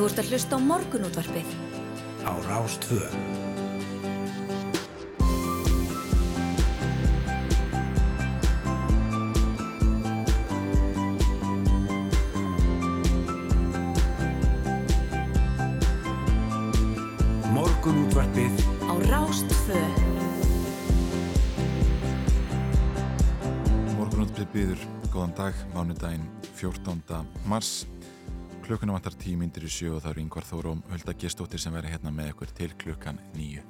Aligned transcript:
Þú 0.00 0.06
ert 0.08 0.20
að 0.22 0.30
hlusta 0.32 0.56
á 0.56 0.60
morgunútvarpið. 0.64 1.48
Á 2.24 2.32
Rástvö. 2.48 3.00
Morgunútvarpið 17.52 18.56
Á 18.88 18.94
Rástvö. 19.12 19.84
Morgunútbrið 24.00 24.48
býður, 24.56 24.90
góðan 25.12 25.36
dag, 25.36 25.64
mánudaginn 25.76 26.24
14. 26.56 27.20
mars. 27.44 27.84
Klukkuna 28.70 28.94
vantar 28.94 29.16
tíu 29.18 29.34
myndir 29.34 29.64
í 29.66 29.68
sjö 29.74 29.96
og 29.96 30.04
það 30.04 30.12
eru 30.12 30.20
yngvar 30.22 30.44
Þóru 30.46 30.70
og 30.76 30.92
Hulda 30.92 31.12
Gistóttir 31.18 31.58
sem 31.58 31.74
verður 31.74 31.90
hérna 31.90 32.10
með 32.14 32.28
ykkur 32.30 32.52
til 32.54 32.68
klukkan 32.78 33.16
nýju. 33.34 33.64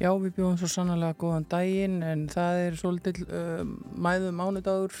Já, 0.00 0.08
við 0.18 0.32
bjóðum 0.34 0.56
svo 0.58 0.70
sannlega 0.72 1.14
góðan 1.20 1.46
daginn 1.52 2.00
en 2.02 2.24
það 2.32 2.62
er 2.64 2.78
svolítil 2.80 3.12
uh, 3.28 3.62
mæðum 3.94 4.34
mánudagur. 4.42 4.96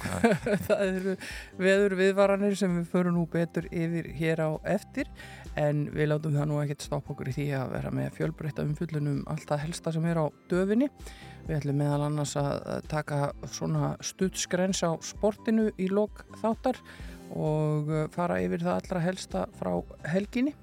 það 0.70 0.86
eru 0.86 1.14
veður 1.60 1.96
viðvaranir 1.98 2.56
sem 2.56 2.78
við 2.78 2.88
förum 2.94 3.18
nú 3.18 3.26
betur 3.28 3.68
yfir 3.68 4.08
hér 4.16 4.46
á 4.48 4.50
eftir 4.78 5.12
en 5.60 5.84
við 5.92 6.14
látum 6.14 6.40
það 6.40 6.48
nú 6.48 6.62
ekkert 6.64 6.88
stoppa 6.88 7.12
okkur 7.12 7.34
í 7.34 7.36
því 7.36 7.48
að 7.60 7.76
vera 7.76 7.92
með 8.00 8.16
fjölbreytta 8.16 8.64
umfyllunum 8.64 9.20
allt 9.28 9.44
það 9.52 9.64
helsta 9.66 9.92
sem 9.92 10.08
er 10.08 10.24
á 10.24 10.26
döfinni. 10.48 10.88
Við 11.44 11.58
ætlum 11.58 11.80
meðal 11.84 12.08
annars 12.08 12.32
að 12.40 12.88
taka 12.88 13.34
svona 13.44 13.92
stuttsgrens 14.00 14.80
á 14.88 14.96
sportinu 15.04 15.68
í 15.76 15.92
lok 15.92 16.24
þáttar 16.40 16.80
og 17.36 17.90
uh, 17.90 18.08
fara 18.14 18.40
yfir 18.42 18.64
það 18.64 18.80
allra 18.80 19.04
helsta 19.04 19.46
frá 19.58 19.72
helginni. 20.12 20.56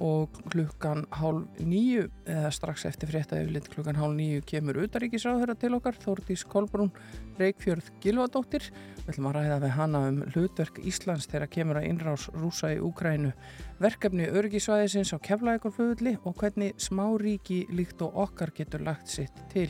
Og 0.00 0.32
klukkan 0.48 1.02
hálf 1.12 1.58
nýju 1.60 2.06
eða 2.24 2.48
strax 2.56 2.86
eftir 2.88 3.10
frétta 3.10 3.36
yfirleitt 3.36 3.66
klukkan 3.68 3.98
hálf 4.00 4.14
nýju 4.16 4.44
kemur 4.48 4.78
utaríkisráðherra 4.86 5.58
til 5.60 5.74
okkar 5.76 5.98
Þórdís 6.00 6.46
Kolbrún 6.48 6.88
Reykjörð 7.36 7.90
Gilvadóttir 8.00 8.70
við 8.70 9.10
ætlum 9.12 9.28
að 9.28 9.36
ræða 9.36 9.58
við 9.64 9.74
hana 9.76 10.00
um 10.08 10.22
hlutverk 10.30 10.80
Íslands 10.88 11.28
þegar 11.28 11.52
kemur 11.52 11.80
að 11.82 11.90
innrás 11.90 12.30
rúsa 12.32 12.70
í 12.72 12.78
Úkrænu 12.80 13.34
verkefni 13.82 14.30
örgisvæðisins 14.40 15.12
á 15.12 15.18
keflaðegarflöðli 15.28 16.16
og 16.24 16.38
hvernig 16.40 16.80
smáríki 16.80 17.66
líkt 17.68 18.00
og 18.06 18.16
okkar 18.24 18.54
getur 18.56 18.86
lagt 18.86 19.12
sitt 19.12 19.36
til 19.52 19.68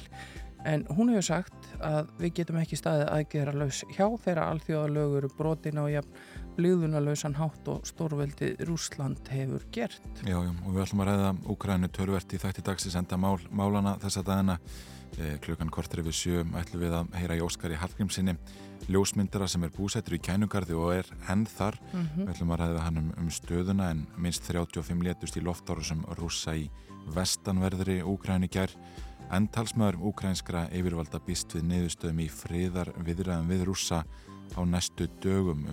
en 0.69 0.85
hún 0.93 1.13
hefur 1.13 1.27
sagt 1.27 1.69
að 1.85 2.11
við 2.21 2.35
getum 2.41 2.61
ekki 2.61 2.79
staðið 2.79 3.11
aðgerra 3.15 3.57
laus 3.57 3.81
hjá 3.95 4.07
þeirra 4.25 4.49
alþjóðalögur 4.55 5.29
brotin 5.39 5.81
á 5.81 5.85
jafn 5.91 6.23
blíðunalösan 6.61 7.37
hátt 7.39 7.69
og 7.73 7.85
stórveldi 7.89 8.55
Rúsland 8.69 9.29
hefur 9.33 9.65
gert. 9.73 10.01
Já, 10.27 10.37
já, 10.37 10.51
og 10.51 10.73
við 10.75 10.83
ætlum 10.85 11.05
að 11.05 11.11
ræða 11.11 11.35
Úkrænu 11.55 11.91
törvert 11.95 12.35
í 12.35 12.41
þætti 12.43 12.65
dagsins 12.67 12.99
enda 13.01 13.19
mál, 13.21 13.39
málana 13.51 13.97
þessa 14.03 14.25
dagina 14.27 14.59
eh, 15.17 15.39
klukkan 15.45 15.73
kortir 15.73 16.03
yfir 16.03 16.17
sjö 16.17 16.43
ætlum 16.61 16.85
við 16.85 16.99
að 16.99 17.15
heyra 17.21 17.39
í 17.39 17.45
Óskari 17.47 17.79
Hallgrímsinni 17.81 18.37
ljósmyndara 18.91 19.49
sem 19.49 19.65
er 19.65 19.73
búsættur 19.75 20.17
í 20.17 20.23
kænugarði 20.25 20.77
og 20.77 20.95
er 20.99 21.11
henn 21.29 21.47
þar 21.47 21.79
mm 21.81 22.01
-hmm. 22.01 22.25
við 22.25 22.33
ætlum 22.35 22.55
að 22.55 22.61
ræða 22.65 22.87
hann 22.87 22.99
um, 22.99 23.13
um 23.19 23.31
stöðuna 23.31 23.91
en 23.91 24.07
minst 24.17 24.45
35 24.45 25.05
létust 25.07 25.37
í 25.37 25.45
loftáru 25.45 25.85
sem 25.85 26.05
rúsa 26.19 26.57
í 26.57 26.71
vestanverðri 27.15 28.03
Úkrænu 28.03 28.49
gær 28.49 28.75
en 29.31 29.47
talsmaður 29.55 30.01
úkrænskra 30.11 30.67
yfirvalda 30.75 31.21
býst 31.27 31.55
við 31.55 31.69
niðurstöðum 31.71 32.23
í 32.25 32.29
friðar 32.33 32.91
viðræðum 33.07 33.51
við 33.53 33.65
rúsa 33.69 34.03
á 34.55 34.61
næstu 34.67 35.07
dögum. 35.23 35.67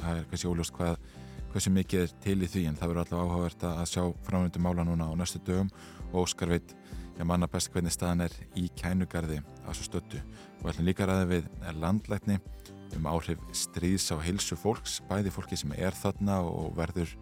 Það 0.00 0.18
er 0.18 0.28
kannski 0.30 0.50
óljóst 0.50 0.74
hvað 0.76 0.98
hversu 1.52 1.72
mikið 1.74 2.04
er 2.04 2.14
til 2.22 2.38
í 2.42 2.50
því 2.50 2.64
en 2.70 2.78
það 2.78 2.92
verður 2.92 3.02
alltaf 3.04 3.24
áhugavert 3.24 3.66
að 3.70 3.84
sjá 3.90 4.04
framöndu 4.26 4.62
mála 4.62 4.86
núna 4.86 5.10
á 5.10 5.14
næstu 5.18 5.42
dögum. 5.46 5.72
Og 6.12 6.28
Óskar 6.28 6.54
veit 6.54 6.76
ég 7.18 7.26
manna 7.26 7.46
best 7.50 7.70
hvernig 7.74 7.94
staðan 7.94 8.26
er 8.26 8.34
í 8.58 8.68
kænugarði 8.78 9.40
á 9.66 9.70
svo 9.70 9.86
stöttu 9.86 10.22
og 10.60 10.70
ætlum 10.70 10.88
líka 10.88 11.06
ræði 11.06 11.28
við 11.30 11.76
landlækni 11.78 12.38
um 12.94 13.06
áhrif 13.10 13.42
stríðs 13.54 14.10
á 14.10 14.18
heilsu 14.22 14.58
fólks 14.58 15.00
bæði 15.08 15.32
fólki 15.34 15.58
sem 15.58 15.74
er 15.78 15.94
þarna 15.94 16.40
og 16.46 16.74
verður 16.78 17.14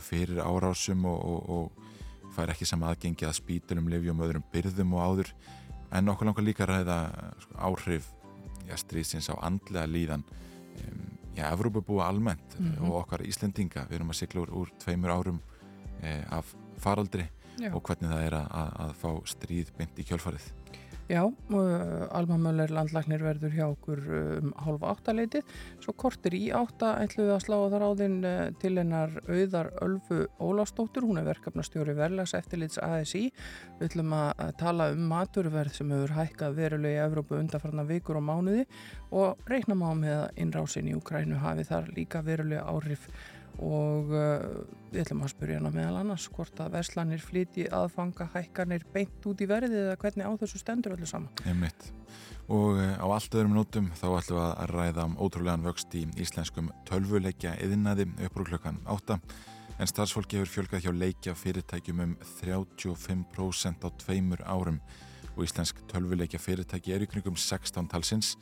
fyrir 0.00 0.42
árásum 0.42 1.06
og, 1.10 1.20
og, 1.20 1.50
og 1.50 1.79
fær 2.34 2.52
ekki 2.52 2.68
sama 2.68 2.90
aðgengi 2.90 3.26
að 3.26 3.38
spítunum, 3.40 3.88
livjum, 3.90 4.20
öðrum 4.24 4.44
byrðum 4.52 4.94
og 4.94 5.06
áður 5.06 5.32
en 5.90 6.12
okkur 6.12 6.28
langar 6.28 6.46
líka 6.46 6.64
að 6.66 6.72
ræða 6.74 6.98
sko, 7.42 7.56
áhrif 7.58 8.12
já, 8.68 8.76
stríðsins 8.78 9.30
á 9.32 9.34
andlega 9.42 9.86
líðan 9.90 10.24
já, 11.34 11.50
Evrópa 11.52 11.80
búa 11.80 12.08
almennt 12.08 12.58
mm 12.58 12.66
-hmm. 12.66 12.88
og 12.88 13.02
okkar 13.02 13.26
Íslendinga, 13.26 13.86
við 13.88 13.94
erum 13.94 14.10
að 14.10 14.20
sigla 14.20 14.40
úr, 14.40 14.50
úr 14.50 14.68
tveimur 14.78 15.10
árum 15.10 15.40
eh, 16.02 16.24
af 16.30 16.54
faraldri 16.78 17.28
já. 17.58 17.74
og 17.74 17.82
hvernig 17.82 18.10
það 18.10 18.22
er 18.26 18.34
að, 18.34 18.46
að, 18.50 18.70
að 18.80 18.94
fá 18.94 19.10
stríð 19.24 19.72
beint 19.76 19.98
í 19.98 20.04
kjölfarið 20.04 20.52
Já, 21.10 21.24
uh, 21.26 22.06
Alma 22.14 22.36
Möller 22.38 22.70
landlagnir 22.70 23.24
verður 23.24 23.50
hjá 23.50 23.64
okkur 23.66 24.02
um 24.14 24.52
hálfa 24.62 24.92
áttaleitið, 24.92 25.48
svo 25.82 25.94
kortir 25.98 26.36
í 26.38 26.52
átta 26.54 26.92
ætlum 27.02 27.26
við 27.26 27.32
að 27.34 27.40
slá 27.42 27.56
þar 27.72 27.84
áðinn 27.88 28.14
uh, 28.22 28.36
til 28.62 28.70
hennar 28.78 29.16
auðar 29.26 29.72
Ölfu 29.82 30.20
Ólástóttur, 30.38 31.08
hún 31.08 31.18
er 31.18 31.26
verkefnastjóri 31.26 31.96
verðlags 31.98 32.36
eftirlits 32.38 32.78
ASI, 32.78 33.24
við 33.80 33.88
ætlum 33.88 34.14
að 34.20 34.54
tala 34.62 34.92
um 34.94 35.02
maturverð 35.10 35.80
sem 35.80 35.90
hefur 35.96 36.14
hækkað 36.20 36.56
verulega 36.60 37.00
í 37.00 37.04
Evrópu 37.08 37.40
undanfarnar 37.40 37.90
vikur 37.90 38.20
og 38.20 38.26
mánuði 38.30 38.68
og 39.10 39.50
reiknum 39.50 39.82
á 39.82 39.90
með 39.98 40.24
innrásin 40.38 40.92
í 40.92 40.94
Ukrænu 40.94 41.42
hafi 41.42 41.66
þar 41.66 41.90
líka 41.98 42.22
verulega 42.22 42.70
áhrif 42.70 43.10
og 43.58 44.12
uh, 44.14 44.64
við 44.90 45.02
ætlum 45.04 45.24
að 45.26 45.32
spyrja 45.34 45.58
hana 45.60 45.72
meðal 45.74 46.00
annars 46.00 46.26
hvort 46.32 46.62
að 46.62 46.74
verslanir 46.78 47.22
flyti 47.22 47.66
aðfanga 47.66 48.28
hækkanir 48.34 48.86
beint 48.94 49.26
út 49.26 49.42
í 49.42 49.48
verðið 49.50 49.86
eða 49.86 49.98
hvernig 50.00 50.30
á 50.30 50.32
þessu 50.42 50.60
stendur 50.62 50.96
öllu 50.96 51.08
saman. 51.10 51.32
Einmitt. 51.44 51.90
Og 52.50 52.78
uh, 52.78 52.96
á 52.98 53.06
allt 53.06 53.34
öðrum 53.34 53.56
nótum 53.58 53.90
þá 53.98 54.06
ætlum 54.10 54.40
við 54.40 54.46
að 54.48 54.74
ræða 54.74 55.06
um 55.10 55.16
ótrúlegan 55.20 55.66
vöxt 55.66 55.96
í 55.98 56.06
íslenskum 56.20 56.72
tölvuleikja 56.88 57.56
eðinaði 57.62 58.08
uppur 58.26 58.48
klukkan 58.48 58.80
8 58.86 59.20
en 59.80 59.88
starfsfólki 59.88 60.36
hefur 60.36 60.50
fjölgað 60.54 60.84
hjá 60.84 60.92
leikja 60.92 61.36
fyrirtækjum 61.38 62.02
um 62.04 62.16
35% 62.42 63.86
á 63.86 63.88
tveimur 64.02 64.42
árum 64.44 64.80
og 65.36 65.46
íslensk 65.46 65.78
tölvuleikja 65.88 66.40
fyrirtæki 66.42 66.92
er 66.92 67.06
í 67.06 67.08
kringum 67.08 67.38
16 67.38 67.88
talsins 67.88 68.34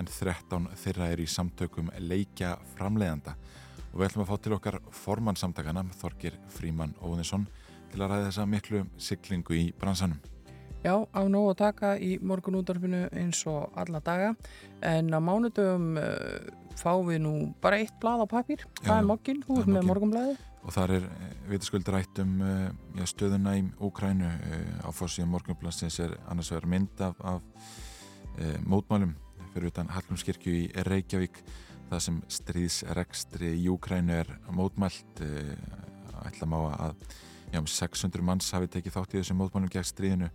en 0.00 0.08
13 0.08 0.70
þeirra 0.80 1.10
er 1.12 1.20
í 1.20 1.28
samtökum 1.28 1.90
leikja 2.00 2.54
framleiðanda 2.76 3.36
og 3.96 4.02
við 4.02 4.10
ætlum 4.10 4.26
að 4.26 4.28
fá 4.28 4.40
til 4.44 4.52
okkar 4.52 4.74
formann 4.92 5.38
samtakana 5.40 5.82
Þorgir 5.96 6.34
Fríman 6.52 6.90
Óðinsson 7.00 7.46
til 7.88 8.02
að 8.02 8.10
ræða 8.10 8.26
þessa 8.26 8.44
miklu 8.52 8.82
siglingu 9.00 9.56
í 9.56 9.62
bransanum. 9.80 10.18
Já, 10.84 10.92
á 11.00 11.20
nóg 11.32 11.54
að 11.54 11.60
taka 11.62 11.94
í 11.96 12.10
morgun 12.20 12.58
útdarfinu 12.60 13.06
eins 13.16 13.40
og 13.48 13.72
alla 13.80 14.02
daga. 14.04 14.34
En 14.84 15.08
á 15.08 15.16
mánudöfum 15.16 15.96
uh, 15.96 16.52
fáum 16.76 17.08
við 17.08 17.22
nú 17.24 17.34
bara 17.64 17.80
eitt 17.80 17.96
blad 18.02 18.20
á 18.20 18.28
papír, 18.28 18.66
það 18.82 19.00
er 19.00 19.08
mokkin, 19.08 19.42
hún 19.48 19.64
er 19.64 19.72
með 19.78 19.88
morgunblæði. 19.88 20.38
Og 20.66 20.76
þar 20.76 20.96
er 20.98 21.10
vitaskuld 21.48 21.88
rætt 21.96 22.20
um 22.20 22.38
uh, 22.44 23.04
stöðuna 23.08 23.56
í 23.56 23.64
Úkrænu 23.80 24.28
uh, 24.28 24.64
á 24.84 24.92
fórsíðan 24.92 25.32
morgunblæðsins 25.32 26.02
er 26.04 26.18
annars 26.28 26.52
vegar 26.52 26.68
mynd 26.68 27.00
af, 27.00 27.16
af 27.24 27.40
mótmálum 28.68 29.16
fyrir 29.54 29.70
utan 29.70 29.88
Hallumskirkju 29.88 30.52
í 30.52 30.66
Reykjavík 30.84 31.40
það 31.90 32.02
sem 32.06 32.18
stríðsrekstri 32.38 33.52
í 33.54 33.64
Júkrænu 33.68 34.16
er 34.20 34.30
mótmælt 34.54 35.22
ætla 36.26 36.48
má 36.50 36.58
að 36.74 36.96
já, 37.52 37.60
um 37.60 37.66
600 37.66 38.24
manns 38.24 38.50
hafi 38.54 38.70
tekið 38.70 38.96
þátt 38.96 39.14
í 39.14 39.20
þessum 39.20 39.40
mótmælum 39.40 39.70
gegn 39.72 39.86
stríðinu 39.86 40.30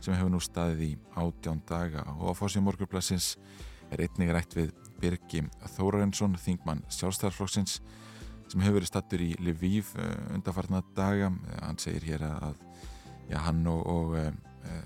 sem 0.00 0.16
hefur 0.16 0.32
nú 0.32 0.40
staðið 0.42 0.82
í 0.86 0.90
átján 1.16 1.62
daga. 1.68 2.04
Og 2.18 2.32
á 2.32 2.38
fórsíðan 2.38 2.66
morgunblæsins 2.66 3.36
er 3.90 4.02
einnig 4.04 4.32
rætt 4.34 4.56
við 4.56 4.72
Birgi 5.00 5.44
Þórarensson, 5.76 6.36
þingmann 6.40 6.82
sjálfstæðarflokksins 6.92 7.78
sem 8.46 8.62
hefur 8.62 8.78
verið 8.78 8.90
stattur 8.90 9.22
í 9.22 9.32
Lviv 9.42 9.92
undarfarna 10.34 10.82
daga. 10.96 11.30
Hann 11.62 11.80
segir 11.82 12.06
hér 12.10 12.26
að 12.28 12.58
já, 13.30 13.38
hann 13.42 13.62
og, 13.70 13.82
og 13.86 14.16
e, 14.20 14.26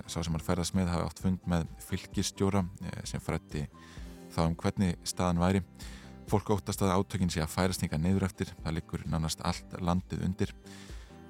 sá 0.06 0.20
sem 0.20 0.34
hann 0.34 0.44
ferðast 0.44 0.76
með 0.76 0.93
hafi 0.94 1.08
átt 1.08 1.25
fund 1.25 1.49
með 1.50 1.67
fylgistjóra 1.84 2.64
e, 2.81 2.94
sem 3.08 3.22
frætti 3.22 3.67
þá 4.31 4.44
um 4.46 4.56
hvernig 4.56 4.96
staðan 5.05 5.43
væri 5.43 5.64
Fólk 6.31 6.53
óttast 6.55 6.79
að 6.87 6.93
átökinn 6.94 7.31
sé 7.32 7.41
að 7.43 7.50
færast 7.50 7.82
nýga 7.82 7.99
neyður 7.99 8.29
eftir, 8.29 8.50
það 8.62 8.77
likur 8.77 9.03
nánast 9.11 9.41
allt 9.43 9.73
landið 9.82 10.21
undir. 10.29 10.53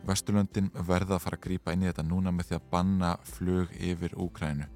Vesturlöndin 0.05 0.69
verða 0.75 1.17
að 1.17 1.23
fara 1.25 1.39
að 1.39 1.47
grýpa 1.47 1.73
inn 1.73 1.87
í 1.87 1.89
þetta 1.89 2.05
núna 2.05 2.33
með 2.37 2.51
því 2.51 2.57
að 2.59 2.67
banna 2.75 3.13
flug 3.25 3.73
yfir 3.81 4.17
Úkrænu. 4.21 4.67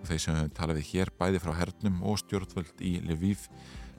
Og 0.00 0.08
þeir 0.08 0.22
sem 0.24 0.50
tala 0.56 0.74
við 0.74 0.88
hér 0.90 1.12
bæði 1.20 1.42
frá 1.44 1.52
hernum 1.60 2.00
og 2.02 2.18
stjórnvöld 2.24 2.82
í 2.82 2.96
Lviv 3.06 3.46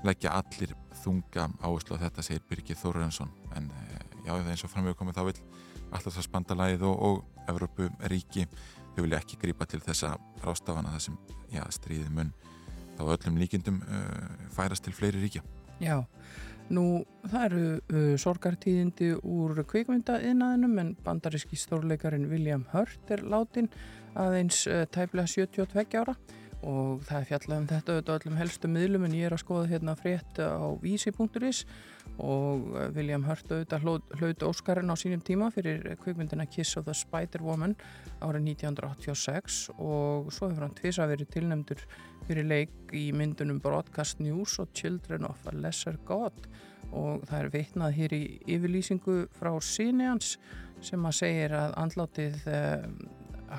leggja 0.03 0.35
allir 0.35 0.75
þunga 1.05 1.47
áherslu 1.63 1.95
á 1.95 2.03
þetta, 2.03 2.27
segir 2.27 2.43
Birgir 2.49 2.79
Þórensson. 2.81 3.31
En 3.55 3.71
já, 4.25 4.33
það 4.33 4.43
er 4.43 4.51
eins 4.51 4.67
og 4.67 4.73
framveg 4.75 4.99
komið 4.99 5.21
þá 5.21 5.23
vil 5.29 5.37
alltaf 5.93 6.11
það 6.11 6.27
spanda 6.27 6.59
læð 6.59 6.85
og, 6.91 6.99
og 7.07 7.47
Evrópu 7.47 7.87
ríki, 8.11 8.49
þau 8.91 9.05
vilja 9.05 9.23
ekki 9.23 9.39
grýpa 9.45 9.71
til 9.71 9.79
þessa 9.87 10.17
rástafana 10.43 10.91
þar 10.97 11.07
sem 11.07 11.19
já, 11.55 11.63
stríðið 11.71 12.11
mun 12.19 12.35
þá 12.97 13.05
öllum 13.15 13.39
líkindum 13.41 13.81
uh, 13.85 14.49
færast 14.53 14.87
til 14.87 14.95
fleiri 14.97 15.21
ríkja. 15.23 15.45
Já, 15.83 16.01
Nú, 16.67 17.05
það 17.31 17.43
eru 17.45 17.61
uh, 17.79 18.15
sorgartíðindi 18.19 19.13
úr 19.23 19.61
kvikmyndaðinaðinum 19.71 20.81
en 20.81 20.89
bandaríski 21.05 21.55
stórleikarin 21.59 22.27
William 22.27 22.65
Hurt 22.73 23.13
er 23.13 23.23
látin 23.23 23.69
aðeins 24.19 24.65
uh, 24.67 24.83
tæplega 24.91 25.31
72 25.31 26.01
ára 26.01 26.17
og 26.67 27.05
það 27.07 27.19
er 27.21 27.29
fjallað 27.29 27.61
um 27.61 27.69
þetta 27.69 27.93
auðvitað 27.93 28.19
öllum 28.19 28.39
helstu 28.41 28.71
miðlum 28.73 29.05
en 29.07 29.15
ég 29.15 29.29
er 29.29 29.35
að 29.37 29.43
skoða 29.45 29.69
hérna 29.71 29.95
frétt 29.95 30.41
á 30.41 30.67
vísi.is 30.81 31.63
og 31.63 31.96
uh, 32.23 32.87
William 32.95 33.25
Hurt 33.27 33.51
auðvitað 33.51 33.85
hlaut 34.19 34.45
Óskarinn 34.47 34.89
á 34.89 34.95
sínum 34.97 35.21
tíma 35.25 35.49
fyrir 35.53 35.83
kvikmyndina 36.01 36.47
Kiss 36.49 36.77
of 36.79 36.87
the 36.87 36.95
Spider-Woman 36.97 37.75
árið 38.25 38.51
1986 38.53 39.59
og 39.77 40.31
svo 40.33 40.49
hefur 40.49 40.67
hann 40.67 40.77
tvisa 40.77 41.07
verið 41.09 41.31
tilnemdur 41.35 41.83
fyrir 42.27 42.47
leik 42.47 42.95
í 42.95 43.09
myndunum 43.15 43.61
Broadcast 43.63 44.21
News 44.23 44.57
og 44.63 44.73
Children 44.73 45.27
of 45.29 45.45
a 45.47 45.55
Lesser 45.55 45.99
God. 46.07 46.35
Og 46.91 47.23
það 47.27 47.39
er 47.39 47.53
veitnað 47.53 47.97
hér 47.97 48.15
í 48.15 48.23
yfirlýsingu 48.47 49.19
frá 49.37 49.51
síni 49.63 50.07
hans 50.07 50.37
sem 50.83 51.05
að 51.09 51.17
segir 51.19 51.55
að 51.57 51.75
andlátið 51.81 52.43
eh, 52.53 52.85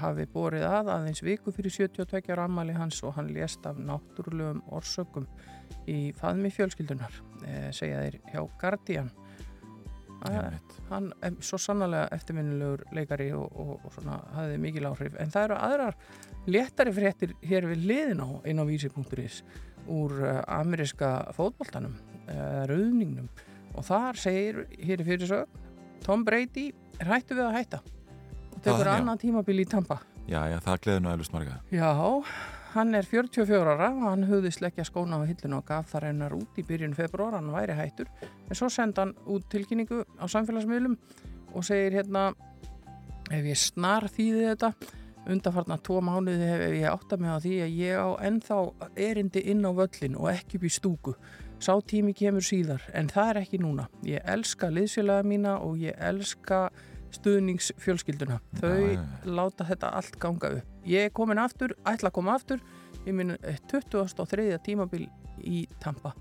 hafi 0.03 0.27
borið 0.33 0.67
að 0.69 0.91
aðeins 0.95 1.23
viku 1.25 1.53
fyrir 1.55 1.73
72 1.75 2.33
ára 2.33 2.47
ammali 2.49 2.77
hans 2.77 3.01
og 3.05 3.17
hann 3.17 3.31
lést 3.33 3.65
af 3.67 3.79
náttúrulegum 3.81 4.63
orsökum 4.75 5.27
í 5.89 6.13
faðmi 6.17 6.51
fjölskyldunar 6.55 7.15
eh, 7.47 7.71
segja 7.75 8.05
þeir 8.05 8.21
hjá 8.33 8.43
Guardian. 8.61 9.11
Hann 10.89 11.13
er 11.23 11.37
svo 11.45 11.61
sannlega 11.63 12.09
eftirminnilegur 12.17 12.83
leikari 12.97 13.29
og, 13.37 13.53
og, 13.55 13.85
og 13.87 13.95
svona 13.95 14.19
hafði 14.35 14.57
mikil 14.63 14.89
áhrif. 14.91 15.15
En 15.21 15.31
það 15.31 15.47
eru 15.47 15.59
aðrar 15.69 15.99
léttari 16.49 16.95
fréttir 16.97 17.35
hér 17.47 17.69
við 17.71 17.85
liðin 17.91 18.25
á 18.25 18.29
inn 18.49 18.59
á 18.59 18.65
vísi.is 18.67 19.43
úr 19.89 20.17
uh, 20.19 20.41
ameríska 20.59 21.31
fótballtanum 21.37 21.95
uh, 21.95 22.67
rauðningnum. 22.69 23.31
Og 23.79 23.87
þar 23.87 24.19
segir 24.19 24.65
hér 24.83 25.05
í 25.05 25.07
fyrirsög 25.07 25.59
Tom 26.05 26.25
Brady 26.27 26.73
hættu 26.99 27.39
við 27.39 27.47
að 27.47 27.59
hætta. 27.61 27.83
Og 28.57 28.63
tekur 28.65 28.91
annan 28.91 29.21
tímabil 29.21 29.63
í 29.63 29.69
Tampa. 29.71 30.01
Já, 30.29 30.43
já, 30.51 30.59
það 30.61 30.81
gleður 30.85 31.05
nú 31.05 31.13
eflust 31.15 31.33
marga. 31.33 31.61
Já, 31.73 31.93
hann 32.75 32.95
er 32.95 33.07
44 33.07 33.73
ára 33.75 33.89
og 33.95 34.05
hann 34.05 34.27
höfði 34.29 34.53
sleggja 34.55 34.85
skóna 34.87 35.21
á 35.21 35.29
hillinu 35.29 35.61
og 35.61 35.67
gaf 35.69 35.91
þar 35.93 36.09
hennar 36.11 36.37
út 36.37 36.59
í 36.61 36.65
byrjun 36.67 36.97
februar, 36.97 37.37
hann 37.39 37.51
væri 37.55 37.77
hættur. 37.79 38.11
En 38.49 38.59
svo 38.59 38.69
senda 38.73 39.07
hann 39.07 39.15
út 39.27 39.49
tilkynningu 39.53 40.05
á 40.21 40.25
samfélagsmiðlum 40.29 40.99
og 41.55 41.65
segir 41.65 41.99
hérna 41.99 42.31
ef 43.33 43.45
ég 43.45 43.59
snar 43.59 44.09
þýði 44.13 44.47
þetta 44.53 44.73
undanfarnar 45.29 45.83
tvo 45.85 46.01
mánuði 46.05 46.49
hef 46.49 46.65
ég 46.73 46.87
átt 46.89 47.13
að 47.13 47.25
með 47.25 47.35
á 47.37 47.39
því 47.45 47.55
að 47.65 47.75
ég 47.83 48.01
á 48.01 48.09
ennþá 48.29 48.61
erindi 49.09 49.45
inn 49.53 49.67
á 49.69 49.73
völlin 49.77 50.17
og 50.17 50.31
ekki 50.33 50.61
upp 50.61 50.69
í 50.69 50.73
stúku. 50.73 51.15
Sá 51.59 51.75
tími 51.83 52.15
kemur 52.17 52.45
síðar 52.45 52.85
en 52.97 53.11
það 53.13 53.33
er 53.33 53.43
ekki 53.43 53.61
núna. 53.61 53.89
Ég 54.07 54.25
elska 54.25 54.71
liðsjölaða 54.73 55.27
mína 55.27 55.59
og 55.65 55.81
ég 55.83 55.99
elska 55.99 56.69
stuðningsfjölskylduna. 57.19 58.39
Þau 58.61 58.81
já. 58.95 59.05
láta 59.25 59.67
þetta 59.69 59.93
allt 59.99 60.19
ganga 60.23 60.53
upp 60.61 60.78
ég 60.89 61.09
er 61.09 61.15
komin 61.15 61.41
aftur, 61.43 61.75
ætla 61.87 62.11
að 62.11 62.17
koma 62.19 62.35
aftur 62.39 62.63
ég 63.07 63.15
minn 63.17 63.37
23. 63.71 64.49
tímabil 64.65 65.07
í 65.45 65.63
Tampa. 65.83 66.15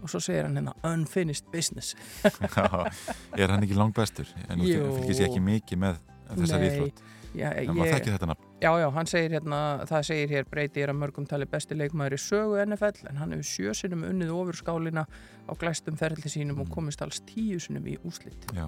Og 0.00 0.08
svo 0.08 0.20
segir 0.22 0.46
hann 0.46 0.56
hérna 0.56 0.74
unfinished 0.88 1.48
business. 1.52 1.94
Er 2.24 3.52
hann 3.52 3.64
ekki 3.64 3.76
langt 3.76 3.96
bestur? 3.96 4.28
En 4.48 4.62
þú 4.62 4.94
fylgis 5.00 5.20
ég 5.20 5.28
ekki 5.28 5.42
mikið 5.44 5.82
með 5.86 5.98
þessar 6.36 6.68
íþrótt. 6.68 7.02
En 7.40 7.74
maður 7.76 7.98
þekkir 7.98 8.16
þetta 8.16 8.30
nafn 8.32 8.49
Já, 8.60 8.74
já, 8.76 8.90
hann 8.92 9.08
segir 9.08 9.32
hérna, 9.32 9.58
það 9.88 10.02
segir 10.04 10.32
hér 10.34 10.48
Breiti 10.50 10.82
er 10.84 10.90
að 10.92 10.98
mörgum 11.00 11.24
tali 11.24 11.46
besti 11.48 11.72
leikmaður 11.78 12.12
í 12.12 12.20
sögu 12.20 12.58
NFL 12.60 13.06
en 13.08 13.16
hann 13.16 13.30
hefur 13.32 13.46
sjösinum 13.48 14.02
unnið 14.04 14.32
ofur 14.36 14.58
skálina 14.58 15.04
á 15.48 15.52
glæstum 15.56 15.96
ferli 15.96 16.28
sínum 16.28 16.58
mm. 16.58 16.66
og 16.66 16.74
komist 16.74 17.00
alls 17.00 17.22
tíusinum 17.24 17.86
í 17.88 17.94
úslitt 18.04 18.44
Já, 18.52 18.66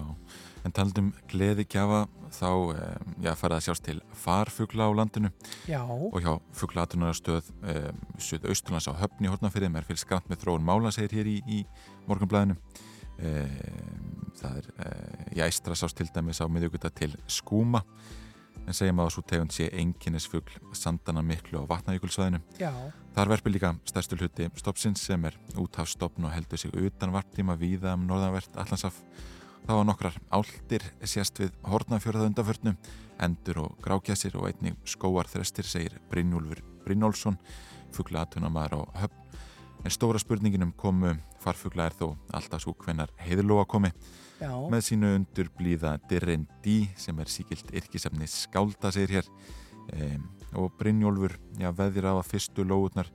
en 0.65 0.73
taldum 0.73 1.11
gleði 1.29 1.67
kjafa 1.69 2.07
þá, 2.33 2.49
um, 2.73 3.11
já, 3.21 3.35
farið 3.37 3.59
að 3.59 3.61
sjást 3.67 3.85
til 3.85 3.95
farfugla 4.23 4.87
á 4.89 4.91
landinu 4.97 5.29
já. 5.69 5.83
og 5.85 6.17
hjá 6.25 6.31
fuglatunarstöð 6.57 7.53
um, 7.61 8.01
Suðausturlands 8.17 8.89
á 8.89 8.97
höfni 8.97 9.29
hórnafyrðum 9.29 9.77
er 9.77 9.87
fylgst 9.91 10.09
grann 10.09 10.25
með 10.25 10.41
þróun 10.47 10.65
mála, 10.65 10.95
segir 10.95 11.19
hér 11.19 11.29
í, 11.35 11.37
í 11.45 11.61
morgunblæðinu 12.09 12.57
um, 12.57 14.09
það 14.41 14.57
er, 14.63 14.73
uh, 14.73 15.23
já, 15.37 15.45
Ístra 15.45 15.77
sást 15.77 16.01
til 16.01 16.09
dæmis 16.09 16.41
á 16.41 16.49
miðjöguta 16.49 16.89
til 16.89 17.13
skúma 17.29 17.85
en 18.67 18.75
segjum 18.75 19.01
að 19.01 19.09
þessu 19.09 19.23
tegund 19.29 19.53
sé 19.53 19.67
enginnesfugl 19.75 20.57
sandana 20.77 21.23
miklu 21.25 21.63
á 21.63 21.69
vatnajökulsvæðinu. 21.69 22.39
Þar 23.13 23.31
verpir 23.33 23.53
líka 23.53 23.73
stærstu 23.89 24.17
hluti 24.17 24.49
stoppsins 24.59 25.03
sem 25.03 25.25
er 25.27 25.37
úthafstofn 25.59 26.27
og 26.27 26.33
heldur 26.33 26.61
sig 26.61 26.73
utan 26.73 27.13
varptíma 27.13 27.57
víða 27.59 27.95
um 27.97 28.07
norðanvert 28.07 28.55
allansaf. 28.55 29.01
Það 29.63 29.79
var 29.79 29.87
nokkrar 29.87 30.15
áldir 30.33 30.85
sérst 31.07 31.39
við 31.39 31.53
hornafjörða 31.63 32.27
undaförnum, 32.27 32.79
endur 33.23 33.61
og 33.63 33.77
grákjæsir 33.83 34.35
og 34.35 34.49
einni 34.49 34.73
skóarþrestir 34.83 35.67
segir 35.67 35.99
Brynjólfur 36.11 36.63
Brynjólfsson, 36.83 37.37
fugglatunamaður 37.95 38.83
á 38.83 39.03
höfn. 39.03 39.19
En 39.83 39.91
stóra 39.91 40.19
spurninginum 40.19 40.71
komu 40.79 41.13
farfugla 41.43 41.89
er 41.89 41.95
þó 41.99 42.13
alltaf 42.31 42.63
svo 42.63 42.75
hvenar 42.79 43.11
heiðlóa 43.19 43.65
komi 43.67 43.91
Já. 44.43 44.53
með 44.71 44.81
sínu 44.89 45.11
undur 45.17 45.49
blíða 45.57 45.95
Direndi 46.09 46.79
sem 46.99 47.19
er 47.23 47.31
síkilt 47.31 47.69
yrkisefni 47.71 48.27
skálda 48.27 48.91
segir 48.91 49.19
hér 49.19 49.29
um, 49.95 50.25
og 50.59 50.75
Brynjólfur 50.77 51.37
já, 51.57 51.71
veðir 51.73 52.09
á 52.11 52.13
að 52.17 52.27
fyrstu 52.29 52.65
lóðunar 52.67 53.09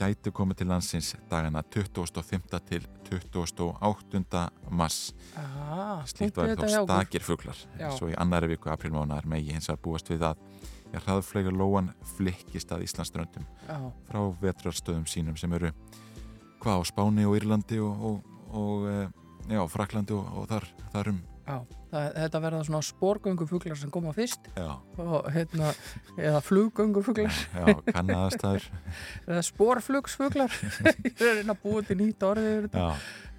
gætu 0.00 0.32
komið 0.32 0.62
til 0.62 0.70
landsins 0.70 1.12
dagana 1.28 1.62
25. 1.62 2.60
til 2.70 2.86
28. 3.10 4.42
mars 4.72 4.98
ah, 5.36 6.00
slíkt 6.08 6.40
var 6.40 6.54
þá 6.56 6.86
stakir 6.86 7.24
fuglar 7.24 7.58
svo 7.98 8.08
í 8.08 8.16
annari 8.16 8.54
viku 8.54 8.72
aprilmánar 8.72 9.28
megi 9.28 9.52
hins 9.52 9.68
að 9.68 9.82
búast 9.84 10.08
við 10.10 10.24
að 10.30 10.40
hraðflega 10.96 11.52
lóan 11.54 11.92
flikkist 12.16 12.72
að 12.72 12.86
Íslandsströndum 12.88 13.46
frá 14.08 14.20
vetrarstöðum 14.40 15.06
sínum 15.06 15.36
sem 15.38 15.52
eru 15.58 15.74
hvað 16.60 16.82
á 16.82 16.88
Spáni 16.88 17.26
og 17.28 17.36
Írlandi 17.38 17.78
og, 17.84 18.04
og, 18.04 18.38
og 18.56 18.88
eh, 18.90 19.06
já, 19.50 19.60
Fraklandi 19.70 20.16
og, 20.16 20.32
og 20.40 20.48
þar, 20.50 20.70
þar 20.94 21.12
um 21.14 21.20
Já, 21.50 21.56
það, 21.90 22.04
þetta 22.14 22.40
verða 22.44 22.58
svona 22.68 22.80
spórgöngufuglar 22.86 23.78
sem 23.80 23.90
koma 23.90 24.12
fyrst 24.14 24.44
já. 24.54 24.68
og 25.02 25.30
hérna, 25.34 25.72
eða 26.14 26.42
fluggöngufuglar 26.46 27.40
Já, 27.64 27.72
kannadastæður 27.88 28.68
eða 29.30 29.42
spórflugsfuglar 29.48 30.54
ég 30.54 31.24
er 31.32 31.42
að 31.42 31.58
búið 31.64 31.90
til 31.90 31.98
nýtt 32.04 32.28
orðið 32.28 32.78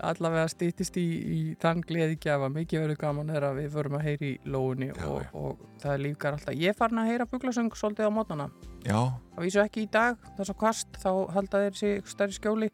allavega 0.02 0.50
stýttist 0.50 0.98
í, 0.98 1.06
í 1.06 1.40
þann 1.62 1.84
gleði 1.86 2.18
gjafa, 2.22 2.50
mikið 2.52 2.85
verður 2.85 3.00
gaman 3.04 3.31
er 3.33 3.45
að 3.47 3.59
við 3.62 3.69
förum 3.76 3.97
að 4.00 4.06
heyri 4.07 4.31
í 4.31 4.40
lóunni 4.50 4.90
og, 5.06 5.28
og 5.38 5.62
það 5.83 5.94
er 5.94 6.04
lífgar 6.07 6.38
alltaf, 6.38 6.57
ég 6.57 6.78
farin 6.78 7.04
að 7.04 7.12
heyra 7.12 7.28
fuglasöng 7.30 7.69
svolítið 7.78 8.09
á 8.09 8.12
mótana. 8.16 8.50
Já. 8.81 8.97
Það 9.35 9.45
vísu 9.45 9.62
ekki 9.62 9.85
í 9.85 9.92
dag, 9.94 10.18
það 10.31 10.44
er 10.44 10.50
svo 10.50 10.57
kvast 10.64 11.00
þá 11.04 11.12
halda 11.35 11.64
þeir 11.66 11.80
sig 11.81 12.09
stærri 12.09 12.38
skjóli. 12.38 12.71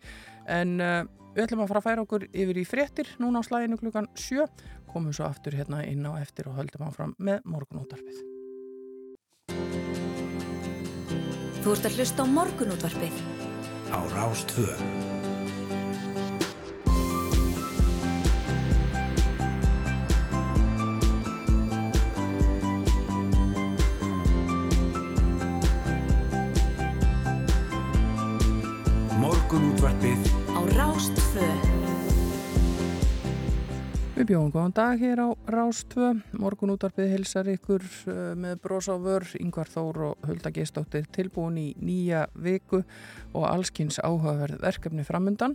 En 0.47 0.77
uh, 0.79 1.01
Við 1.37 1.43
ætlum 1.45 1.59
að 1.61 1.67
fara 1.69 1.79
að 1.83 1.85
færa 1.85 2.01
okkur 2.01 2.23
yfir 2.33 2.57
í 2.57 2.61
fréttir 2.65 3.09
núna 3.21 3.43
á 3.45 3.45
slæðinu 3.45 3.77
klukkan 3.77 4.07
7 4.17 4.47
komum 4.89 5.13
svo 5.13 5.27
aftur 5.27 5.53
hérna 5.53 5.83
inn 5.85 6.01
á 6.09 6.17
eftir 6.17 6.47
og 6.49 6.57
höldum 6.57 6.87
áfram 6.87 7.11
með 7.21 7.45
morgunútvarpið. 7.45 8.23
Þú 11.61 11.75
ert 11.75 11.85
að 11.91 11.99
hlusta 11.99 12.25
á 12.25 12.33
morgunútvarpið. 12.39 13.21
Á 13.93 13.99
Rástvöð 14.17 15.16
Við 34.17 34.31
bjóðum 34.31 34.49
góðan 34.49 34.71
dag 34.73 34.97
hér 34.97 35.19
á 35.21 35.29
Rástvö, 35.53 36.07
morgun 36.41 36.71
útvarpið 36.73 37.11
hilsar 37.13 37.45
ykkur 37.51 37.83
uh, 37.85 38.31
með 38.33 38.55
bros 38.63 38.87
á 38.89 38.97
vör, 38.97 39.27
yngvar 39.37 39.69
Þór 39.69 39.99
og 40.07 40.23
Hulda 40.25 40.49
Geistóttir 40.55 41.05
tilbúin 41.13 41.59
í 41.61 41.67
nýja 41.77 42.23
viku 42.33 42.79
og 43.37 43.45
allskynns 43.45 43.99
áhugaverð 44.01 44.57
verkefni 44.63 45.05
framundan 45.05 45.53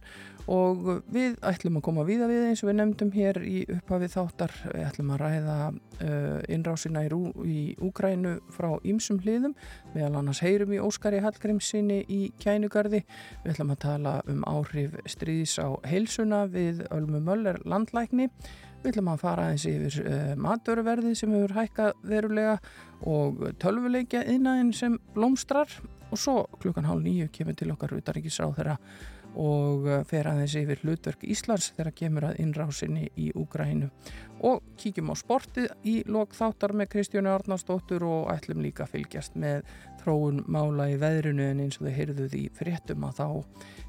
og 0.50 0.88
við 1.12 1.37
ætlum 1.46 1.78
að 1.78 1.84
koma 1.87 2.04
víða 2.06 2.26
við 2.30 2.46
eins 2.49 2.62
og 2.64 2.70
við 2.70 2.76
nefndum 2.80 3.12
hér 3.14 3.38
í 3.46 3.62
upphafið 3.76 4.14
þáttar, 4.16 4.54
við 4.72 4.87
ætlum 4.88 5.12
að 5.14 5.22
ræða 5.22 5.56
uh, 5.68 6.40
innrásina 6.50 7.04
í, 7.06 7.11
í 7.46 7.61
Úkrænu 7.82 8.34
frá 8.54 8.68
ýmsum 8.82 9.20
hliðum, 9.22 9.54
meðal 9.94 10.18
annars 10.18 10.42
heyrum 10.42 10.75
í 10.75 10.82
Óskari 10.82 11.22
Hallgrímsinni 11.22 12.02
í 12.11 12.20
Kænugarði, 12.42 13.04
við 13.44 13.54
ætlum 13.54 13.72
að 13.76 13.80
tala 13.87 14.18
um 14.26 14.42
áhrif 14.50 14.99
stríðs 15.14 15.58
á 15.62 15.68
heilsuna 15.87 16.44
við 16.50 16.84
Ölmu 16.90 17.22
Möller 17.22 17.62
landlækni. 17.62 18.28
Við 18.82 18.96
ætlum 18.96 19.12
að 19.12 19.22
fara 19.22 19.49
eins 19.52 19.64
yfir 19.70 20.02
uh, 20.02 20.34
maturverði 20.42 21.14
sem 21.14 21.30
hefur 21.37 21.54
hækkað 21.61 21.92
verulega 22.02 22.58
og 23.06 23.44
tölvuleikja 23.62 24.25
innæðin 24.26 24.72
sem 24.75 24.99
blómstrar. 25.14 25.70
Og 26.12 26.20
svo 26.20 26.42
klukkan 26.61 26.84
hálf 26.84 27.00
nýju 27.06 27.30
kemur 27.32 27.54
til 27.56 27.70
okkar 27.72 27.94
utaríkisráð 27.96 28.58
þeirra 28.58 28.75
og 29.38 29.86
uh, 29.88 30.00
fer 30.08 30.28
aðeins 30.28 30.56
yfir 30.60 30.82
hlutverk 30.82 31.24
Íslands 31.24 31.70
þegar 31.76 31.96
kemur 31.96 32.28
að 32.28 32.42
innrásinni 32.44 33.08
í 33.16 33.30
Úgrænu 33.38 33.88
og 34.42 34.62
kíkjum 34.80 35.12
á 35.12 35.16
sportið 35.16 35.70
í 35.86 36.00
lok 36.10 36.34
þáttar 36.34 36.74
með 36.76 36.90
Kristjónu 36.96 37.30
Arnarsdóttur 37.30 38.04
og 38.08 38.32
ætlum 38.32 38.62
líka 38.64 38.84
að 38.84 38.96
fylgjast 38.96 39.36
með 39.38 39.62
þróun 40.02 40.42
mála 40.50 40.88
í 40.90 40.96
veðrunu 41.00 41.44
en 41.46 41.62
eins 41.62 41.78
og 41.78 41.86
þau 41.86 41.94
heyrðuð 41.96 42.34
í 42.38 42.42
fréttum 42.56 43.06
að 43.06 43.20
þá 43.20 43.28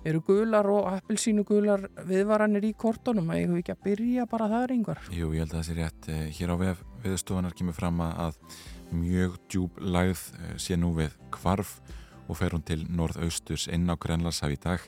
eru 0.10 0.22
gular 0.28 0.70
og 0.70 0.90
appelsínu 0.92 1.46
gular 1.48 1.88
viðvaranir 2.08 2.68
í 2.70 2.74
kortunum 2.78 3.32
að 3.34 3.42
ég 3.42 3.50
hef 3.50 3.64
ekki 3.64 3.74
að 3.74 3.84
byrja 3.88 4.28
bara 4.30 4.52
það 4.52 4.76
yngvar. 4.78 5.02
Jú, 5.10 5.32
ég 5.34 5.44
held 5.44 5.56
að 5.56 5.58
það 5.58 5.68
sé 5.70 5.78
rétt. 5.80 6.10
Eh, 6.14 6.24
hér 6.38 6.54
á 6.54 6.58
vef 6.62 6.86
viðstofunar 7.04 7.58
kemur 7.58 7.78
fram 7.78 8.04
að 8.06 8.38
mjög 8.94 9.40
djúb 9.50 9.82
lagð 9.82 10.24
eh, 10.38 10.56
sé 10.62 10.78
nú 10.78 10.94
við 10.98 11.18
kvarf 11.34 11.80
og 12.28 12.40
fer 12.40 12.56
hún 12.56 12.64
til 12.66 12.84
norðausturs 12.88 13.68
inn 13.74 13.90
á 13.90 13.96
Grenlarshaf 14.00 14.54
í 14.54 14.62
dag. 14.62 14.86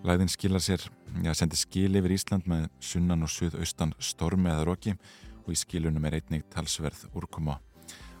Læðin 0.00 0.30
skilar 0.32 0.62
sér, 0.64 0.80
já, 1.20 1.34
sendir 1.36 1.58
skil 1.60 1.98
yfir 1.98 2.14
Ísland 2.14 2.46
með 2.48 2.70
sunnan 2.80 3.26
og 3.26 3.28
suðaustan 3.28 3.90
stormi 4.00 4.48
eða 4.48 4.62
roki 4.64 4.94
og 5.42 5.50
í 5.52 5.56
skilunum 5.60 6.06
er 6.08 6.16
einnig 6.16 6.46
talsverð 6.54 7.02
úrkoma. 7.12 7.58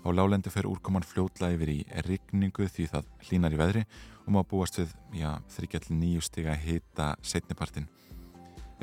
Á 0.04 0.08
lálendi 0.12 0.52
fer 0.52 0.68
úrkoman 0.68 1.06
fljótla 1.08 1.48
yfir 1.54 1.72
í 1.72 1.78
rigningu 2.04 2.68
því 2.68 2.90
það 2.92 3.08
hlínar 3.24 3.56
í 3.56 3.60
veðri 3.62 3.86
og 4.26 4.28
má 4.36 4.42
búast 4.44 4.76
við, 4.76 4.92
já, 5.22 5.30
þryggjall 5.56 5.96
nýju 6.02 6.26
stiga 6.28 6.58
hita 6.66 7.08
setnipartin. 7.24 7.88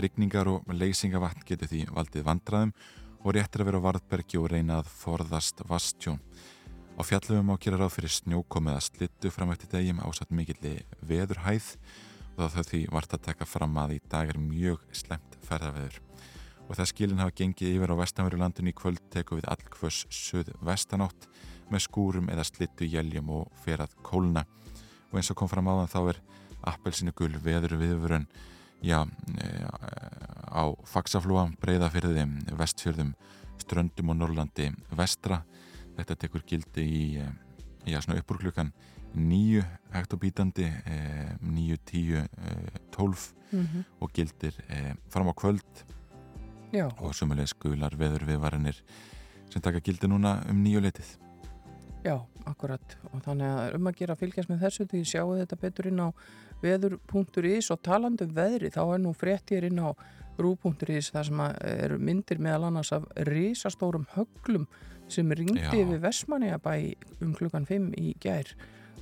Rigningar 0.02 0.50
og 0.56 0.66
leysingavatn 0.74 1.46
getur 1.46 1.70
því 1.70 1.84
valdið 1.94 2.26
vandraðum 2.32 2.76
og 3.22 3.38
réttir 3.38 3.62
að 3.62 3.70
vera 3.70 3.86
á 3.86 3.88
varðbergi 3.92 4.42
og 4.42 4.50
reyna 4.56 4.82
að 4.82 4.90
forðast 5.04 5.62
vastjón. 5.70 6.18
Á 6.98 7.06
fjallöfum 7.06 7.54
á 7.54 7.62
gera 7.62 7.78
ráð 7.78 8.00
fyrir 8.00 8.18
snjókomið 8.18 8.82
að 8.82 8.86
slittu 8.90 9.30
fram 9.30 9.54
eftir 9.54 9.76
degjum 9.76 10.02
ásat 10.02 10.34
mikilli 10.34 10.80
veðurhæð 11.06 11.76
og 11.78 12.07
þá 12.38 12.62
því 12.70 12.82
vart 12.94 13.16
að 13.16 13.24
taka 13.26 13.48
fram 13.50 13.78
að 13.82 13.96
í 13.98 14.02
dag 14.12 14.30
er 14.30 14.38
mjög 14.42 14.84
slemt 14.96 15.38
ferðaveður. 15.48 16.02
Og 16.68 16.76
það 16.76 16.90
skilin 16.92 17.22
hafa 17.24 17.36
gengið 17.40 17.78
yfir 17.78 17.94
á 17.96 18.02
vestanveru 18.02 18.40
landinu 18.42 18.74
í 18.74 18.76
kvöld 18.78 19.02
teku 19.14 19.40
við 19.40 19.48
allkvöss 19.54 20.04
söð 20.14 20.52
vestanátt 20.68 21.30
með 21.72 21.86
skúrum 21.88 22.30
eða 22.32 22.46
slittu 22.48 22.88
jæljum 22.88 23.32
og 23.40 23.48
ferað 23.64 23.96
kólna. 24.06 24.44
Og 25.12 25.20
eins 25.20 25.32
og 25.32 25.40
kom 25.40 25.50
fram 25.50 25.70
áðan 25.72 25.92
þá 25.92 26.00
er 26.12 26.22
appelsinu 26.68 27.14
gul 27.16 27.32
veður 27.44 27.78
viðvörun 27.80 28.28
já, 28.84 29.00
á 30.52 30.64
faksaflúa, 30.86 31.48
breyðafyrði, 31.62 32.26
vestfjörðum, 32.60 33.14
ströndum 33.64 34.14
og 34.14 34.20
Norrlandi 34.20 34.70
vestra. 34.98 35.42
Þetta 35.98 36.20
tekur 36.26 36.44
gildi 36.46 36.84
í, 36.86 37.04
já, 37.88 38.02
svona 38.04 38.20
uppur 39.08 39.16
klukkan 39.16 39.30
nýju 39.30 39.64
hektobítandi 39.94 40.72
nýju, 41.42 41.78
tíu, 41.86 42.28
tólf 42.92 43.34
mm 43.52 43.64
-hmm. 43.64 43.84
og 44.00 44.12
gildir 44.14 44.54
e, 44.70 44.96
fram 45.10 45.28
á 45.28 45.34
kvöld. 45.34 45.86
Já. 46.74 46.92
og 47.00 47.16
sumulegis 47.16 47.54
gular 47.54 47.96
veður 47.96 48.26
viðvarinir 48.26 48.84
sem 49.50 49.62
taka 49.62 49.80
gildi 49.80 50.08
núna 50.08 50.44
um 50.50 50.64
nýju 50.64 50.82
letið 50.82 51.18
Já, 52.04 52.22
akkurat. 52.46 52.98
Og 53.14 53.22
þannig 53.22 53.48
að 53.48 53.76
um 53.76 53.88
að 53.88 53.96
gera 53.96 54.16
fylgjast 54.16 54.50
með 54.50 54.62
þessu 54.62 54.86
því 54.86 55.04
sjáu 55.04 55.38
þetta 55.38 55.56
betur 55.56 55.88
inn 55.88 56.00
á 56.00 56.10
veður.is 56.62 57.72
og 57.72 57.82
talandu 57.82 58.26
um 58.26 58.36
veðri 58.36 58.70
þá 58.70 58.94
er 58.94 59.00
nú 59.00 59.14
fréttir 59.14 59.64
inn 59.64 59.80
á 59.80 59.92
rú.is 60.38 61.12
þar 61.12 61.26
sem 61.26 61.42
eru 61.64 61.98
myndir 62.00 62.40
meðal 62.40 62.70
annars 62.70 62.92
af 62.92 63.04
risastórum 63.16 64.06
höglum 64.14 64.68
sem 65.08 65.32
ringdi 65.32 65.84
við 65.84 66.00
Vesmanega 66.04 66.60
bæ 66.62 66.96
um 67.22 67.34
klukkan 67.34 67.66
5 67.66 67.94
í 67.98 68.14
gær 68.20 68.56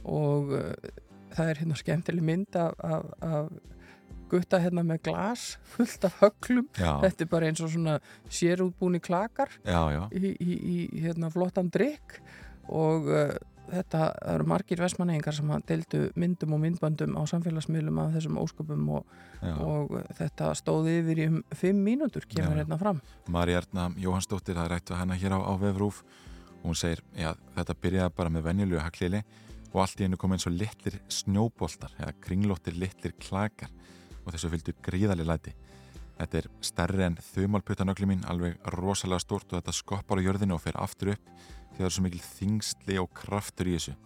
og 0.06 0.54
uh, 0.56 0.70
það 1.36 1.52
er 1.52 1.64
hérna 1.64 1.80
skemmtileg 1.80 2.26
mynd 2.26 2.60
af, 2.60 2.76
af, 2.84 3.10
af 3.26 3.50
gutta 4.32 4.60
hérna 4.62 4.84
með 4.86 5.04
glas 5.10 5.56
fullt 5.76 6.08
af 6.08 6.22
höglum 6.22 6.70
já. 6.78 6.94
þetta 7.04 7.26
er 7.26 7.32
bara 7.32 7.50
eins 7.50 7.62
og 7.62 7.74
svona 7.74 7.98
sérútbúni 8.30 9.02
klakar 9.04 9.52
já, 9.62 9.82
já. 9.94 10.06
Í, 10.16 10.34
í, 10.40 10.56
í 10.56 11.04
hérna 11.06 11.30
flottan 11.34 11.70
drikk 11.74 12.20
og 12.74 13.12
uh, 13.12 13.36
þetta 13.70 14.10
eru 14.34 14.46
margir 14.50 14.82
vestmannegingar 14.82 15.36
sem 15.36 15.54
deildu 15.70 16.02
myndum 16.20 16.56
og 16.58 16.62
myndböndum 16.64 17.16
á 17.18 17.22
samfélagsmiðlum 17.30 18.02
af 18.04 18.14
þessum 18.16 18.38
ósköpum 18.42 18.92
og, 19.00 19.16
og 19.42 19.96
þetta 20.20 20.52
stóði 20.58 21.00
yfir 21.02 21.22
í 21.24 21.28
um 21.32 21.40
fimm 21.56 21.82
mínútur 21.86 22.28
kemur 22.30 22.60
hérna 22.60 22.78
fram. 22.82 23.02
Mari 23.32 23.58
Erna 23.58 23.90
Jóhannsdóttir, 23.98 24.58
það 24.58 24.72
rættu 24.76 25.00
hana 25.00 25.18
hér 25.18 25.38
á, 25.38 25.40
á 25.42 25.54
Vefrúf 25.62 26.04
og 26.62 26.70
hún 26.70 26.78
segir, 26.80 27.02
já 27.18 27.34
þetta 27.58 27.78
byrjaði 27.82 28.16
bara 28.18 28.34
með 28.34 28.48
venjulegu 28.50 28.84
haklili 28.84 29.24
og 29.76 29.82
allt 29.84 30.00
í 30.00 30.06
hennu 30.06 30.18
kom 30.20 30.32
eins 30.32 30.48
og 30.48 30.56
litlir 30.56 30.96
snjóboltar 31.12 31.92
eða 32.00 32.14
kringlóttir 32.24 32.78
litlir 32.80 33.16
klakar 33.20 33.72
og 34.24 34.32
þessu 34.32 34.52
fylgdu 34.54 34.74
gríðali 34.86 35.26
læti. 35.28 35.52
Þetta 36.16 36.40
er 36.40 36.48
stærri 36.64 37.04
en 37.04 37.18
þaumalputanögli 37.20 38.08
mín, 38.08 38.24
alveg 38.32 38.56
rosalega 38.78 39.20
stort 39.20 39.52
og 39.52 39.60
þetta 39.60 39.76
skoppar 39.76 40.24
á 40.24 40.26
jörðinu 40.26 40.56
og 40.56 40.64
fer 40.64 40.80
aftur 40.80 41.12
upp 41.18 41.34
því 41.76 41.82
það 41.82 41.88
er 41.90 41.96
svo 41.98 42.06
mikil 42.06 42.24
þingstli 42.24 43.00
og 43.02 43.12
kraftur 43.20 43.68
í 43.68 43.76
þessu. 43.76 43.98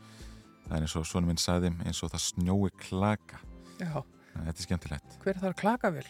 Það 0.66 0.76
er 0.80 0.88
eins 0.88 0.98
og 0.98 1.06
svona 1.06 1.30
minn 1.30 1.42
sagði 1.42 1.74
eins 1.86 2.02
og 2.02 2.14
það 2.16 2.26
snjói 2.26 2.74
klaka. 2.90 3.44
Já. 3.78 4.02
Þetta 4.40 4.56
er 4.56 4.66
skemmtilegt. 4.66 5.16
Hver 5.22 5.40
þarf 5.44 5.58
klaka 5.60 5.94
vel? 5.94 6.06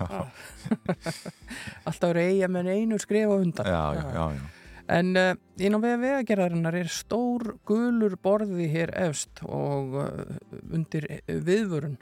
Alltaf 1.86 2.14
reyja 2.18 2.50
með 2.50 2.74
einu 2.74 2.98
skrif 3.02 3.30
á 3.30 3.36
undan. 3.38 3.70
Já, 3.70 3.82
já, 4.00 4.06
já. 4.18 4.28
já. 4.34 4.65
En 4.92 5.16
uh, 5.18 5.32
inn 5.58 5.74
á 5.74 5.78
vegagerðarinnar 5.82 6.76
er 6.78 6.90
stór 6.92 7.56
gulur 7.66 8.14
borði 8.22 8.68
hér 8.70 8.92
efst 9.06 9.42
og 9.42 9.96
uh, 9.98 10.10
undir 10.70 11.08
viðvörun 11.26 11.96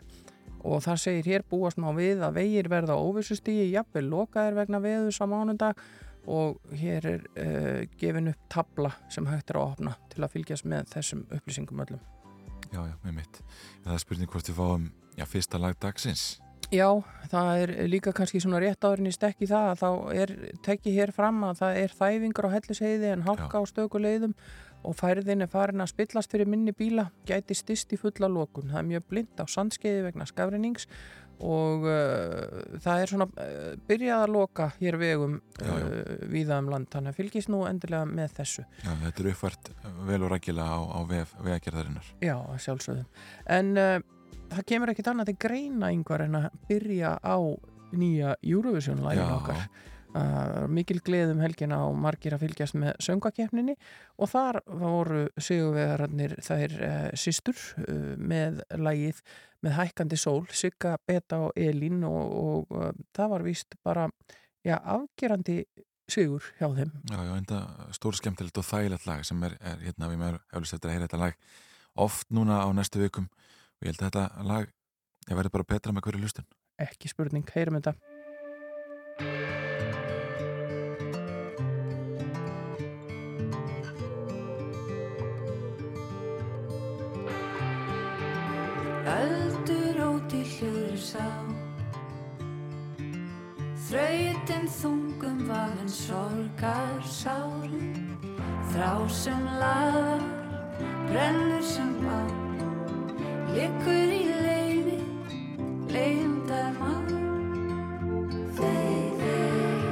og 0.64 0.80
það 0.84 1.00
segir 1.00 1.28
hér 1.28 1.44
búast 1.48 1.80
má 1.80 1.90
við 1.96 2.22
að 2.24 2.38
vegir 2.40 2.70
verða 2.72 2.96
óvissustígi, 2.96 3.70
jafnvel 3.72 4.06
lokaðir 4.08 4.58
vegna 4.60 4.80
veðus 4.84 5.20
á 5.20 5.28
mánundag 5.28 5.80
og 6.24 6.60
hér 6.80 7.08
er 7.08 7.24
uh, 7.36 7.80
gefin 8.00 8.32
upp 8.32 8.48
tabla 8.52 8.94
sem 9.12 9.28
hægt 9.28 9.52
er 9.52 9.60
að 9.60 9.74
opna 9.74 9.96
til 10.12 10.24
að 10.24 10.36
fylgjast 10.36 10.68
með 10.68 10.88
þessum 10.94 11.26
upplýsingum 11.28 11.84
öllum. 11.84 12.04
Já, 12.72 12.80
já, 12.80 12.94
með 13.04 13.18
mitt. 13.20 13.42
Það 13.84 13.96
er 13.96 14.02
spurning 14.02 14.32
hvort 14.32 14.48
við 14.48 14.60
fáum 14.60 14.88
já, 15.16 15.28
fyrsta 15.28 15.60
lag 15.60 15.76
dagsins. 15.80 16.24
Já, 16.74 16.88
það 17.30 17.60
er 17.62 17.72
líka 17.86 18.12
kannski 18.16 18.40
svona 18.42 18.58
rétt 18.62 18.84
árin 18.86 19.06
í 19.06 19.14
stekki 19.14 19.46
það 19.46 19.70
að 19.70 19.82
þá 19.82 19.90
er 20.22 20.30
tekið 20.66 20.96
hér 20.98 21.12
fram 21.14 21.42
að 21.46 21.60
það 21.60 21.80
er 21.82 21.96
þæfingar 22.00 22.48
á 22.50 22.54
helliseiði 22.54 23.10
en 23.12 23.26
halka 23.28 23.60
á 23.60 23.62
stökuleiðum 23.70 24.34
og 24.84 24.96
færðin 24.98 25.44
er 25.44 25.50
farin 25.52 25.84
að 25.84 25.92
spillast 25.94 26.34
fyrir 26.34 26.48
minni 26.50 26.74
bíla, 26.76 27.06
gæti 27.28 27.56
stist 27.56 27.92
í 27.94 27.98
fulla 28.00 28.28
lókun. 28.28 28.72
Það 28.72 28.80
er 28.80 28.88
mjög 28.90 29.06
blind 29.12 29.40
á 29.40 29.44
sandskeiði 29.48 30.02
vegna 30.08 30.26
skafrinnings 30.28 30.88
og 31.44 31.86
uh, 31.88 32.64
það 32.82 33.04
er 33.04 33.10
svona 33.10 33.26
uh, 33.30 33.70
byrjað 33.88 34.24
að 34.26 34.34
loka 34.34 34.68
hér 34.78 34.98
vegum 35.00 35.38
uh, 35.38 35.86
viða 36.30 36.60
um 36.62 36.68
land, 36.70 36.90
þannig 36.92 37.14
að 37.14 37.20
fylgis 37.22 37.48
nú 37.50 37.64
endilega 37.68 38.06
með 38.10 38.36
þessu. 38.40 38.66
Já, 38.82 38.90
þetta 39.06 39.24
er 39.24 39.30
uppvært 39.32 39.72
vel 40.10 40.20
og 40.20 40.34
rækila 40.34 40.68
á, 40.68 40.78
á 40.78 41.00
vegagerðarinnar. 41.08 42.12
Já, 42.22 42.36
sjálfsögðum. 42.66 43.08
En 43.56 43.72
það 44.58 44.68
kemur 44.72 44.92
ekkit 44.92 45.10
annað 45.12 45.30
til 45.30 45.40
greina 45.46 45.90
yngvar 45.94 46.26
en 46.26 46.38
að 46.40 46.46
byrja 46.68 47.16
á 47.20 47.36
nýja 47.94 48.36
Eurovision-lægin 48.42 49.34
okkar. 49.38 49.66
Uh, 50.14 50.68
mikil 50.70 51.00
gleðum 51.02 51.40
helgina 51.42 51.80
og 51.88 51.96
margir 51.98 52.36
að 52.36 52.44
fylgjast 52.44 52.76
með 52.78 53.00
söngakefninni 53.02 53.72
og 54.22 54.28
þar 54.30 54.60
voru 54.70 55.24
sigurvegararnir 55.42 56.36
þær 56.38 56.74
uh, 56.76 57.08
sístur 57.18 57.58
uh, 57.82 58.12
með 58.14 58.60
lægið 58.78 59.24
með 59.64 59.74
hækkandi 59.80 60.18
sól, 60.20 60.44
Sigga, 60.54 60.94
Beta 61.02 61.40
og 61.48 61.58
Elín 61.58 62.04
og, 62.06 62.70
og 62.70 63.02
það 63.16 63.34
var 63.34 63.46
vist 63.48 63.74
bara 63.82 64.06
já, 64.62 64.76
afgerandi 64.78 65.64
sigur 66.10 66.46
hjá 66.60 66.68
þeim. 66.76 66.94
Já, 67.10 67.18
já, 67.18 67.32
enda 67.34 67.60
stóru 67.96 68.20
skemmtilegt 68.20 68.60
og 68.60 68.68
þægilegt 68.68 69.08
lag 69.08 69.26
sem 69.26 69.42
er, 69.48 69.56
er 69.66 69.82
hérna 69.82 70.10
við 70.12 70.20
með 70.20 70.38
eflustættir 70.52 70.92
að 70.92 70.94
heyra 70.94 71.08
þetta 71.08 71.22
lag 71.24 71.38
oft 72.04 72.30
núna 72.34 72.60
á 72.62 72.68
næstu 72.76 73.02
vikum 73.02 73.28
og 73.80 73.86
ég 73.86 73.92
held 73.92 74.02
að 74.02 74.10
þetta 74.10 74.48
lag 74.50 74.68
ég 75.28 75.38
verði 75.38 75.54
bara 75.54 75.70
betra 75.74 75.94
með 75.94 76.06
hverju 76.06 76.22
hlustun. 76.24 76.46
Ekki 76.80 77.10
spurning, 77.10 77.46
heyrum 77.54 77.78
þetta. 77.78 77.94
Öldur 89.14 90.00
óti 90.02 90.42
hljóður 90.56 90.98
sá 90.98 91.26
Þrautin 93.84 94.64
þungum 94.80 95.44
vagan 95.46 95.90
sorgar 95.92 97.04
sárum 97.06 97.92
Þrá 98.72 98.94
sem 99.12 99.44
lagar, 99.60 100.24
brennur 101.06 101.62
sem 101.62 101.94
á 102.02 102.43
Liggur 103.54 104.10
í 104.10 104.24
leiði, 104.42 104.96
leiðindar 105.94 106.72
mann 106.74 107.06
Þeir, 108.56 109.12
þeir 109.20 109.84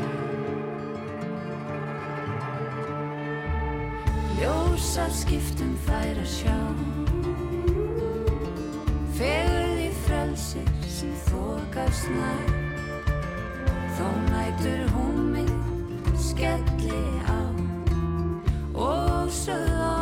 Ljósar 4.41 5.15
skiptum 5.15 5.77
þær 5.87 6.19
að 6.25 6.31
sjá. 6.33 6.59
Fegur 9.15 9.71
því 9.77 9.89
frel 10.09 10.35
sér 10.49 10.75
sem 10.99 11.15
þokast 11.31 12.11
nær. 12.19 12.51
Þó 13.95 14.07
nætur 14.27 14.83
hún 14.97 15.19
mig 15.37 15.55
skelli 16.19 17.05
á. 17.31 17.39
Og 18.75 19.31
sögð 19.31 20.02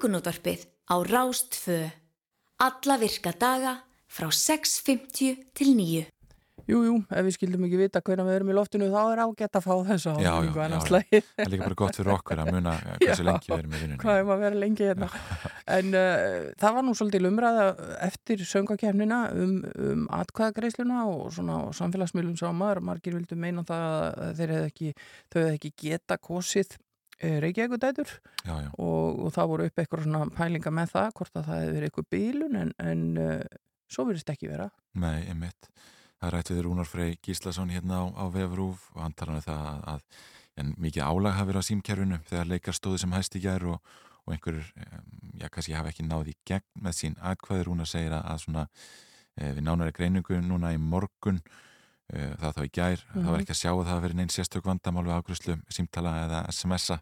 Morgunútvarpið 0.00 0.62
á 0.88 0.96
Rástfö. 1.04 1.90
Alla 2.56 2.94
virka 2.96 3.34
daga 3.36 3.74
frá 4.08 4.30
6.50 4.32 5.52
til 5.52 5.74
9. 5.76 6.06
Jú, 6.70 6.78
jú, 6.86 6.94
ef 7.04 7.26
við 7.26 7.36
skildum 7.36 7.66
ekki 7.66 7.80
vita 7.82 8.00
hvernig 8.00 8.24
við 8.30 8.38
erum 8.38 8.52
í 8.54 8.56
loftinu 8.56 8.88
þá 8.88 8.98
er 9.02 9.22
ágætt 9.26 9.58
að 9.60 9.66
fá 9.66 9.74
þessu 9.90 10.14
Já, 10.14 10.24
já, 10.24 10.30
áminningu 10.32 10.56
já, 10.56 10.64
annars 10.64 10.86
já. 10.86 10.88
slagið. 10.88 11.28
Það 11.36 11.44
er 11.44 11.52
líka 11.52 11.66
bara 11.66 11.78
gott 11.82 12.00
fyrir 12.00 12.12
okkur 12.16 12.40
að 12.40 12.52
muna 12.56 12.74
eh, 12.78 12.96
hversu 13.02 13.20
Já. 13.20 13.28
lengi 13.28 13.52
við 13.52 13.58
erum 13.58 13.76
í 13.76 13.82
vinnunni. 13.82 14.00
Hvað 14.00 14.22
er 14.22 14.26
maður 14.30 14.38
að 14.38 14.44
vera 14.46 14.62
lengi 14.64 14.88
hérna? 14.88 15.12
En 15.76 15.94
uh, 15.94 16.50
það 16.64 16.76
var 16.78 16.88
nú 16.88 16.96
svolítið 16.96 17.28
umræða 17.28 17.64
eftir 18.08 18.44
söngakefnina 18.48 19.22
um, 19.36 19.56
um 19.84 20.06
atkvæðagreisluna 20.16 21.04
og 21.12 21.28
svona 21.36 21.60
á 21.60 21.76
samfélagsmiðlum 21.76 22.40
sá 22.40 22.48
maður. 22.56 22.86
Margir 22.88 23.20
vildu 23.20 23.36
meina 23.36 23.68
það 23.68 23.84
að 24.08 24.32
þeir 24.40 24.54
hefði 24.56 24.72
ekki, 24.72 24.94
þau 25.28 25.42
hefði 25.42 25.58
ekki 25.60 25.76
geta 25.84 26.16
kosið 26.24 26.80
Reykjavíkudætur 27.20 28.12
Já, 28.46 28.54
já, 28.64 28.68
og, 28.78 29.20
og 29.26 29.32
það 29.36 29.50
voru 29.52 29.68
upp 29.68 29.82
eitthvað 29.82 30.04
svona 30.06 30.26
pælinga 30.34 30.72
með 30.74 30.92
það, 30.94 31.08
hvort 31.18 31.36
að 31.36 31.48
það 31.48 31.60
hefði 31.60 31.74
verið 31.76 31.90
eitthvað 31.90 32.10
bílun 32.16 32.60
en, 32.60 32.74
en 32.80 33.06
uh, 33.20 33.60
svo 33.90 34.06
virðist 34.08 34.32
ekki 34.32 34.50
vera. 34.50 34.70
nei, 34.94 35.26
einmitt. 35.28 35.70
Það 36.20 36.34
rætti 36.34 36.56
við 36.56 36.66
Rúnar 36.66 36.88
Frey 36.88 37.16
Gíslason 37.24 37.72
hérna 37.72 38.02
á, 38.02 38.04
á 38.12 38.24
Vefrúf 38.32 38.90
og 38.94 39.02
hann 39.04 39.16
talar 39.16 39.38
um 39.38 39.44
það 39.44 39.66
að, 39.70 39.84
að 39.94 40.02
en 40.60 40.74
mikið 40.80 41.06
álag 41.06 41.36
hafi 41.38 41.50
verið 41.50 41.64
á 41.64 41.68
símkerfinu 41.68 42.18
þegar 42.28 42.50
leikar 42.50 42.76
stóðu 42.76 43.00
sem 43.00 43.14
hæst 43.16 43.36
í 43.38 43.42
gær 43.44 43.64
og, 43.72 43.94
og 44.26 44.34
einhverjur, 44.34 44.66
em, 44.84 45.06
já, 45.40 45.46
kannski 45.48 45.76
hafa 45.76 45.92
ekki 45.92 46.04
náði 46.06 46.34
í 46.34 46.38
gegn 46.50 46.84
með 46.84 46.98
sín 46.98 47.16
atkvæði. 47.30 47.66
Rúnar 47.68 47.88
segir 47.88 48.12
að, 48.16 48.26
að 48.34 48.42
svona 48.44 48.66
e, 48.66 49.52
við 49.56 49.62
nánari 49.64 49.96
greiningu 49.96 50.40
núna 50.44 50.74
í 50.76 50.80
morgun 50.82 51.40
það 52.10 52.56
þá 52.56 52.62
í 52.62 52.70
gær, 52.74 53.02
það 53.14 53.30
var 53.30 53.42
ekki 53.42 53.54
að 53.54 53.60
sjá 53.60 53.70
að 53.70 53.80
það 53.80 53.92
hafi 53.92 54.04
verið 54.06 54.18
neins 54.20 54.36
sérstök 54.38 54.66
vandamál 54.66 55.06
við 55.06 55.16
ágrúslu 55.16 55.56
símtala 55.70 56.14
eða 56.24 56.40
SMS-a 56.50 56.96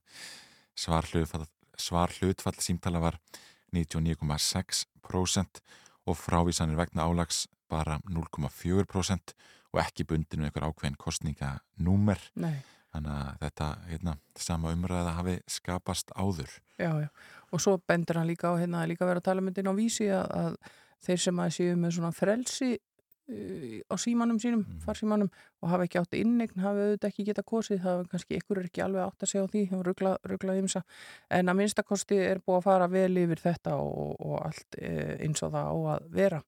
svar 0.79 1.09
hlutfall, 1.13 1.47
svar 1.79 2.13
hlutfall 2.19 2.59
símtala 2.61 3.03
var 3.03 3.19
99,6% 3.77 5.63
og 6.09 6.17
frávísanir 6.17 6.79
vegna 6.79 7.07
álags 7.09 7.47
bara 7.69 7.99
0,4% 8.09 9.35
og 9.73 9.81
ekki 9.83 10.07
bundinu 10.09 10.49
einhver 10.49 10.69
ákveðin 10.69 10.99
kostninganúmer 11.01 12.21
þannig 12.39 13.13
að 13.13 13.33
þetta 13.43 13.69
hérna, 13.91 14.15
sama 14.41 14.73
umræða 14.73 15.17
hafi 15.19 15.37
skapast 15.51 16.13
áður. 16.17 16.51
Já, 16.81 16.93
já. 17.05 17.09
Og 17.53 17.61
svo 17.61 17.77
bendur 17.89 18.21
hann 18.21 18.31
líka 18.31 18.53
á 18.53 18.57
hérna 18.57 18.87
líka 18.89 19.09
verið 19.09 19.23
að 19.23 19.29
tala 19.29 19.43
um 19.43 19.51
þetta 19.51 19.65
inn 19.65 19.73
á 19.73 19.81
vísi 19.81 20.09
að, 20.13 20.27
að 20.41 20.57
þeir 21.05 21.23
sem 21.25 21.43
að 21.45 21.55
séu 21.59 21.77
með 21.79 21.95
svona 21.99 22.13
frelsi 22.17 22.71
á 23.29 23.95
símanum 24.01 24.39
sínum, 24.41 24.65
Mhm. 24.65 24.81
farsímanum 24.87 25.29
og 25.63 25.69
hafa 25.69 25.85
ekki 25.85 25.99
átt 26.01 26.17
innegn, 26.17 26.61
hafa 26.65 26.81
auðvitað 26.87 27.11
ekki 27.11 27.25
geta 27.29 27.43
kosið, 27.43 27.79
það 27.83 27.93
hafa 27.93 28.09
kannski 28.15 28.39
ykkur 28.41 28.59
er 28.59 28.69
ekki 28.71 28.83
alveg 28.85 29.03
átt 29.05 29.23
að 29.23 29.31
segja 29.33 29.45
á 29.45 29.51
því, 29.53 29.63
hafa 29.71 29.83
ruggla, 29.85 30.17
ruggla 30.25 30.57
ymsa 30.63 30.83
en 31.31 31.47
að 31.53 31.57
minnstakosti 31.61 32.17
er 32.19 32.39
búið 32.41 32.59
að 32.59 32.67
fara 32.71 32.89
vel 32.89 33.15
yfir 33.17 33.37
þetta 33.45 33.73
og, 33.77 34.17
og 34.21 34.47
allt 34.47 34.79
eh, 34.81 35.17
eins 35.21 35.43
og 35.43 35.53
það 35.53 35.67
á 35.69 35.77
að 35.99 36.11
vera. 36.11 36.43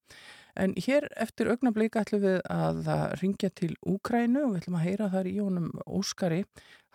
En 0.56 0.74
hér 0.74 1.06
eftir 1.16 1.46
augnablík 1.46 1.94
ætlum 1.96 2.20
við 2.24 2.40
að 2.50 3.20
ringja 3.22 3.50
til 3.54 3.76
Úkrænu 3.86 4.42
og 4.44 4.52
við 4.56 4.60
ætlum 4.64 4.78
að 4.80 4.86
heyra 4.88 5.10
þar 5.12 5.26
í 5.30 5.36
honum 5.38 5.70
Óskari 5.86 6.44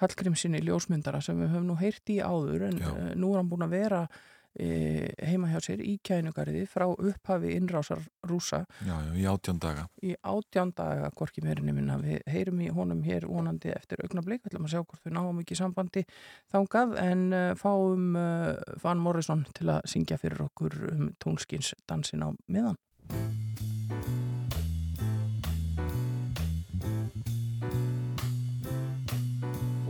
Hallgrímsinni 0.02 0.60
ljósmyndara 0.60 1.22
sem 1.24 1.40
við 1.40 1.54
höfum 1.54 1.70
nú 1.70 1.78
heyrt 1.80 2.10
í 2.12 2.20
áður 2.20 2.66
en 2.68 2.80
Já. 2.82 2.90
uh, 2.92 3.14
nú 3.16 3.32
er 3.32 3.38
hann 3.40 3.50
búin 3.50 3.64
að 3.64 3.70
vera 3.78 4.02
e, 4.04 4.10
heima 4.56 5.50
hjá 5.52 5.60
sér 5.64 5.84
í 5.84 5.98
kænugarði 6.06 6.64
frá 6.70 6.86
upphafi 6.88 7.56
innrásar 7.58 8.02
rúsa 8.28 8.64
já, 8.86 8.94
já, 8.94 9.12
í 9.20 9.26
átjón 9.30 9.60
daga. 9.62 9.88
Í 10.04 10.16
átjándaga 10.24 11.12
hvorki 11.16 11.44
meirinni 11.46 11.76
minna. 11.76 11.98
Við 12.02 12.24
heyrum 12.32 12.62
í 12.64 12.72
honum 12.74 13.04
hér 13.06 13.28
vonandi 13.30 13.74
eftir 13.76 14.04
augnablík, 14.06 14.44
við 14.44 14.54
ætlum 14.54 14.70
að 14.70 14.76
sjá 14.76 14.82
hvort 14.84 15.08
við 15.08 15.18
náum 15.18 15.42
ekki 15.44 15.60
sambandi 15.60 16.06
þangað 16.54 16.98
en 17.04 17.26
uh, 17.34 17.48
fáum 17.60 18.16
uh, 18.20 18.54
Van 18.84 19.02
Morrison 19.02 19.46
til 19.58 19.70
að 19.76 19.84
syngja 19.92 20.20
fyrir 20.22 20.48
okkur 20.48 20.78
um 20.94 21.10
tónskins 21.22 21.74
dansin 21.90 22.26
á 22.26 22.32
miðan 22.48 22.80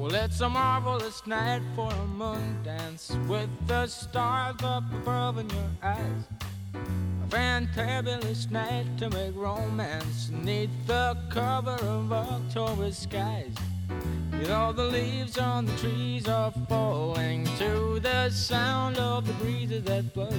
Well, 0.05 0.13
it's 0.13 0.39
a 0.39 0.47
marvelous 0.47 1.25
night 1.25 1.63
for 1.75 1.91
a 1.91 2.05
moon 2.05 2.59
dance 2.63 3.11
with 3.27 3.49
the 3.65 3.87
stars 3.87 4.55
up 4.61 4.83
above 4.93 5.39
in 5.39 5.49
your 5.49 5.71
eyes. 5.81 6.23
A 6.75 7.27
fantabulous 7.27 8.51
night 8.51 8.85
to 8.99 9.09
make 9.09 9.35
romance 9.35 10.29
neath 10.29 10.69
the 10.85 11.17
cover 11.31 11.79
of 11.81 12.13
October 12.13 12.91
skies. 12.91 13.55
You 14.39 14.47
know, 14.47 14.71
the 14.73 14.83
leaves 14.83 15.39
on 15.39 15.65
the 15.65 15.75
trees 15.77 16.27
are 16.27 16.53
falling 16.69 17.45
to 17.57 17.99
the 17.99 18.29
sound 18.29 18.99
of 18.99 19.25
the 19.25 19.33
breezes 19.43 19.85
that 19.85 20.13
blow. 20.13 20.29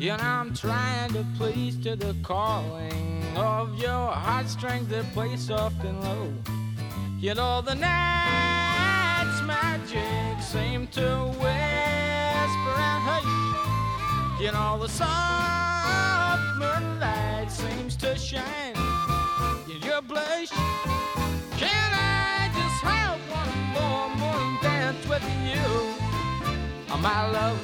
You 0.00 0.16
know, 0.16 0.16
I'm 0.20 0.52
trying 0.52 1.12
to 1.12 1.24
please 1.36 1.76
to 1.84 1.94
the 1.94 2.16
calling 2.24 3.22
of 3.36 3.78
your 3.80 4.08
heartstrings 4.08 4.88
that 4.88 5.04
play 5.12 5.36
soft 5.36 5.84
and 5.84 6.02
low. 6.02 6.32
You 7.20 7.34
know 7.34 7.60
the 7.60 7.74
night's 7.74 9.42
magic 9.42 10.40
seemed 10.40 10.92
to 10.92 11.16
whisper 11.26 12.74
and 12.78 13.02
hush. 13.08 14.40
You 14.40 14.52
know, 14.52 14.78
the 14.80 14.88
soft 14.88 16.44
moonlight 16.58 17.50
seems 17.50 17.96
to 17.96 18.16
shine 18.16 18.76
in 19.68 19.82
your 19.82 20.00
blush. 20.00 20.50
Can 21.58 21.90
I 21.92 22.50
just 22.54 22.84
have 22.84 23.18
one 23.34 23.52
more 23.74 24.08
moon 24.14 24.58
dance 24.62 25.04
with 25.08 25.24
you, 25.42 25.66
oh, 26.88 26.98
my 27.02 27.28
love? 27.32 27.58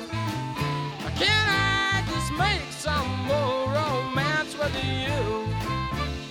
Can 1.15 1.47
I 1.47 2.03
just 2.11 2.33
make 2.33 2.73
some 2.73 3.09
more 3.29 3.69
romance 3.69 4.59
with 4.59 4.75
you, 4.85 5.47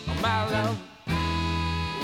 oh, 0.10 0.20
my 0.22 0.44
love? 0.52 0.93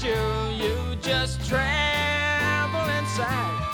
touch 0.00 0.58
you, 0.58 0.96
just 1.02 1.46
tremble 1.48 2.88
inside. 2.98 3.66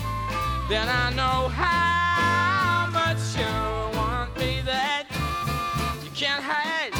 Then 0.68 0.88
I 0.88 1.12
know 1.14 1.48
how 1.48 2.88
much 2.90 3.36
you 3.36 3.98
want 3.98 4.36
me 4.38 4.60
that 4.64 5.06
you 6.02 6.10
can't 6.10 6.42
hide. 6.42 6.92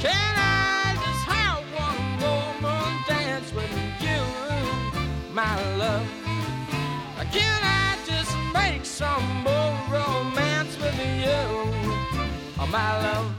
Can 0.00 0.34
I 0.36 0.94
just 0.94 1.24
have 1.26 1.62
one 1.74 2.60
more 2.60 2.92
dance 3.08 3.52
with 3.52 3.72
you, 4.00 5.34
my 5.34 5.76
love? 5.76 6.06
Can 7.32 7.62
I 7.62 7.96
just 8.06 8.36
make 8.52 8.84
some 8.84 9.42
more 9.42 9.76
romance 9.90 10.76
with 10.78 10.98
you, 10.98 11.42
oh, 12.58 12.68
my 12.70 13.02
love? 13.02 13.29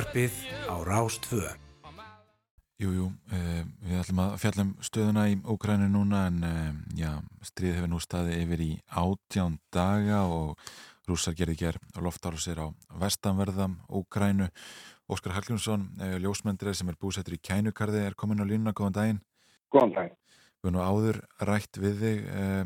Útvarpið 0.00 0.32
á 0.64 0.76
Rástvö. 0.80 1.44
Jú, 2.80 2.88
jú, 2.88 3.06
uh, 3.12 3.64
við 3.84 3.98
ætlum 4.00 4.20
að 4.22 4.36
fjallum 4.40 4.70
stöðuna 4.80 5.24
í 5.28 5.34
Ókrænu 5.44 5.90
núna 5.92 6.22
en 6.30 6.38
uh, 6.40 6.70
já, 6.96 7.10
stríð 7.44 7.74
hefur 7.76 7.90
nú 7.92 8.00
staði 8.00 8.38
yfir 8.40 8.62
í 8.64 8.68
átján 8.88 9.58
daga 9.68 10.22
og 10.24 10.56
rússar 11.04 11.36
gerði 11.36 11.58
ger 11.60 11.78
loftáru 12.00 12.40
sér 12.40 12.62
á 12.64 12.66
vestanverðam 12.96 13.76
Ókrænu. 13.92 14.48
Óskar 15.10 15.36
Hallgrímsson, 15.36 15.84
uh, 16.00 16.16
ljósmendrið 16.16 16.80
sem 16.80 16.88
er 16.88 16.96
búsettur 16.96 17.36
í 17.36 17.42
Kænukarði, 17.44 18.00
er 18.00 18.16
komin 18.16 18.40
á 18.40 18.48
línuna, 18.48 18.72
góðan 18.72 18.96
daginn. 18.96 19.22
Góðan 19.68 19.96
dag. 19.98 20.16
Við 20.62 20.70
erum 20.70 20.78
nú 20.78 20.86
áður 20.86 21.20
rætt 21.44 21.76
við 21.76 22.00
þig 22.06 22.24
uh, 22.32 22.64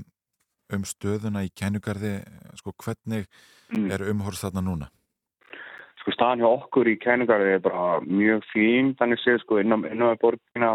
um 0.70 0.86
stöðuna 0.86 1.42
í 1.42 1.50
Kænukarði, 1.50 2.20
sko 2.62 2.78
hvernig 2.78 3.26
Mm. 3.74 3.90
er 3.90 4.02
umhorst 4.12 4.44
þarna 4.44 4.60
núna? 4.62 4.86
Sko 6.04 6.12
staðan 6.12 6.42
hjá 6.42 6.50
okkur 6.50 6.88
í 6.92 6.98
kæningarði 7.00 7.54
er 7.56 7.60
bara 7.64 8.00
mjög 8.04 8.42
fín, 8.50 8.90
þannig 8.98 9.22
séð 9.22 9.38
sko 9.40 9.56
innan, 9.62 9.86
innan 9.88 10.10
við 10.12 10.18
borgina. 10.20 10.74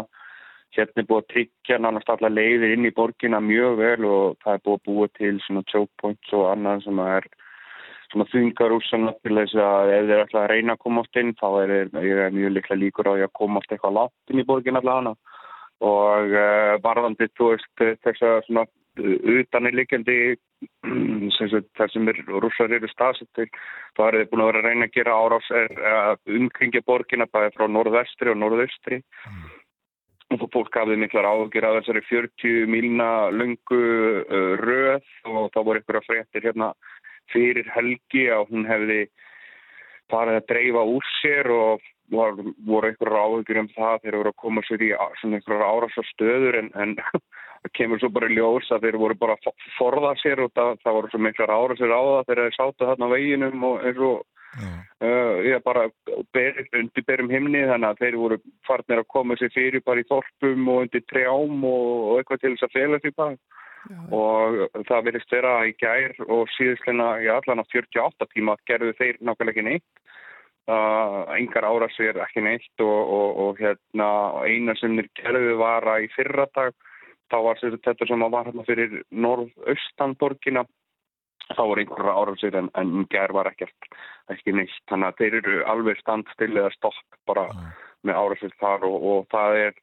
Hérna 0.74 1.02
er 1.02 1.06
búið 1.06 1.20
að 1.20 1.28
tryggja 1.30 1.76
nánast 1.78 2.10
alla 2.10 2.30
leiðir 2.30 2.74
inn 2.74 2.88
í 2.88 2.90
borgina 2.94 3.38
mjög 3.38 3.76
vel 3.78 4.08
og 4.10 4.40
það 4.42 4.56
er 4.56 4.64
búið 4.66 4.80
að 4.80 4.82
búa 4.90 5.08
til 5.20 5.30
svona 5.44 5.62
choke 5.70 6.02
points 6.02 6.34
og 6.34 6.48
annað 6.50 6.82
sem 6.88 6.98
er 7.04 7.28
svona 8.10 8.26
þungar 8.32 8.74
úr 8.74 8.86
svona 8.88 9.14
til 9.22 9.38
þess 9.38 9.62
að 9.62 9.92
ef 9.94 10.10
þeir 10.10 10.24
ætla 10.24 10.42
að 10.42 10.50
reyna 10.50 10.74
að 10.74 10.82
koma 10.82 11.04
oft 11.04 11.22
inn 11.22 11.32
þá 11.38 11.46
er, 11.62 11.74
er, 11.86 12.34
mjög 12.34 12.54
liklega 12.56 12.80
líkur 12.82 13.10
á 13.10 13.14
að 13.14 13.34
koma 13.38 13.62
oft 13.62 13.70
eitthvað 13.70 13.96
látt 14.00 14.34
inn 14.34 14.42
í 14.42 14.46
borgina 14.50 14.82
allavega 14.82 15.14
og 15.90 16.34
uh, 16.34 16.74
varðandi 16.82 17.30
þú 17.38 17.52
veist 17.52 17.84
þess 18.02 18.26
að 18.26 18.40
svona 18.48 18.66
utanilíkjandi 19.34 20.16
þar 21.78 21.92
sem 21.92 22.10
er 22.12 22.20
rússar 22.28 22.72
eru 22.76 22.90
staðsettir 22.90 23.48
þá 23.96 24.02
er 24.06 24.18
þið 24.18 24.28
búin 24.32 24.44
að 24.44 24.50
vera 24.50 24.60
að 24.62 24.68
reyna 24.68 24.88
að 24.88 24.96
gera 24.96 25.16
árás 25.16 25.48
umkringja 26.40 26.84
borgina 26.86 27.28
bæði 27.30 27.54
frá 27.56 27.66
norðvestri 27.68 28.32
og 28.32 28.40
norðaustri. 28.40 29.00
Og 30.30 30.38
þú 30.38 30.48
fólk 30.54 30.76
hafði 30.78 30.98
miklar 31.02 31.26
ágjur 31.26 31.66
á 31.66 31.74
þessari 31.80 32.04
40 32.06 32.68
milna 32.70 33.08
lungu 33.34 33.80
uh, 34.22 34.52
röð 34.60 35.08
og 35.26 35.48
þá 35.50 35.58
voru 35.66 35.82
ykkur 35.82 35.98
að 35.98 36.06
fréttir 36.06 36.46
hérna 36.46 36.70
fyrir 37.32 37.66
helgi 37.74 38.28
að 38.30 38.52
hún 38.52 38.68
hefði 38.68 39.00
farið 40.10 40.38
að 40.38 40.46
dreifa 40.52 40.84
úr 40.92 41.08
sér 41.20 41.50
og 41.54 41.88
var, 42.12 42.40
voru 42.66 42.90
ykkur 42.92 43.12
ágjur 43.14 43.62
um 43.62 43.70
það 43.74 44.00
þegar 44.02 44.18
voru 44.20 44.32
að 44.32 44.40
koma 44.44 44.64
sér 44.66 44.84
í 44.86 44.90
svona 45.20 45.40
ykkur 45.40 45.64
árásar 45.66 46.08
stöður 46.10 46.58
en, 46.62 46.72
en 46.74 46.96
það 47.62 47.72
kemur 47.78 48.02
svo 48.02 48.10
bara 48.16 48.32
ljós 48.32 48.72
að 48.74 48.86
þeir 48.86 49.00
voru 49.04 49.18
bara 49.20 49.38
að 49.38 49.64
forða 49.78 50.12
sér 50.22 50.44
og 50.44 50.52
það, 50.56 50.74
það 50.84 50.98
voru 50.98 51.12
svo 51.12 51.22
miklar 51.26 51.54
árásir 51.54 51.94
á 51.94 52.00
það 52.00 52.28
þegar 52.28 52.44
þeir 52.44 52.58
sátu 52.58 52.90
þarna 52.90 53.10
á 53.10 53.14
veginum 53.14 53.66
og 53.70 53.88
eins 53.88 54.04
og 54.10 54.20
Uh, 55.00 55.38
ég 55.46 55.62
bara 55.62 55.84
ber, 56.34 56.56
undir 56.74 57.04
berum 57.06 57.28
himni 57.30 57.60
þannig 57.70 57.86
að 57.86 58.00
þeir 58.02 58.16
voru 58.18 58.38
farnir 58.66 58.98
að 58.98 59.06
koma 59.14 59.36
sér 59.38 59.52
fyrir 59.54 59.84
bara 59.86 60.02
í 60.02 60.08
þorpum 60.08 60.66
og 60.72 60.80
undir 60.84 61.04
trjám 61.06 61.62
og, 61.70 61.84
og 62.10 62.18
eitthvað 62.18 62.40
til 62.42 62.50
þess 62.56 62.66
að 62.66 62.74
fela 62.74 62.98
því 63.04 63.12
bara. 63.20 63.38
Já. 63.88 63.96
og 64.12 64.82
það 64.90 65.06
verðist 65.06 65.30
vera 65.32 65.52
í 65.64 65.70
gær 65.80 66.12
og 66.26 66.50
síðustleina 66.52 67.06
í 67.24 67.30
allan 67.32 67.62
á 67.64 67.70
48 67.72 68.26
tíma 68.34 68.58
gerðu 68.68 68.92
þeir 68.98 69.20
nákvæmlega 69.24 69.54
ekki 69.54 69.64
neitt 69.64 70.02
uh, 70.68 71.24
engar 71.36 71.66
ára 71.68 71.88
sér 71.94 72.20
ekki 72.24 72.44
neitt 72.44 72.84
og, 72.84 73.00
og, 73.16 73.40
og 73.44 73.62
hérna 73.62 74.10
eina 74.44 74.76
sem 74.80 74.96
þeir 74.98 75.10
gerðu 75.22 75.56
var 75.60 75.88
að 75.94 76.06
í 76.06 76.12
fyrradag 76.16 76.76
þá 77.30 77.38
var 77.46 77.62
þetta 77.62 78.08
sem 78.08 78.26
var 78.26 78.48
hérna 78.48 78.66
fyrir 78.66 79.02
norðaustan 79.10 80.16
borgina 80.20 80.66
þá 81.50 81.62
voru 81.62 81.82
einhverja 81.82 82.16
árásir 82.16 82.56
en, 82.58 82.70
en 82.78 83.06
gær 83.10 83.32
var 83.34 83.50
ekkert 83.50 83.88
ekki 84.30 84.54
neitt. 84.54 84.76
Þannig 84.90 85.08
að 85.08 85.20
þeir 85.20 85.38
eru 85.40 85.62
alveg 85.72 86.02
standstill 86.02 86.52
eða 86.52 86.72
stopp 86.76 87.18
bara 87.26 87.46
með 88.06 88.20
árásir 88.20 88.54
þar 88.60 88.86
og, 88.88 89.06
og 89.12 89.24
það 89.34 89.58
er 89.64 89.80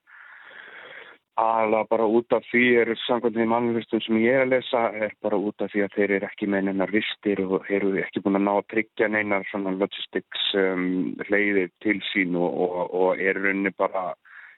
alveg 1.37 1.89
bara 1.89 2.05
út 2.09 2.33
af 2.33 2.45
því 2.49 2.63
er 2.81 2.91
samkvæmt 3.05 3.37
því 3.37 3.45
mannlistum 3.51 4.01
sem 4.01 4.17
ég 4.21 4.37
er 4.37 4.45
að 4.45 4.53
lesa 4.55 4.83
er 5.05 5.13
bara 5.21 5.37
út 5.37 5.61
af 5.61 5.71
því 5.73 5.83
að 5.85 5.97
þeir 5.97 6.13
eru 6.17 6.29
ekki 6.29 6.49
með 6.49 6.65
neinar 6.67 6.93
vistir 6.93 7.41
og 7.45 7.69
eru 7.69 7.93
ekki 8.01 8.23
búin 8.25 8.39
að 8.39 8.47
ná 8.47 8.53
að 8.55 8.69
tryggja 8.73 9.09
neinar 9.13 9.45
svona 9.51 9.75
logistics 9.77 10.47
um, 10.57 11.13
leiðir 11.29 11.69
til 11.85 11.99
sín 12.09 12.33
og, 12.39 12.49
og, 12.65 12.95
og 13.01 13.21
eru 13.21 13.45
rauninni 13.45 13.73
bara 13.77 14.09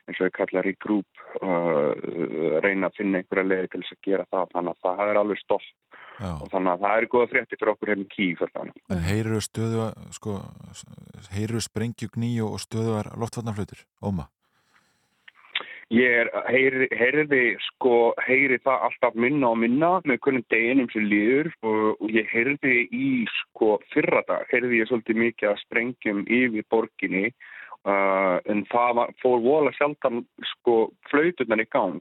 eins 0.08 0.22
og 0.22 0.30
ég 0.30 0.38
kallar 0.40 0.72
í 0.72 0.76
grúp 0.80 1.26
uh, 1.44 1.92
reyna 2.64 2.90
að 2.90 2.98
finna 3.02 3.22
einhverja 3.22 3.50
leiði 3.52 3.74
til 3.74 3.84
þess 3.84 3.98
að 3.98 4.10
gera 4.10 4.30
það 4.32 4.56
þannig 4.56 4.74
að 4.74 4.88
það 4.88 5.06
er 5.06 5.22
alveg 5.24 5.44
stopp 5.44 5.70
Já. 6.20 6.32
og 6.36 6.50
þannig 6.52 6.74
að 6.74 6.82
það 6.84 6.98
er 6.98 7.12
góða 7.12 7.30
frétti 7.34 7.60
fyrir 7.60 7.74
okkur 7.74 7.94
hérna 7.94 8.08
í 8.08 8.12
kýf 8.16 8.42
En 8.96 9.06
heyriru 9.06 9.44
stöðu 9.44 9.92
sko, 10.16 10.40
heyriru 11.36 11.62
sprengjugný 11.64 12.34
og 12.44 12.60
stöðuar 12.64 13.14
loftvarnarflutur, 13.20 13.86
óma? 14.04 14.28
Ég 15.90 16.28
heyri, 16.46 16.86
heyriði, 16.94 17.56
sko, 17.66 18.14
heyri 18.22 18.60
það 18.62 18.84
alltaf 18.88 19.16
minna 19.18 19.48
og 19.50 19.58
minna 19.58 19.88
með 20.06 20.20
hvernig 20.22 20.44
deginum 20.54 20.90
sem 20.94 21.08
líður 21.10 21.50
og, 21.66 22.04
ég 22.14 22.30
heyriði 22.30 22.84
í, 22.94 23.08
sko, 23.40 23.80
fyrra 23.96 24.22
dag, 24.28 24.46
heyriði 24.52 24.84
ég 24.84 24.92
svolítið 24.92 25.22
mikið 25.24 25.50
að 25.50 25.64
sprengjum 25.64 26.20
yfir 26.30 26.68
borginni 26.70 27.24
uh, 27.90 28.38
en 28.46 28.62
það 28.70 28.94
var, 29.00 29.16
fór 29.24 29.42
vola 29.42 29.74
sjaldan, 29.80 30.22
sko, 30.52 30.78
flautunar 31.10 31.66
í 31.66 31.68
gang 31.74 31.98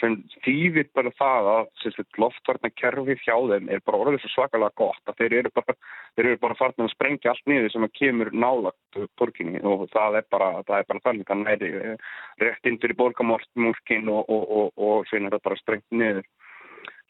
sem 0.00 0.16
þýðir 0.44 0.88
bara 0.96 1.12
það 1.18 1.48
að 1.52 2.00
loftvarnakerfið 2.22 3.22
hjá 3.24 3.34
þeim 3.50 3.68
er 3.72 3.82
bara 3.86 4.00
orðið 4.02 4.22
svo 4.22 4.30
svakalega 4.34 4.78
gott 4.78 5.10
að 5.10 5.20
þeir 5.20 5.36
eru 5.40 5.52
bara, 5.54 5.76
þeir 6.16 6.26
eru 6.26 6.40
bara 6.42 6.58
farin 6.58 6.86
að 6.86 6.92
sprengja 6.94 7.32
allt 7.32 7.50
niður 7.50 7.74
sem 7.74 7.86
að 7.86 7.94
kemur 8.00 8.32
nálagt 8.32 9.00
borginni 9.18 9.62
og 9.62 9.86
það 9.94 10.20
er 10.20 10.28
bara, 10.30 10.50
það 10.68 10.76
er 10.78 10.90
bara 10.90 11.04
þannig 11.06 11.32
að 11.34 11.48
er 11.54 11.96
rétt 12.42 12.68
inn 12.70 12.80
fyrir 12.82 12.98
borgamórkin 12.98 14.12
og, 14.12 14.28
og, 14.28 14.44
og, 14.60 14.68
og 14.76 15.08
síðan 15.10 15.30
er 15.30 15.38
það 15.38 15.46
bara 15.48 15.62
sprengt 15.62 15.88
niður. 15.90 16.28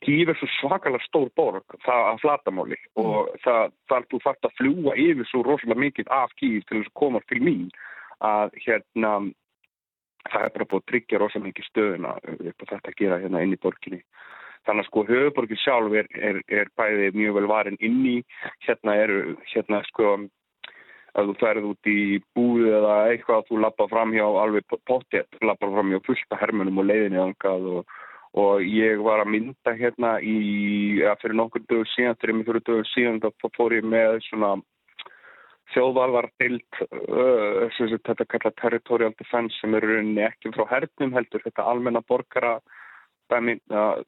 Kíf 0.06 0.30
er 0.30 0.38
svo 0.38 0.46
svakalega 0.60 1.02
stór 1.08 1.26
borg, 1.34 1.74
það 1.82 2.04
að 2.12 2.20
flatamáli 2.22 2.76
mm. 2.78 3.02
og 3.02 3.32
það, 3.42 3.72
það 3.90 3.96
er 3.98 4.08
þú 4.12 4.20
fært 4.22 4.46
að 4.46 4.56
fljúa 4.60 4.94
yfir 4.94 5.28
svo 5.28 5.42
rosalega 5.46 5.84
mikið 5.84 6.12
af 6.14 6.34
Kíf 6.38 6.66
til 6.68 6.78
þess 6.78 6.92
að 6.92 6.98
koma 7.02 7.22
til 7.26 7.40
mín 7.42 7.66
að 8.24 8.54
hérna 8.64 9.12
það 10.26 10.46
er 10.46 10.54
bara 10.54 10.68
búið 10.70 10.82
að 10.82 10.88
tryggja 10.92 11.20
rosa 11.22 11.42
mikið 11.42 11.68
stöðuna 11.68 12.16
upp 12.18 12.64
á 12.64 12.70
þetta 12.72 12.90
að 12.90 12.98
gera 13.02 13.20
hérna 13.22 13.44
inn 13.44 13.54
í 13.54 13.60
borginni. 13.62 14.00
Þannig 14.66 14.84
að 14.84 14.88
sko 14.88 15.04
höfuborgin 15.08 15.60
sjálf 15.62 15.94
er, 15.96 16.08
er, 16.28 16.40
er 16.50 16.72
bæði 16.76 17.12
mjög 17.16 17.38
vel 17.38 17.46
varin 17.48 17.78
inn 17.80 18.02
í, 18.08 18.16
hérna 18.66 18.96
eru, 19.04 19.36
hérna 19.52 19.80
sko, 19.86 20.16
að 21.18 21.30
þú 21.30 21.36
ferð 21.40 21.68
út 21.70 21.90
í 21.90 22.00
búðu 22.36 22.74
eða 22.78 22.96
eitthvað 23.12 23.40
að 23.40 23.48
þú 23.48 23.62
lappa 23.64 23.86
fram 23.90 24.12
hjá 24.16 24.26
alveg 24.26 24.76
pottet, 24.86 25.40
lappa 25.40 25.70
fram 25.72 25.94
hjá 25.94 26.02
fullta 26.06 26.40
hermunum 26.42 26.82
og 26.82 26.88
leiðinni 26.90 27.22
angað 27.22 27.68
og, 27.78 27.94
og 28.38 28.66
ég 28.66 29.00
var 29.06 29.22
að 29.22 29.32
mynda 29.34 29.74
hérna 29.78 30.18
í, 30.20 30.38
ja, 31.00 31.14
fyrir 31.22 31.38
nokkur 31.38 31.64
dögur 31.64 31.88
síðan, 31.94 32.18
fyrir 32.20 32.38
mig 32.38 32.50
fyrir 32.50 32.66
dögur 32.66 32.90
síðan, 32.92 33.22
þá 33.24 33.48
fór 33.56 33.78
ég 33.78 33.88
með 33.88 34.20
svona 34.28 34.58
þjóðvalvar 35.74 36.30
dild 36.40 36.80
uh, 36.80 37.68
þetta 38.06 38.26
kalla 38.32 38.52
territorial 38.60 39.14
defense 39.18 39.56
sem 39.60 39.74
eru 39.78 40.00
ekki 40.24 40.52
frá 40.56 40.66
hernum 40.72 41.14
heldur 41.16 41.44
þetta 41.44 41.66
almenna 41.68 42.02
borgara 42.08 42.58
dæmi, 43.28 43.58
uh, 43.76 44.00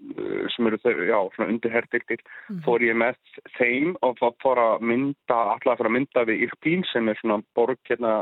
sem 0.54 0.68
eru 0.70 0.80
þau, 0.80 0.92
já, 1.04 1.18
svona 1.36 1.50
undir 1.52 1.74
herdildir 1.74 2.22
mm 2.48 2.62
fór 2.64 2.84
ég 2.84 2.96
með 2.96 3.16
þeim 3.58 3.94
og 4.06 4.20
fór 4.42 4.60
að 4.60 4.84
mynda, 4.90 5.38
alltaf 5.54 5.74
að 5.74 5.82
fara 5.82 5.90
að 5.92 5.96
mynda 5.98 6.26
við 6.28 6.46
Irpín 6.48 6.84
sem 6.92 7.08
er 7.08 7.18
svona 7.20 7.40
borg 7.56 7.80
hérna, 7.88 8.14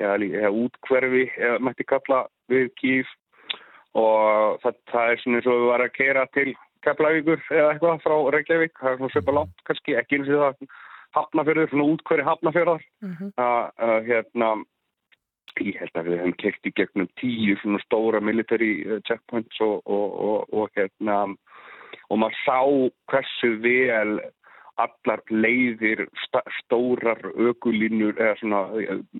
já, 0.00 0.14
eða 0.16 0.52
útkverfi 0.64 1.26
eða 1.36 1.60
mætti 1.64 1.86
kalla 1.88 2.24
við 2.52 2.70
Kíf 2.80 3.12
og 3.98 4.60
það, 4.62 4.76
það 4.92 5.12
er 5.12 5.22
svona 5.22 5.40
eins 5.40 5.48
og 5.48 5.56
við 5.56 5.70
varum 5.72 5.88
að 5.88 5.96
keira 5.96 6.26
til 6.36 6.50
Keflavíkur 6.84 7.42
eða 7.52 7.72
eitthvað 7.74 8.04
frá 8.04 8.14
Reykjavík, 8.34 8.78
það 8.80 8.92
er 8.92 9.00
svona 9.00 9.14
söpa 9.14 9.34
langt 9.36 9.64
kannski, 9.68 9.96
ekki 10.00 10.20
eins 10.20 10.30
og 10.32 10.44
það 10.44 10.70
hafnafjörður, 11.16 11.70
svona 11.70 11.88
útkværi 11.94 12.26
hafnafjörðar 12.26 12.84
mm 13.02 13.14
-hmm. 13.14 13.30
að 13.36 14.10
hérna 14.10 14.50
ég 15.60 15.78
held 15.80 15.96
að 15.98 16.08
við 16.08 16.18
hefum 16.18 16.36
kert 16.38 16.66
í 16.66 16.72
gegnum 16.76 17.08
tíu 17.20 17.56
svona 17.60 17.80
stóra 17.84 18.20
military 18.20 19.00
checkpoints 19.08 19.60
og, 19.60 19.82
og, 19.84 20.20
og, 20.20 20.54
og 20.54 20.68
hérna 20.76 21.16
og 22.10 22.18
maður 22.18 22.38
sá 22.44 22.60
hversu 23.10 23.56
vel 23.62 24.20
allar 24.80 25.22
leiðir 25.30 26.06
stórar 26.62 27.20
ökulínur 27.34 28.16
eða 28.16 28.36
svona 28.40 28.62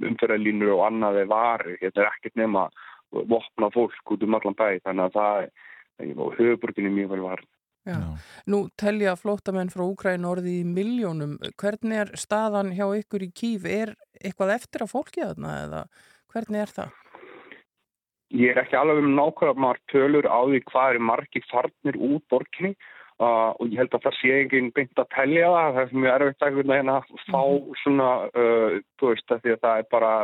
umferðarlínur 0.08 0.74
og 0.76 0.86
annaði 0.86 1.26
varu, 1.28 1.76
þetta 1.82 2.00
er 2.00 2.10
ekkert 2.14 2.40
nema 2.40 2.68
vopna 3.10 3.70
fólk 3.74 4.14
út 4.14 4.22
um 4.24 4.38
allan 4.38 4.56
bæ 4.56 4.78
þannig 4.86 5.10
að 5.10 5.16
það 5.18 5.42
er 5.42 6.14
höfuborginni 6.38 6.92
mjög 6.94 7.14
vel 7.14 7.24
varð 7.26 7.48
Já. 7.88 7.96
Nú 8.50 8.66
telja 8.76 9.14
flótamenn 9.16 9.72
frá 9.72 9.86
Úkræn 9.86 10.26
orði 10.28 10.58
í 10.60 10.68
miljónum. 10.68 11.38
Hvernig 11.60 12.02
er 12.02 12.10
staðan 12.20 12.74
hjá 12.76 12.84
ykkur 12.98 13.24
í 13.24 13.30
Kíf? 13.32 13.64
Er 13.64 13.94
eitthvað 14.20 14.56
eftir 14.58 14.84
að 14.84 14.92
fólki 14.92 15.24
þarna 15.24 15.54
eða 15.64 15.82
hvernig 16.32 16.64
er 16.66 16.74
það? 16.76 16.96
Ég 18.36 18.52
er 18.52 18.62
ekki 18.62 18.78
alveg 18.78 19.00
um 19.02 19.14
nákvæmlega 19.16 19.64
margt 19.64 19.86
tölur 19.90 20.28
á 20.28 20.38
því 20.46 20.60
hvað 20.68 20.92
eru 20.92 21.06
margi 21.08 21.42
farnir 21.48 21.96
út 21.98 22.22
borginni 22.30 22.76
uh, 23.18 23.50
og 23.56 23.64
ég 23.66 23.80
held 23.80 23.96
að 23.96 24.04
það 24.06 24.18
sé 24.20 24.36
enginn 24.36 24.70
beint 24.76 25.02
að 25.02 25.10
telja 25.16 25.48
það. 25.50 25.72
Það 25.74 25.82
er 25.82 25.98
mjög 26.04 26.14
erfitt 26.14 26.46
að 26.46 26.60
hérna, 26.76 27.00
fá 27.26 27.42
svona, 27.82 28.10
uh, 28.30 28.78
þú 29.00 29.14
veist, 29.14 29.34
að 29.34 29.42
því 29.42 29.56
að 29.56 29.62
það 29.64 29.82
er 29.82 29.90
bara 29.96 30.14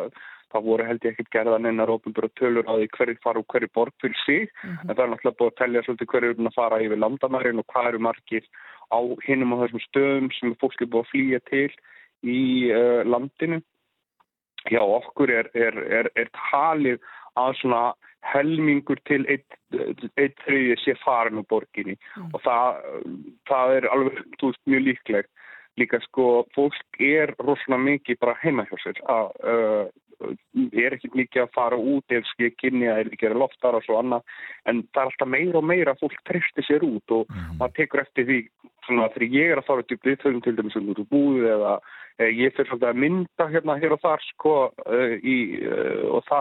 það 0.57 0.69
voru 0.71 0.89
held 0.89 1.05
ég 1.07 1.15
ekkert 1.15 1.33
gerðan 1.37 1.69
einar 1.71 1.93
ópenbara 1.93 2.33
tölur 2.41 2.67
á 2.67 2.73
því 2.75 2.89
hverju 2.97 3.19
fara 3.25 3.43
og 3.43 3.49
hverju 3.53 3.71
borg 3.75 3.95
fyrir 4.03 4.19
sig 4.25 4.49
mm 4.49 4.71
-hmm. 4.71 4.89
en 4.89 4.97
það 4.97 5.05
er 5.05 5.11
náttúrulega 5.13 5.39
búið 5.39 5.53
að 5.53 5.59
tellja 5.61 5.85
svolítið 5.85 6.11
hverju 6.13 6.31
er 6.31 6.51
að 6.51 6.59
fara 6.59 6.83
yfir 6.83 7.03
landamærin 7.05 7.63
og 7.63 7.67
hvað 7.73 7.89
eru 7.89 8.01
margir 8.09 8.45
á 8.97 8.99
hinnum 9.27 9.55
á 9.55 9.57
þessum 9.63 9.87
stöðum 9.89 10.29
sem 10.33 10.57
fólk 10.61 10.81
er 10.81 10.91
búið 10.91 11.05
að 11.05 11.11
flýja 11.13 11.41
til 11.51 11.73
í 12.25 12.43
uh, 12.73 13.03
landinu 13.05 13.63
Já, 14.67 14.81
okkur 14.83 15.31
er, 15.31 15.47
er, 15.55 15.77
er, 15.79 16.11
er 16.17 16.29
talið 16.51 16.99
að 17.39 17.55
svona 17.61 17.95
helmingur 18.27 18.99
til 19.07 19.23
eitt, 19.31 19.55
þriði 20.43 20.77
sé 20.83 20.97
farin 21.05 21.39
úr 21.39 21.47
borginni 21.47 21.95
mm. 21.95 22.33
og 22.35 22.43
það, 22.43 22.81
það 23.47 23.75
er 23.77 23.89
alveg 23.95 24.19
veist, 24.43 24.63
mjög 24.67 24.83
líklegt 24.89 25.31
líka 25.77 26.01
sko 26.07 26.47
fólk 26.57 27.01
er 27.03 27.35
rosalega 27.39 27.83
mikið 27.85 28.21
bara 28.23 28.39
heima 28.41 28.65
hjá 28.67 28.77
sér 28.83 29.01
að 29.13 29.31
uh, 29.53 29.85
er 30.73 30.97
ekki 30.97 31.11
mikið 31.15 31.43
að 31.45 31.53
fara 31.55 31.77
út 31.77 32.15
ef 32.17 32.27
skil 32.33 32.53
kynni 32.61 32.89
að 32.91 33.03
er 33.03 33.11
ekki 33.13 33.29
að 33.31 33.41
loftar 33.43 33.77
og 33.79 33.85
svo 33.85 33.99
annað 34.01 34.25
en 34.71 34.83
það 34.93 35.03
er 35.03 35.11
alltaf 35.11 35.33
meira 35.35 35.61
og 35.61 35.69
meira 35.69 35.95
að 35.95 36.05
fólk 36.05 36.23
trefti 36.29 36.65
sér 36.67 36.87
út 36.87 37.17
og 37.17 37.27
mm. 37.29 37.59
maður 37.61 37.77
tekur 37.81 38.03
eftir 38.05 38.29
því 38.29 38.41
svona 38.87 39.11
þegar 39.15 39.37
ég 39.37 39.53
er 39.53 39.61
að 39.61 39.69
fara 39.69 39.87
til 39.87 39.99
viðfögum 40.05 40.43
til 40.45 40.55
dæmis 40.57 40.79
út 40.79 41.03
úr 41.03 41.11
búið 41.11 41.49
eða 41.55 41.75
eh, 42.19 42.31
ég 42.31 42.55
fyrir 42.57 42.71
svolítið 42.71 42.91
að 42.91 43.03
mynda 43.05 43.49
hérna 43.53 43.79
hér 43.83 43.97
og 43.97 44.03
þar 44.05 44.27
sko 44.31 44.55
uh, 44.71 45.15
í, 45.21 45.37
uh, 45.67 46.05
og 46.17 46.27
þá, 46.29 46.41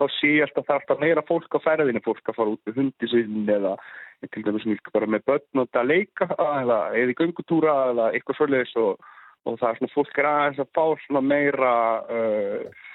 þá 0.00 0.04
sé 0.18 0.34
ég 0.36 0.46
alltaf 0.46 0.68
það 0.68 0.76
er 0.76 0.82
alltaf 0.82 1.02
meira 1.04 1.26
fólk 1.28 1.58
á 1.58 1.64
ferðinu 1.66 2.04
fólk 2.06 2.32
að 2.32 2.38
fara 2.38 2.54
út 2.54 2.62
með 2.68 2.80
hundisinn 2.80 3.56
eða 3.56 3.74
til 4.28 4.44
dæmis 4.44 4.68
mjög 4.68 4.92
bara 4.92 5.08
með 5.08 5.26
börn 5.30 5.62
og 5.62 5.80
að 5.80 5.90
leika 5.94 6.28
eða 6.36 6.80
eða 6.92 7.14
í 7.14 7.18
göngutúra 7.18 7.76
eða 7.94 8.10
eitthvað 8.14 8.40
svolítið 8.40 8.84
og, 8.84 9.10
og 9.48 9.58
það 9.60 9.70
er 9.70 9.80
svona 9.80 9.94
fólk 9.94 10.20
er 10.20 10.30
aðeins 10.30 10.62
að 10.62 10.72
fá 10.76 10.84
svona 11.06 11.24
meira 11.24 11.74
uh, 12.04 12.86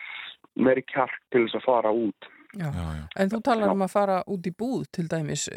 meiri 0.55 0.85
kjark 0.87 1.19
til 1.33 1.45
þess 1.45 1.59
að 1.59 1.67
fara 1.67 1.93
út. 1.95 2.29
Já. 2.55 2.69
Já, 2.71 2.85
já. 2.95 3.03
En 3.19 3.31
þú 3.33 3.41
talar 3.43 3.73
um 3.73 3.83
að 3.83 3.91
fara 3.91 4.21
út 4.31 4.47
í 4.47 4.53
búð 4.55 4.85
til 4.95 5.09
dæmis. 5.11 5.49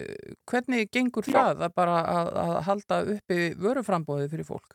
Hvernig 0.50 0.90
gengur 0.94 1.26
það 1.28 1.62
að 1.68 1.76
bara 1.78 2.00
að, 2.02 2.30
að 2.42 2.56
halda 2.66 2.98
uppi 3.14 3.38
vöruframbóði 3.62 4.26
fyrir 4.32 4.48
fólk? 4.48 4.74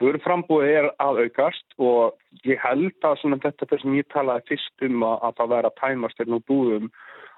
Vöruframbóði 0.00 0.72
er 0.78 0.88
að 1.00 1.22
aukast 1.26 1.76
og 1.80 2.16
ég 2.48 2.60
held 2.64 3.04
að 3.04 3.20
þetta 3.44 3.68
er 3.68 3.84
sem 3.84 3.96
ég 3.96 4.08
talaði 4.12 4.48
fyrst 4.52 4.88
um 4.88 5.04
að, 5.04 5.18
að 5.28 5.36
það 5.40 5.52
vera 5.54 5.74
tæmast 5.80 6.20
hérna 6.20 6.40
úr 6.40 6.48
búðum 6.48 6.90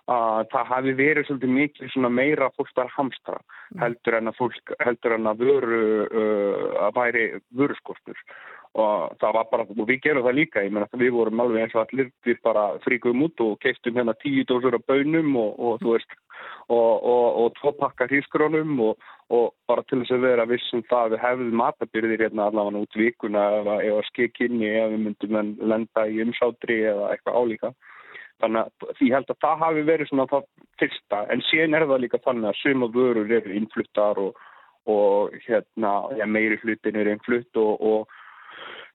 að 0.08 0.46
það 0.52 0.70
hafi 0.72 0.92
verið 0.96 1.26
svolítið 1.28 1.50
mikið 1.54 2.06
meira 2.08 2.48
fólkstar 2.56 2.88
hamstra 2.94 3.36
mm. 3.38 3.80
heldur 3.82 4.16
en 4.18 4.30
að 4.30 4.38
fólk 4.38 4.72
heldur 4.80 5.14
en 5.18 5.28
að 5.28 5.42
vöru 5.44 5.80
uh, 6.06 6.68
að 6.86 6.94
væri 6.96 7.24
vöruskortur 7.60 8.22
og 8.74 9.16
það 9.20 9.34
var 9.38 9.46
bara, 9.50 9.66
og 9.72 9.88
við 9.88 10.00
gerum 10.04 10.26
það 10.26 10.38
líka 10.38 10.64
ég 10.64 10.72
menn 10.74 10.86
að 10.86 11.02
við 11.02 11.12
vorum 11.16 11.40
alveg 11.42 11.64
eins 11.64 11.76
og 11.76 11.84
allir 11.84 12.10
við 12.26 12.40
bara 12.44 12.64
fríkum 12.84 13.24
út 13.24 13.40
og 13.44 13.58
keistum 13.64 13.96
hérna 13.96 14.14
tíu 14.22 14.44
dósur 14.48 14.76
af 14.76 14.84
bönum 14.90 15.36
og, 15.40 15.54
og 15.58 15.80
þú 15.82 15.94
veist 15.96 16.16
og, 16.68 17.04
og, 17.04 17.26
og 17.42 17.54
tvo 17.58 17.72
pakka 17.80 18.08
hrískrónum 18.10 18.74
og 18.84 19.52
bara 19.68 19.84
til 19.88 20.02
þess 20.02 20.14
að 20.16 20.26
vera 20.26 20.48
vissum 20.48 20.84
það 20.90 21.14
við 21.14 21.22
hefðum 21.24 21.60
matabyrðir 21.62 22.24
hérna 22.26 22.48
allavega 22.48 22.84
út 22.84 22.98
vikuna 23.02 23.44
eða, 23.60 23.76
eða 23.88 24.04
skekkinni 24.10 24.68
eða 24.70 24.90
við 24.94 25.04
myndum 25.06 25.54
lenda 25.72 26.06
í 26.08 26.20
umsátri 26.24 26.82
eða 26.92 27.12
eitthvað 27.12 27.40
álíka. 27.40 27.72
Þannig 28.38 28.68
að 28.68 29.02
ég 29.02 29.16
held 29.16 29.32
að 29.32 29.40
það 29.42 29.62
hafi 29.64 29.82
verið 29.88 30.10
svona 30.12 30.28
það 30.30 30.44
fyrsta 30.78 31.24
en 31.32 31.42
síðan 31.48 31.74
er 31.74 31.88
það 31.90 32.04
líka 32.04 32.22
þannig 32.22 32.52
að 32.52 32.60
suma 32.60 32.88
vörur 32.94 33.34
eru 33.40 33.56
innfluttar 33.58 34.20
og, 34.22 34.44
hérna, 35.44 35.92
ja, 36.20 36.28
meiri 36.28 36.60
hlutin 36.62 37.00
er 37.00 37.10
innflutt 37.12 37.58
og 37.60 38.14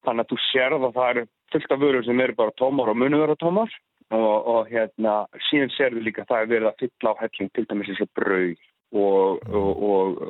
þannig 0.05 0.25
að 0.25 0.33
þú 0.33 0.37
sérð 0.49 0.85
að 0.87 0.99
það 0.99 1.09
eru 1.13 1.25
fullt 1.53 1.73
af 1.73 1.81
vörur 1.83 2.05
sem 2.07 2.21
eru 2.25 2.37
bara 2.37 2.57
tómar 2.59 2.91
og 2.91 2.99
munu 2.99 3.19
vera 3.21 3.39
tómar 3.39 3.73
og, 4.13 4.37
og 4.53 4.69
hérna 4.71 5.15
síðan 5.49 5.73
sérðu 5.77 6.03
líka 6.03 6.23
að 6.23 6.31
það 6.31 6.43
er 6.43 6.53
verið 6.53 6.69
að 6.69 6.79
fylla 6.83 7.13
á 7.13 7.21
helling 7.23 7.51
til 7.53 7.65
dæmis 7.69 7.91
eins 7.93 8.05
og 8.05 8.13
brauð 8.19 8.63
og, 8.93 9.43
og, 9.49 9.83
og, 9.89 10.23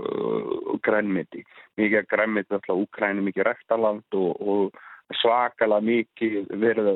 og 0.74 0.82
grænmeti. 0.86 1.44
Mikið 1.80 2.08
grænmeti 2.12 2.56
alltaf 2.56 2.80
Úkræni, 2.80 3.26
mikið 3.26 3.48
rektaland 3.50 4.18
og 4.20 4.78
svakalega 5.20 5.84
mikið 5.84 6.54
verið 6.62 6.92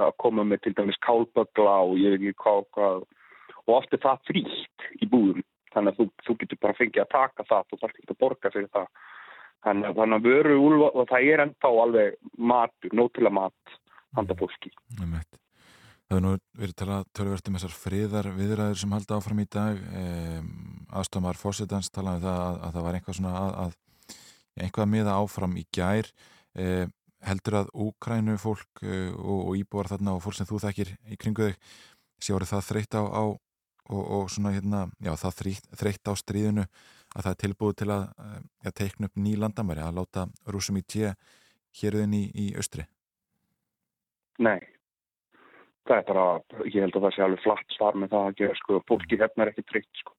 að 0.00 0.14
koma 0.22 0.46
með 0.48 0.64
til 0.64 0.76
dæmis 0.78 1.00
kálbögla 1.04 1.76
og 1.84 1.98
ég 2.00 2.14
veit 2.14 2.30
ekki 2.30 2.38
hvað 2.44 3.04
og 3.64 3.74
oft 3.78 3.92
er 3.96 4.02
það 4.02 4.24
frítt 4.28 4.88
í 5.00 5.08
búðum. 5.08 5.44
Þannig 5.74 5.94
að 5.94 6.00
þú, 6.00 6.06
þú 6.24 6.36
getur 6.40 6.60
bara 6.62 6.78
fengið 6.78 7.02
að 7.02 7.12
taka 7.14 7.46
það 7.48 7.68
þú 7.68 7.78
þarf 7.80 7.94
ekki 7.94 8.12
að 8.12 8.20
borga 8.20 8.52
fyrir 8.54 8.72
það 8.74 8.88
þannig 9.64 9.96
þannig 9.98 10.18
að 10.18 10.28
veru 10.28 10.58
úlva 10.60 10.90
og 10.92 11.08
það 11.10 11.30
er 11.30 11.42
ennþá 11.44 11.70
alveg 11.84 12.18
matur, 12.36 12.94
nótilega 12.96 13.34
mat 13.38 13.78
handa 14.14 14.36
fólki. 14.38 14.72
Það 16.04 16.18
er 16.18 16.24
nú 16.24 16.32
verið 16.60 16.74
talað 16.78 17.06
tölverkt 17.16 17.48
um 17.48 17.56
þessar 17.56 17.76
friðar 17.78 18.28
viðræður 18.36 18.80
sem 18.82 18.92
halda 18.94 19.16
áfram 19.18 19.40
í 19.40 19.46
dag. 19.50 19.80
Um, 19.98 20.50
Aðstofmar 20.94 21.40
Fossetans 21.40 21.88
talaði 21.90 22.20
um 22.20 22.26
það 22.26 22.42
að, 22.42 22.58
að 22.66 22.76
það 22.76 22.86
var 22.86 22.98
einhvað 22.98 23.18
svona 23.18 23.32
að, 23.40 23.54
að 23.64 24.66
einhvað 24.66 24.92
miða 24.92 25.16
áfram 25.16 25.56
í 25.58 25.64
gær. 25.74 26.10
Um, 26.54 26.92
heldur 27.24 27.56
að 27.62 27.72
Úkrænu 27.86 28.36
fólk 28.38 28.84
uh, 28.84 29.10
og, 29.16 29.40
og 29.48 29.58
íbúar 29.58 29.88
þarna 29.90 30.18
og 30.18 30.22
fólk 30.26 30.36
sem 30.38 30.48
þú 30.48 30.60
þekkir 30.66 30.92
í 31.08 31.18
kringu 31.18 31.48
þig 31.48 31.58
sé 32.20 32.36
orðið 32.36 32.52
það 32.52 32.68
þreytt 32.68 32.98
á, 33.00 33.02
á 33.04 33.24
og, 33.90 34.04
og 34.04 34.30
svona 34.32 34.52
hérna, 34.54 34.86
já 35.02 35.12
það 35.20 35.40
þreytt 35.80 36.08
á 36.08 36.12
stríðinu 36.16 36.66
að 37.14 37.26
það 37.26 37.32
er 37.32 37.40
tilbúið 37.44 37.76
til 37.80 37.90
að, 37.94 38.04
að 38.66 38.76
teikna 38.80 39.10
upp 39.10 39.20
ný 39.24 39.34
landamæri 39.38 39.84
að 39.84 39.98
láta 40.00 40.26
rúsum 40.50 40.78
í 40.80 40.84
tje 40.86 41.14
héruðin 41.80 42.18
í, 42.18 42.24
í 42.34 42.46
austri? 42.58 42.86
Nei, 44.42 44.58
það 45.86 46.00
er 46.00 46.06
bara, 46.10 46.26
ég 46.66 46.82
held 46.82 46.98
að 46.98 47.06
það 47.06 47.16
sé 47.16 47.24
alveg 47.24 47.44
flatt 47.44 47.76
svar 47.76 47.98
með 47.98 48.14
það 48.14 48.28
að 48.28 48.36
gera 48.40 48.60
sko, 48.60 48.82
fólki 48.90 49.18
hérna 49.20 49.44
er 49.44 49.52
ekki 49.52 49.66
tryggt 49.70 50.02
sko, 50.02 50.14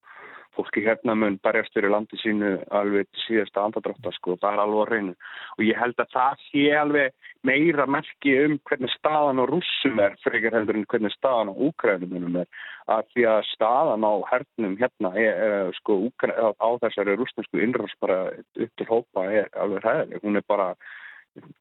fólki 0.55 0.83
hérna 0.85 1.15
mun 1.19 1.39
berjast 1.43 1.75
fyrir 1.75 1.91
landi 1.91 2.19
sínu 2.21 2.51
alveg 2.79 3.09
síðasta 3.25 3.65
andadráta 3.65 4.13
sko, 4.15 4.37
það 4.39 4.55
er 4.55 4.63
alveg 4.63 4.83
að 4.85 4.91
reynu 4.93 5.15
og 5.57 5.65
ég 5.67 5.81
held 5.81 5.99
að 5.99 6.13
það 6.15 6.45
sé 6.47 6.65
alveg 6.79 7.31
meira 7.45 7.85
merki 7.89 8.33
um 8.45 8.57
hvernig 8.67 8.91
staðan 8.95 9.41
á 9.41 9.45
rússum 9.49 10.01
er 10.01 10.17
frekar 10.23 10.57
heldur 10.57 10.79
en 10.79 10.87
hvernig 10.89 11.13
staðan 11.13 11.53
á 11.53 11.55
úkrænum 11.67 12.39
er. 12.41 12.49
Að 12.91 13.07
því 13.13 13.25
að 13.31 13.39
staðan 13.51 14.05
á 14.05 14.13
hernum 14.31 14.75
hérna 14.81 15.11
er, 15.15 15.41
er 15.47 15.73
sko 15.79 15.97
Úkræn, 16.09 16.35
á 16.35 16.69
þessari 16.83 17.17
rússnesku 17.17 17.61
innrás 17.61 17.95
bara 18.01 18.19
upp 18.35 18.71
til 18.77 18.89
hópa 18.89 19.25
er 19.31 19.49
alveg 19.53 19.85
hæðileg, 19.85 20.23
hún 20.23 20.41
er 20.41 20.45
bara 20.47 20.69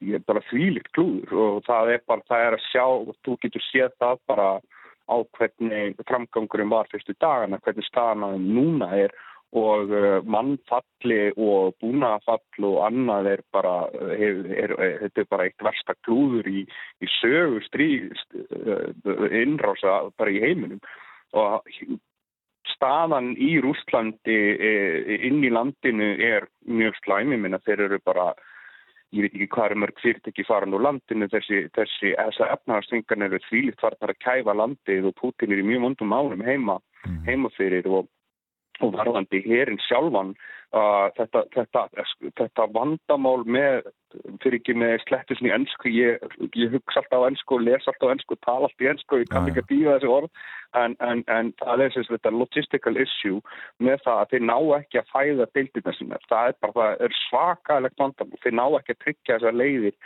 ég 0.04 0.20
er 0.20 0.24
bara 0.26 0.44
þvílikt 0.50 0.92
klúður 0.94 1.34
og 1.44 1.62
það 1.66 1.94
er 1.96 2.02
bara, 2.06 2.26
það 2.30 2.46
er 2.46 2.56
að 2.56 2.66
sjá 2.68 2.84
þú 3.26 3.36
getur 3.42 3.64
séð 3.70 3.94
það 4.02 4.20
bara 4.30 4.48
á 5.04 5.16
hvernig 5.36 5.98
framgangurinn 6.08 6.72
var 6.72 6.88
fyrstu 6.92 7.16
dagana, 7.20 7.60
hvernig 7.64 7.86
staðan 7.88 8.44
núna 8.44 8.90
er 8.96 9.12
og 9.54 9.92
uh, 9.94 10.20
mannfalli 10.26 11.32
og 11.38 11.76
búnafall 11.82 12.66
og 12.68 12.78
annað 12.88 13.30
er 13.34 13.42
bara, 13.54 13.74
er, 14.14 14.40
er, 14.50 14.74
þetta 15.04 15.22
er 15.22 15.28
bara 15.30 15.46
eitt 15.48 15.66
versta 15.66 15.94
klúður 16.06 16.48
í, 16.50 16.64
í 17.02 17.10
sögu 17.20 17.62
stríð 17.68 18.10
uh, 18.10 19.28
innrása 19.30 20.00
bara 20.18 20.34
í 20.34 20.42
heiminum. 20.42 20.82
Og 21.34 21.62
staðan 22.74 23.32
í 23.38 23.56
Rústlandi 23.62 24.36
inn 25.26 25.42
í 25.44 25.50
landinu 25.50 26.14
er 26.22 26.46
mjög 26.66 26.98
slæmi, 27.02 27.38
minna 27.38 27.58
þeir 27.66 27.88
eru 27.88 27.98
bara 28.06 28.32
ég 29.14 29.24
veit 29.24 29.36
ekki 29.36 29.48
hvað 29.54 29.70
er 29.70 29.80
mörg 29.82 30.02
fyrirtæki 30.02 30.44
faran 30.48 30.74
úr 30.74 30.84
landinu. 30.84 31.28
Þessi, 31.32 31.64
þessi 31.76 32.14
efnahagsþingan 32.16 33.26
eru 33.28 33.40
þvílitt 33.46 33.80
farnar 33.82 34.14
að 34.14 34.20
kæfa 34.24 34.56
landið 34.58 35.10
og 35.10 35.16
Putin 35.20 35.54
er 35.54 35.62
í 35.62 35.66
mjög 35.68 35.86
vondum 35.86 36.14
árum 36.16 36.44
heima, 36.46 36.78
mm. 37.04 37.20
heima 37.28 37.50
fyrir 37.54 37.88
og, 37.90 38.08
og 38.82 38.94
varðandi 38.96 39.42
hérinn 39.44 39.80
sjálfan 39.84 40.32
uh, 40.74 41.10
þetta, 41.16 41.44
þetta, 41.54 41.84
þetta 42.40 42.66
vandamál 42.74 43.44
með 43.46 43.84
fyrir 44.42 44.58
ekki 44.60 44.74
með 44.78 44.96
slettusni 45.04 45.52
ennsku, 45.54 45.90
ég, 45.90 46.22
ég 46.58 46.74
hugsa 46.74 47.02
alltaf 47.02 47.24
á 47.24 47.28
ennsku 47.28 47.56
og 47.56 47.64
les 47.66 47.88
alltaf 47.90 48.10
á 48.10 48.14
ennsku, 48.14 48.38
tala 48.46 48.68
alltaf 48.68 48.84
í 48.84 48.90
ennsku 48.90 49.20
ég 49.22 49.30
kann 49.30 49.48
ekki 49.50 49.64
að 49.64 49.70
býða 49.72 49.96
þessi 49.96 50.12
orð. 50.16 50.44
En, 50.74 50.96
en, 51.06 51.22
en 51.30 51.52
það 51.60 51.84
er 51.84 51.96
þetta 52.08 52.34
logistical 52.34 52.96
issue 52.98 53.38
með 53.78 54.02
það 54.06 54.20
að 54.20 54.32
þeir 54.32 54.44
ná 54.50 54.56
ekki 54.80 55.00
að 55.00 55.10
fæða 55.12 55.48
deildina 55.54 55.94
sinna, 55.94 56.20
það 56.30 56.50
er 56.50 56.58
bara 56.64 56.76
það 56.78 57.06
er 57.06 57.16
svakalegt 57.20 58.02
vandamál, 58.02 58.42
þeir 58.42 58.56
ná 58.58 58.64
ekki 58.80 58.96
að 58.96 59.02
tryggja 59.04 59.36
þessar 59.36 59.58
leiðir 59.60 59.98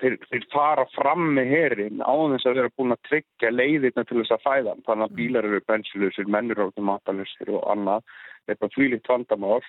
þeir, 0.00 0.14
þeir 0.30 0.46
fara 0.52 0.84
fram 0.94 1.26
með 1.36 1.50
herin 1.52 2.04
á 2.04 2.14
þess 2.32 2.48
að 2.48 2.60
eru 2.62 2.72
búin 2.78 2.94
að 2.94 3.02
tryggja 3.08 3.50
leiðirna 3.52 4.04
til 4.06 4.20
þess 4.20 4.36
að 4.36 4.44
fæða, 4.46 4.76
þannig 4.86 5.06
að 5.06 5.16
bílar 5.18 5.48
eru 5.48 5.60
bensilusir, 5.68 6.30
mennur 6.32 6.62
eru 6.64 6.86
matalusir 6.86 7.52
og 7.52 7.66
annað, 7.74 8.06
þetta 8.48 8.72
fvílitt 8.76 9.10
vandamál. 9.10 9.60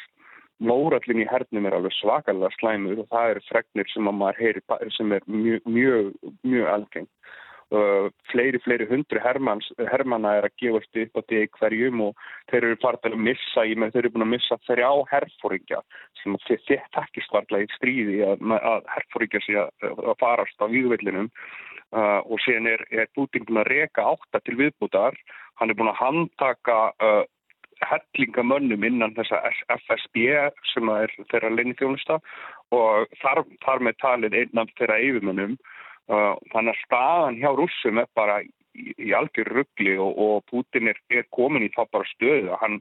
Mórallin 0.58 1.22
í 1.22 1.28
hernum 1.30 1.68
er 1.70 1.76
alveg 1.78 1.94
svakalega 2.00 2.50
slæmur 2.56 3.04
og 3.04 3.10
það 3.12 3.34
eru 3.36 3.44
fregnir 3.46 3.90
sem 3.92 4.08
heyri 4.40 4.64
sem 4.96 5.12
er 5.14 5.28
mjög, 5.30 5.68
mjög, 5.70 6.08
mjög 6.42 6.72
algeng. 6.72 7.10
Uh, 7.68 8.08
fleiri, 8.32 8.62
fleiri 8.64 8.86
hundru 8.88 9.20
hermans, 9.20 9.66
hermana 9.92 10.38
er 10.38 10.46
að 10.48 10.54
gefast 10.62 11.00
upp 11.02 11.18
á 11.20 11.22
því 11.28 11.40
hverjum 11.58 12.04
og 12.06 12.22
þeir 12.48 12.64
eru 12.64 12.78
farið 12.80 13.08
að 13.10 13.26
missa, 13.26 13.66
ég 13.68 13.82
með 13.82 13.92
þeir 13.92 14.06
eru 14.06 14.12
búin 14.14 14.24
að 14.24 14.32
missa 14.38 14.58
þrjá 14.70 14.92
herfóringja 15.10 15.82
sem 16.22 16.38
þeir 16.46 16.86
þekkist 16.96 17.36
varlega 17.36 17.68
í 17.68 17.74
stríði 17.76 18.22
að, 18.24 18.46
að 18.72 18.88
herfóringja 18.94 19.42
sé 19.44 19.58
að, 19.66 19.74
að 19.84 20.16
farast 20.24 20.64
á 20.64 20.66
výðvillinum 20.72 21.28
uh, 21.28 22.22
og 22.24 22.40
síðan 22.46 22.72
er, 22.72 22.88
er 22.88 23.12
Putin 23.20 23.44
búin 23.50 23.60
að 23.66 23.72
reka 23.74 24.08
átta 24.14 24.40
til 24.48 24.56
viðbútar, 24.62 25.20
hann 25.60 25.68
er 25.68 25.76
búin 25.76 25.92
að 25.92 26.00
handtaka 26.06 26.78
uh, 27.04 27.26
hellingamönnum 27.84 28.86
innan 28.88 29.16
þessa 29.18 29.42
FSB 29.76 30.32
sem 30.72 30.94
er 30.96 31.12
þeirra 31.34 31.52
leinithjónusta 31.52 32.22
og 32.72 33.12
þar, 33.20 33.44
þar 33.66 33.84
með 33.90 34.00
talin 34.06 34.40
einnam 34.46 34.72
þeirra 34.80 35.02
yfirmönnum 35.04 35.60
þannig 36.08 36.74
að 36.74 36.84
staðan 36.86 37.40
hjá 37.42 37.50
rússum 37.56 38.02
er 38.02 38.08
bara 38.16 38.40
í, 38.44 38.52
í 38.96 39.12
algjör 39.18 39.52
ruggli 39.58 39.98
og, 40.00 40.14
og 40.24 40.46
Putin 40.52 40.92
er, 40.94 41.02
er 41.12 41.28
komin 41.36 41.66
í 41.68 41.72
þá 41.76 41.84
bara 41.92 42.08
stöðu 42.14 42.56
hann, 42.62 42.80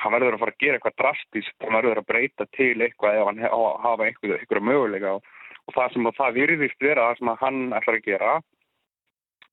hann 0.00 0.14
verður 0.16 0.36
að 0.36 0.44
fara 0.44 0.56
að 0.56 0.64
gera 0.64 0.80
eitthvað 0.80 0.98
drastist 1.00 1.66
hann 1.66 1.76
verður 1.78 2.02
að 2.02 2.08
breyta 2.12 2.48
til 2.56 2.74
eitthvað 2.76 3.20
ef 3.20 3.30
hann 3.30 3.44
hafa 3.48 4.08
eitthvað, 4.08 4.36
eitthvað 4.38 4.66
mögulega 4.68 5.14
og, 5.18 5.30
og 5.66 5.76
það 5.78 5.94
sem 5.94 6.10
það 6.20 6.40
virðist 6.40 6.84
vera 6.84 7.08
það 7.08 7.22
sem 7.22 7.32
hann 7.44 7.62
ætlar 7.78 8.00
að 8.00 8.08
gera 8.10 8.34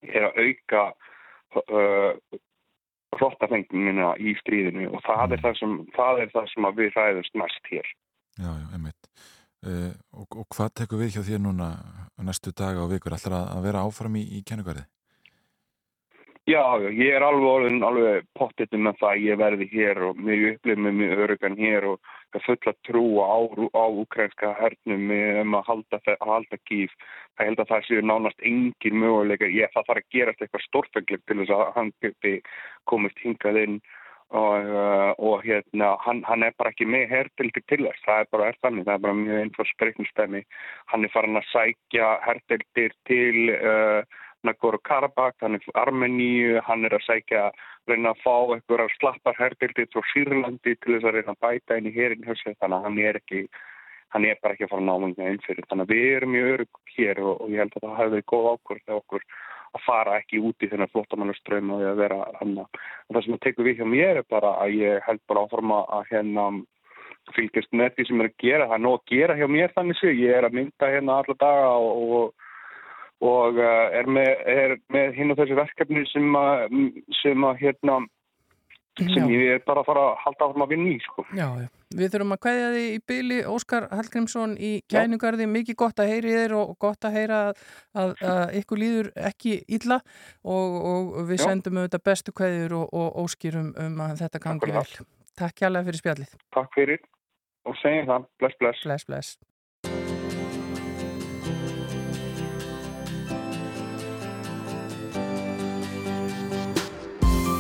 er 0.08 0.28
að 0.28 0.44
auka 0.44 0.84
uh, 1.64 2.40
flottafengmina 3.18 4.14
í 4.20 4.36
stríðinu 4.42 4.92
og 4.92 5.02
það 5.06 5.38
er 5.38 5.40
mm. 5.40 5.44
það 5.46 5.60
sem, 5.62 5.76
það 5.96 6.24
er 6.24 6.34
það 6.36 6.54
sem 6.54 6.70
við 6.78 6.98
ræðumst 6.98 7.40
mest 7.42 7.72
hér. 7.72 7.92
Já, 8.38 8.50
já, 8.52 8.66
einmitt. 8.76 8.97
Uh, 9.68 9.92
og, 10.16 10.28
og 10.40 10.46
hvað 10.56 10.76
tekur 10.80 11.02
við 11.02 11.18
hjá 11.18 11.24
þér 11.28 11.42
núna 11.44 11.74
næstu 12.24 12.54
daga 12.56 12.86
og 12.86 12.94
vikur? 12.94 13.18
Ætlar 13.18 13.42
að 13.42 13.66
vera 13.68 13.84
áfram 13.84 14.16
í, 14.16 14.24
í 14.38 14.44
kennugarði? 14.48 14.86
Já, 16.48 16.62
ég 16.96 17.12
er 17.12 17.26
alveg 17.28 17.44
orðin 17.44 17.82
alveg 17.84 18.28
pottitum 18.40 18.86
með 18.88 19.02
það 19.02 19.24
ég 19.26 19.40
verði 19.42 19.66
hér 19.68 19.98
og 20.08 20.20
mér 20.24 20.46
upplifið 20.54 20.80
með 20.86 20.94
mjög 21.02 21.24
örugan 21.26 21.58
hér 21.60 21.88
og 21.90 22.14
fulla 22.46 22.74
trú 22.88 23.04
á, 23.20 23.36
á 23.76 23.86
ukrainska 23.92 24.54
hernum 24.56 25.12
um 25.12 25.58
að 25.60 25.68
halda, 25.68 26.00
að 26.14 26.32
halda 26.32 26.60
gíf. 26.70 26.94
Það 27.36 27.50
held 27.50 27.60
að 27.64 27.70
það 27.74 27.86
séu 27.90 28.06
nánast 28.06 28.48
engin 28.48 29.00
möguleika. 29.02 29.52
Ég 29.52 29.74
það 29.76 29.90
þarf 29.90 30.04
að 30.04 30.16
gerast 30.16 30.46
eitthvað 30.46 30.66
stórfengleg 30.70 31.26
til 31.26 31.40
þess 31.42 31.56
að 31.58 31.66
hann 31.76 31.92
geti 32.06 32.34
komist 32.88 33.20
hingað 33.26 33.60
inn 33.66 33.78
og, 34.36 34.68
uh, 34.68 35.12
og 35.24 35.44
hérna 35.46 35.94
hann, 36.04 36.24
hann 36.28 36.44
er 36.44 36.56
bara 36.60 36.74
ekki 36.74 36.88
með 36.90 37.08
hertildi 37.14 37.64
til 37.72 37.84
þess. 37.86 38.06
Það 38.06 38.24
er 38.24 38.32
bara 38.36 38.48
er 38.52 38.62
þannig. 38.66 38.86
Það 38.88 38.94
er 38.94 39.04
bara 39.06 39.20
mjög 39.22 39.44
einfalds 39.44 39.76
breytnstæmi. 39.82 40.42
Hann 40.92 41.08
er 41.08 41.14
farin 41.14 41.40
að 41.40 41.52
sækja 41.54 42.14
hertildir 42.26 42.96
til 43.08 43.54
uh, 43.56 44.02
Nagorno-Karabakh, 44.48 45.40
hann 45.42 45.58
er 45.58 45.72
Armeníu, 45.82 46.60
hann 46.68 46.86
er 46.86 46.96
að 46.98 47.08
sækja 47.08 47.48
reyna 47.88 48.14
að 48.14 48.22
fá 48.24 48.36
einhverjar 48.56 48.94
slappar 48.98 49.40
herbildi 49.40 49.88
frá 49.94 50.04
Sýrlandi 50.12 50.76
til 50.76 50.94
þess 50.94 51.08
að 51.08 51.18
reyna 51.18 51.36
að 51.36 51.42
bæta 51.46 51.80
í 51.80 51.94
herin 51.96 52.28
þannig 52.28 52.68
að 52.68 52.86
hann 52.86 53.00
er 53.00 53.20
ekki 53.22 53.44
hann 54.16 54.26
er 54.28 54.40
bara 54.42 54.56
ekki 54.56 54.68
að 54.68 54.74
fara 54.74 54.88
námengna 54.88 55.30
inn 55.32 55.44
fyrir. 55.44 55.68
Þannig 55.70 55.88
að 55.88 55.94
við 55.94 56.16
erum 56.16 56.34
mjög 56.36 56.50
örug 56.54 56.82
hér 56.96 57.22
og, 57.24 57.34
og 57.44 57.52
ég 57.54 57.62
held 57.64 57.78
að 57.78 57.86
það 57.86 58.00
hefði 58.02 58.24
góð 58.32 58.50
ákvörð 58.54 58.82
þegar 58.86 59.02
okkur 59.02 59.28
að 59.68 59.84
fara 59.84 60.16
ekki 60.22 60.42
út 60.48 60.64
í 60.64 60.72
þennan 60.72 60.92
flottamannaströym 60.94 61.76
og 61.76 61.84
að 61.84 62.02
vera 62.02 62.18
hann 62.40 62.56
og 62.64 62.82
það 63.12 63.22
sem 63.26 63.38
að 63.38 63.44
tekur 63.44 63.68
við 63.68 63.82
hjá 63.82 63.88
mér 63.92 64.22
er 64.22 64.28
bara 64.32 64.56
að 64.64 64.80
ég 64.80 65.06
held 65.06 65.24
bara 65.28 65.44
áforma 65.44 65.84
að 66.00 66.12
hérna 66.14 66.48
fylgjast 67.36 67.74
með 67.76 67.96
því 67.98 68.08
sem 68.08 68.22
er 68.24 68.30
að 68.30 68.38
gera. 68.44 68.68
Það 68.70 68.78
er 68.78 68.84
nóg 68.86 69.00
að 69.02 69.08
gera 69.12 69.38
hjá 69.38 69.48
mér 69.52 69.74
þannig 69.76 70.00
séu, 70.00 70.14
ég 70.16 70.38
er 70.38 70.48
að 70.48 70.60
mynda 70.62 70.92
hérna 70.94 71.22
alla 71.22 71.40
daga 71.44 71.72
og, 71.84 72.14
og 72.18 72.46
og 73.26 73.58
uh, 73.58 73.88
er 73.98 74.06
með, 74.06 74.76
með 74.94 75.16
hinn 75.18 75.34
og 75.34 75.40
þessi 75.40 75.58
verkefni 75.58 76.04
sem 76.12 76.36
að, 76.38 76.76
sem 77.22 77.46
að 77.48 77.64
hérna, 77.64 77.96
sem 78.98 79.10
Já. 79.14 79.26
ég 79.32 79.52
er 79.56 79.60
bara 79.66 79.84
að 79.84 79.90
fara 79.90 80.06
að 80.08 80.22
halda 80.24 80.48
áfram 80.48 80.64
að 80.66 80.72
vinna 80.74 80.92
í, 80.92 81.00
sko. 81.06 81.26
Já. 81.38 81.48
Við 81.98 82.14
þurfum 82.14 82.36
að 82.36 82.42
kveðja 82.44 82.70
því 82.74 82.86
í 82.92 83.02
byli 83.12 83.38
Óskar 83.48 83.88
Hallgrímsson 83.94 84.56
í 84.60 84.72
kænugarði, 84.92 85.48
mikið 85.52 85.78
gott 85.80 86.02
að 86.04 86.12
heyri 86.12 86.34
þér 86.36 86.56
og 86.58 86.74
gott 86.84 87.08
að 87.08 87.20
heyra 87.20 87.42
að, 87.48 87.62
að, 88.04 88.16
að 88.34 88.56
ykkur 88.62 88.82
líður 88.82 89.12
ekki 89.30 89.54
illa 89.78 90.00
og, 90.44 90.80
og 90.92 91.14
við 91.30 91.40
Já. 91.40 91.46
sendum 91.48 91.80
auðvitað 91.80 92.08
bestu 92.10 92.36
kveðjur 92.36 92.80
og, 92.82 92.88
og 92.92 93.22
óskýrum 93.24 93.70
um 93.86 94.02
að 94.08 94.18
þetta 94.24 94.44
gangi 94.44 94.74
vel. 94.74 94.88
Takk 95.38 95.64
hjálpa 95.64 95.86
fyrir 95.88 96.02
spjallið. 96.02 96.34
Takk 96.58 96.74
fyrir 96.76 97.06
og 97.68 97.78
segjum 97.84 98.10
það, 98.10 98.28
bless, 98.42 98.60
bless. 98.60 98.84
Bless, 98.88 99.08
bless. 99.08 99.38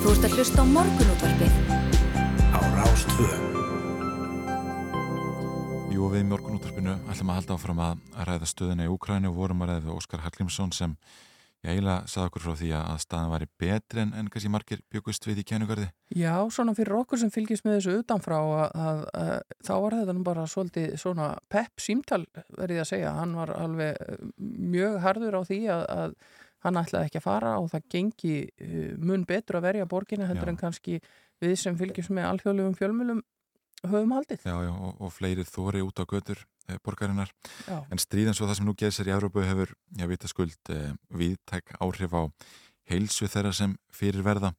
Þú 0.07 0.13
ert 0.15 0.23
að 0.23 0.33
hlusta 0.37 0.63
á 0.63 0.65
morgunútvarpið 0.71 1.55
á 2.55 2.59
Rástvö. 2.77 3.25
Jú, 5.91 6.05
og 6.05 6.13
við 6.13 6.21
í 6.21 6.27
morgunúttarpinu 6.29 6.93
ætlum 7.11 7.33
að 7.33 7.37
halda 7.41 7.57
áfram 7.57 7.81
að 7.83 8.05
ræða 8.29 8.47
stöðuna 8.47 8.85
í 8.87 8.93
Úkræni 8.93 9.27
og 9.27 9.35
vorum 9.35 9.65
að 9.65 9.73
ræða 9.73 9.83
við 9.89 9.97
Óskar 9.97 10.23
Hallgrímsson 10.23 10.71
sem 10.77 10.95
ég 11.65 11.73
eiginlega 11.73 12.07
sagði 12.07 12.29
okkur 12.29 12.45
frá 12.45 12.55
því 12.61 12.71
að 12.77 12.87
að 12.93 13.03
staðan 13.03 13.35
væri 13.35 13.49
betri 13.65 14.03
en, 14.05 14.15
en 14.15 14.31
kannski 14.31 14.53
margir 14.55 14.85
byggust 14.95 15.27
við 15.27 15.43
í 15.43 15.47
kænugarði. 15.51 15.91
Já, 16.15 16.33
svona 16.55 16.77
fyrir 16.79 17.01
okkur 17.01 17.25
sem 17.25 17.35
fylgjast 17.35 17.67
með 17.67 17.79
þessu 17.81 17.99
utanfrá 18.05 18.39
að, 18.39 18.65
að, 18.87 19.05
að 19.11 19.35
þá 19.59 19.75
var 19.75 19.99
þetta 19.99 20.15
nú 20.15 20.27
bara 20.31 20.49
svolítið 20.55 20.99
svona 21.03 21.33
pepp 21.51 21.83
símtal 21.83 22.23
verið 22.55 22.85
að 22.85 22.91
segja. 22.95 23.15
Hann 23.19 23.35
var 23.43 23.51
alveg 23.59 23.99
mjög 24.39 25.01
harður 25.03 25.41
á 25.43 25.43
því 25.51 25.63
að, 25.75 25.87
að 25.99 26.19
hann 26.65 26.79
ætlaði 26.81 27.09
ekki 27.09 27.21
að 27.21 27.27
fara 27.27 27.55
og 27.61 27.71
það 27.71 27.87
gengi 27.93 28.35
uh, 28.47 28.93
mun 28.97 29.25
betur 29.29 29.59
að 29.59 29.67
verja 29.69 29.89
borginni 29.89 30.27
heldur 30.29 30.49
Já. 30.49 30.53
en 30.53 30.61
kannski 30.61 30.99
við 31.43 31.57
sem 31.61 31.77
fylgjast 31.77 32.13
með 32.13 32.31
alþjóðlegum 32.31 32.77
fjölmjölum 32.77 33.23
höfum 33.85 34.13
haldið. 34.15 34.45
Já, 34.45 34.55
já, 34.65 34.71
og, 34.73 35.01
og 35.05 35.13
fleiri 35.13 35.45
þóri 35.45 35.83
út 35.85 36.01
á 36.01 36.05
götur 36.09 36.39
eh, 36.67 36.79
borgarinnar. 36.83 37.29
Já. 37.67 37.77
En 37.93 38.01
stríðan 38.01 38.37
svo 38.37 38.47
það 38.49 38.59
sem 38.59 38.69
nú 38.69 38.75
geði 38.77 38.95
sér 38.97 39.11
í 39.11 39.15
Európu 39.15 39.43
hefur, 39.45 39.73
já, 39.99 40.07
vita 40.09 40.29
skuld, 40.31 40.57
eh, 40.73 40.93
viðtæk 41.13 41.75
áhrif 41.77 42.15
á 42.17 42.21
heilsu 42.89 43.29
þeirra 43.29 43.53
sem 43.53 43.75
fyrir 43.93 44.25
verða 44.25 44.53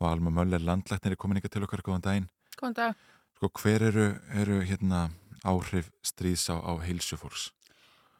og 0.00 0.08
Alma 0.08 0.32
Möller 0.34 0.62
landlæknir 0.62 1.14
er 1.14 1.20
komin 1.20 1.38
ykkar 1.40 1.52
til 1.52 1.66
okkar, 1.66 1.84
góðan 1.84 2.06
daginn. 2.06 2.30
Góðan 2.58 2.78
dag. 2.78 3.02
Sko, 3.38 3.50
hver 3.60 3.88
eru, 3.90 4.06
eru 4.40 4.60
hérna 4.66 5.10
áhrif 5.44 5.90
stríðs 6.06 6.48
á, 6.50 6.56
á 6.58 6.72
heilsu 6.82 7.18
fólks? 7.18 7.50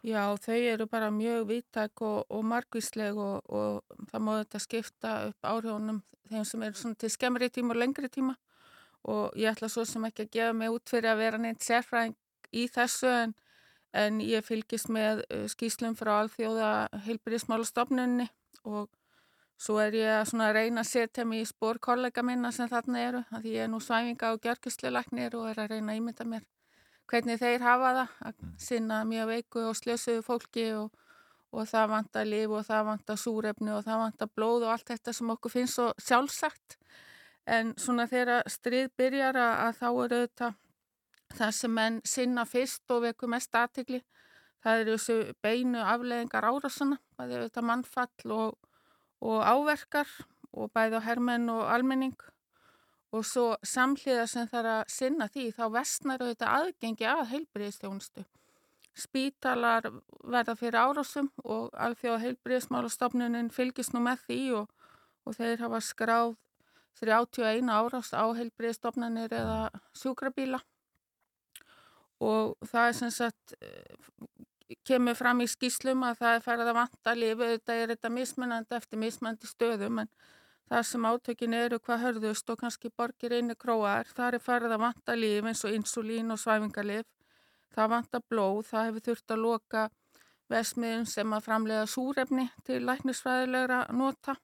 Já, 0.02 0.34
þau 0.42 0.56
eru 0.58 0.86
bara 0.90 1.12
mjög 1.14 1.44
viðtæk 1.46 2.00
og, 2.02 2.24
og 2.34 2.40
margvísleg 2.50 3.18
og, 3.22 3.44
og 3.46 4.08
það 4.10 4.24
má 4.26 4.32
þetta 4.40 4.60
skipta 4.64 5.12
upp 5.28 5.46
áhrifunum 5.46 6.00
þeim 6.32 6.46
sem 6.48 6.64
eru 6.66 6.94
til 6.98 7.10
skemmri 7.12 7.48
tíma 7.54 7.76
og 7.76 7.78
lengri 7.78 8.10
tíma. 8.10 8.34
Og 9.06 9.36
ég 9.38 9.52
ætla 9.52 9.70
svo 9.70 9.84
sem 9.86 10.02
ekki 10.06 10.26
að 10.26 10.32
gefa 10.34 10.56
mig 10.58 10.74
út 10.74 10.90
fyrir 10.90 11.12
að 11.12 11.22
vera 11.22 11.38
neitt 11.38 11.62
sérfræðing 11.62 12.16
í 12.50 12.66
þessu 12.70 13.12
en, 13.12 13.34
en 13.94 14.18
ég 14.24 14.42
fylgist 14.46 14.90
með 14.90 15.22
uh, 15.28 15.46
skýslum 15.50 15.94
frá 15.98 16.16
alþjóða 16.20 16.72
heilbyrðismálastofnunni 17.06 18.26
og 18.66 18.90
svo 19.62 19.78
er 19.82 19.94
ég 20.00 20.34
að 20.34 20.56
reyna 20.56 20.82
að 20.82 20.90
setja 20.90 21.26
mig 21.26 21.44
í 21.44 21.50
spór 21.50 21.78
kollega 21.82 22.26
minna 22.26 22.50
sem 22.54 22.70
þarna 22.70 23.06
eru 23.06 23.22
því 23.30 23.54
ég 23.54 23.68
er 23.68 23.70
nú 23.70 23.78
svæfinga 23.82 24.34
og 24.34 24.42
gjörgistlulegnir 24.42 25.38
og 25.38 25.50
er 25.52 25.62
að 25.62 25.76
reyna 25.76 25.94
að 25.94 26.02
ímynda 26.02 26.26
mér 26.26 26.46
hvernig 27.10 27.38
þeir 27.40 27.64
hafa 27.64 27.92
það 27.98 28.12
að 28.28 28.44
sinna 28.62 29.02
mjög 29.08 29.30
veiku 29.32 29.64
og 29.68 29.78
slösuðu 29.78 30.22
fólki 30.26 30.66
og, 30.76 30.90
og 31.52 31.68
það 31.68 31.90
vantar 31.96 32.28
líf 32.28 32.54
og 32.54 32.66
það 32.68 32.86
vantar 32.90 33.20
súrefni 33.20 33.74
og 33.74 33.84
það 33.86 34.04
vantar 34.06 34.32
blóð 34.36 34.66
og 34.66 34.74
allt 34.74 34.94
þetta 34.94 35.16
sem 35.16 35.34
okkur 35.34 35.54
finnst 35.56 35.78
svo 35.78 35.90
sjálfsagt. 36.00 36.78
En 37.46 37.72
svona 37.80 38.06
þegar 38.06 38.46
stríð 38.50 38.92
byrjar 38.96 39.36
að, 39.36 39.54
að 39.66 39.78
þá 39.80 39.88
eru 39.90 40.20
þetta 40.26 40.52
það 41.36 41.54
sem 41.56 41.74
menn 41.74 42.00
sinna 42.06 42.44
fyrst 42.48 42.92
og 42.92 43.06
veku 43.06 43.28
mest 43.30 43.54
aðtigli 43.56 44.02
það 44.62 44.82
eru 44.82 44.96
þessu 44.96 45.16
beinu 45.44 45.80
afleðingar 45.82 46.46
árásana 46.46 46.98
það 47.16 47.34
eru 47.36 47.48
þetta 47.48 47.64
mannfall 47.70 48.34
og, 48.36 48.58
og 49.24 49.40
áverkar 49.42 50.12
og 50.52 50.72
bæði 50.74 51.00
á 51.00 51.06
hermenn 51.06 51.48
og 51.52 51.64
almenning 51.72 52.16
og 53.12 53.24
svo 53.28 53.46
samhliða 53.66 54.26
sem 54.30 54.48
þarf 54.48 54.74
að 54.74 54.92
sinna 54.92 55.28
því 55.32 55.48
þá 55.56 55.64
vestnar 55.74 56.22
auðvitað 56.24 56.54
aðgengi 56.58 57.08
að 57.08 57.26
heilbriðistjónustu. 57.32 58.24
Spítalar 58.96 59.88
verða 60.24 60.54
fyrir 60.56 60.80
árásum 60.80 61.30
og 61.44 61.70
alþjóða 61.72 62.22
heilbriðismálastofnunin 62.26 63.52
fylgist 63.52 63.94
nú 63.94 64.02
með 64.04 64.24
því 64.26 64.40
og, 64.60 64.72
og 65.24 65.36
þeir 65.38 65.64
hafa 65.64 65.80
skráð 65.84 66.34
31 67.00 67.72
árás 67.72 68.12
á 68.12 68.24
heilbriðistofnanir 68.36 69.32
eða 69.32 69.70
sjúkrabíla 69.96 70.60
og 72.22 72.54
það 72.68 72.88
er 72.88 72.98
sem 72.98 73.10
sagt 73.10 73.54
eh, 73.58 73.96
kemur 74.86 75.16
fram 75.18 75.42
í 75.42 75.48
skýslum 75.50 76.04
að 76.06 76.20
það 76.20 76.36
er 76.36 76.44
farið 76.44 76.70
að 76.70 76.78
vanta 76.78 77.14
lifi, 77.16 77.48
þetta 77.56 77.78
er 77.78 77.94
þetta 77.94 78.12
mismunandi 78.12 78.78
eftir 78.78 79.02
mismunandi 79.02 79.50
stöðum 79.50 80.04
en 80.04 80.12
þar 80.72 80.86
sem 80.88 81.04
átökin 81.04 81.52
eru 81.52 81.76
hvað 81.84 82.04
hörðust 82.06 82.48
og 82.48 82.62
kannski 82.62 82.88
borgir 82.96 83.34
einu 83.36 83.52
króar, 83.60 84.08
þar 84.16 84.38
er 84.38 84.40
farið 84.40 84.72
að 84.72 84.84
vanta 84.86 85.16
líf 85.18 85.48
eins 85.50 85.64
og 85.68 85.74
insulín 85.76 86.32
og 86.32 86.40
svæfingarlif. 86.40 87.04
Það 87.76 87.90
vanta 87.92 88.20
blóð, 88.24 88.62
það 88.70 88.86
hefur 88.86 89.04
þurft 89.08 89.34
að 89.34 89.42
loka 89.42 89.82
vesmiðum 90.52 91.04
sem 91.08 91.36
að 91.36 91.44
framlega 91.44 91.84
súrefni 91.88 92.46
til 92.64 92.80
læknisfræðilegra 92.88 93.82
nota 93.96 94.38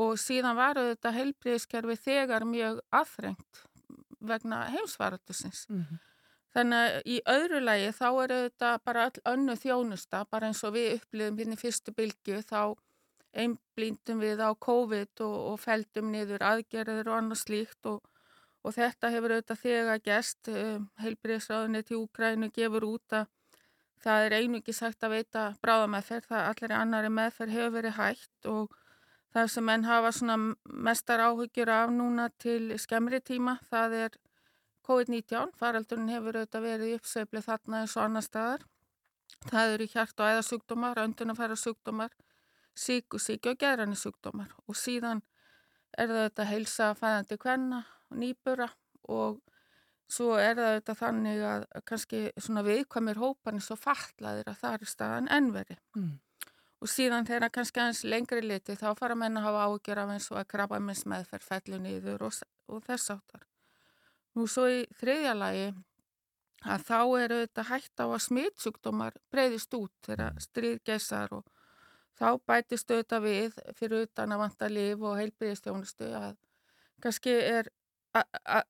og 0.00 0.16
síðan 0.20 0.56
varu 0.56 0.86
þetta 0.94 1.14
heilbríðiskerfi 1.18 2.00
þegar 2.06 2.48
mjög 2.48 2.80
aðþrengt 2.88 3.62
vegna 4.32 4.64
heimsvaratusins. 4.72 5.66
Þannig 6.56 6.84
að 6.84 7.00
í 7.04 7.20
öðru 7.28 7.60
lagi 7.60 7.92
þá 8.00 8.08
eru 8.24 8.42
þetta 8.46 8.74
bara 8.84 9.08
öll 9.10 9.24
önnu 9.34 9.56
þjónusta, 9.60 10.24
bara 10.30 10.48
eins 10.48 10.64
og 10.64 10.76
við 10.78 10.94
upplifum 10.96 11.40
hérna 11.42 11.58
í 11.58 11.60
fyrstu 11.60 11.92
bylgu 11.92 12.40
þá 12.48 12.60
einblíndum 13.32 14.22
við 14.22 14.40
á 14.40 14.50
COVID 14.54 15.22
og, 15.24 15.36
og 15.52 15.58
feldum 15.60 16.12
niður 16.12 16.44
aðgerðir 16.50 17.10
og 17.10 17.18
annað 17.18 17.42
slíkt 17.42 17.88
og, 17.90 18.00
og 18.64 18.74
þetta 18.76 19.12
hefur 19.14 19.34
auðvitað 19.36 19.62
þegar 19.64 20.04
gest, 20.04 20.50
um, 20.52 20.88
heilbriðsráðinni 21.02 21.84
til 21.86 22.02
Úgrænu 22.02 22.50
gefur 22.54 22.88
út 22.88 23.18
að 23.20 23.28
það 24.02 24.26
er 24.26 24.36
einingi 24.38 24.74
sagt 24.74 25.04
að 25.04 25.16
veita 25.16 25.44
bráðameðferð, 25.62 26.28
það 26.30 26.50
allir 26.52 26.76
annari 26.76 27.10
meðferð 27.12 27.56
hefur 27.56 27.74
verið 27.74 27.98
hægt 27.98 28.48
og 28.50 28.76
það 29.34 29.52
sem 29.52 29.66
menn 29.68 29.84
hafa 29.84 30.12
svona 30.14 30.36
mestar 30.88 31.22
áhyggjur 31.26 31.72
af 31.74 31.92
núna 31.92 32.28
til 32.40 32.72
skemmri 32.80 33.20
tíma, 33.20 33.58
það 33.68 33.96
er 34.04 34.18
COVID-19, 34.88 35.52
faraldurinn 35.60 36.08
hefur 36.14 36.38
auðvitað 36.38 36.64
verið 36.64 36.90
í 36.92 36.96
uppsveifli 36.96 37.44
þarna 37.44 37.82
eins 37.82 37.96
og 37.98 38.06
annar 38.06 38.24
staðar. 38.24 38.62
Það 39.44 39.72
eru 39.74 39.86
hjart- 39.92 40.22
og 40.22 40.30
æðasjúkdómar, 40.32 41.00
öndunafæra 41.02 41.58
sjúkdómar, 42.78 43.18
síkusíki 43.18 43.50
og 43.50 43.58
geðranni 43.58 43.96
sjúkdómar 43.96 44.54
og 44.66 44.76
síðan 44.76 45.22
er 45.98 46.08
það 46.08 46.24
þetta 46.28 46.44
heilsa 46.44 46.94
fæðandi 46.94 47.38
kvenna 47.38 47.82
og 48.10 48.18
nýbura 48.18 48.68
og 49.08 49.40
svo 50.08 50.36
er 50.38 50.56
það 50.56 50.74
þetta 50.78 50.94
þannig 50.94 51.42
að 51.44 51.66
kannski 51.84 52.22
svona 52.38 52.64
viðkvæmir 52.64 53.18
hópan 53.18 53.58
er 53.58 53.64
svo 53.64 53.76
fatlaðir 53.76 54.48
að 54.48 54.60
það 54.62 54.78
er 54.78 54.92
staðan 54.92 55.28
ennveri. 55.28 55.76
Mm. 55.96 56.16
Og 56.78 56.88
síðan 56.88 57.26
þegar 57.26 57.50
kannski 57.50 57.80
aðeins 57.82 58.04
lengri 58.04 58.42
liti 58.44 58.76
þá 58.78 58.94
fara 58.94 59.16
menn 59.18 59.36
að 59.36 59.48
hafa 59.48 59.66
ágjör 59.66 59.98
af 60.04 60.14
eins 60.14 60.30
og 60.30 60.38
að 60.38 60.48
krabba 60.52 60.78
með 60.78 61.02
meðferð 61.10 61.48
fellu 61.48 61.78
niður 61.82 62.28
og, 62.28 62.40
og 62.70 62.82
þess 62.86 63.10
áttar. 63.16 63.44
Nú 64.38 64.46
svo 64.46 64.68
í 64.70 64.84
þriðja 65.00 65.34
lagi 65.34 65.72
að 66.62 66.84
þá 66.86 67.00
eru 67.18 67.40
þetta 67.42 67.64
hægt 67.72 67.98
á 67.98 68.06
að 68.06 68.22
smitsjúkdómar 68.28 69.18
breyðist 69.32 69.74
út 69.74 69.94
þegar 70.06 70.38
stríð 70.42 70.78
geysar 70.86 71.34
og 71.34 71.46
þá 72.18 72.28
bætist 72.50 72.90
auðvitað 72.90 73.24
við 73.24 73.58
fyrir 73.78 74.06
utan 74.08 74.34
að 74.34 74.42
vanta 74.44 74.70
líf 74.72 75.02
og 75.06 75.18
heilbyrðistjónustu 75.20 76.12
að 76.18 76.36
kannski 77.02 77.34
er 77.38 77.70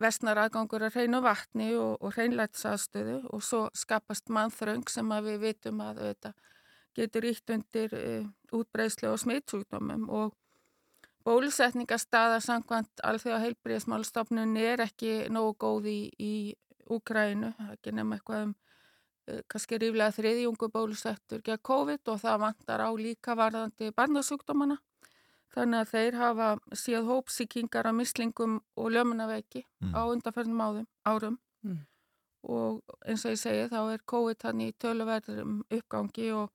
vestnar 0.02 0.40
aðgangur 0.42 0.84
að 0.84 0.98
hreinu 0.98 1.20
vatni 1.24 1.70
og, 1.78 1.96
og 2.02 2.14
hreinlætsaðstöðu 2.16 3.20
og 3.32 3.42
svo 3.44 3.62
skapast 3.76 4.28
mannþröng 4.34 4.88
sem 4.90 5.14
við 5.24 5.40
vitum 5.46 5.80
að 5.84 6.02
auðvitað 6.02 6.34
getur 6.98 7.28
ítt 7.30 7.52
undir 7.54 7.94
uh, 7.94 8.28
útbreyslu 8.58 9.12
og 9.12 9.20
smitsjúkdómum. 9.22 10.08
Og 10.10 10.34
bólusetningastaða 11.26 12.40
samkvæmt 12.42 13.04
alþjóða 13.06 13.44
heilbyrðismálstofnunni 13.44 14.64
er 14.66 14.82
ekki 14.88 15.12
nógu 15.32 15.54
góð 15.64 15.92
í, 15.92 16.00
í 16.18 16.34
Úkrænu, 16.88 17.50
ekki 17.74 17.92
nefn 17.92 18.14
eitthvað 18.16 18.46
um 18.46 18.54
kannski 19.48 19.78
ríflega 19.78 20.14
þriðjungu 20.16 20.68
bólusettur 20.72 21.42
gegn 21.44 21.62
COVID 21.68 22.08
og 22.12 22.20
það 22.22 22.38
vantar 22.46 22.80
á 22.84 22.90
líka 22.96 23.34
varðandi 23.36 23.90
barnasjúkdómana. 23.96 24.78
Þannig 25.54 25.80
að 25.80 25.90
þeir 25.92 26.16
hafa 26.20 26.48
síðan 26.76 27.06
hópsíkingar 27.08 27.86
af 27.88 27.94
mislingum 27.96 28.58
og 28.76 28.90
ljömunaveiki 28.92 29.64
Mm. 29.80 29.94
á 29.94 30.00
undanferðnum 30.12 30.60
áðum, 30.66 30.86
árum 31.06 31.38
Mm. 31.64 31.78
og 32.44 32.82
eins 33.06 33.24
og 33.24 33.32
ég 33.32 33.38
segi 33.38 33.68
þá 33.68 33.92
er 33.94 33.98
COVID 34.06 34.42
hann 34.42 34.60
í 34.60 34.72
töluverðum 34.78 35.62
uppgangi 35.70 36.30
og, 36.32 36.50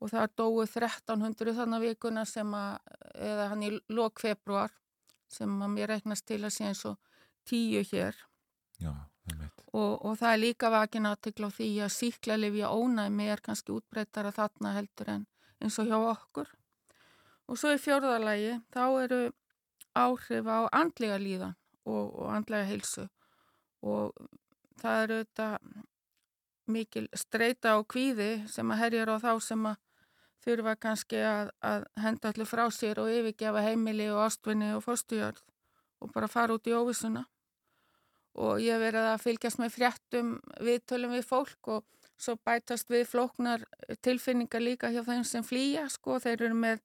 og 0.00 0.10
það 0.10 0.28
dói 0.36 0.66
1300 0.66 1.54
þannig 1.54 1.80
vikuna 1.88 2.24
sem 2.26 2.46
að, 2.54 2.78
eða 3.14 3.48
hann 3.48 3.62
í 3.62 3.80
lok 3.88 4.20
februar 4.20 4.70
sem 5.28 5.48
að 5.62 5.70
mér 5.76 5.88
reiknast 5.88 6.26
til 6.26 6.40
að 6.44 6.50
sé 6.56 6.64
eins 6.68 6.84
og 6.84 6.96
tíu 7.46 7.82
hér 7.92 8.14
Já. 8.80 8.92
Og, 9.74 10.04
og 10.04 10.18
það 10.20 10.32
er 10.32 10.42
líka 10.42 10.70
vakin 10.70 11.08
aðtikla 11.10 11.48
á 11.50 11.56
því 11.56 11.68
að 11.86 11.94
síkla 11.96 12.36
lifja 12.38 12.70
ónæmi 12.70 13.30
er 13.32 13.42
kannski 13.44 13.74
útbreyttara 13.74 14.32
þarna 14.34 14.74
heldur 14.76 15.10
en 15.16 15.24
eins 15.60 15.78
og 15.80 15.88
hjá 15.88 15.96
okkur. 15.98 16.50
Og 17.48 17.58
svo 17.60 17.72
í 17.74 17.80
fjórðalagi 17.80 18.58
þá 18.74 18.84
eru 19.04 19.20
áhrif 19.94 20.46
á 20.48 20.58
andlega 20.72 21.18
líðan 21.20 21.56
og, 21.84 22.04
og 22.14 22.30
andlega 22.34 22.68
heilsu. 22.68 23.08
Og 23.84 24.14
það 24.80 25.02
eru 25.02 25.18
þetta 25.24 25.48
mikil 26.74 27.08
streyta 27.16 27.74
og 27.80 27.88
kvíði 27.92 28.30
sem 28.48 28.70
að 28.72 28.80
herjar 28.84 29.12
á 29.12 29.16
þá 29.20 29.32
sem 29.44 29.66
að 29.68 29.80
þurfa 30.44 30.74
kannski 30.80 31.20
að, 31.24 31.50
að 31.64 31.84
henda 32.00 32.30
allir 32.30 32.48
frá 32.48 32.64
sér 32.72 33.00
og 33.00 33.12
yfirgefa 33.12 33.64
heimili 33.64 34.08
og 34.12 34.24
ástvinni 34.26 34.72
og 34.76 34.84
fórstujörð 34.84 35.42
og 36.04 36.12
bara 36.12 36.28
fara 36.28 36.56
út 36.56 36.68
í 36.68 36.76
óvissuna 36.76 37.24
og 38.34 38.60
ég 38.62 38.74
hef 38.74 38.82
verið 38.82 39.08
að 39.12 39.22
fylgjast 39.24 39.60
með 39.62 39.74
fréttum 39.76 40.32
viðtölum 40.66 41.14
við 41.14 41.26
fólk 41.28 41.70
og 41.76 41.84
svo 42.18 42.36
bætast 42.46 42.90
við 42.90 43.06
flóknar 43.10 43.64
tilfinningar 44.06 44.62
líka 44.62 44.90
hjá 44.94 45.02
þeim 45.06 45.24
sem 45.26 45.44
flýja 45.46 45.88
sko, 45.92 46.18
þeir 46.22 46.46
eru 46.48 46.58
með 46.58 46.82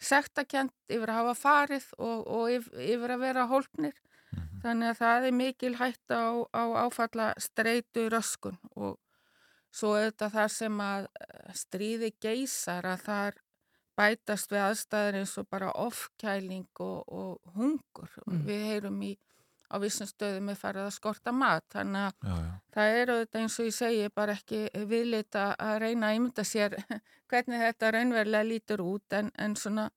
sektakent 0.00 0.72
yfir 0.88 1.10
að 1.12 1.18
hafa 1.20 1.34
farið 1.36 1.86
og, 1.98 2.24
og 2.26 2.46
yf- 2.54 2.72
yfir 2.80 3.14
að 3.16 3.24
vera 3.26 3.46
hólpnir 3.50 3.98
þannig 4.62 4.92
að 4.92 4.98
það 5.00 5.26
er 5.28 5.36
mikil 5.36 5.74
hætta 5.80 6.18
á, 6.20 6.30
á 6.56 6.62
áfalla 6.86 7.30
streitu 7.40 8.06
röskun 8.12 8.56
og 8.76 8.96
svo 9.72 9.94
auðvitað 9.96 10.34
þar 10.34 10.52
sem 10.54 10.80
að 10.82 11.06
eh, 11.20 11.52
stríði 11.54 12.12
geysar 12.22 12.88
að 12.90 13.04
þar 13.06 13.38
bætast 14.00 14.50
við 14.52 14.62
aðstæður 14.64 15.18
eins 15.20 15.34
og 15.40 15.48
bara 15.52 15.72
ofkæling 15.76 16.66
og, 16.80 17.02
og 17.12 17.56
hungur. 17.56 18.14
Mm. 18.24 18.40
Við 18.48 18.62
heyrum 18.70 19.02
í 19.04 19.10
á 19.70 19.76
vissum 19.82 20.06
stöðum 20.10 20.50
er 20.50 20.58
farið 20.58 20.86
að 20.88 20.96
skorta 20.98 21.32
mat 21.32 21.64
þannig 21.72 22.08
að 22.08 22.28
Já, 22.28 22.34
já. 22.42 22.52
það 22.74 22.96
er 23.00 23.12
auðvitað 23.14 23.40
eins 23.42 23.58
og 23.60 23.66
ég 23.70 23.76
segi 23.78 24.08
bara 24.14 24.34
ekki 24.38 24.60
viðlita 24.90 25.44
að 25.58 25.78
reyna 25.84 26.10
að 26.10 26.18
ímynda 26.20 26.44
sér 26.44 26.76
hvernig 27.30 27.62
þetta 27.64 27.90
raunverulega 27.96 28.48
lítur 28.50 28.82
út 28.84 29.12
en, 29.20 29.30
en 29.38 29.56
svona 29.56 29.88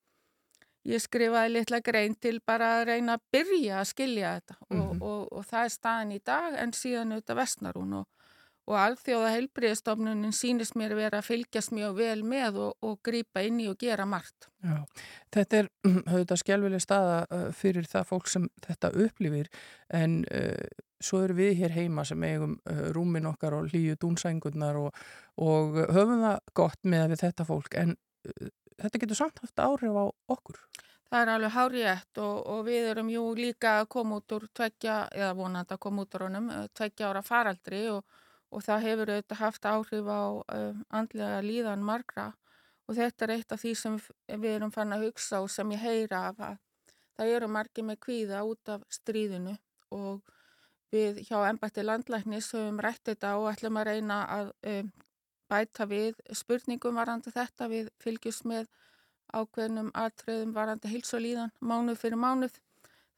ég 0.86 0.99
skrifaði 0.99 1.53
litla 1.55 1.80
grein 1.80 2.15
til 2.19 2.39
bara 2.45 2.74
að 2.80 2.86
reyna 2.91 3.13
að 3.17 3.21
byrja 3.32 3.78
að 3.82 3.89
skilja 3.93 4.34
þetta 4.39 4.57
og, 4.59 4.74
Mhm. 4.78 5.01
og, 5.01 5.21
og 5.32 5.45
það 5.47 5.63
er 5.65 5.74
staðan 5.78 6.11
í 6.11 6.19
dag 6.26 6.57
en 6.59 6.71
síðan 6.76 7.13
auðvitað 7.15 7.39
vestnar 7.39 7.80
hún 7.80 7.93
og, 8.01 8.07
og 8.70 8.78
alþjóða 8.80 9.34
heilbriðstofnunin 9.34 10.36
sýnist 10.36 10.78
mér 10.80 10.95
vera 10.95 11.20
að 11.20 11.30
fylgjast 11.32 11.74
mjög 11.76 11.97
vel 11.97 12.24
með 12.28 12.59
og, 12.64 12.78
og 12.86 12.97
grípa 13.03 13.43
inn 13.43 13.59
í 13.64 13.68
og 13.72 13.78
gera 13.82 14.05
margt. 14.07 14.47
Já, 14.64 14.80
þetta 15.36 15.59
er 15.59 15.70
auðvitað 16.11 16.41
skjálfileg 16.43 16.84
staða 16.84 17.20
uh, 17.28 17.45
fyrir 17.55 17.89
það 17.91 18.09
fólk 18.14 18.32
sem 18.32 18.47
þetta 18.64 18.93
upplifir 19.05 19.51
en 19.91 20.22
uh, 20.32 20.84
svo 21.03 21.26
eru 21.26 21.38
við 21.41 21.57
hér 21.59 21.76
heima 21.76 22.07
sem 22.07 22.24
eigum 22.24 22.57
uh, 22.72 22.88
rúmin 22.95 23.28
okkar 23.34 23.57
og 23.59 23.72
hlýju 23.74 23.99
dúnsængurnar 23.99 24.80
og, 24.80 25.03
og 25.43 25.80
höfum 25.84 26.24
það 26.24 26.39
gott 26.55 26.82
með 26.88 27.09
við 27.14 27.26
þetta 27.28 27.47
fólk 27.49 27.80
en 27.84 27.97
uh, 27.97 28.51
þetta 28.82 29.03
getur 29.03 29.20
samt 29.20 29.43
haft 29.43 29.64
áhrif 29.64 29.95
á 29.99 30.05
okkur. 30.34 30.59
Það 31.14 31.22
er 31.22 31.30
alveg 31.30 31.53
hárétt 31.53 32.20
og, 32.24 32.38
og 32.49 32.61
við 32.66 32.88
erum 32.89 33.09
jú 33.14 33.24
líka 33.38 33.76
að 33.84 33.89
koma 33.93 34.18
út 34.18 34.34
úr 34.34 34.47
tveggja, 34.49 34.95
eða 35.14 35.36
vonandi 35.38 35.76
að 35.76 35.82
koma 35.86 36.05
út 36.07 36.16
úr 36.18 36.24
honum, 36.26 36.47
eh, 36.49 36.64
tveggja 36.74 37.11
ára 37.11 37.22
faraldri 37.22 37.84
og, 37.93 38.16
og 38.54 38.64
það 38.66 38.86
hefur 38.88 39.12
auðvitað 39.14 39.41
haft 39.41 39.66
áhrif 39.66 40.10
á 40.10 40.24
uh, 40.39 40.82
andlega 40.93 41.41
líðan 41.45 41.86
margra. 41.86 42.32
Og 42.88 42.97
þetta 42.97 43.26
er 43.26 43.34
eitt 43.38 43.56
af 43.56 43.62
því 43.64 43.74
sem 43.80 43.97
við 44.28 44.49
erum 44.58 44.72
fann 44.74 44.93
að 44.93 45.08
hugsa 45.08 45.39
og 45.43 45.49
sem 45.51 45.72
ég 45.72 45.84
heyra 45.84 46.28
af 46.30 46.41
að 46.43 46.58
það 47.18 47.36
eru 47.38 47.49
margir 47.51 47.88
með 47.88 48.01
kvíða 48.04 48.43
út 48.47 48.74
af 48.74 48.84
stríðinu. 48.91 49.56
Og 49.95 50.22
við 50.93 51.24
hjá 51.28 51.38
embætti 51.47 51.86
landlæknis 51.86 52.51
höfum 52.54 52.82
rætt 52.84 53.08
þetta 53.10 53.36
og 53.39 53.49
ætlum 53.54 53.80
að 53.82 53.89
reyna 53.89 54.20
að 54.38 54.51
um, 54.74 54.91
bæta 55.49 55.88
við 55.89 56.20
spurningum 56.34 56.97
varandi 56.97 57.34
þetta, 57.34 57.70
við 57.72 57.89
fylgjumst 58.04 58.45
með 58.49 58.70
ákveðnum 59.34 59.89
atriðum 59.97 60.54
varandi 60.54 60.91
heils 60.91 61.14
og 61.16 61.24
líðan 61.24 61.54
mánuð 61.60 61.99
fyrir 62.04 62.22
mánuð. 62.22 62.60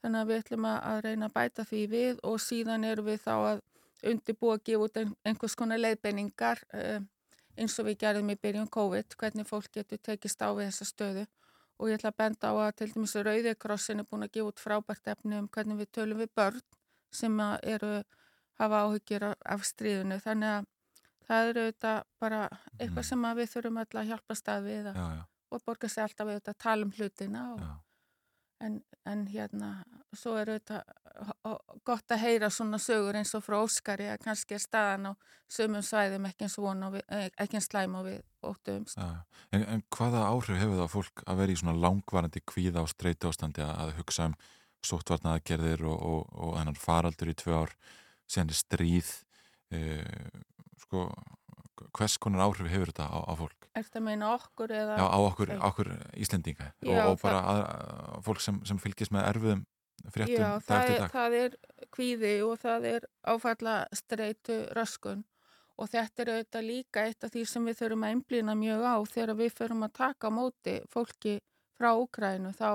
Þannig 0.02 0.20
að 0.20 0.30
við 0.30 0.42
ætlum 0.42 0.68
að, 0.70 1.00
reyna 1.04 1.28
að 1.28 1.34
bæta 1.34 1.64
því 1.66 1.82
við 1.92 2.20
og 2.28 2.38
síðan 2.40 2.86
erum 2.86 3.08
við 3.08 3.22
þá 3.24 3.34
að 3.34 3.62
undirbúa 4.04 4.56
að 4.58 4.64
gefa 4.64 4.84
út 4.84 4.96
ein, 5.00 5.14
einhvers 5.24 5.54
konar 5.56 5.78
leiðbeiningar 5.78 6.62
uh, 6.74 7.00
eins 7.56 7.78
og 7.80 7.86
við 7.86 7.98
gerðum 8.02 8.30
í 8.30 8.36
byrjun 8.36 8.68
COVID, 8.68 9.16
hvernig 9.16 9.46
fólk 9.48 9.70
getur 9.72 9.98
tekist 9.98 10.42
á 10.44 10.52
við 10.52 10.68
þessa 10.70 10.84
stöðu 10.90 11.26
og 11.78 11.88
ég 11.88 11.98
ætla 11.98 12.10
að 12.12 12.16
benda 12.20 12.50
á 12.52 12.54
að 12.66 12.74
til 12.76 12.92
dæmis 12.92 13.14
Rauðikrossin 13.16 14.00
er 14.00 14.06
búin 14.10 14.24
að 14.26 14.32
gefa 14.36 14.48
út 14.52 14.60
frábært 14.60 15.08
efni 15.12 15.38
um 15.38 15.48
hvernig 15.48 15.76
við 15.80 15.90
tölum 15.92 16.18
við 16.20 16.30
börn 16.36 16.60
sem 17.12 17.40
eru 17.62 18.02
hafa 18.60 18.82
áhyggjur 18.86 19.26
af- 19.44 19.64
stríðinu 19.68 20.20
þannig 20.24 20.52
að 20.56 20.66
það 21.28 21.48
eru 21.50 21.64
þetta 21.70 21.92
bara 22.20 22.42
eitthvað 22.78 23.02
Mhm. 23.02 23.08
sem 23.08 23.22
við 23.36 23.50
þurfum 23.52 23.80
öll 23.82 24.00
að 24.00 24.08
hjálpa 24.12 24.34
stað 24.36 24.62
við 24.64 24.86
að 24.92 24.94
Já, 24.96 25.06
já, 25.16 25.24
og 25.50 25.62
borga 25.66 25.88
sér 25.88 26.02
alltaf 26.06 26.26
við 26.26 26.38
þetta 26.40 26.50
að 26.54 26.58
tala 26.64 26.82
um 26.86 26.92
hlutina 26.92 27.42
og, 27.54 27.60
já. 27.60 27.72
En, 28.64 28.80
en 29.04 29.26
hérna 29.30 29.70
svo 30.16 30.36
er 30.40 30.56
þetta 30.56 30.82
gott 31.86 32.12
að 32.12 32.22
heyra 32.22 32.50
svona 32.52 32.78
sögur 32.82 33.16
eins 33.16 33.32
og 33.36 33.44
frá 33.44 33.56
Óskari 33.62 34.08
að 34.10 34.20
kannski 34.26 34.56
er 34.56 34.62
staðan 34.62 35.10
á 35.10 35.12
sömum 35.52 35.84
svæðum 35.84 36.26
ekki 36.28 36.46
eins, 36.46 36.58
og 36.58 36.92
við, 36.96 37.04
eh, 37.08 37.28
ekki 37.40 37.56
eins 37.56 37.68
slæm 37.70 37.94
og 37.96 38.08
við 38.08 38.18
óttuðumst. 38.44 38.98
En, 39.52 39.64
en 39.64 39.84
hvaða 39.96 40.26
áhrif 40.28 40.60
hefur 40.60 40.76
það 40.76 40.90
á 40.90 40.94
fólk 40.96 41.24
að 41.26 41.40
vera 41.40 41.52
í 41.54 41.60
svona 41.60 41.80
langvarandi 41.80 42.42
kvíða 42.44 42.84
og 42.84 42.92
streytu 42.92 43.30
ástandi 43.30 43.64
að, 43.64 43.72
að 43.84 43.94
hugsa 44.00 44.28
um 44.30 44.36
sóttvarnaðagerðir 44.86 45.86
og, 45.88 46.02
og, 46.10 46.34
og 46.36 46.58
þennan 46.58 46.80
faraldur 46.80 47.32
í 47.32 47.38
tvö 47.38 47.62
ár 47.64 47.74
síðan 48.30 48.52
er 48.52 48.60
stríð 48.60 49.12
uh, 49.74 50.44
sko 50.84 51.08
hvers 51.96 52.16
konar 52.22 52.44
áhrif 52.46 52.68
hefur 52.70 52.92
þetta 52.92 53.06
á, 53.08 53.18
á 53.26 53.32
fólk? 53.38 53.68
Er 53.76 53.86
þetta 53.86 54.02
meina 54.04 54.32
okkur 54.34 54.74
eða? 54.74 54.98
Já, 55.00 55.06
á 55.06 55.18
okkur, 55.20 55.54
okkur 55.70 55.92
Íslendinga 56.16 56.68
og, 56.72 56.90
Já, 56.90 57.02
og 57.06 57.16
bara 57.22 57.40
að, 57.40 57.62
að, 57.62 58.20
fólk 58.28 58.44
sem, 58.44 58.60
sem 58.68 58.80
fylgist 58.82 59.14
með 59.14 59.28
erfiðum 59.30 59.64
fréttum 60.12 60.42
Já, 60.42 60.50
það 60.66 60.90
er, 60.92 61.06
það 61.14 61.38
er 61.40 61.56
kvíði 61.94 62.34
og 62.46 62.60
það 62.62 62.90
er 62.92 63.08
áfalla 63.32 63.78
streitu 63.96 64.60
röskun. 64.76 65.24
Og 65.76 65.90
þetta 65.92 66.22
er 66.22 66.30
auðvitað 66.32 66.64
líka 66.64 67.02
eitt 67.04 67.24
af 67.26 67.32
því 67.34 67.42
sem 67.50 67.66
við 67.68 67.80
þurfum 67.82 68.04
að 68.06 68.12
einblýna 68.14 68.54
mjög 68.56 68.84
á. 68.88 68.96
Þegar 69.12 69.38
við 69.42 69.56
förum 69.58 69.84
að 69.84 69.96
taka 69.98 70.30
á 70.32 70.36
móti 70.36 70.76
fólki 70.92 71.34
frá 71.76 71.90
Úkrænu 72.00 72.52
þá 72.56 72.70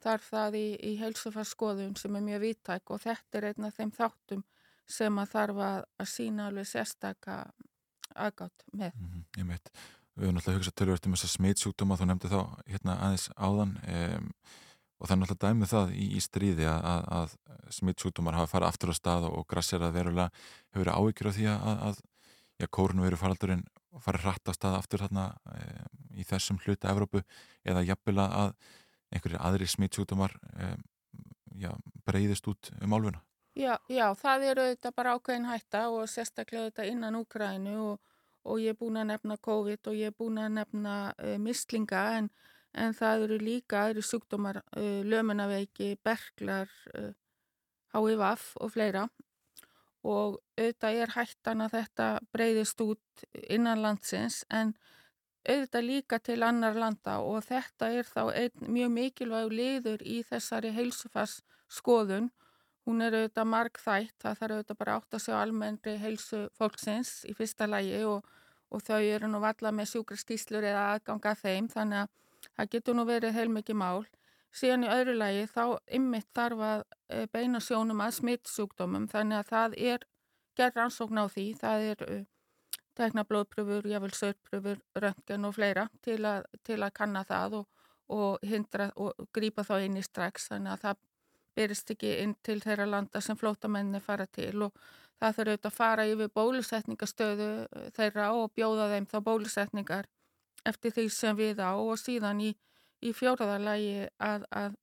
þarf 0.00 0.30
það 0.32 0.56
í, 0.56 0.68
í 0.88 0.92
heilsufarskoðun 1.02 1.98
sem 2.00 2.16
er 2.16 2.24
mjög 2.24 2.44
vittæk 2.46 2.94
og 2.94 3.02
þetta 3.04 3.40
er 3.40 3.48
einn 3.50 3.66
af 3.68 3.76
þeim 3.76 3.92
þáttum 3.92 4.44
sem 4.90 5.18
að 5.20 5.34
þarf 5.34 5.60
að 5.66 6.08
sína 6.08 6.46
alveg 6.48 6.70
sérstaka 6.70 7.42
aðgátt 8.14 8.66
með. 8.72 8.92
mm 9.00 9.46
meit, 9.46 9.70
við 10.14 10.26
höfum 10.26 10.36
náttúrulega 10.36 10.60
hugsað 10.60 10.76
tölvöld 10.80 11.06
um 11.06 11.14
þessa 11.16 11.30
smitsjúkdóma, 11.34 11.96
þú 11.96 12.08
nefndi 12.10 12.30
þá 12.32 12.40
hérna 12.66 12.96
aðeins 13.06 13.28
áðan 13.36 13.76
um, 13.80 14.32
og 15.00 15.08
það 15.08 15.14
er 15.14 15.20
náttúrulega 15.20 15.46
dæmið 15.46 15.72
það 15.72 15.92
í, 15.96 16.06
í 16.16 16.20
stríði 16.20 16.66
að, 16.68 16.88
að, 16.90 17.06
að 17.16 17.76
smitsjúkdómar 17.78 18.36
hafa 18.36 18.52
farið 18.52 18.68
aftur 18.68 18.92
á 18.92 18.94
stað 18.98 19.28
og, 19.30 19.36
og 19.40 19.46
grassirað 19.48 19.94
verulega 19.96 20.28
hefur 20.70 20.82
verið 20.84 20.98
áhyggjur 20.98 21.30
af 21.30 21.38
því 21.38 21.46
að, 21.54 21.84
að 21.88 22.02
já, 22.60 22.66
kórnu 22.76 23.06
veru 23.06 23.20
faraldurinn 23.20 23.64
farið 24.04 24.26
hratt 24.26 24.50
á 24.50 24.52
stað 24.54 24.76
aftur 24.80 25.04
þarna 25.06 25.24
um, 25.54 26.04
í 26.14 26.26
þessum 26.28 26.60
hluta 26.66 26.92
Evrópu 26.92 27.24
eða 27.64 27.86
jafnvel 27.88 28.20
að 28.26 28.52
einhverjir 29.10 29.42
aðri 29.42 29.70
smitsjúkdómar 29.70 30.36
um, 30.52 30.84
breyðist 32.06 32.46
út 32.50 32.70
um 32.80 32.94
álfuna. 32.94 33.22
Já, 33.58 33.78
já, 33.90 34.04
það 34.14 34.44
eru 34.46 34.62
auðvitað 34.62 34.92
bara 34.94 35.12
ákveðin 35.18 35.48
hætta 35.50 35.80
og 35.90 36.04
sérstaklega 36.08 36.68
auðvitað 36.68 36.90
innan 36.92 37.16
Úkrænu 37.18 37.72
og, 37.82 38.12
og 38.46 38.60
ég 38.62 38.76
er 38.76 38.78
búin 38.78 39.00
að 39.00 39.08
nefna 39.10 39.36
COVID 39.42 39.90
og 39.90 39.96
ég 39.98 40.12
er 40.12 40.14
búin 40.14 40.38
að 40.38 40.52
nefna 40.60 40.94
uh, 41.18 41.34
mislinga 41.42 42.04
en, 42.20 42.28
en 42.78 42.94
það 42.94 43.24
eru 43.26 43.40
líka 43.42 43.82
aðri 43.88 44.04
sjúkdómar, 44.06 44.62
uh, 44.78 45.02
lömunaveiki, 45.02 45.96
berklar, 46.06 46.70
uh, 46.94 47.10
HIVF 47.90 48.54
og 48.62 48.70
fleira. 48.70 49.08
Og 50.06 50.38
auðvitað 50.54 51.02
er 51.02 51.14
hættan 51.18 51.66
að 51.66 51.74
þetta 51.80 52.10
breyðist 52.30 52.86
út 52.86 53.28
innan 53.50 53.82
landsins 53.82 54.44
en 54.46 54.76
auðvitað 55.42 55.88
líka 55.88 56.20
til 56.22 56.44
annar 56.46 56.78
landa 56.78 57.18
og 57.18 57.42
þetta 57.50 57.90
er 57.98 58.06
þá 58.06 58.28
einn 58.30 58.70
mjög 58.78 58.94
mikilvæg 58.94 59.56
liður 59.58 60.06
í 60.06 60.22
þessari 60.30 60.70
heilsufars 60.76 61.40
skoðun 61.66 62.30
Hún 62.90 63.04
er 63.06 63.14
auðvitað 63.14 63.46
margþætt, 63.46 64.14
það 64.18 64.38
þarf 64.40 64.54
auðvitað 64.56 64.78
bara 64.80 64.94
átt 64.98 65.14
að 65.14 65.20
sjá 65.22 65.34
almennri 65.38 65.92
heilsu 66.02 66.38
fólksins 66.58 67.10
í 67.30 67.34
fyrsta 67.38 67.68
lægi 67.70 68.00
og, 68.10 68.24
og 68.74 68.82
þau 68.82 68.96
eru 68.98 69.28
nú 69.30 69.38
valla 69.44 69.70
með 69.70 69.92
sjúkraskíslur 69.92 70.66
eða 70.66 70.88
aðganga 70.96 71.36
þeim 71.38 71.68
þannig 71.70 72.00
að 72.00 72.48
það 72.48 72.72
getur 72.72 72.96
nú 72.98 73.04
verið 73.06 73.36
heilmikið 73.36 73.78
mál. 73.78 74.08
Síðan 74.50 74.88
í 74.88 74.90
öðru 74.90 75.14
lægi 75.20 75.44
þá 75.52 75.62
ymmit 76.00 76.26
þarf 76.34 76.64
að 76.66 76.82
eh, 77.14 77.28
beina 77.30 77.60
sjónum 77.62 78.02
að 78.02 78.16
smittsjúkdómum 78.16 79.06
þannig 79.12 79.38
að 79.38 79.52
það 79.52 79.76
er 79.92 80.06
gerð 80.58 80.80
rannsókn 80.80 81.22
á 81.22 81.26
því, 81.30 81.46
það 81.60 81.86
er 81.92 82.02
uh, 82.08 82.24
tekna 82.98 83.24
blóðpröfur, 83.28 83.86
jáfnvel 83.86 84.16
sörpröfur, 84.18 84.82
röntgen 84.98 85.46
og 85.46 85.54
fleira 85.54 85.86
til 86.02 86.18
að, 86.26 86.50
til 86.66 86.80
að 86.82 86.96
kanna 86.98 87.22
það 87.28 87.60
og, 87.60 87.86
og 88.18 88.50
hindra 88.50 88.90
og 88.98 89.30
grípa 89.30 89.62
þá 89.62 89.76
inn 89.86 90.02
í 90.02 90.04
strax 90.04 90.50
þannig 90.50 90.74
að 90.74 90.84
það 90.88 91.06
byrjast 91.60 91.94
ekki 91.94 92.16
inn 92.24 92.34
til 92.46 92.58
þeirra 92.64 92.88
landa 92.88 93.22
sem 93.24 93.38
flótamenni 93.38 94.00
fara 94.04 94.26
til 94.26 94.66
og 94.66 94.74
það 95.20 95.36
þurfa 95.36 95.52
auðvitað 95.52 95.70
að 95.70 95.76
fara 95.76 96.06
yfir 96.08 96.32
bólusetningastöðu 96.40 97.50
eh, 97.64 97.88
þeirra 97.96 98.30
og 98.36 98.52
bjóða 98.56 98.88
þeim 98.94 99.08
þá 99.10 99.18
bólusetningar 99.28 100.08
eftir 100.66 100.94
því 100.96 101.08
sem 101.14 101.36
við 101.36 101.60
á 101.60 101.72
og 101.72 101.98
síðan 102.00 102.40
í, 102.44 102.54
í 103.00 103.12
fjóraðarlægi 103.16 104.08
að, 104.20 104.46
að 104.50 104.78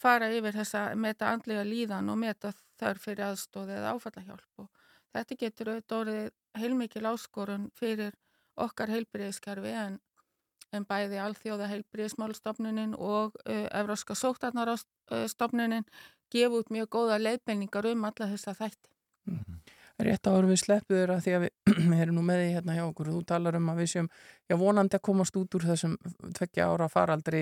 fara 0.00 0.30
yfir 0.32 0.56
þessa 0.56 0.88
meta 0.96 1.32
andlega 1.32 1.64
líðan 1.64 2.10
og 2.12 2.20
meta 2.20 2.52
þörf 2.80 3.08
fyrir 3.08 3.30
aðstóð 3.30 3.72
eða 3.78 3.94
áfallahjálp 3.96 4.64
og 4.64 4.82
þetta 5.16 5.38
getur 5.40 5.72
auðvitað 5.72 6.00
orðið 6.00 6.30
heilmikil 6.60 7.06
áskorun 7.12 7.70
fyrir 7.76 8.16
okkar 8.60 8.92
heilbriðiskerfi 8.92 9.72
en, 9.76 9.98
en 10.74 10.86
bæði 10.88 11.20
alþjóða 11.22 11.70
heilbriðismálstofnunin 11.72 12.94
og 12.98 13.36
uh, 13.46 13.66
Evróska 13.70 14.16
sótarnarstofnunin 14.18 15.86
gefa 16.32 16.60
út 16.60 16.72
mjög 16.74 16.90
góða 16.98 17.18
leiðbenningar 17.22 17.86
um 17.92 18.06
alla 18.08 18.30
þessa 18.34 18.56
þætti. 18.58 18.90
Mm 19.26 19.38
-hmm. 19.38 19.74
Rétt 19.96 20.28
áður 20.28 20.50
við 20.50 20.58
sleppuður 20.60 21.10
að 21.14 21.20
því 21.24 21.32
að 21.36 21.42
við, 21.46 21.52
við 21.90 22.00
erum 22.04 22.18
nú 22.18 22.22
með 22.28 22.40
því 22.42 22.48
hérna 22.52 22.74
hjá 22.76 22.82
okkur 22.84 23.08
og 23.08 23.14
þú 23.16 23.22
talar 23.30 23.56
um 23.56 23.70
að 23.72 23.78
við 23.80 23.86
séum 23.92 24.08
já, 24.44 24.56
vonandi 24.60 24.98
að 24.98 25.04
komast 25.08 25.38
út 25.40 25.56
úr 25.56 25.64
þessum 25.70 25.94
tveggja 26.36 26.66
ára 26.68 26.88
faraldri. 26.92 27.40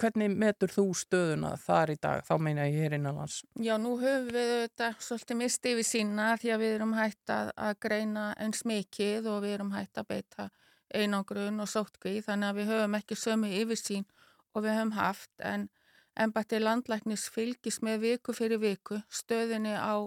Hvernig 0.00 0.38
metur 0.40 0.72
þú 0.72 0.86
stöðuna 0.96 1.52
þar 1.60 1.92
í 1.92 1.98
dag? 2.00 2.24
Þá 2.24 2.34
meina 2.40 2.64
ég 2.70 2.80
hér 2.80 2.96
innanlands. 2.96 3.42
Já, 3.60 3.76
nú 3.76 3.98
höfum 4.00 4.32
við 4.32 4.52
þetta 4.54 4.92
svolítið 5.08 5.40
mistið 5.42 5.76
við 5.76 5.88
sína 5.90 6.30
því 6.40 6.54
að 6.54 6.64
við 6.64 6.78
erum 6.78 6.96
hægt 6.96 7.34
að, 7.36 7.52
að 7.68 7.74
greina 7.84 8.24
eins 8.40 8.64
mikið 8.64 9.28
og 9.34 9.42
við 9.44 9.58
erum 9.58 9.76
hægt 9.76 10.00
að 10.00 10.08
beita 10.14 10.48
einangrun 10.94 11.60
og 11.60 11.70
sótkví 11.70 12.20
þannig 12.26 12.48
að 12.52 12.60
við 12.60 12.70
höfum 12.72 12.98
ekki 13.00 13.18
sömu 13.18 13.50
yfirsín 13.62 14.06
og 14.54 14.64
við 14.64 14.78
höfum 14.78 14.94
haft 14.96 15.32
en 15.52 15.68
ennbætti 16.16 16.60
landlæknis 16.62 17.26
fylgis 17.32 17.82
með 17.84 18.00
viku 18.04 18.34
fyrir 18.36 18.62
viku 18.62 19.00
stöðinni 19.10 19.74
á 19.76 20.06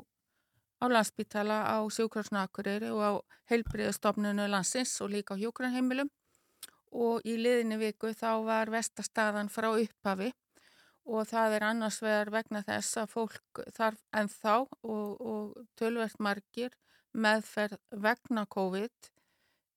á 0.79 0.85
landsbytala 0.87 1.57
á 1.75 1.77
sjúkrafsnakuriri 1.91 2.89
og 2.95 3.01
á 3.03 3.11
heilbriðastofnunu 3.51 4.47
landsins 4.47 4.95
og 5.03 5.11
líka 5.13 5.35
á 5.35 5.41
hjókranheimilum 5.41 6.09
og 6.91 7.25
í 7.27 7.35
liðinni 7.37 7.77
viku 7.77 8.13
þá 8.15 8.31
var 8.47 8.71
vestastaðan 8.71 9.51
frá 9.51 9.69
upphafi 9.73 10.31
og 11.09 11.27
það 11.29 11.55
er 11.57 11.65
annars 11.69 11.99
vegar 12.01 12.31
vegna 12.33 12.63
þess 12.65 12.97
að 13.01 13.13
fólk 13.13 13.63
þarf 13.75 14.01
ennþá 14.15 14.55
og, 14.63 15.07
og 15.19 15.67
tölvert 15.79 16.19
margir 16.19 16.75
meðferð 17.13 17.79
vegna 17.91 18.45
COVID 18.45 19.11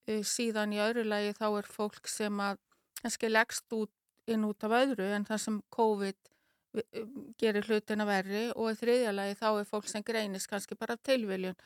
síðan 0.07 0.75
í 0.75 0.81
öðru 0.83 1.05
lagi 1.07 1.35
þá 1.39 1.47
er 1.51 1.69
fólk 1.71 2.09
sem 2.11 2.41
að 2.43 2.59
kannski 3.01 3.31
leggst 3.31 3.75
út 3.77 3.93
inn 4.31 4.47
út 4.47 4.65
af 4.67 4.75
öðru 4.83 5.09
en 5.15 5.27
það 5.27 5.43
sem 5.45 5.63
COVID 5.75 6.33
Um, 6.73 7.33
gerir 7.37 7.67
hlutina 7.69 8.07
verri. 8.09 8.47
Og 8.57 8.73
í 8.73 8.79
þriðjalagi 8.81 9.37
þá 9.41 9.49
er 9.51 9.69
fólk 9.69 9.89
sem 9.91 10.05
greinist 10.07 10.49
kannski 10.49 10.79
bara 10.79 10.97
tilviljun 10.97 11.57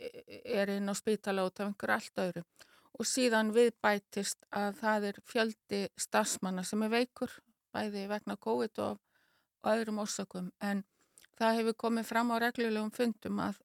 er 0.00 0.72
inn 0.72 0.90
á 0.90 0.94
spítala 0.96 1.44
út 1.46 1.60
af 1.60 1.68
einhverju 1.68 1.96
allt 1.96 2.22
öðru. 2.24 2.44
Og 2.98 3.06
síðan 3.06 3.52
við 3.54 3.74
bætist 3.84 4.40
að 4.50 4.80
það 4.80 5.06
er 5.10 5.20
fjöldi 5.28 5.82
stafsmanna 6.00 6.64
sem 6.66 6.82
er 6.82 6.92
veikur 6.94 7.36
bæði 7.70 8.06
vegna 8.10 8.36
COVID 8.40 8.80
og, 8.86 8.96
og 9.62 9.70
öðrum 9.74 10.00
orsökum. 10.02 10.48
En 10.58 10.82
það 11.38 11.60
hefur 11.60 11.78
komið 11.84 12.08
fram 12.08 12.32
á 12.32 12.36
reglulegum 12.42 12.90
fundum 12.96 13.44
að 13.44 13.60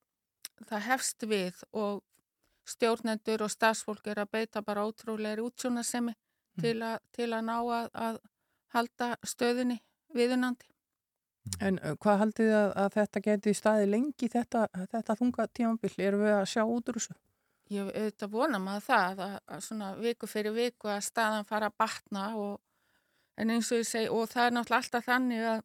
það 0.67 0.85
hefst 0.91 1.25
við 1.31 1.63
og 1.71 2.03
stjórnendur 2.65 3.45
og 3.45 3.51
stafsfólk 3.53 4.07
er 4.11 4.23
að 4.23 4.31
beita 4.37 4.61
bara 4.65 4.85
ótrúleiri 4.87 5.43
útsjónasemi 5.45 6.13
mm. 6.13 6.61
til, 6.61 6.79
til 7.15 7.29
að 7.33 7.43
ná 7.49 7.57
að, 7.57 7.89
að 7.93 8.21
halda 8.75 9.11
stöðinni 9.23 9.79
viðunandi. 10.15 10.67
En 11.61 11.77
hvað 12.01 12.21
haldið 12.23 12.51
að, 12.57 12.71
að 12.81 12.89
þetta 12.95 13.21
geti 13.27 13.53
staði 13.53 13.89
lengi 13.91 14.29
þetta, 14.33 14.65
þetta 14.91 15.15
þunga 15.19 15.45
tímabill? 15.53 15.93
Erum 16.01 16.25
við 16.25 16.33
að 16.39 16.47
sjá 16.49 16.63
út 16.63 16.89
úr 16.89 16.97
þessu? 16.97 17.17
Ég 17.73 17.89
auðvitað 17.89 18.33
vona 18.33 18.61
maður 18.61 18.85
það 18.85 19.21
að, 19.25 19.35
að 19.53 19.61
svona 19.65 19.91
viku 19.97 20.29
fyrir 20.29 20.53
viku 20.53 20.89
að 20.89 21.05
staðan 21.05 21.47
fara 21.49 21.69
að 21.69 21.77
batna 21.81 22.25
og 22.37 22.59
en 23.41 23.53
eins 23.53 23.71
og 23.71 23.81
ég 23.81 23.89
segi 23.89 24.11
og 24.13 24.27
það 24.31 24.47
er 24.47 24.55
náttúrulega 24.55 24.83
alltaf 24.83 25.07
þannig 25.07 25.47
að 25.51 25.63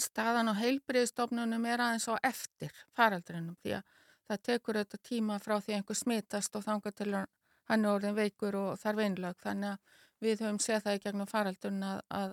staðan 0.00 0.52
og 0.52 0.60
heilbriðstofnunum 0.60 1.64
er 1.66 1.82
aðeins 1.84 2.08
á 2.08 2.14
eftir 2.24 2.74
faraldrinum 2.96 3.56
því 3.60 3.78
að 3.80 3.96
það 4.30 4.44
tekur 4.48 4.78
auðvitað 4.80 5.06
tíma 5.08 5.38
frá 5.42 5.56
því 5.58 5.76
einhver 5.78 5.98
smitast 5.98 6.56
og 6.56 6.66
þangar 6.66 6.94
til 6.96 7.10
hann 7.14 7.84
er 7.84 7.90
orðin 7.90 8.18
veikur 8.18 8.58
og 8.58 8.70
þarf 8.80 9.02
einlag 9.04 9.42
þannig 9.42 9.74
að 9.74 9.98
við 10.20 10.44
höfum 10.44 10.60
séð 10.62 10.86
það 10.86 10.96
í 10.96 11.02
gegnum 11.04 11.30
faraldrun 11.30 11.84
að, 11.86 12.00
að 12.12 12.32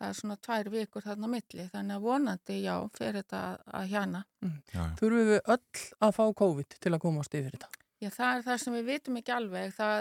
það 0.00 0.08
er 0.08 0.16
svona 0.20 0.36
tvær 0.46 0.70
vikur 0.72 1.04
þarna 1.04 1.28
milli 1.34 1.66
þannig 1.72 1.96
að 1.98 2.06
vonandi 2.06 2.56
já, 2.64 2.74
fyrir 2.96 3.18
þetta 3.20 3.40
að, 3.48 3.58
að 3.80 3.90
hjana. 3.90 4.22
Mm. 4.40 4.54
Þurfum 5.00 5.28
við 5.28 5.42
öll 5.56 5.82
að 6.06 6.14
fá 6.16 6.22
COVID 6.40 6.78
til 6.80 6.94
að 6.94 7.02
komast 7.04 7.36
yfir 7.36 7.56
þetta? 7.56 7.70
Já, 8.00 8.08
það 8.14 8.30
er 8.30 8.46
það 8.46 8.62
sem 8.62 8.78
við 8.78 8.88
vitum 8.88 9.20
ekki 9.20 9.34
alveg. 9.36 9.74
Það 9.76 9.96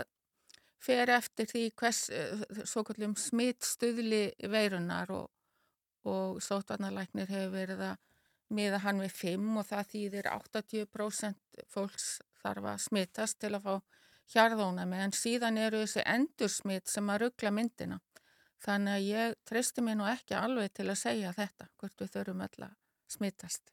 fer 0.80 1.12
eftir 1.12 1.50
því 1.50 1.64
hvers, 1.82 2.02
eh, 2.16 2.46
svo 2.64 2.86
kallum 2.88 3.18
smittstuðli 3.20 4.22
veirunar 4.54 5.12
og, 5.12 5.28
og 6.08 6.40
sótarnalæknir 6.44 7.28
hefur 7.28 7.52
verið 7.58 7.84
að 7.90 8.06
miða 8.54 8.82
hann 8.84 9.02
við 9.04 9.16
5 9.20 9.58
og 9.62 9.68
það 9.70 9.90
þýðir 9.94 10.30
80% 10.34 11.64
fólks 11.70 12.10
þarf 12.42 12.70
að 12.74 12.84
smittast 12.86 13.40
til 13.42 13.54
að 13.56 13.66
fá 13.66 13.74
hjarðónami 14.34 15.02
en 15.04 15.16
síðan 15.16 15.58
eru 15.58 15.84
þessi 15.84 16.06
endursmitt 16.06 16.90
sem 16.90 17.10
að 17.10 17.26
ruggla 17.26 17.52
myndina. 17.54 18.00
Þannig 18.60 18.94
að 18.94 19.08
ég 19.08 19.36
treysti 19.48 19.84
mér 19.84 19.98
nú 20.00 20.08
ekki 20.10 20.36
alveg 20.36 20.74
til 20.76 20.90
að 20.90 21.00
segja 21.00 21.34
þetta, 21.36 21.70
hvort 21.80 22.02
við 22.02 22.12
þurfum 22.16 22.44
öll 22.46 22.66
að 22.68 22.74
smittast. 23.10 23.72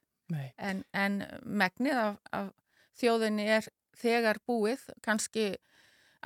En, 0.57 0.83
en 0.95 1.23
megnið 1.43 1.99
af, 2.01 2.21
af 2.35 2.53
þjóðinni 2.99 3.47
er 3.59 3.69
þegar 3.97 4.41
búið, 4.47 4.83
kannski 5.03 5.57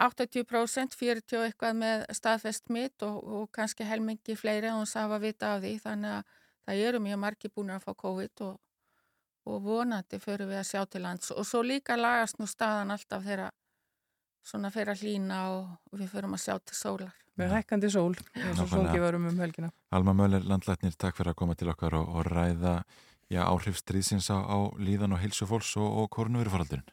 80%, 0.01 0.94
40% 0.96 1.44
eitthvað 1.44 1.80
með 1.80 2.05
staðfest 2.16 2.68
smitt 2.68 3.05
og, 3.05 3.18
og 3.20 3.51
kannski 3.53 3.84
helmingi 3.88 4.36
fleiri 4.38 4.70
að 4.70 4.78
hún 4.78 4.88
safa 4.88 5.18
vita 5.20 5.55
af 5.57 5.64
því. 5.64 5.74
Þannig 5.82 6.14
að 6.18 6.38
það 6.70 6.88
eru 6.88 7.00
mjög 7.04 7.22
margi 7.24 7.50
búin 7.52 7.72
að 7.74 7.86
fá 7.86 7.94
COVID 8.02 8.44
og, 8.46 8.58
og 9.50 9.62
vonandi 9.64 10.20
fyrir 10.22 10.50
við 10.50 10.60
að 10.60 10.68
sjá 10.70 10.84
til 10.86 11.02
lands. 11.06 11.32
Og 11.34 11.46
svo 11.48 11.62
líka 11.66 11.98
lagast 11.98 12.38
nú 12.40 12.48
staðan 12.50 12.94
alltaf 12.94 13.24
þegar 13.26 13.50
svona 14.46 14.70
fyrir 14.74 14.94
að 14.94 15.04
hlýna 15.04 15.40
og 15.56 15.98
við 15.98 16.14
fyrir 16.14 16.30
að 16.30 16.44
sjá 16.44 16.56
til 16.58 16.78
sólar. 16.78 17.16
Með 17.40 17.54
hækkandi 17.56 17.90
sól 17.92 18.14
eins 18.36 18.60
og 18.60 18.68
sóngi 18.68 19.00
varum 19.00 19.28
um 19.30 19.38
helgina. 19.40 19.70
Alma 19.96 20.12
Möller, 20.16 20.44
landlætnir, 20.44 20.96
takk 20.98 21.16
fyrir 21.16 21.32
að 21.32 21.40
koma 21.40 21.56
til 21.56 21.70
okkar 21.72 21.96
og, 21.96 22.08
og 22.18 22.26
ræða 22.28 22.80
já, 23.32 23.44
áhrif 23.46 23.78
stríðsins 23.80 24.28
á, 24.28 24.38
á 24.44 24.58
líðan 24.76 25.16
og 25.16 25.22
heilsu 25.22 25.48
fólks 25.48 25.76
og, 25.80 25.88
og 26.02 26.10
korunverufaldurinn 26.12 26.88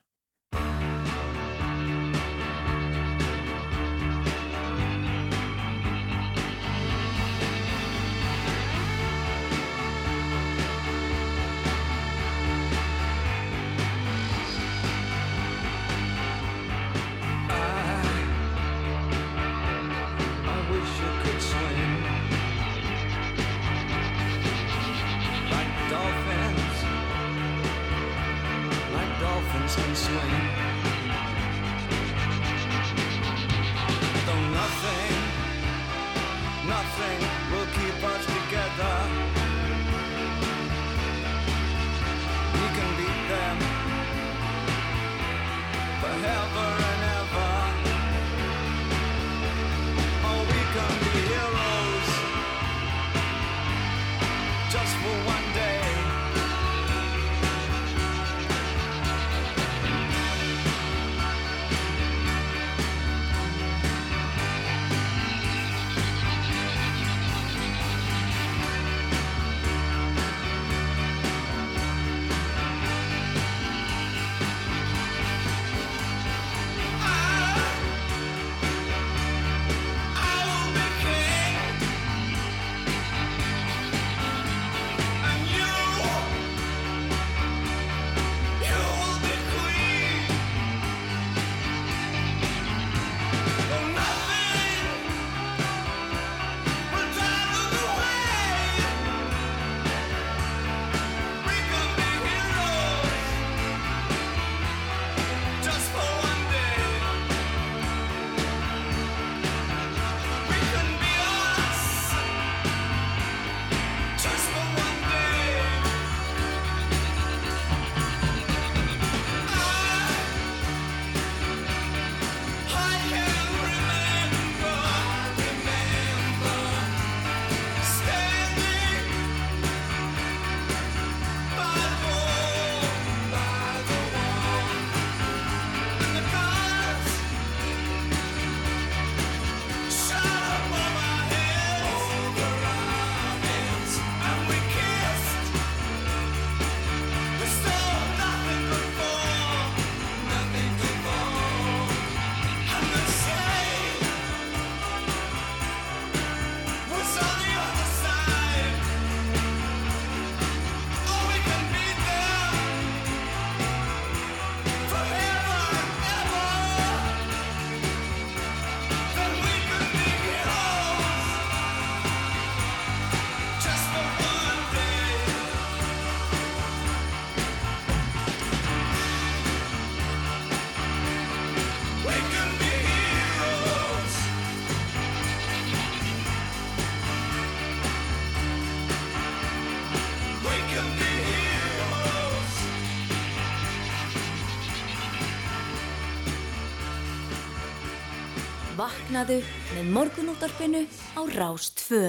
Vaknaðu 199.17 199.37
með 199.73 199.87
morgunúttarpinu 199.95 200.79
á 201.17 201.21
Rástfö. 201.25 202.01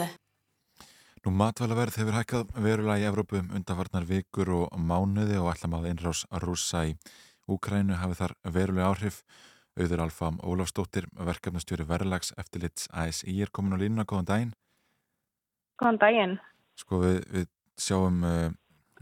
Nú 1.25 1.31
matvælaverð 1.33 1.97
hefur 2.03 2.17
hækkað 2.19 2.51
verulega 2.61 3.01
í 3.01 3.07
Evrópu 3.09 3.39
um 3.41 3.49
undarfarnar 3.57 4.05
vikur 4.05 4.51
og 4.53 4.77
mánuði 4.77 5.39
og 5.41 5.49
ætlam 5.55 5.79
að 5.79 5.87
einrás 5.89 6.27
rúsa 6.45 6.83
í 6.91 6.93
Úkrænu 7.49 7.97
hafi 7.97 8.19
þar 8.19 8.35
verulega 8.45 8.91
áhrif. 8.91 9.23
Auður 9.81 10.05
Alfam 10.05 10.37
Ólafsdóttir, 10.45 11.09
verkefnastjóri 11.17 11.89
verðlags 11.89 12.35
eftirlits 12.37 12.91
ASI 12.93 13.41
er 13.41 13.55
komin 13.57 13.73
á 13.73 13.81
línuna. 13.81 14.05
Góðan 14.05 14.29
daginn. 14.29 14.55
Góðan 15.81 16.03
daginn. 16.05 16.39
Sko 16.77 17.01
við, 17.07 17.25
við 17.33 17.51
sjáum 17.89 18.21
uh, 18.21 18.53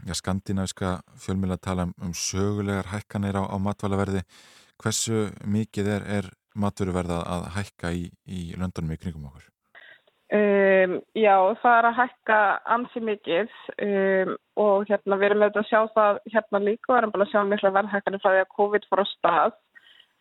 ja, 0.07 0.15
skandinaviska 0.15 1.01
fjölmjöla 1.27 1.59
tala 1.59 1.89
um, 1.91 1.95
um 1.99 2.15
sögulegar 2.15 2.87
hækkanir 2.87 3.35
á, 3.35 3.51
á 3.51 3.55
matvælaverði. 3.59 4.23
Hversu 4.79 5.27
mikið 5.43 5.95
er, 5.99 6.11
er 6.21 6.35
matveruverða 6.59 7.21
að 7.35 7.45
hækka 7.57 7.93
í, 7.93 8.07
í 8.27 8.41
löndunum 8.57 8.95
í 8.95 8.99
kringum 9.01 9.29
okkur? 9.29 9.45
Um, 10.27 10.97
já, 11.15 11.35
það 11.61 11.77
er 11.77 11.85
að 11.87 11.99
hækka 12.01 12.37
ansi 12.75 12.99
mikið 12.99 13.53
um, 13.85 14.33
og 14.59 14.89
hérna 14.89 15.15
við 15.21 15.29
erum 15.29 15.45
auðvitað 15.45 15.61
að 15.61 15.69
sjá 15.69 15.93
það 15.95 16.19
hérna 16.33 16.59
líka 16.65 16.91
og 16.91 16.97
erum 16.97 17.13
bara 17.13 17.23
að 17.23 17.31
sjá 17.31 17.43
mikla 17.47 17.71
verðhækkanir 17.77 18.23
frá 18.23 18.29
því 18.33 18.41
að 18.41 18.51
COVID 18.57 18.87
fór 18.89 19.01
á 19.01 19.05
stað 19.13 19.55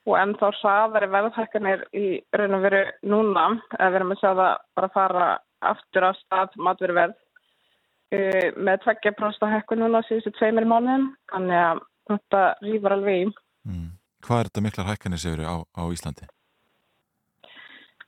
og 0.07 0.14
ennþá 0.20 0.53
hraðari 0.61 1.09
verðhækkanir 1.11 1.82
í 1.99 2.05
raun 2.39 2.55
og 2.55 2.62
veru 2.68 2.84
núna 3.03 3.49
við 3.72 3.99
erum 3.99 4.14
að 4.14 4.22
sjá 4.22 4.28
það 4.28 4.53
bara 4.78 4.91
að 4.93 4.97
fara 5.01 5.26
aftur 5.72 6.07
á 6.07 6.11
stað 6.20 6.57
matveruverð 6.68 7.18
uh, 7.18 8.49
með 8.55 8.87
2% 8.87 9.53
hækkun 9.57 9.82
núna 9.82 10.07
síðustu 10.07 10.37
tveimir 10.39 10.70
mánuðum 10.70 11.11
þannig 11.34 11.62
að 11.64 11.82
þetta 12.12 12.47
rýfur 12.62 12.95
alveg 12.95 13.24
í. 13.24 13.28
Mm. 13.66 13.91
Hvað 14.27 14.41
er 14.41 14.49
þetta 14.51 14.64
miklar 14.64 14.91
hækkanir 14.91 15.22
segur 15.22 15.47
á, 15.47 15.55
á 15.62 15.83
Íslandi? 15.95 16.27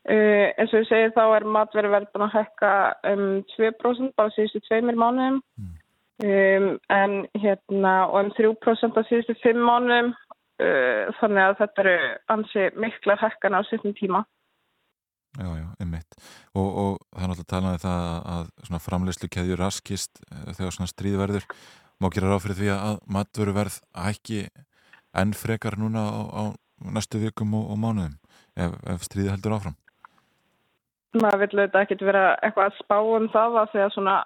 Uh, 0.08 0.48
eins 0.56 0.72
og 0.72 0.80
ég 0.80 0.88
segi 0.88 1.10
þá 1.12 1.24
er 1.36 1.44
matverðverð 1.52 2.08
búin 2.14 2.24
að 2.24 2.36
hækka 2.38 2.70
um 3.10 3.24
2% 3.52 4.14
bara 4.16 4.32
síðustu 4.32 4.62
tveimir 4.64 4.96
mánuðum 4.96 5.36
mm. 5.60 5.74
um, 6.24 6.68
en 6.96 7.16
hérna 7.36 7.92
og 8.08 8.22
um 8.22 8.30
3% 8.38 8.96
á 8.96 9.02
síðustu 9.04 9.36
fimm 9.42 9.60
mánuðum 9.68 10.14
uh, 10.14 11.12
þannig 11.20 11.42
að 11.44 11.58
þetta 11.60 11.84
eru 11.84 11.96
ansi 12.34 12.66
miklar 12.80 13.20
hækkan 13.20 13.58
á 13.58 13.60
sýttum 13.68 13.92
tíma. 13.98 14.24
Já, 15.36 15.50
já, 15.60 15.66
einmitt. 15.76 16.16
Og, 16.56 16.66
og 16.66 16.94
það 17.12 17.26
er 17.26 17.30
náttúrulega 17.34 17.52
talaði 17.52 17.78
um 17.78 17.84
það 17.84 18.08
að 18.32 18.48
svona 18.64 18.82
framleyslu 18.86 19.30
keðjur 19.36 19.62
raskist 19.66 20.24
uh, 20.24 20.48
þegar 20.56 20.78
svona 20.78 20.94
stríðverður 20.94 21.50
má 21.98 22.08
gera 22.14 22.32
ráð 22.32 22.46
fyrir 22.46 22.60
því 22.62 22.72
að 22.78 22.98
matverðverð 23.12 23.78
hækki 24.06 24.40
enn 25.20 25.34
frekar 25.36 25.78
núna 25.80 26.04
á, 26.08 26.22
á 26.30 26.42
næstu 26.94 27.20
vikum 27.22 27.54
og, 27.58 27.70
og 27.72 27.78
mánuðum 27.82 28.16
ef, 28.56 28.74
ef 28.94 29.06
stríði 29.06 29.32
heldur 29.32 29.58
áfram? 29.58 29.76
Maður 31.16 31.40
vil 31.40 31.62
auðvitað 31.62 31.84
ekkert 31.84 32.04
vera 32.04 32.24
eitthvað 32.44 32.68
að 32.68 32.80
spá 32.82 32.98
um 33.00 33.28
það 33.32 33.62
að 33.62 33.70
því 33.72 33.84
að 33.84 33.94
svona 33.94 34.16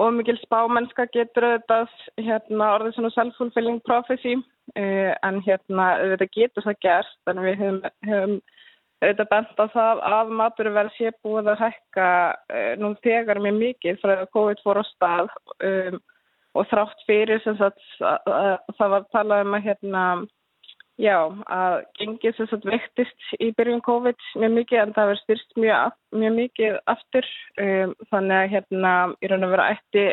ómikil 0.00 0.36
spámennska 0.42 1.06
getur 1.14 1.46
auðvitað 1.48 1.94
hérna, 2.18 2.72
orðið 2.76 2.96
svona 2.96 3.12
self-fulfilling 3.14 3.80
prophecy 3.86 4.34
uh, 4.38 5.12
en 5.26 5.40
hérna 5.46 5.90
auðvitað 6.00 6.34
getur 6.38 6.66
það 6.66 6.80
gerst 6.86 7.30
en 7.30 7.42
við 7.44 7.60
höfum, 7.62 7.80
höfum 8.08 8.36
auðvitað 9.04 9.30
bent 9.34 9.60
á 9.60 9.66
það 9.74 10.02
að 10.08 10.32
maturverð 10.40 10.96
sé 10.96 11.12
búið 11.26 11.52
að 11.52 11.62
hækka 11.66 12.08
uh, 12.32 12.72
nú 12.80 12.94
þegar 13.06 13.42
mjög 13.44 13.60
mikið 13.60 14.02
frá 14.02 14.16
að 14.16 14.32
COVID 14.38 14.64
fór 14.64 14.82
á 14.82 14.84
stað 14.90 15.32
um, 15.68 16.00
og 16.54 16.68
þrátt 16.70 17.04
fyrir 17.08 17.42
sem 17.44 17.56
sagt 17.58 17.82
að, 18.00 18.30
að 18.30 18.74
það 18.78 18.94
var 18.94 19.06
talað 19.12 19.46
um 19.46 19.58
að 19.58 19.68
hérna 19.68 20.04
Já, 20.94 21.26
að 21.50 21.80
gengið 21.98 22.36
þess 22.36 22.54
að 22.54 22.66
vektist 22.70 23.30
í 23.42 23.48
byrjun 23.58 23.80
COVID 23.82 24.26
mjög 24.38 24.52
mikið 24.54 24.78
en 24.78 24.92
það 24.94 25.08
verður 25.10 25.22
styrst 25.24 25.56
mjög, 25.58 25.96
mjög 26.14 26.34
mikið 26.36 26.76
aftur. 26.92 27.30
Um, 27.58 27.94
þannig 28.12 28.36
að 28.36 28.52
hérna 28.52 28.92
í 29.18 29.30
raun 29.32 29.46
og 29.48 29.54
vera 29.56 29.72
ætti 29.74 30.04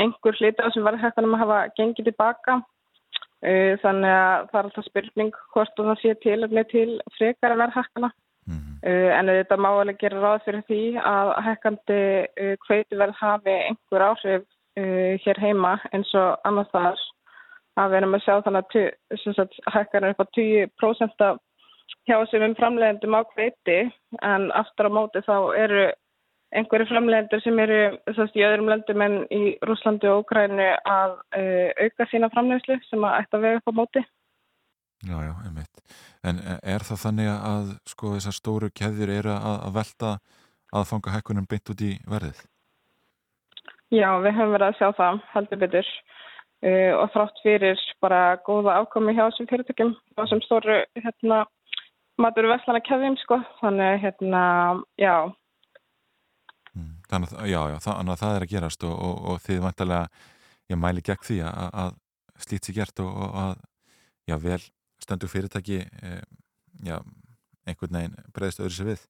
einhver 0.00 0.38
hlita 0.40 0.70
sem 0.72 0.86
var 0.86 0.96
hættanum 1.02 1.36
að 1.36 1.44
hafa 1.44 1.58
gengið 1.76 2.08
tilbaka 2.08 2.56
uh, 2.60 3.74
þannig 3.84 4.14
að 4.14 4.48
það 4.48 4.58
er 4.58 4.68
alltaf 4.70 4.88
spurning 4.88 5.36
hvort 5.52 5.76
það 5.76 6.00
sé 6.00 6.14
til 6.24 6.38
eða 6.40 6.64
til 6.72 6.88
frekar 7.18 7.54
að 7.54 7.62
vera 7.62 7.76
hættana 7.76 8.10
mm 8.48 8.56
-hmm. 8.56 8.80
uh, 8.88 9.10
en 9.18 9.32
þetta 9.34 9.60
má 9.60 9.70
alveg 9.74 10.00
gera 10.00 10.24
ráð 10.24 10.44
fyrir 10.48 10.64
því 10.70 10.82
að 11.12 11.34
hættandi 11.46 12.02
uh, 12.24 12.56
hveiti 12.66 13.00
verð 13.02 13.20
hafi 13.20 13.56
einhver 13.68 14.08
áhrif 14.08 14.48
uh, 14.80 15.14
hér 15.24 15.40
heima 15.42 15.76
eins 15.92 16.12
og 16.18 16.46
annars 16.48 16.70
þar 16.74 17.02
að 17.80 17.90
við 17.90 17.98
erum 18.00 18.16
að 18.16 18.24
sjá 18.24 18.34
þannig 18.46 18.78
að 18.78 19.58
hækkar 19.74 20.06
er 20.06 20.14
upp 20.14 20.22
á 20.22 20.26
10% 20.38 21.26
hjá 22.04 22.16
þessum 22.20 22.56
framlegendum 22.58 23.16
á 23.18 23.22
hveiti 23.34 23.78
en 24.22 24.50
aftur 24.54 24.90
á 24.90 24.96
móti 24.96 25.22
þá 25.26 25.36
eru 25.58 25.84
einhverju 26.54 26.86
framlegendur 26.86 27.42
sem 27.42 27.58
eru 27.58 27.78
sérst, 28.14 28.36
í 28.38 28.44
öðrum 28.46 28.70
löndum 28.70 29.02
en 29.02 29.16
í 29.34 29.54
Rúslandi 29.66 30.10
og 30.10 30.22
Ukrænu 30.22 30.68
að 30.86 31.16
uh, 31.34 31.70
auka 31.82 32.06
sína 32.10 32.30
framlegslu 32.34 32.78
sem 32.88 33.06
að 33.06 33.18
ætta 33.22 33.40
að 33.40 33.46
vega 33.46 33.60
upp 33.60 33.74
á 33.74 33.78
móti. 33.80 34.04
Já, 35.04 35.16
já, 35.20 35.32
einmitt. 35.44 35.98
En 36.24 36.40
er 36.46 36.86
það 36.86 37.02
þannig 37.02 37.30
að 37.34 37.74
sko 37.90 38.14
þessar 38.14 38.38
stóru 38.38 38.70
keðjur 38.72 39.12
eru 39.18 39.34
að, 39.34 39.58
að 39.66 39.78
velta 39.80 40.12
að 40.74 40.90
fanga 40.90 41.16
hækkunum 41.16 41.48
beint 41.50 41.74
út 41.74 41.84
í 41.84 41.92
verðið? 42.08 42.38
Já, 43.92 44.08
við 44.24 44.36
höfum 44.38 44.54
verið 44.54 44.68
að 44.70 44.78
sjá 44.78 44.88
það 44.96 45.20
heldur 45.34 45.60
betur. 45.64 45.90
Uh, 46.64 46.92
og 46.96 47.10
þrátt 47.12 47.40
fyrir 47.44 47.80
bara 48.00 48.38
góða 48.46 48.78
ákomi 48.80 49.12
hjá 49.12 49.26
þessum 49.26 49.48
fyrirtökjum 49.50 49.90
og 50.16 50.28
sem 50.30 50.40
stóru 50.46 50.78
hérna 50.96 51.42
matur 52.20 52.48
vestlana 52.48 52.80
kefðum 52.84 53.16
sko 53.20 53.40
þannig 53.58 53.98
hérna, 54.04 54.44
já 55.00 55.14
mm, 56.72 56.94
Þannig 57.10 57.34
að, 57.34 57.50
já, 57.50 57.60
já, 57.74 57.76
þannig 57.84 58.14
að 58.14 58.22
það 58.22 58.36
er 58.36 58.46
að 58.46 58.54
gerast 58.54 58.86
og, 58.88 58.94
og, 58.94 59.20
og 59.28 59.42
þið 59.44 59.60
vantarlega, 59.66 60.24
ég 60.72 60.80
mæli 60.80 61.04
gegn 61.04 61.26
því 61.28 61.38
að, 61.50 61.68
að 61.82 61.92
slít 62.46 62.68
sér 62.68 62.78
gert 62.78 63.04
og, 63.04 63.12
og 63.26 63.36
að, 63.42 63.54
já, 64.30 64.36
vel 64.46 64.62
stendur 65.04 65.32
fyrirtæki 65.34 65.82
eh, 65.84 66.22
já, 66.86 66.96
einhvern 67.68 67.98
veginn 67.98 68.16
breyðist 68.32 68.62
öðru 68.64 68.78
sér 68.78 68.90
við 68.94 69.04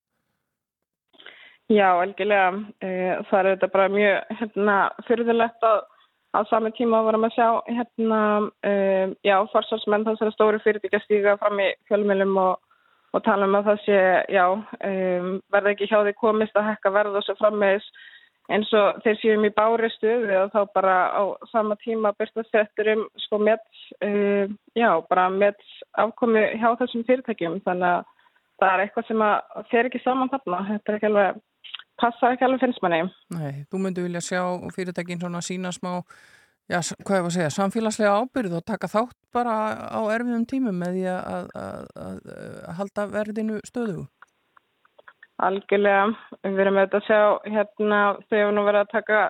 Já, 1.72 1.96
algjörlega. 1.96 2.48
Eh, 2.84 3.20
það 3.30 3.38
er 3.40 3.50
þetta 3.54 3.68
bara 3.72 3.88
mjög 3.88 4.38
hérna 4.40 4.78
fyrirðilegt 5.08 5.64
að 5.64 5.78
á 6.34 6.40
sami 6.50 6.72
tíma 6.74 7.02
varum 7.06 7.24
að 7.28 7.36
sjá 7.36 7.48
hérna, 7.70 8.20
um, 8.70 9.12
já, 9.24 9.36
forsvarsmenn 9.52 10.06
þessari 10.08 10.34
stóru 10.34 10.60
fyrirtík 10.64 10.96
að 10.98 11.04
stíga 11.06 11.36
fram 11.38 11.60
í 11.62 11.68
fjölmjölum 11.88 12.34
og, 12.42 12.58
og 13.14 13.22
tala 13.26 13.46
um 13.46 13.54
að 13.60 13.70
það 13.70 13.84
sé, 13.84 14.00
já, 14.34 14.44
um, 14.50 15.30
verða 15.54 15.74
ekki 15.74 15.88
hjá 15.90 16.00
því 16.00 16.16
komist 16.18 16.58
að 16.58 16.72
hekka 16.72 16.92
verð 16.96 17.20
og 17.20 17.26
svo 17.26 17.38
frammeðis 17.38 17.86
eins 18.52 18.72
og 18.76 18.98
þeir 19.06 19.20
séum 19.22 19.46
í 19.46 19.52
bári 19.56 19.88
stuði 19.94 20.34
og 20.42 20.50
þá 20.52 20.60
bara 20.74 20.96
á 21.16 21.22
sama 21.48 21.78
tíma 21.80 22.12
byrsta 22.18 22.44
settur 22.50 22.90
um 22.96 23.06
sko 23.24 23.38
með, 23.40 23.62
um, 24.04 24.58
já, 24.76 24.90
bara 25.08 25.30
með 25.32 25.62
afkomi 26.02 26.44
hjá 26.58 26.68
þessum 26.82 27.06
fyrirtækjum. 27.08 27.62
Þannig 27.64 27.90
að 27.94 28.12
það 28.60 28.70
er 28.72 28.84
eitthvað 28.84 29.08
sem 29.08 29.26
að 29.30 29.66
fer 29.70 29.88
ekki 29.88 30.02
saman 30.02 30.34
þarna, 30.34 30.64
þetta 30.74 30.92
er 30.92 30.98
ekki 30.98 31.12
alveg 31.12 31.42
passa 32.00 32.32
ekki 32.32 32.46
alveg 32.46 32.64
finnst 32.64 32.82
manni. 32.84 33.04
Nei, 33.34 33.52
þú 33.70 33.82
myndu 33.82 34.06
vilja 34.06 34.22
sjá 34.24 34.42
fyrirtækin 34.74 35.20
svona 35.22 35.42
sína 35.44 35.72
smá, 35.74 36.00
já, 36.70 36.80
hvað 37.04 37.18
ég 37.18 37.26
var 37.26 37.30
að 37.30 37.36
segja, 37.36 37.54
samfélagslega 37.58 38.16
ábyrð 38.22 38.58
og 38.58 38.66
taka 38.70 38.90
þátt 38.90 39.16
bara 39.34 39.54
á 39.94 40.00
erfiðum 40.14 40.48
tímum 40.50 40.82
með 40.82 40.98
því 40.98 41.06
að, 41.12 41.48
að, 41.62 41.86
að, 42.06 42.18
að 42.64 42.76
halda 42.80 43.06
verðinu 43.14 43.60
stöðu? 43.68 44.04
Algjörlega, 45.44 46.10
við 46.46 46.60
erum 46.62 46.76
auðvitað 46.78 47.00
að 47.00 47.08
sjá 47.08 47.54
hérna, 47.56 48.02
þau 48.28 48.36
hefur 48.38 48.54
nú 48.54 48.66
verið 48.68 48.84
að 48.84 48.92
taka 48.92 49.22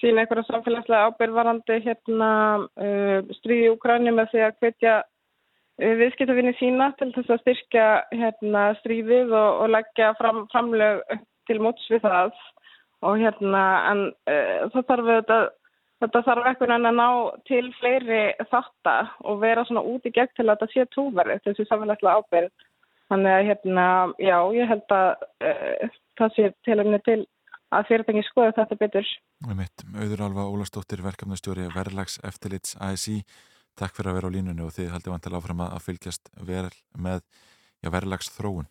sína 0.00 0.22
einhverja 0.22 0.48
samfélagslega 0.48 1.10
ábyrðvarandi 1.10 1.80
hérna 1.84 2.30
uh, 2.62 3.18
stríði 3.38 3.68
í 3.68 3.72
Ukræni 3.74 4.14
með 4.14 4.32
því 4.32 4.44
að 4.46 4.56
hvetja 4.62 4.94
uh, 5.02 5.92
viðskiptafinni 6.00 6.54
sína 6.58 6.88
til 6.98 7.10
þess 7.16 7.34
að 7.36 7.42
styrkja 7.44 7.84
hérna 8.16 8.64
stríðið 8.80 9.34
og, 9.36 9.60
og 9.62 9.74
leggja 9.76 10.14
fram, 10.18 10.46
framleg 10.54 11.04
til 11.48 11.58
móts 11.64 11.88
við 11.90 12.04
það. 12.06 12.38
Og 13.02 13.18
hérna 13.18 13.62
en 13.90 14.04
uh, 14.30 14.70
það 14.74 14.86
þarf 14.90 15.08
þetta, 15.10 15.38
þetta 16.04 16.24
þarf 16.28 16.50
eitthvað 16.50 16.74
að 16.76 16.98
ná 16.98 17.08
til 17.50 17.64
fleiri 17.80 18.22
þáttar 18.52 19.10
og 19.26 19.40
vera 19.42 19.66
svona 19.66 19.84
út 19.94 20.06
í 20.06 20.14
gegn 20.14 20.34
til 20.36 20.46
að 20.46 20.54
þetta 20.54 20.70
sé 20.74 20.86
trúverið 20.92 21.42
þessi 21.48 21.66
samfélagslega 21.70 22.22
ábyrg 22.22 22.68
þannig 23.12 23.34
að 23.36 23.46
hérna, 23.50 23.86
já, 24.22 24.36
ég 24.56 24.70
held 24.70 24.96
að 24.96 25.26
uh, 25.44 25.96
það 26.20 26.36
sé 26.36 26.52
til 26.64 26.78
að 26.78 26.98
til 27.08 27.20
að 27.72 27.88
fyrirtæki 27.88 28.22
skoða 28.26 28.54
þetta 28.60 28.78
betur. 28.80 29.08
Mitt, 29.58 29.84
Auður 29.96 30.26
Alva 30.28 30.44
Ólastóttir, 30.52 31.02
verkefnastjóri 31.04 31.66
Verlags 31.74 32.18
Eftirlits 32.22 32.76
ASI 32.78 33.22
Takk 33.78 33.96
fyrir 33.96 34.12
að 34.12 34.18
vera 34.18 34.28
á 34.28 34.34
línunni 34.34 34.64
og 34.66 34.74
þið 34.74 34.90
haldið 34.92 35.14
vantilega 35.14 35.40
áfram 35.40 35.62
að 35.64 35.84
fylgjast 35.86 36.30
vel 36.44 36.66
með 37.00 37.22
já, 37.80 37.88
Verlags 37.94 38.28
þróun 38.34 38.68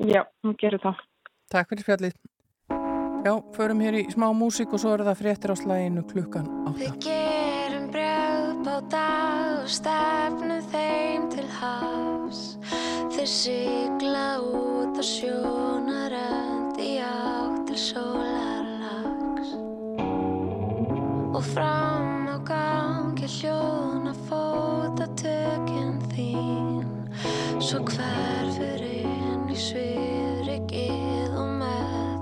Já, 0.00 0.24
hún 0.44 0.56
gerir 0.60 0.82
það 0.84 1.00
Takk 1.50 1.72
fyrir 1.72 1.86
fjallið. 1.88 2.18
Já, 3.26 3.34
förum 3.52 3.80
hér 3.84 3.98
í 4.00 4.04
smá 4.14 4.30
músík 4.32 4.72
og 4.72 4.80
svo 4.80 4.94
er 4.96 5.04
það 5.10 5.20
fréttir 5.20 5.52
á 5.52 5.56
slæginu 5.60 6.06
klukkan 6.08 6.46
8. 6.70 6.76
Við 6.80 7.00
gerum 7.04 7.90
brjöð 7.92 8.70
á 8.70 8.78
dag 8.94 9.52
og 9.58 9.68
stefnu 9.68 10.60
þeim 10.72 11.28
til 11.34 11.48
hafs. 11.60 12.44
Þeir 13.12 13.30
sigla 13.34 14.26
út 14.40 14.70
Sjötta 15.00 15.16
sjónarönd 15.16 16.76
í 16.76 16.98
átt 17.00 17.62
til 17.68 17.76
sólarlags 17.80 19.54
Og 21.32 21.44
fram 21.54 22.28
á 22.28 22.36
gangi 22.44 23.24
hljóna 23.24 24.12
fótatökin 24.28 25.96
þín 26.12 26.84
Svo 27.64 27.80
hverfur 27.88 28.84
inn 28.84 29.48
í 29.48 29.56
og 29.56 30.29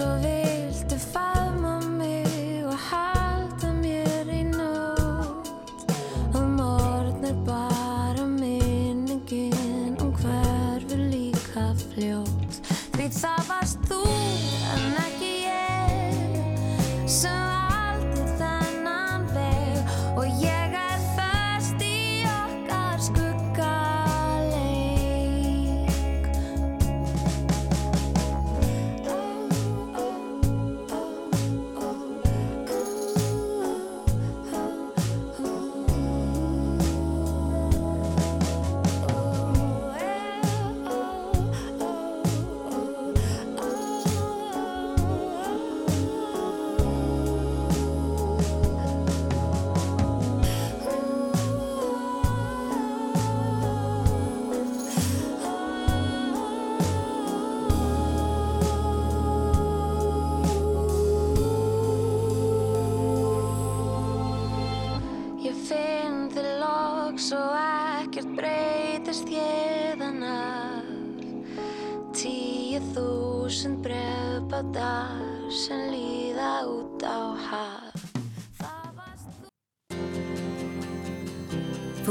Svo 0.00 0.16
viltu 0.16 0.39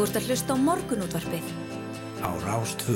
Þú 0.10 0.16
ert 0.16 0.24
að 0.24 0.30
hlusta 0.32 0.56
á 0.58 0.64
morgunútvarpið 0.66 1.50
á 2.26 2.30
Rástvö. 2.42 2.96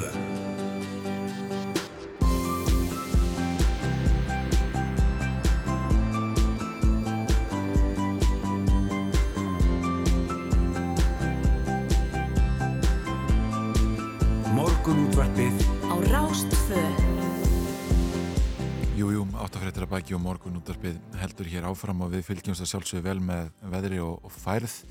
Morgunútvarpið 14.57 15.61
á 15.85 15.95
Rástfö 16.09 16.81
Jújú, 18.97 19.29
áttafréttir 19.37 19.85
að 19.85 19.93
baki 19.93 20.17
og 20.17 20.25
morgun 20.25 20.57
útvarpið 20.57 20.97
heldur 21.21 21.53
hér 21.53 21.69
áfram 21.69 22.07
og 22.07 22.15
við 22.17 22.25
fylgjumst 22.25 22.65
að 22.65 22.73
sjálfsögðu 22.73 23.05
vel 23.05 23.19
með 23.21 23.57
veðri 23.69 24.01
og, 24.01 24.17
og 24.25 24.33
færð. 24.33 24.81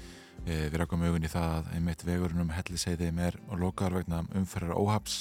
E, 0.43 0.57
við 0.73 0.79
rakum 0.83 1.05
augun 1.07 1.23
í 1.23 1.31
það 1.31 1.53
að 1.61 1.71
einmitt 1.77 2.03
vegurinn 2.07 2.43
um 2.43 2.51
helliseiðið 2.57 3.21
er 3.29 3.37
og 3.49 3.61
lokaðar 3.63 4.01
vegna 4.01 4.25
umferðar 4.35 4.75
óhaps 4.81 5.21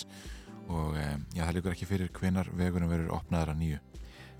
og 0.71 0.95
e, 0.97 1.05
já, 1.37 1.43
það 1.45 1.55
líkur 1.59 1.75
ekki 1.75 1.89
fyrir 1.89 2.09
hvenar 2.17 2.49
vegurinn 2.57 2.89
verður 2.89 3.13
opnaðar 3.19 3.53
að 3.53 3.59
nýju. 3.61 3.79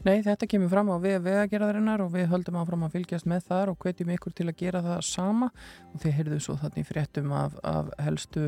Nei, 0.02 0.24
þetta 0.26 0.48
kemur 0.50 0.72
fram 0.72 0.88
á 0.90 0.98
við 0.98 1.20
vegagerðarinnar 1.28 2.02
og 2.02 2.08
við 2.16 2.32
höldum 2.32 2.56
áfram 2.58 2.88
að 2.88 2.96
fylgjast 2.96 3.28
með 3.30 3.44
þar 3.52 3.70
og 3.70 3.78
hvetjum 3.84 4.10
ykkur 4.16 4.34
til 4.34 4.48
að 4.50 4.56
gera 4.58 4.80
það 4.82 5.04
sama 5.06 5.50
og 5.94 6.00
þið 6.02 6.16
heyrðu 6.18 6.40
svo 6.42 6.56
þannig 6.58 6.88
fréttum 6.90 7.36
af, 7.38 7.60
af 7.62 7.92
helstu 8.02 8.48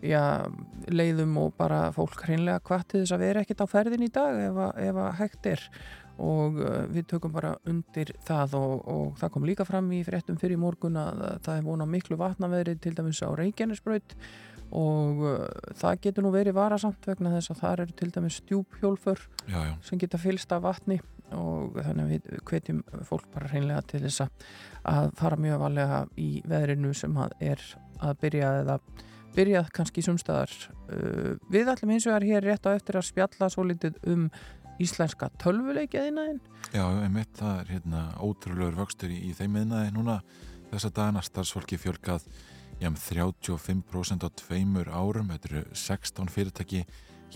já, 0.00 0.22
leiðum 0.88 1.36
og 1.42 1.52
bara 1.60 1.90
fólk 1.92 2.24
hreinlega 2.24 2.64
hvað 2.64 2.86
til 2.88 3.02
þess 3.02 3.16
að 3.18 3.24
vera 3.26 3.42
ekkert 3.44 3.60
á 3.60 3.72
ferðin 3.74 4.06
í 4.08 4.10
dag 4.16 4.40
ef, 4.46 4.62
að- 4.70 4.80
ef 4.86 5.02
að 5.04 5.12
hægt 5.20 5.50
er 5.52 5.66
og 6.22 6.58
uh, 6.62 6.84
við 6.94 7.06
tökum 7.10 7.32
bara 7.34 7.54
undir 7.66 8.12
það 8.26 8.54
og, 8.60 8.74
og 8.88 9.14
það 9.18 9.32
kom 9.34 9.46
líka 9.48 9.64
fram 9.66 9.88
í 9.96 10.02
fréttum 10.06 10.36
fyrir 10.38 10.60
morgun 10.62 10.96
að 11.00 11.22
það 11.46 11.56
er 11.58 11.64
vona 11.66 11.86
miklu 11.90 12.18
vatnaveðri 12.20 12.76
til 12.84 12.94
dæmis 12.94 13.22
á 13.26 13.28
Reykjanesbraut 13.34 14.14
og 14.74 15.24
uh, 15.26 15.48
það 15.78 15.98
getur 16.06 16.24
nú 16.26 16.30
verið 16.34 16.56
varasamt 16.56 17.06
vegna 17.10 17.32
þess 17.34 17.50
að 17.54 17.60
það 17.64 17.74
eru 17.84 17.96
til 18.00 18.10
dæmis 18.14 18.38
stjúphjólfur 18.42 19.24
Já, 19.50 19.58
já. 19.70 19.74
sem 19.86 19.98
geta 20.02 20.18
fylst 20.22 20.54
af 20.54 20.62
vatni 20.64 21.00
og 21.34 21.74
þannig 21.82 22.04
að 22.04 22.10
við 22.14 22.42
hvetjum 22.46 22.80
fólk 23.08 23.26
bara 23.34 23.48
hreinlega 23.50 23.82
til 23.90 24.02
þess 24.04 24.22
að- 24.26 25.10
fara 25.18 25.38
mjög 25.40 25.58
valega 25.64 26.02
í 26.20 26.28
veðrinu 26.46 26.92
sem 26.94 27.14
að 27.16 27.32
er 27.40 27.62
að 28.04 28.18
byrja 28.20 28.50
eða 28.62 28.78
byrjað 29.34 29.70
kannski 29.74 30.02
sumstaðar 30.04 30.52
uh, 30.94 31.32
við 31.50 31.70
ætlum 31.72 31.90
hins 31.96 32.06
vegar 32.06 32.26
hér 32.28 32.44
rétt 32.46 32.68
á 32.70 32.76
eftir 32.76 33.00
að 33.00 33.08
spjalla 33.08 33.48
svo 33.50 33.64
litið 33.66 33.96
um 34.12 34.28
íslenska 34.82 35.30
tölvuleikjaðinaðin 35.42 36.40
Já, 36.74 36.84
einmitt 37.04 37.36
það 37.38 37.58
er 37.60 37.70
hérna 37.74 38.00
ótrúlegur 38.18 38.78
vöxtur 38.80 39.12
í, 39.12 39.18
í 39.28 39.34
þeim 39.36 39.52
miðnaði 39.58 39.92
núna. 39.94 40.16
Þessa 40.72 40.90
dagana 40.96 41.22
starfsfólki 41.22 41.78
fjölgað 41.78 42.24
já, 42.80 42.88
um 42.88 42.96
35% 42.98 44.26
á 44.26 44.28
tveimur 44.40 44.90
árum, 44.90 45.30
þetta 45.34 45.50
eru 45.50 45.62
16 45.78 46.32
fyrirtæki 46.34 46.82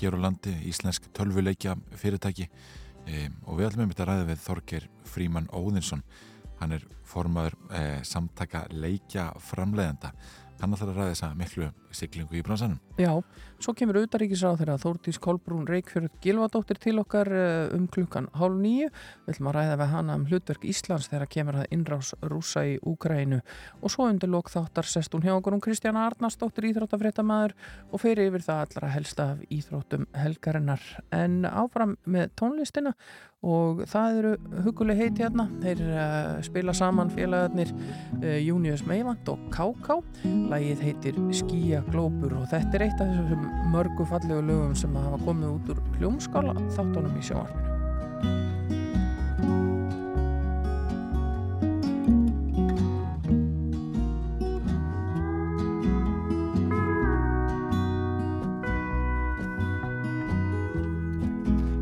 hér 0.01 0.17
á 0.17 0.25
landi, 0.25 0.55
íslensk 0.71 1.07
tölvuleikja 1.15 1.77
fyrirtæki 2.01 2.49
e, 2.49 3.29
og 3.47 3.61
við 3.61 3.69
ætlum 3.69 3.85
einmitt 3.85 4.03
að 4.03 4.11
ræða 4.11 4.27
við 4.33 4.43
Þorger 4.47 4.89
Fríman 5.07 5.49
Óðinsson. 5.55 6.03
Hann 6.59 6.75
er 6.75 6.87
formaður 7.07 7.59
e, 7.71 7.83
samtaka 8.07 8.67
leikja 8.75 9.31
framleiðenda 9.53 10.15
hann 10.59 10.75
ætlar 10.75 10.91
að 10.91 10.99
ræða 10.99 11.13
þessa 11.13 11.29
miklu 11.39 11.69
siglingu 11.99 12.39
í 12.39 12.43
bransanum. 12.47 12.79
Já, 12.99 13.13
svo 13.63 13.75
kemur 13.79 14.01
auðaríkisráð 14.01 14.63
þegar 14.63 14.81
Þórdís 14.83 15.21
Kolbrún 15.23 15.69
Reykjörð 15.69 16.09
Gilvadóttir 16.25 16.81
til 16.83 16.97
okkar 17.03 17.31
eh, 17.31 17.75
um 17.77 17.87
klukkan 17.91 18.27
hálf 18.39 18.59
nýju. 18.59 18.89
Við 19.27 19.35
ætlum 19.35 19.51
að 19.51 19.59
ræða 19.59 19.79
við 19.79 19.93
hana 19.93 20.17
um 20.19 20.27
hlutverk 20.31 20.67
Íslands 20.69 21.11
þegar 21.13 21.33
kemur 21.35 21.61
það 21.61 21.77
innrás 21.77 22.13
rúsa 22.33 22.65
í 22.67 22.75
Úgrænu 22.83 23.41
og 23.83 23.95
svo 23.95 24.09
undir 24.11 24.33
lok 24.33 24.51
þáttar 24.53 24.89
sest 24.91 25.15
hún 25.15 25.27
hjá 25.27 25.37
okkur 25.37 25.59
um 25.59 25.63
Kristjana 25.63 26.09
Arnarsdóttir 26.09 26.71
íþróttafréttamaður 26.73 27.55
og 27.93 28.03
fyrir 28.03 28.33
yfir 28.33 28.47
það 28.49 28.65
allra 28.67 28.93
helsta 28.97 29.31
af 29.35 29.47
íþróttum 29.55 30.09
helgarinnar. 30.19 30.85
En 31.15 31.43
áfram 31.47 31.97
með 32.09 32.33
tónlistina 32.39 32.95
og 33.47 33.85
það 33.87 34.19
eru 34.19 34.33
huguleg 34.65 34.99
heiti 34.99 35.23
hérna. 35.23 35.47
Þeir 35.63 35.83
uh, 35.87 36.41
spila 36.47 36.75
saman 36.75 37.13
félagarnir 37.15 37.71
uh, 37.71 38.39
Június 38.43 38.83
Meivand 38.89 39.29
og 39.31 39.45
Káká. 39.55 40.01
Lægið 40.25 40.83
heitir 40.89 41.21
Skía 41.31 41.85
Glópur 41.93 42.35
og 42.37 42.45
þetta 42.51 42.77
er 42.79 42.85
eitt 42.89 43.01
af 43.01 43.09
þessum 43.13 43.47
mörgu 43.73 44.05
fallegu 44.09 44.43
lögum 44.45 44.75
sem 44.77 44.95
hafa 44.97 45.19
komið 45.25 45.49
út 45.55 45.73
úr 45.73 45.81
hljómskála 45.99 46.55
þáttunum 46.77 47.17
í 47.17 47.25
sjónvarpinu. 47.29 47.67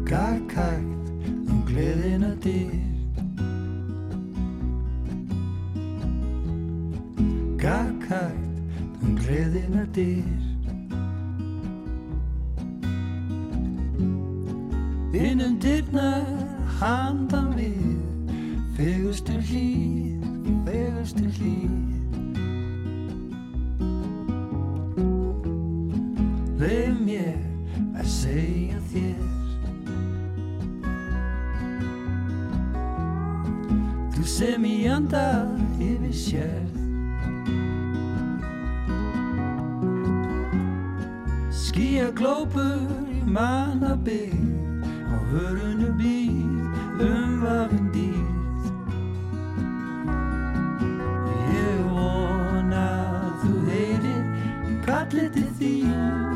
Gakk 0.06 0.56
hægt 0.56 1.14
um 1.50 1.62
gleðina 1.66 2.34
hægt 8.10 8.40
um 8.40 8.45
gleðina 9.26 9.82
dyr. 9.90 10.42
Innum 15.16 15.56
dyrnar 15.58 16.26
handan 16.78 17.50
við. 17.56 17.96
Fegustur 18.76 19.40
hlýð, 19.48 20.22
fegustur 20.68 21.32
hlýð. 21.40 21.74
Leif 26.60 27.02
mér 27.02 27.42
að 27.96 28.06
segja 28.12 28.78
þér. 28.92 29.26
Þú 34.14 34.30
sem 34.36 34.70
ég 34.70 34.96
andar 35.00 35.50
yfir 35.80 36.18
sér. 36.22 36.75
Skýja 41.76 42.06
glópur 42.16 42.88
í 43.12 43.18
mannabygg 43.28 44.32
á 45.12 45.16
hörunu 45.28 45.90
býð 45.98 47.02
umvafin 47.04 47.90
dýrð 47.92 48.70
Ég 51.52 51.82
vona 51.90 52.86
að 53.18 53.44
þú 53.44 53.52
heyrir 53.68 54.24
kallið 54.88 55.28
til 55.36 55.52
þín 55.60 56.35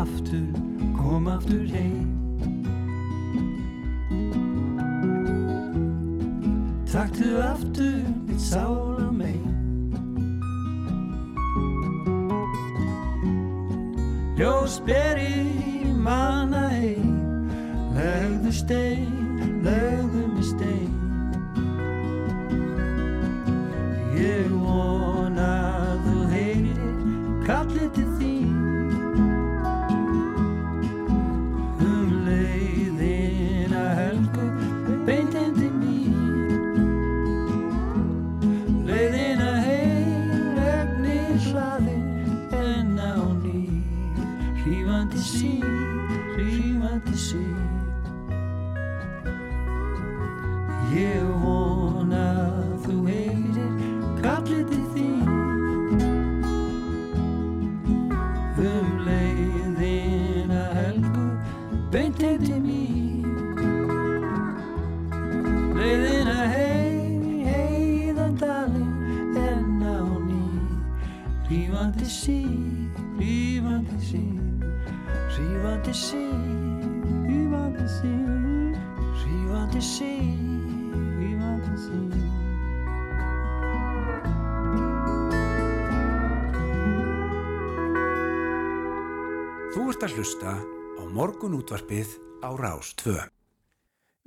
aftur 0.00 0.48
kom 0.96 1.28
aftur 1.28 1.66
heim. 1.74 2.08
Taktu 6.92 7.38
aftur 7.38 8.02
mitt 8.26 8.40
sála 8.40 9.10
megin 9.12 9.58
Ljós 14.36 14.80
beri 14.86 15.86
manna 15.94 16.68
heim 16.68 17.14
Legðu 17.94 18.52
stein, 18.52 19.19
rífandi 75.90 76.06
sín, 76.06 77.26
rífandi 77.26 77.88
sín, 77.90 78.76
rífandi 79.24 79.80
sín, 79.82 81.16
rífandi 81.18 81.74
sín. 81.82 82.12
Þú 89.74 89.88
ert 89.90 90.06
að 90.06 90.14
hlusta 90.14 90.54
á 90.54 91.02
morgunútvarpið 91.10 92.14
á 92.46 92.54
Rás 92.54 92.94
2. 93.02 93.26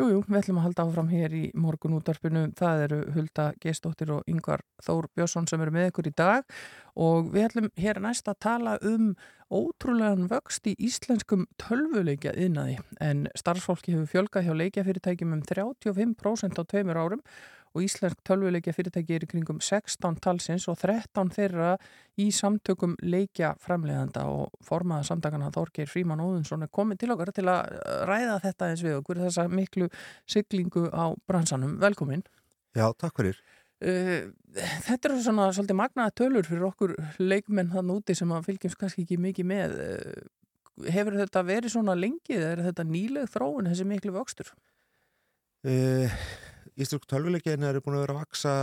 Jú, 0.01 0.07
jú, 0.09 0.21
við 0.25 0.39
ætlum 0.39 0.57
að 0.57 0.65
halda 0.65 0.83
áfram 0.83 1.09
hér 1.13 1.33
í 1.37 1.41
morgun 1.53 1.93
útvarpinu. 1.95 2.47
Það 2.57 2.79
eru 2.87 2.97
Hulda 3.13 3.43
Gestóttir 3.61 4.09
og 4.15 4.23
Yngvar 4.27 4.63
Þór 4.81 5.05
Björnsson 5.13 5.45
sem 5.47 5.61
eru 5.61 5.71
með 5.75 5.91
ykkur 5.91 6.09
í 6.09 6.13
dag 6.17 6.55
og 6.99 7.29
við 7.31 7.45
ætlum 7.45 7.69
hér 7.79 8.01
næst 8.01 8.27
að 8.27 8.39
tala 8.41 8.73
um 8.81 9.11
ótrúlegan 9.53 10.27
vöxt 10.31 10.67
í 10.67 10.73
íslenskum 10.81 11.45
tölvuleikja 11.61 12.33
innaði 12.41 12.79
en 13.03 13.27
starfsfólki 13.37 13.93
hefur 13.93 14.09
fjölgað 14.11 14.47
hjá 14.47 14.55
leikjafyrirtækjum 14.61 15.35
um 15.37 15.43
35% 15.45 16.57
á 16.57 16.63
tveimur 16.65 16.99
árum 16.99 17.21
og 17.73 17.81
íslensk 17.81 18.21
tölvuleikja 18.27 18.73
fyrirtæki 18.75 19.15
er 19.17 19.25
í 19.25 19.29
kringum 19.29 19.59
16 19.61 20.19
talsins 20.21 20.67
og 20.69 20.77
13 20.81 21.31
þeirra 21.33 21.71
í 22.21 22.27
samtökum 22.33 22.93
leikja 23.01 23.53
framleiðanda 23.63 24.27
og 24.29 24.53
formaða 24.65 25.07
samtakana 25.09 25.49
Þorgeir 25.53 25.89
Fríman 25.89 26.21
Óðunsson 26.21 26.65
er 26.65 26.71
komin 26.73 27.01
til 27.01 27.11
okkar 27.15 27.33
til 27.33 27.47
að 27.49 27.73
ræða 28.09 28.37
þetta 28.45 28.69
eins 28.69 28.85
við 28.85 28.99
okkur 28.99 29.23
þessa 29.25 29.47
miklu 29.49 29.89
siglingu 30.29 30.85
á 30.93 31.17
bransanum. 31.27 31.79
Velkomin. 31.81 32.25
Já, 32.77 32.87
takk 32.97 33.17
fyrir. 33.21 33.41
Uh, 33.83 34.29
þetta 34.85 35.09
eru 35.09 35.23
svona 35.25 35.49
svolítið 35.51 35.75
magnaða 35.75 36.13
tölur 36.15 36.47
fyrir 36.47 36.67
okkur 36.69 36.93
leikmenn 37.19 37.71
þann 37.73 37.91
úti 37.91 38.15
sem 38.15 38.31
að 38.31 38.45
fylgjumst 38.47 38.79
kannski 38.79 39.03
ekki 39.03 39.17
mikið 39.19 39.49
með. 39.49 39.75
Uh, 39.83 40.87
hefur 40.93 41.17
þetta 41.19 41.43
verið 41.47 41.73
svona 41.73 41.97
lengið 41.97 42.39
eða 42.39 42.53
er 42.53 42.63
þetta 42.69 42.85
nýleg 42.87 43.27
þróun 43.33 43.67
þessi 43.69 43.87
miklu 43.89 44.13
vöxtur? 44.15 44.53
Uh, 45.67 46.15
Íslensk 46.79 47.05
tölvuleikinn 47.11 47.67
eru 47.67 47.83
búin 47.83 47.99
að 47.99 48.05
vera 48.05 48.15
að 48.15 48.21
vaksa 48.23 48.55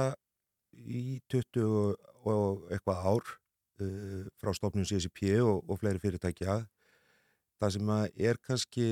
í 0.80 1.20
20 1.30 1.68
og 2.30 2.64
eitthvað 2.72 3.04
ár 3.12 3.30
uh, 3.84 4.24
frá 4.40 4.54
stofnum 4.56 4.88
CSIP 4.88 5.26
og, 5.44 5.60
og 5.68 5.82
fleiri 5.82 6.00
fyrirtækja. 6.02 6.62
Það 7.60 7.76
sem 7.76 7.94
er 8.00 8.40
kannski 8.40 8.90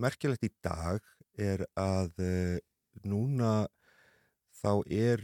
merkilegt 0.00 0.44
í 0.48 0.50
dag 0.64 1.04
er 1.40 1.66
að 1.76 2.12
uh, 2.24 2.56
núna 3.04 3.66
þá 4.62 4.70
er, 4.86 5.22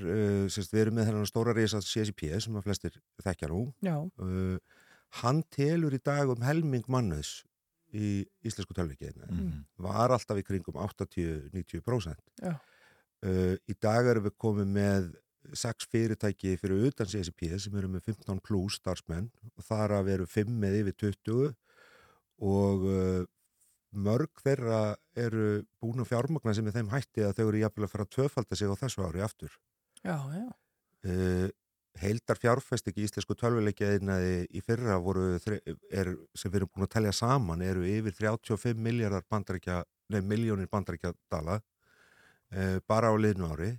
semst, 0.50 0.72
við 0.74 0.82
erum 0.82 0.98
með 0.98 1.10
þennan 1.10 1.30
stóra 1.30 1.54
reysa 1.56 1.80
CSIP 1.84 2.26
sem 2.42 2.58
að 2.58 2.66
flestir 2.66 2.98
þekkja 3.24 3.50
nú. 3.52 3.62
Hann 5.22 5.44
telur 5.54 5.94
í 5.96 6.00
dag 6.04 6.28
um 6.28 6.42
helming 6.44 6.84
mannuðs 6.90 7.38
í 7.96 8.26
íslensku 8.44 8.74
tölvuleikinn. 8.76 9.22
Mm. 9.30 9.62
Var 9.80 10.12
alltaf 10.12 10.40
í 10.40 10.44
kringum 10.44 10.76
80-90%. 10.82 12.20
Já. 12.42 12.58
Uh, 13.24 13.56
í 13.66 13.74
dag 13.82 14.06
erum 14.06 14.28
við 14.28 14.36
komið 14.38 14.68
með 14.76 15.08
sex 15.56 15.88
fyrirtæki 15.90 16.58
fyrir 16.60 16.90
utan 16.90 17.08
CSP 17.08 17.48
sem 17.58 17.74
eru 17.80 17.88
með 17.90 18.10
15 18.12 18.42
plus 18.44 18.76
starfsmenn 18.78 19.30
og 19.56 19.64
þar 19.64 19.96
að 19.96 20.10
veru 20.10 20.28
5 20.28 20.52
með 20.60 20.76
yfir 20.82 20.96
20 21.02 21.48
og 22.48 22.84
uh, 22.86 23.24
mörg 23.92 24.42
þeirra 24.44 24.80
eru 25.16 25.62
búin 25.80 26.02
að 26.02 26.10
fjármagna 26.10 26.54
sem 26.56 26.66
er 26.68 26.76
þeim 26.76 26.90
hætti 26.92 27.24
að 27.24 27.38
þau 27.38 27.46
eru 27.46 27.62
jafnvel 27.62 27.86
að 27.86 27.94
fara 27.94 28.06
að 28.08 28.12
töfalda 28.16 28.58
sig 28.58 28.68
á 28.68 28.80
þessu 28.82 29.06
ári 29.06 29.24
aftur. 29.24 29.54
Já, 30.02 30.16
já. 30.34 30.48
Uh, 31.08 31.48
heildar 31.98 32.38
fjárfæstik 32.38 32.98
í 32.98 33.06
íslensku 33.06 33.34
tölvuleikjaðinaði 33.38 34.34
í 34.54 34.62
fyrra 34.62 34.98
voru, 35.02 35.32
er, 35.38 36.12
sem 36.36 36.52
við 36.52 36.60
erum 36.60 36.70
búin 36.74 36.86
að 36.86 36.94
telja 36.94 37.14
saman 37.16 37.64
eru 37.64 37.86
yfir 37.88 38.14
35 38.18 38.78
miljardar 38.78 39.24
bandaríkja, 39.30 39.80
nei 40.14 40.20
miljónir 40.22 40.70
bandaríkja 40.70 41.14
dala 41.32 41.58
Uh, 42.48 42.80
bara 42.88 43.10
á 43.12 43.14
liðnu 43.20 43.44
ári 43.44 43.74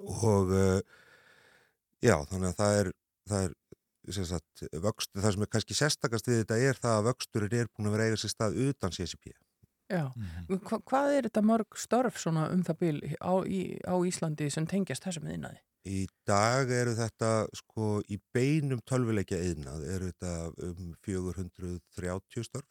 og 0.00 0.48
uh, 0.48 0.78
já, 2.00 2.14
þannig 2.30 2.46
að 2.48 2.54
það 2.56 2.76
er, 2.78 2.88
það 3.28 3.42
er 3.44 3.52
sagt, 4.12 4.64
vöxt, 4.72 5.10
það 5.16 5.32
sem 5.32 5.46
er 5.46 5.50
kannski 5.52 5.74
sérstakast 5.78 6.28
við 6.28 6.42
þetta 6.42 6.58
er 6.60 6.80
það 6.80 6.98
að 6.98 7.08
vöxturinn 7.08 7.58
er 7.60 7.70
búin 7.72 7.88
að 7.88 7.96
vera 7.96 8.08
eiga 8.08 8.20
sér 8.20 8.32
stað 8.34 8.58
utan 8.68 8.94
CSP 8.94 9.32
Já, 9.88 10.12
mm 10.16 10.22
-hmm. 10.22 10.60
Hva, 10.64 10.78
hvað 10.80 11.12
er 11.12 11.22
þetta 11.28 11.42
mörg 11.42 11.76
störf 11.76 12.18
svona 12.18 12.48
um 12.52 12.62
það 12.64 12.78
bíl 12.80 12.98
á, 13.20 13.34
í, 13.44 13.78
á 13.84 13.94
Íslandi 14.00 14.50
sem 14.50 14.66
tengjast 14.66 15.04
þessum 15.04 15.28
yðnaði? 15.28 15.60
Í 15.84 16.06
dag 16.26 16.70
eru 16.70 16.94
þetta 16.96 17.46
sko 17.52 18.00
í 18.08 18.18
beinum 18.32 18.80
tölvuleikja 18.88 19.38
yðnað 19.38 19.84
eru 19.84 20.06
þetta 20.08 20.52
um 20.68 20.94
430 21.04 22.44
störf 22.44 22.64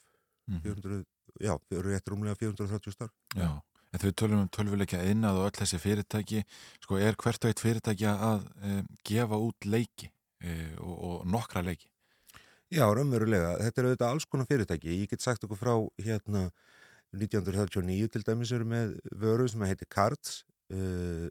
mm 0.48 0.58
-hmm. 0.58 0.62
400, 0.64 1.06
já, 1.40 1.54
eru 1.72 1.94
þetta 1.94 2.12
rúmlega 2.12 2.36
430 2.36 2.92
störf 2.92 3.14
Já 3.36 3.62
En 3.94 4.00
þau 4.00 4.12
tölum 4.18 4.40
um 4.42 4.50
tölvuleikja 4.50 5.04
einnað 5.06 5.38
og 5.38 5.48
öll 5.48 5.58
þessi 5.60 5.78
fyrirtæki, 5.78 6.44
sko 6.82 6.98
er 6.98 7.14
hvert 7.14 7.46
og 7.46 7.52
eitt 7.52 7.62
fyrirtæki 7.62 8.08
að 8.10 8.48
um, 8.66 8.88
gefa 9.06 9.38
út 9.38 9.68
leiki 9.70 10.10
og, 10.44 10.94
og 10.94 11.28
nokkra 11.30 11.64
leiki? 11.66 11.90
Já, 12.74 12.88
raunverulega. 12.90 13.58
Þetta 13.62 13.82
er 13.82 13.88
auðvitað 13.90 14.12
alls 14.16 14.26
konar 14.30 14.50
fyrirtæki. 14.50 14.96
Ég 15.04 15.12
get 15.12 15.22
sagt 15.22 15.44
okkur 15.46 15.60
frá 15.60 15.74
hérna 16.02 16.48
1939 17.14 18.10
til 18.10 18.24
dæmis 18.26 18.54
eru 18.56 18.66
með 18.66 18.96
vöru 19.22 19.46
sem 19.52 19.62
heitir 19.68 19.90
Cards. 19.94 20.42
Uh, 20.74 21.28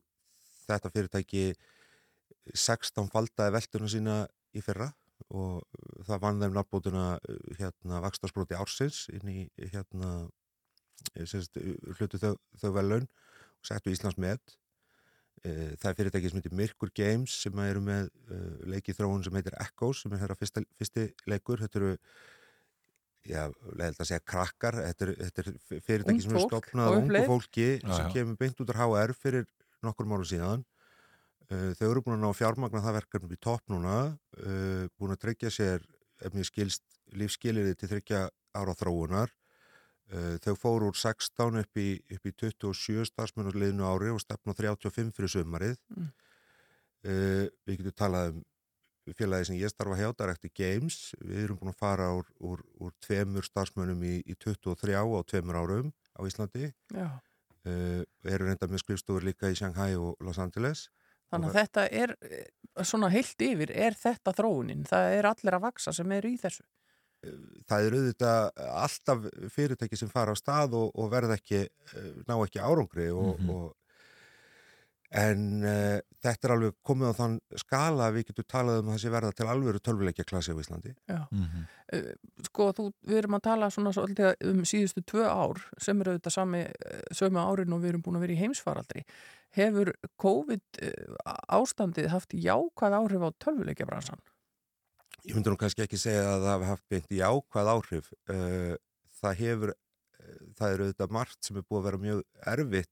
þetta 0.69 0.93
fyrirtæki 0.95 1.47
16 2.55 3.11
faldaði 3.13 3.57
velduna 3.57 3.91
sína 3.91 4.17
í 4.55 4.63
fyrra 4.63 4.91
og 5.33 5.63
það 6.07 6.23
vann 6.23 6.41
þeim 6.43 6.57
nafnbótuna 6.57 7.05
hérna 7.59 8.01
vakstarspróti 8.03 8.59
ársins 8.59 9.05
inn 9.15 9.29
í 9.31 9.69
hérna 9.73 10.27
semst, 11.29 11.59
hlutu 11.99 12.19
þau, 12.21 12.35
þau 12.59 12.73
velun 12.75 13.07
og 13.07 13.69
settu 13.69 13.93
Íslands 13.95 14.19
með 14.21 14.43
það 15.43 15.89
er 15.91 15.97
fyrirtæki 15.99 16.31
sem 16.31 16.39
heitir 16.39 16.55
Mirkur 16.55 16.91
Games 16.95 17.35
sem 17.45 17.63
eru 17.65 17.81
með 17.83 18.11
uh, 18.31 18.61
leikið 18.71 19.01
þróun 19.01 19.25
sem 19.27 19.39
heitir 19.39 19.57
Echoes 19.63 20.03
sem 20.05 20.15
er 20.15 20.23
hérna 20.23 20.37
fyrsta, 20.39 20.63
fyrsti 20.79 21.07
leikur. 21.31 21.63
Þetta 21.65 21.81
eru 21.81 21.91
já, 23.27 23.43
leðilt 23.73 24.03
að 24.05 24.11
segja 24.13 24.25
krakkar. 24.33 24.79
Þetta 24.87 25.09
er, 25.09 25.15
þetta 25.25 25.45
er 25.45 25.51
fyrirtæki 25.89 26.15
Ung 26.15 26.23
sem 26.27 26.37
eru 26.37 26.45
stopnað 26.47 26.93
og 26.93 27.01
ungu 27.01 27.25
fólki 27.33 27.67
Já, 27.75 27.89
sem 27.91 28.07
já. 28.07 28.13
kemur 28.15 28.39
beint 28.39 28.63
út 28.63 28.71
af 28.75 28.81
HR 28.85 29.17
fyrir 29.19 29.51
nokkur 29.83 30.11
mánu 30.13 30.29
síðan. 30.31 30.63
Uh, 31.51 31.73
þau 31.79 31.89
eru 31.91 32.07
búin 32.07 32.21
að 32.21 32.25
ná 32.25 32.39
fjármagna 32.39 32.85
það 32.87 32.99
verkefnum 33.01 33.35
í 33.35 33.43
topp 33.43 33.75
núna, 33.75 33.99
uh, 34.39 34.87
búin 34.95 35.17
að 35.17 35.25
tryggja 35.27 35.51
sér, 35.53 35.83
ef 36.23 36.37
mér 36.37 36.47
skilst, 36.47 36.87
lífskilirði 37.19 37.75
til 37.81 37.91
tryggja 37.91 38.29
ára 38.55 38.79
þróunar. 38.79 39.35
Uh, 40.13 40.37
þau 40.45 40.55
fóru 40.61 40.91
úr 40.93 40.99
16 40.99 41.61
upp 41.63 41.81
í, 41.81 41.89
upp 42.13 42.29
í 42.29 42.33
27 42.37 43.07
starfsmennur 43.09 43.57
liðinu 43.57 43.87
ári 43.89 44.13
og 44.13 44.21
stefna 44.21 44.53
á 44.53 44.61
35 44.61 45.13
fyrir 45.17 45.33
sömarið. 45.33 45.79
Mm. 45.95 46.09
Uh, 47.03 47.47
við 47.65 47.81
getum 47.81 47.97
talað 47.99 48.35
um 48.37 48.43
félagi 49.19 49.49
sem 49.49 49.59
ég 49.59 49.73
starfa 49.73 49.97
hjá, 49.99 50.13
Directi 50.19 50.53
Games. 50.55 50.99
Við 51.23 51.47
erum 51.47 51.59
búin 51.59 51.73
að 51.73 51.81
fara 51.81 52.11
úr, 52.15 52.29
úr, 52.45 52.61
úr 52.85 52.95
tveimur 53.03 53.47
starfsmennum 53.49 54.05
í, 54.07 54.19
í 54.29 54.37
23 54.37 54.95
á 55.01 55.05
tveimur 55.27 55.59
árum 55.59 55.93
á 56.15 56.21
Íslandi. 56.29 56.71
Uh, 56.93 58.03
eru 58.27 58.49
reynda 58.49 58.69
með 58.69 58.83
skrifstofur 58.83 59.25
líka 59.25 59.51
í 59.51 59.57
Shanghai 59.59 59.95
og 59.97 60.21
Los 60.21 60.41
Angeles. 60.43 60.91
Þannig 61.33 61.49
að 61.49 61.59
þetta 61.63 61.85
er 61.97 62.15
eh, 62.29 62.47
svona 62.85 63.09
heilt 63.13 63.41
yfir, 63.41 63.73
er 63.73 63.97
þetta 63.97 64.35
þróunin? 64.37 64.85
Það 64.89 65.15
er 65.17 65.29
allir 65.31 65.57
að 65.57 65.65
vaksa 65.65 65.95
sem 65.97 66.17
eru 66.19 66.33
í 66.33 66.39
þessu. 66.41 66.65
Það 67.71 67.87
er 67.87 67.97
auðvitað 67.99 68.65
alltaf 68.83 69.29
fyrirtæki 69.55 69.97
sem 70.01 70.09
fara 70.11 70.35
á 70.35 70.37
stað 70.39 70.75
og, 70.81 70.91
og 70.99 71.11
verða 71.13 71.37
ekki, 71.39 71.63
eh, 71.69 72.11
ná 72.29 72.35
ekki 72.47 72.59
árangri 72.63 73.11
og, 73.15 73.39
Mhm. 73.39 73.51
og 73.51 73.77
en 75.13 75.61
uh, 75.61 75.99
þetta 76.25 76.49
er 76.49 76.53
alveg 76.55 76.77
komið 76.89 77.11
á 77.13 77.15
þann 77.19 77.35
skala 77.61 78.07
að 78.09 78.15
við 78.17 78.23
getum 78.31 78.47
talað 78.49 78.79
um 78.81 78.95
sé 78.97 79.11
verða 79.13 79.35
til 79.37 79.45
alvöru 79.53 79.81
tölvuleikja 79.85 80.25
klassi 80.25 80.55
á 80.55 80.61
Íslandi. 80.63 80.95
Mhm. 81.29 81.67
Eh, 81.93 82.15
Sko, 82.49 82.71
þú, 82.73 82.87
við 83.05 83.19
erum 83.21 83.37
að 83.37 83.43
tala 83.45 83.69
svona 83.69 83.93
svolítið 83.93 84.33
um 84.49 84.63
síðustu 84.65 85.05
tvö 85.05 85.27
ár 85.29 85.61
sem 85.79 86.01
eru 86.01 86.15
auðvitað 86.15 86.33
sami, 86.33 86.63
sömu 87.13 87.43
árin 87.45 87.75
og 87.77 87.83
við 87.85 87.91
erum 87.93 88.03
búin 88.07 88.17
að 88.17 88.25
vera 88.25 88.33
í 88.33 88.41
heimsfaraldri. 88.41 89.05
Hefur 89.53 89.93
COVID 90.17 90.81
ástandið 91.53 92.09
haft 92.09 92.33
jákvæð 92.33 92.97
áhrif 92.97 93.21
á 93.21 93.31
tölvuleikjabransan? 93.45 94.19
Ég 95.23 95.37
myndi 95.37 95.53
nú 95.53 95.59
kannski 95.59 95.85
ekki 95.85 95.99
segja 96.01 96.23
að 96.33 96.45
það 96.45 96.53
hafi 96.53 96.67
haft 96.67 96.87
beint 96.91 97.13
jákvæð 97.15 97.69
áhrif. 97.73 98.09
Uh, 98.27 98.73
það 99.21 99.37
hefur, 99.39 99.73
uh, 99.73 100.39
það 100.59 100.73
er 100.73 100.83
auðvitað 100.83 101.15
margt 101.15 101.47
sem 101.47 101.59
er 101.61 101.67
búið 101.69 101.79
að 101.79 101.87
vera 101.87 102.01
mjög 102.03 102.23
erfitt. 102.55 102.91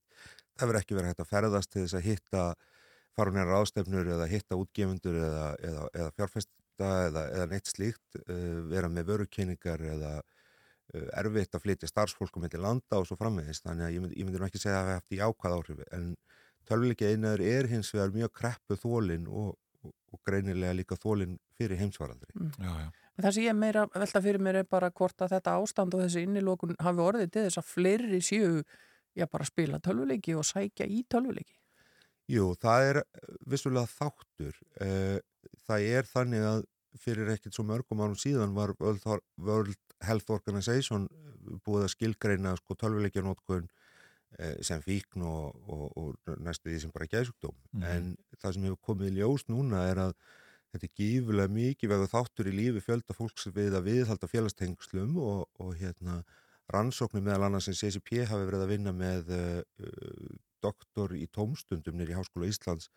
Það 0.55 0.71
verður 0.71 0.81
ekki 0.81 0.99
verið 0.99 1.11
hægt 1.11 1.23
að 1.25 1.31
ferðast 1.33 1.73
til 1.73 1.83
þess 1.83 1.97
að 1.99 2.07
hitta 2.07 2.45
farunir 3.19 3.51
ráðstefnur 3.51 4.13
eða 4.15 4.29
hitta 4.31 4.59
útgefundur 4.61 5.19
eða, 5.19 5.47
eða, 5.67 5.89
eða 5.99 6.13
fjárfesta 6.21 6.91
eða, 7.09 7.25
eða 7.35 7.49
neitt 7.51 7.73
slíkt, 7.73 8.21
uh, 8.23 8.61
vera 8.71 8.93
með 8.93 9.11
vörukynningar 9.15 9.89
eða 9.95 10.19
erfitt 10.91 11.55
að 11.55 11.63
flytja 11.63 11.87
starfsfólkum 11.87 12.43
með 12.43 12.57
til 12.57 12.65
landa 12.65 12.99
og 12.99 13.05
svo 13.07 13.15
framvegist. 13.19 13.63
Þannig 13.63 13.87
að 13.87 13.93
ég 13.95 14.03
myndi, 14.03 14.17
ég 14.19 14.27
myndi 14.27 14.41
nú 14.43 14.47
ekki 14.49 14.59
segja 14.59 14.79
að 14.81 14.81
það 14.81 14.89
hafi 14.89 14.97
haft 14.99 15.19
jákvæð 15.21 15.57
áhrif. 15.57 15.83
En 15.95 16.07
tölvuleikja 16.67 17.11
einaður 17.15 17.45
er 17.47 17.69
hins 17.71 17.93
vegar 17.95 18.15
mjög 18.15 18.33
kreppu 18.41 18.79
þólinn 18.81 19.29
og, 19.31 19.53
og, 20.11 20.21
greinilega 20.27 20.77
líka 20.77 20.99
þólinn 20.99 21.39
fyrir 21.59 21.81
heimsvaraldri. 21.81 22.31
Já, 22.59 22.71
já. 22.85 22.91
Það 23.21 23.35
sem 23.37 23.45
ég 23.45 23.53
er 23.53 23.59
meira 23.59 23.87
velta 23.95 24.23
fyrir 24.25 24.41
mér 24.41 24.61
er 24.63 24.69
bara 24.71 24.91
hvort 24.91 25.23
að 25.23 25.35
þetta 25.37 25.57
ástand 25.61 25.97
og 25.97 26.05
þessi 26.07 26.25
innilokun 26.25 26.77
hafi 26.81 27.03
orðið 27.05 27.33
til 27.35 27.47
þess 27.47 27.61
að 27.61 27.73
fleiri 27.75 28.21
séu 28.25 28.63
já 29.19 29.27
bara 29.27 29.45
spila 29.45 29.81
tölvuleiki 29.83 30.37
og 30.39 30.47
sækja 30.47 30.87
í 30.89 31.03
tölvuleiki. 31.11 31.57
Jú, 32.31 32.53
það 32.63 32.87
er 32.89 33.01
eh, 33.03 33.35
vissulega 33.51 33.91
þáttur. 33.91 34.57
Eh, 34.81 35.19
Það 35.71 35.87
er 35.97 36.09
þannig 36.09 36.47
að 36.47 36.65
fyrir 37.01 37.31
ekkert 37.33 37.57
svo 37.57 37.65
mörgum 37.67 38.03
árum 38.03 38.19
síðan 38.19 38.57
var 38.57 38.73
World 38.81 39.77
Health 40.05 40.33
Organization 40.35 41.07
eh, 41.07 41.55
búið 41.67 41.87
að 41.87 41.93
skilgreina 41.95 42.57
sko 42.59 42.77
tölvuleikjanótkun 42.81 43.69
sem 44.65 44.83
fíkn 44.85 45.25
og, 45.27 45.57
og, 45.69 45.97
og 45.99 46.37
næstu 46.41 46.71
því 46.71 46.79
sem 46.85 46.93
bara 46.95 47.09
geðsjúkdóm. 47.11 47.57
Mhm. 47.73 47.89
En 47.91 48.13
það 48.39 48.55
sem 48.55 48.69
hefur 48.69 48.85
komið 48.91 49.19
ljós 49.19 49.47
núna 49.51 49.83
er 49.91 50.05
að 50.09 50.15
þetta 50.71 50.87
er 50.87 50.95
gífulega 51.01 51.55
mikið 51.55 51.93
vega 51.93 52.11
þáttur 52.13 52.51
í 52.51 52.55
lífi 52.55 52.85
fjölda 52.85 53.17
fólks 53.17 53.49
við 53.55 53.75
að 53.75 53.89
viðhalda 53.89 54.29
félagstengslum 54.31 55.17
og, 55.19 55.49
og 55.59 55.73
hérna 55.81 56.21
rannsóknir 56.71 57.25
meðal 57.27 57.49
annars 57.49 57.67
sem 57.67 57.75
CCP 57.75 58.23
hafi 58.31 58.47
verið 58.47 58.65
að 58.65 58.71
vinna 58.71 58.93
með 58.95 59.33
uh, 59.35 59.89
doktor 60.63 61.17
í 61.17 61.27
tómstundum 61.35 61.99
nýri 61.99 62.15
Háskóla 62.15 62.51
Íslands 62.51 62.91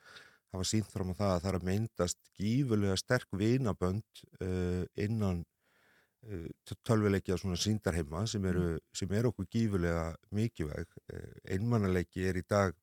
hafa 0.53 0.67
sínt 0.69 0.91
fram 0.93 1.13
á 1.13 1.17
það 1.17 1.31
að 1.31 1.41
það 1.41 1.49
er 1.49 1.57
að 1.57 1.67
myndast 1.69 2.19
gífulega 2.37 2.99
sterk 3.01 3.37
vinabönd 3.39 4.23
uh, 4.37 4.83
innan 5.01 5.41
uh, 6.29 6.75
tölvuleikja 6.87 7.37
svona 7.39 7.57
síndarheima 7.59 8.25
sem 8.29 8.45
eru, 8.49 8.77
sem 8.95 9.11
eru 9.15 9.31
okkur 9.33 9.49
gífulega 9.51 10.05
mikilvæg. 10.35 10.89
Uh, 11.11 11.33
einmannaleiki 11.55 12.27
er 12.29 12.39
í 12.39 12.45
dag 12.49 12.75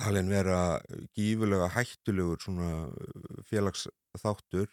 talin 0.00 0.30
vera 0.32 0.80
gífulega 1.16 1.68
hættulegur 1.74 2.40
svona 2.42 2.72
uh, 2.88 3.44
félagsþáttur 3.50 4.70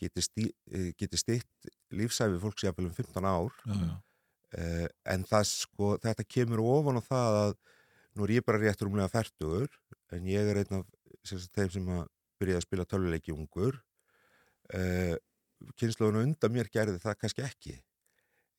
geti, 0.00 0.22
stí, 0.24 0.48
geti 0.98 1.18
stitt 1.20 1.68
lífsæfi 1.94 2.40
fólks 2.42 2.64
jafnvel 2.66 2.90
um 2.90 2.96
15 2.96 3.30
ár 3.30 3.54
Já, 3.64 3.78
já. 3.78 3.94
En 5.10 5.24
það 5.26 5.46
sko, 5.50 5.86
þetta 5.98 6.22
kemur 6.30 6.60
ofan 6.62 7.00
á 7.00 7.02
það 7.02 7.38
að 7.38 7.54
nú 8.14 8.26
er 8.26 8.32
ég 8.36 8.44
bara 8.46 8.60
rétt 8.62 8.84
rúmlega 8.86 9.10
færtugur 9.10 9.66
en 10.14 10.28
ég 10.30 10.46
er 10.46 10.60
einn 10.60 10.76
af 10.78 10.84
sem 11.24 11.40
sagt, 11.40 11.54
þeim 11.56 11.72
sem 11.72 11.88
að 11.96 12.04
byrja 12.40 12.60
að 12.60 12.66
spila 12.66 12.86
tölvuleiki 12.88 13.34
ungur 13.34 13.78
uh, 14.74 15.16
kynnslóðun 15.80 16.22
undan 16.22 16.52
mér 16.52 16.68
gerði 16.72 16.98
það 17.02 17.18
kannski 17.20 17.42
ekki 17.46 17.76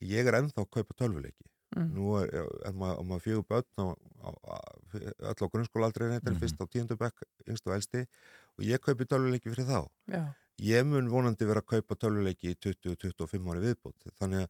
ég 0.05 0.27
er 0.27 0.39
ennþá 0.41 0.63
að 0.65 0.71
kaupa 0.77 0.93
tölvuleiki 1.01 1.51
Mm. 1.75 1.89
nú 1.97 2.11
er, 2.21 2.29
er 2.63 2.71
maður, 2.77 3.01
maður 3.03 3.23
fjögur 3.25 3.45
börn 3.49 3.65
á, 3.83 3.85
á, 4.23 4.29
á, 4.47 4.57
öll 5.27 5.43
á 5.43 5.47
grunnskólaaldri 5.51 6.07
þetta 6.13 6.29
er 6.29 6.35
Mhm. 6.35 6.39
fyrst 6.39 6.61
á 6.61 6.65
tíundu 6.71 6.95
bekk, 6.95 7.23
yngst 7.49 7.67
og 7.67 7.73
elsti 7.75 8.03
og 8.55 8.63
ég 8.63 8.79
kaupi 8.79 9.03
tölvuleiki 9.03 9.49
fyrir 9.51 9.65
þá 9.67 9.89
Já. 10.07 10.21
ég 10.61 10.85
mun 10.85 11.09
vonandi 11.09 11.43
vera 11.45 11.59
að 11.59 11.65
kaupa 11.73 11.95
tölvuleiki 11.99 12.53
í 12.53 12.55
20-25 12.55 13.49
ári 13.51 13.59
viðbútt 13.65 14.07
þannig 14.21 14.45
að, 14.45 14.49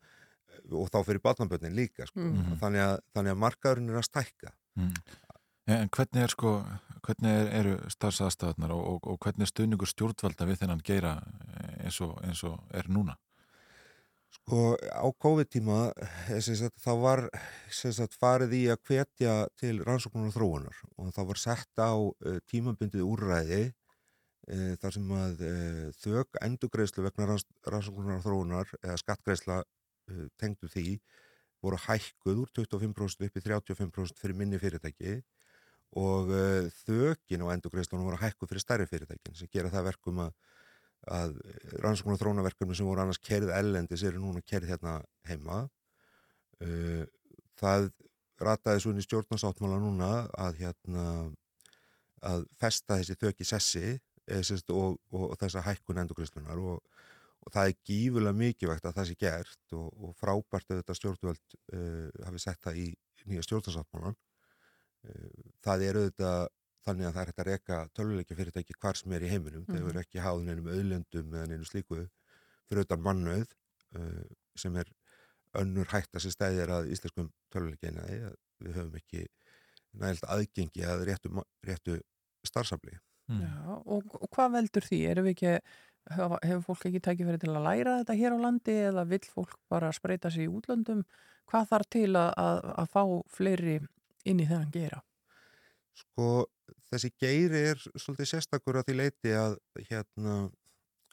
og 0.75 0.91
þá 0.91 0.99
fyrir 1.07 1.21
batnaböndin 1.23 1.73
líka 1.73 2.05
sko. 2.05 2.19
Mhm. 2.19 2.59
þannig, 2.59 2.83
að, 2.83 2.99
þannig 3.15 3.31
að 3.31 3.41
markaðurinn 3.45 3.89
er 3.89 3.97
að 4.03 4.09
stækka 4.11 4.51
Mm. 4.75 4.93
En 5.65 5.89
hvernig 5.89 6.21
er 6.21 6.29
sko, 6.29 6.59
hvernig 7.05 7.31
er, 7.31 7.47
eru 7.59 7.77
starfsaðstæðunar 7.89 8.73
og, 8.75 8.83
og, 8.93 9.07
og 9.13 9.21
hvernig 9.23 9.47
er 9.47 9.49
stuðningur 9.49 9.89
stjórnvalda 9.89 10.45
við 10.45 10.59
þennan 10.61 10.83
geira 10.85 11.15
eins 11.81 11.97
og, 12.05 12.19
eins 12.25 12.43
og 12.45 12.59
er 12.69 12.89
núna? 12.91 13.15
Sko 14.35 14.75
á 14.77 15.07
COVID-tíma 15.25 15.79
eh, 16.35 16.67
þá 16.83 16.91
var 17.01 17.23
sagt, 17.73 18.17
farið 18.21 18.53
í 18.57 18.61
að 18.73 18.83
hvetja 18.89 19.35
til 19.57 19.79
rannsóknar 19.87 20.29
og 20.29 20.35
þróunar 20.35 20.81
og 20.99 21.11
það 21.15 21.29
var 21.31 21.41
sett 21.41 21.81
á 21.81 21.93
uh, 21.95 22.37
tímabundið 22.51 23.05
úrræði 23.07 23.61
uh, 23.71 24.73
þar 24.81 24.97
sem 24.97 25.13
að 25.17 25.45
uh, 25.49 25.85
þök 26.03 26.41
endugreislu 26.45 27.07
vegna 27.07 27.31
ranns, 27.31 27.47
rannsóknar 27.65 28.19
og 28.19 28.25
þróunar 28.27 28.75
eða 28.83 28.99
skattgreisla 29.01 29.61
uh, 29.63 30.25
tengdu 30.37 30.69
því 30.69 30.99
voru 31.65 31.79
hækkuð 31.87 32.43
úr 32.43 32.51
25% 32.59 33.25
upp 33.25 33.39
í 33.39 33.45
35% 33.47 34.21
fyrir 34.21 34.37
minni 34.37 34.61
fyrirtæki 34.61 35.21
og 35.95 36.31
uh, 36.33 36.67
þökin 36.85 37.45
á 37.45 37.53
endugreislunum 37.53 38.09
voru 38.09 38.21
hækkuð 38.23 38.51
fyrir 38.51 38.63
stærri 38.63 38.89
fyrirtækin 38.89 39.37
sem 39.37 39.51
gera 39.51 39.71
það 39.73 39.89
verkum 39.91 40.25
að 40.25 40.35
að 41.05 41.35
rannsóknar 41.83 42.15
og 42.15 42.21
þrónaverkefni 42.21 42.75
sem 42.77 42.87
voru 42.87 43.03
annars 43.03 43.21
kerið 43.21 43.51
ellendis 43.53 44.03
eru 44.07 44.21
núna 44.21 44.41
kerið 44.41 44.71
hérna 44.73 44.95
heima. 45.29 45.65
Uh, 46.63 47.05
það 47.59 47.91
rataði 48.41 48.83
svo 48.83 48.91
inn 48.91 49.01
í 49.01 49.05
stjórnarsáttmála 49.05 49.79
núna 49.79 50.11
að 50.33 50.61
hérna 50.63 51.05
að 52.25 52.45
festa 52.59 52.97
þessi 52.99 53.17
þöki 53.21 53.45
sessi 53.47 53.83
eh, 53.85 54.41
sérst, 54.43 54.71
og, 54.73 54.97
og, 55.13 55.29
og 55.29 55.37
þessa 55.39 55.63
hækkun 55.63 56.01
endurgrislunar 56.01 56.59
og, 56.59 56.81
og 57.45 57.53
það 57.53 57.69
er 57.69 57.77
gífulega 57.87 58.39
mikilvægt 58.39 58.87
að 58.89 58.97
það 58.97 59.09
sé 59.09 59.17
gert 59.21 59.75
og 59.77 60.15
frábært 60.19 60.71
að 60.71 60.81
þetta 60.81 60.97
stjórnvöld 60.99 61.57
uh, 61.77 62.09
hafi 62.25 62.41
sett 62.41 62.63
það 62.65 62.81
í 62.81 62.87
nýja 63.29 63.45
stjórnarsáttmálan 63.45 64.17
það 65.65 65.87
eru 65.89 66.05
þetta 66.09 66.31
þannig 66.85 67.07
að 67.07 67.15
það 67.15 67.21
er 67.21 67.29
hægt 67.29 67.41
að 67.41 67.49
reyka 67.49 67.77
tölvuleikja 67.97 68.37
fyrirtæki 68.39 68.77
hvar 68.81 68.99
sem 68.99 69.15
er 69.17 69.25
í 69.25 69.31
heiminum 69.31 69.63
mm 69.63 69.69
-hmm. 69.69 69.81
þau 69.81 69.89
eru 69.89 70.01
ekki 70.03 70.23
háðin 70.25 70.51
einum 70.51 70.69
auðlendum 70.73 71.33
eða 71.33 71.55
einu 71.57 71.65
slíku 71.69 72.01
fyrir 72.69 72.85
utan 72.85 73.01
mannauð 73.01 73.47
uh, 73.97 74.27
sem 74.55 74.75
er 74.75 74.91
önnur 75.55 75.89
hægt 75.91 76.15
að 76.15 76.25
sér 76.25 76.35
stæðir 76.35 76.73
að 76.77 76.91
íslenskum 76.93 77.31
tölvuleikina 77.53 78.05
við 78.59 78.77
höfum 78.77 78.95
ekki 78.99 79.25
nægilt 79.95 80.27
aðgengi 80.27 80.85
að 80.85 81.05
réttu, 81.09 81.31
réttu 81.65 81.99
starfsafli 82.45 82.97
mm. 83.31 83.41
Já, 83.41 83.81
og, 83.85 84.15
og 84.19 84.29
hvað 84.35 84.57
veldur 84.59 84.85
því? 84.85 85.01
Erum 85.11 85.27
við 85.29 85.35
ekki 85.35 85.53
hefur 86.45 86.65
fólk 86.67 86.85
ekki 86.89 87.01
tækið 87.01 87.29
fyrir 87.29 87.41
til 87.41 87.53
að 87.53 87.65
læra 87.65 87.97
þetta 88.01 88.17
hér 88.19 88.35
á 88.37 88.39
landi 88.45 88.75
eða 88.91 89.05
vill 89.09 89.25
fólk 89.25 89.55
bara 89.71 89.93
spreita 89.95 90.29
sig 90.29 90.45
í 90.45 90.51
útlöndum? 90.51 91.01
Hvað 91.49 91.69
þarf 91.71 91.89
til 91.93 92.11
að, 92.13 92.31
að, 92.41 92.59
að 92.75 92.91
fá 92.93 93.01
fleiri 93.37 93.79
inn 94.25 94.41
í 94.41 94.47
þennan 94.49 94.73
gera? 94.73 95.01
Sko, 95.95 96.45
þessi 96.91 97.11
geiri 97.21 97.61
er 97.71 97.81
svolítið 97.95 98.31
sérstakur 98.33 98.79
að 98.79 98.89
því 98.89 98.97
leiti 98.99 99.33
að 99.37 99.57
hérna, 99.89 100.37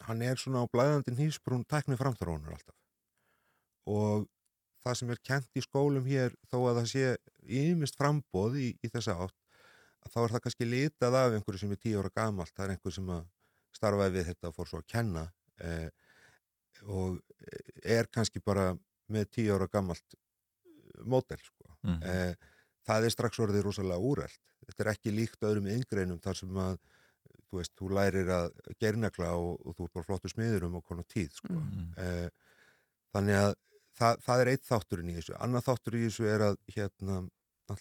hann 0.07 0.23
er 0.27 0.41
svona 0.41 0.65
á 0.65 0.73
blæðandin 0.73 1.21
hýsbrún 1.21 1.67
tækni 1.71 1.99
framþróunar 2.01 2.57
alltaf 2.57 2.79
og 3.93 4.27
það 4.83 4.99
sem 4.99 5.13
er 5.15 5.21
kent 5.27 5.59
í 5.59 5.63
skólum 5.63 6.07
hér 6.07 6.35
þó 6.51 6.59
að 6.71 6.81
það 6.81 6.89
sé 6.93 7.05
ímist 7.63 7.99
frambóð 7.99 8.59
í, 8.63 8.69
í 8.83 8.91
þessa 8.91 9.17
átt 9.25 9.39
þá 10.11 10.19
er 10.25 10.35
það 10.35 10.43
kannski 10.47 10.69
litað 10.69 11.19
af 11.19 11.37
einhverju 11.37 11.63
sem 11.63 11.75
er 11.75 11.81
tíu 11.83 12.01
ára 12.01 12.11
gamalt, 12.15 12.55
það 12.57 12.65
er 12.65 12.75
einhverju 12.75 12.97
sem 12.97 13.13
starfaði 13.77 14.17
við 14.17 14.31
þetta 14.31 14.51
og 14.51 14.57
fór 14.57 14.71
svo 14.71 14.81
að 14.83 14.89
kenna 14.93 15.27
eh, 15.63 15.89
og 16.91 17.21
er 17.85 18.09
kannski 18.11 18.43
bara 18.45 18.73
með 19.13 19.31
tíu 19.37 19.55
ára 19.55 19.69
gamalt 19.71 20.17
mótel 21.05 21.39
sko. 21.43 21.77
mm 21.83 21.95
-hmm. 21.95 22.03
eh, 22.11 22.35
það 22.87 23.07
er 23.07 23.15
strax 23.15 23.43
orðið 23.43 23.67
rosalega 23.67 24.11
úreld 24.13 24.41
þetta 24.67 24.85
er 24.85 24.93
ekki 24.95 25.15
líkt 25.15 25.47
öðrum 25.47 25.69
yngreinum 25.73 26.21
þar 26.23 26.39
sem 26.39 26.61
að 26.63 26.77
þú 27.53 27.61
veist, 27.61 27.75
þú 27.77 27.91
lærir 27.93 28.31
að 28.33 28.49
gernakla 28.81 29.35
og, 29.37 29.61
og 29.67 29.77
þú 29.77 29.87
er 29.87 29.93
bara 29.97 30.09
flottu 30.09 30.31
smiður 30.33 30.69
um 30.69 30.79
okkur 30.81 31.05
tíð 31.13 31.37
sko. 31.37 31.53
mm. 31.53 31.91
Eh, 32.01 32.57
þannig 33.13 33.39
að 33.43 33.53
það, 33.99 34.23
það 34.27 34.43
er 34.43 34.51
eitt 34.53 34.69
þátturinn 34.69 35.13
í 35.13 35.17
þessu. 35.19 35.37
Annað 35.45 35.67
þáttur 35.69 35.99
í 35.99 36.03
þessu 36.07 36.29
er 36.33 36.47
að 36.49 36.59
hérna, 36.73 37.19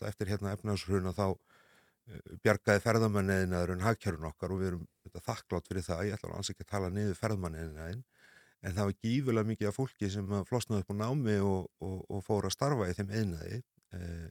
eftir 0.09 0.31
hérna 0.31 0.55
efnaðshruna 0.57 1.13
þá 1.15 1.25
uh, 1.31 2.33
bjargaði 2.43 2.83
ferðamanniðinaður 2.83 3.73
en 3.75 3.85
hagkjörun 3.85 4.27
okkar 4.31 4.55
og 4.55 4.61
við 4.61 4.71
erum 4.73 4.83
þetta, 5.05 5.23
þakklátt 5.29 5.71
fyrir 5.71 5.87
það, 5.87 6.03
ég 6.09 6.17
ætla 6.17 6.33
alveg 6.33 6.53
ekki 6.53 6.67
að 6.67 6.73
tala 6.73 6.91
niður 6.91 7.21
ferðamanniðinaðin 7.21 8.03
en 8.61 8.75
það 8.77 8.91
var 8.91 8.99
gífulega 9.07 9.49
mikið 9.49 9.71
af 9.71 9.79
fólki 9.79 10.11
sem 10.13 10.35
flosnaði 10.47 10.83
upp 10.83 10.93
á 10.93 10.95
námi 10.99 11.37
og, 11.41 11.63
og, 11.81 11.97
og 12.13 12.23
fór 12.27 12.45
að 12.45 12.55
starfa 12.55 12.91
í 12.91 12.97
þeim 12.99 13.15
einaði 13.15 13.61
eh, 13.97 14.27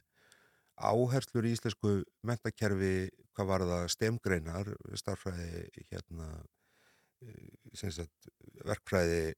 áherslur 0.81 1.47
í 1.47 1.53
íslensku 1.55 2.01
mentakerfi 2.27 3.09
hvað 3.35 3.49
var 3.51 3.65
það 3.69 3.85
stemgreinar 3.95 4.71
starfræði 4.99 5.85
hérna 5.91 6.29
eh, 7.25 7.91
sagt, 7.93 8.31
verkfræði 8.65 9.33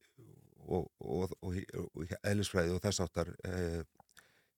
og, 0.63 0.87
og, 0.99 1.35
og, 1.43 1.59
og 1.93 2.15
eðlisfræði 2.23 2.73
og 2.75 2.81
þess 2.83 3.03
áttar 3.03 3.31
eh, 3.47 3.83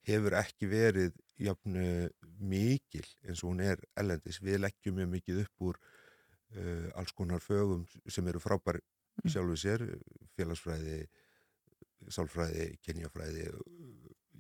hefur 0.06 0.38
ekki 0.38 0.70
verið 0.70 1.16
jöfnu 1.42 2.10
mikil 2.40 3.06
eins 3.26 3.42
og 3.44 3.52
hún 3.52 3.64
er 3.66 3.82
ellendis. 3.98 4.42
Við 4.44 4.62
leggjum 4.62 5.00
mjög 5.00 5.12
mikið 5.16 5.42
upp 5.46 5.70
úr 5.70 5.80
eh, 6.56 6.90
alls 6.96 7.14
konar 7.18 7.44
fögum 7.44 7.86
sem 8.08 8.28
eru 8.30 8.42
frábær 8.44 8.80
mm. 8.80 9.32
sjálfuð 9.34 9.62
sér, 9.62 9.86
félagsfræði, 10.38 11.00
sálfræði, 12.14 12.70
kynjafræði 12.86 13.50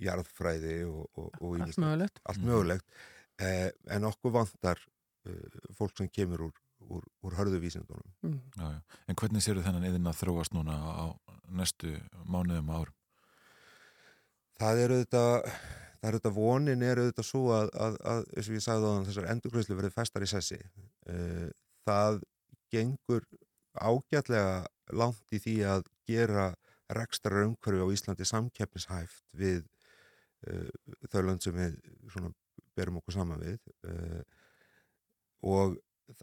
jarðfræði 0.01 0.77
og, 0.89 1.05
og, 1.15 1.29
og 1.39 1.63
allt 1.65 1.79
mögulegt, 1.81 2.21
allt 2.23 2.43
mögulegt. 2.43 2.99
Eh, 3.41 3.69
en 3.91 4.07
okkur 4.07 4.33
vantar 4.35 4.81
eh, 5.27 5.57
fólk 5.75 5.97
sem 5.99 6.09
kemur 6.11 6.47
úr, 6.47 6.59
úr, 6.87 7.07
úr 7.25 7.37
hörðuvísindunum 7.39 8.11
mm. 8.23 8.37
já, 8.55 8.67
já. 8.77 8.99
En 9.07 9.17
hvernig 9.19 9.43
séu 9.43 9.57
þennan 9.59 9.87
eðin 9.89 10.11
að 10.11 10.21
þróast 10.21 10.55
núna 10.55 10.75
á 10.75 11.05
næstu 11.51 11.95
mánuðum 12.23 12.71
árum? 12.71 12.95
Það 14.55 14.83
eru 14.85 15.01
þetta 15.03 15.25
það 16.05 16.07
eru 16.07 16.19
þetta 16.21 16.33
vonin 16.35 16.85
eru 16.85 17.07
þetta 17.09 17.25
svo 17.25 17.43
að, 17.55 17.73
að, 17.75 17.97
að 18.07 18.23
eins 18.35 18.49
og 18.49 18.55
ég 18.55 18.63
sagði 18.63 18.87
á 18.87 18.91
þann 18.93 19.09
þessar 19.09 19.29
endurgröðslu 19.33 19.79
verið 19.81 19.95
festar 19.97 20.23
í 20.23 20.29
sessi 20.31 20.59
eh, 21.11 21.47
það 21.87 22.21
gengur 22.73 23.25
ágætlega 23.75 24.63
langt 24.95 25.35
í 25.35 25.41
því 25.41 25.55
að 25.75 25.89
gera 26.07 26.51
rekstra 26.93 27.45
umhverfi 27.45 27.81
á 27.81 27.93
Íslandi 27.93 28.27
samkeppnishæft 28.29 29.23
við 29.33 29.63
uh, 29.63 29.74
þau 31.11 31.21
lönd 31.23 31.43
sem 31.43 31.55
við 31.57 31.77
svona, 32.13 32.31
berum 32.77 32.99
okkur 33.01 33.17
saman 33.17 33.41
við 33.41 33.59
uh, 33.87 34.21
og 35.45 35.77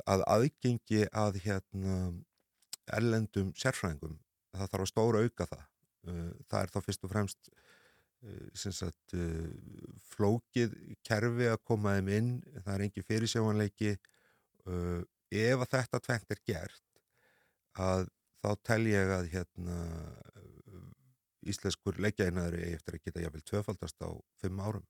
að 0.06 0.24
aðgengi 0.30 1.06
að 1.10 1.40
hérna 1.42 1.96
erlendum 2.92 3.50
sérfræðingum 3.58 4.18
það 4.52 4.72
þarf 4.74 4.84
að 4.84 4.90
stóra 4.90 5.22
auka 5.24 5.48
það. 5.50 5.68
Uh, 6.06 6.30
það 6.50 6.58
er 6.60 6.74
þá 6.74 6.80
fyrst 6.88 7.06
og 7.06 7.14
fremst 7.14 7.52
sagt, 8.54 9.16
flókið 10.12 10.76
kerfi 11.02 11.48
að 11.50 11.56
koma 11.66 11.96
þeim 11.96 12.10
inn 12.14 12.28
það 12.60 12.74
er 12.76 12.84
engi 12.84 13.02
fyrirsjámanleiki 13.02 13.96
ef 15.42 15.64
að 15.64 15.72
þetta 15.72 16.00
tvengt 16.04 16.30
er 16.30 16.42
gert 16.46 17.00
að 17.82 18.04
þá 18.42 18.50
tel 18.68 18.84
ég 18.86 19.10
að 19.16 19.26
hérna 19.32 19.80
íslenskur 21.48 21.98
leggjaðinaður 22.02 22.58
eigi 22.60 22.78
eftir 22.78 22.98
að 22.98 23.06
geta 23.06 23.22
jáfnvel 23.24 23.44
tvöfaldast 23.48 24.04
á 24.04 24.10
fimm 24.42 24.60
árum. 24.62 24.84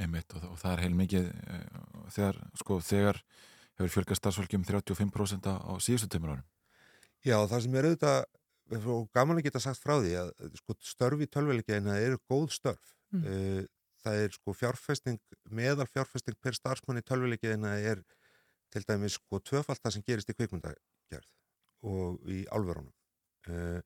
Einmitt 0.00 0.32
og, 0.36 0.44
og 0.54 0.60
það 0.60 0.74
er 0.74 0.84
heil 0.86 0.94
mikið 0.96 1.26
uh, 1.28 2.06
þegar, 2.14 2.38
sko, 2.60 2.78
þegar 2.80 3.20
hefur 3.78 3.92
fjölgast 3.96 4.22
starfsfólki 4.22 4.58
um 4.58 4.64
35% 4.68 5.50
á 5.52 5.72
síðustu 5.84 6.08
tömur 6.12 6.36
árum. 6.36 6.48
Já, 7.22 7.36
það 7.46 7.60
sem 7.64 7.76
er 7.78 7.88
auðvitað, 7.88 8.24
og 8.94 9.04
gaman 9.14 9.38
að 9.38 9.46
geta 9.46 9.62
sagt 9.62 9.82
frá 9.82 9.94
því 10.00 10.14
að 10.22 10.32
sko, 10.58 10.76
störfi 10.86 11.28
tölvilegjaðina 11.30 11.98
eru 12.02 12.18
góð 12.30 12.48
störf. 12.56 12.94
Mm. 13.12 13.26
Uh, 13.28 13.62
það 14.02 14.24
er 14.24 14.34
sko 14.34 14.56
fjárfesting, 14.58 15.20
meðal 15.54 15.86
fjárfesting 15.90 16.38
per 16.42 16.56
starfsmanni 16.58 17.04
tölvilegjaðina 17.06 17.76
er 17.92 18.02
til 18.72 18.82
dæmis 18.88 19.18
sko 19.20 19.38
tvöfald 19.44 19.82
það 19.82 19.94
sem 19.96 20.06
gerist 20.06 20.32
í 20.32 20.36
kvikmundagerð 20.38 21.28
og 21.92 22.32
í 22.32 22.42
álverunum. 22.48 22.92
Uh, 23.50 23.82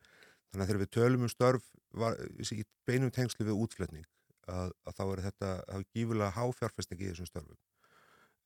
Þannig 0.56 0.64
að 0.64 0.70
þegar 0.70 0.80
við 0.80 0.92
tölum 0.96 1.24
um 1.26 1.28
störf 1.28 1.64
var, 2.00 2.14
í 2.40 2.62
beinum 2.88 3.10
tengslu 3.12 3.44
við 3.44 3.58
útflutning 3.60 4.06
að, 4.48 4.70
að 4.88 4.94
þá 4.96 5.02
er 5.04 5.20
þetta 5.26 5.50
gífulega 5.92 6.32
háfjárfesting 6.32 7.02
í 7.02 7.10
þessum 7.10 7.28
störfum. 7.28 7.58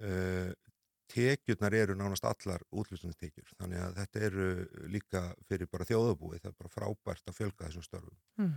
Uh, 0.03 0.51
tekjurnar 1.11 1.77
eru 1.79 1.95
nánast 1.95 2.27
allar 2.27 2.65
útflutningstekjur 2.75 3.55
þannig 3.61 3.85
að 3.85 3.95
þetta 4.01 4.25
eru 4.27 4.49
líka 4.91 5.23
fyrir 5.47 5.71
bara 5.71 5.87
þjóðabúið, 5.87 6.43
það 6.43 6.51
er 6.51 6.59
bara 6.65 6.75
frábært 6.75 7.31
að 7.31 7.39
fjölga 7.39 7.69
þessum 7.69 7.87
störfum. 7.87 8.19
Mm. 8.43 8.53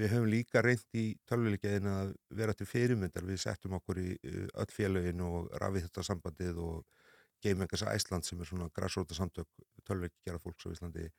Við 0.00 0.12
höfum 0.14 0.30
líka 0.32 0.64
reynd 0.64 0.96
í 0.96 1.04
tölvuleikeðin 1.28 1.88
að 1.92 2.14
vera 2.40 2.56
til 2.56 2.68
fyrirmyndar, 2.68 3.28
við 3.28 3.42
settum 3.44 3.76
okkur 3.76 4.00
í 4.00 4.08
öll 4.24 4.72
félögin 4.72 5.20
og 5.24 5.52
rafið 5.60 5.90
þetta 5.90 6.06
sambandið 6.08 6.64
og 6.64 7.04
Gamemakers 7.44 7.84
Æsland 7.88 8.24
sem 8.24 8.40
er 8.40 8.48
svona 8.48 8.72
græsróta 8.72 9.16
samtök 9.16 9.48
tölvuleikjara 9.84 10.40
fólks 10.40 10.64
á 10.64 10.72
Íslandi 10.72 11.10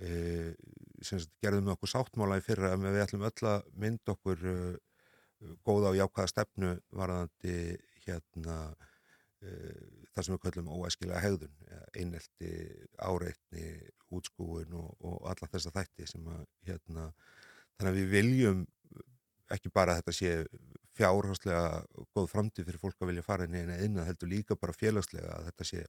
e, 0.00 0.54
gerðum 1.42 1.68
við 1.68 1.74
okkur 1.74 1.92
sáttmála 1.92 2.38
í 2.40 2.44
fyrra 2.44 2.74
að 2.74 2.86
við 2.88 3.04
ætlum 3.04 3.26
öll 3.28 3.50
að 3.52 3.70
mynda 3.84 4.14
okkur 4.14 4.44
e, 4.44 4.56
góða 5.66 5.92
og 5.92 5.98
jákvæða 5.98 6.32
stefnu 6.32 6.72
varðandi 7.00 7.56
hérna 8.06 8.56
e, 9.42 9.52
það 10.14 10.24
sem 10.24 10.34
við 10.34 10.42
kallum 10.46 10.72
óæskilega 10.74 11.22
hegðun 11.22 11.54
einelti, 11.98 12.50
áreitni 12.98 13.68
útskúin 14.14 14.74
og, 14.76 14.90
og 15.04 15.22
alla 15.30 15.50
þessa 15.52 15.74
þætti 15.74 16.08
sem 16.08 16.26
að 16.32 16.44
hérna 16.68 17.12
þannig 17.78 17.92
að 17.92 18.00
við 18.00 18.12
viljum 18.16 18.66
ekki 19.54 19.72
bara 19.72 19.94
að 19.94 20.02
þetta 20.02 20.16
sé 20.16 20.32
fjárháslega 20.98 21.64
góð 22.16 22.28
framtíð 22.32 22.68
fyrir 22.68 22.82
fólk 22.82 23.00
að 23.00 23.12
vilja 23.12 23.24
fara 23.24 23.46
inn 23.46 23.56
í 23.56 23.80
eina 23.84 24.06
heldur 24.08 24.30
líka 24.32 24.58
bara 24.58 24.76
félagslega 24.76 25.36
að 25.36 25.50
þetta 25.50 25.68
sé 25.70 25.84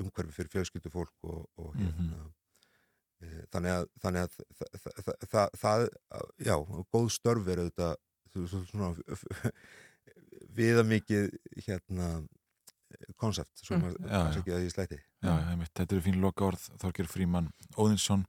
umhverfi 0.00 0.36
fyrir 0.36 0.52
fjölskyldu 0.54 0.92
fólk 0.92 1.28
og, 1.28 1.46
og 1.56 1.74
hérna 1.74 1.92
mm 1.92 2.10
-hmm. 2.10 2.26
Eh, 2.26 2.45
þannig 3.52 3.72
að, 3.72 3.86
þannig 4.02 4.26
að 4.26 4.34
það, 5.00 5.26
það, 5.30 5.54
það, 5.62 5.86
já, 6.44 6.56
góð 6.92 7.08
störf 7.14 7.50
er 7.52 7.62
auðvitað 7.64 7.94
svona 8.68 8.90
viða 10.56 10.84
mikið 10.86 11.30
hérna 11.66 12.10
konsept, 13.20 13.52
svo 13.60 13.78
maður 13.80 13.98
mm. 14.00 14.10
kannski 14.12 14.42
ekki 14.42 14.54
að 14.56 14.66
ég 14.66 14.74
slæti 14.74 15.00
Já, 15.00 15.32
heimitt, 15.50 15.72
þetta 15.74 15.96
eru 15.96 16.04
fín 16.04 16.20
loka 16.22 16.46
orð 16.46 16.68
Þorgjör 16.82 17.10
Fríman 17.10 17.48
Óðinsson 17.74 18.24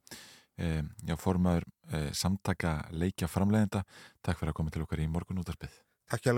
eh, 0.58 0.82
já, 1.08 1.16
formaður 1.22 1.68
eh, 1.92 2.10
samtaka 2.18 2.80
leikja 2.96 3.30
framleiðenda 3.32 3.84
Takk 4.22 4.42
fyrir 4.42 4.56
að 4.56 4.60
koma 4.62 4.74
til 4.74 4.88
okkar 4.88 5.04
í 5.04 5.12
morgun 5.12 5.44
útarpið 5.44 5.78
Takk 6.08 6.28
hjá 6.28 6.34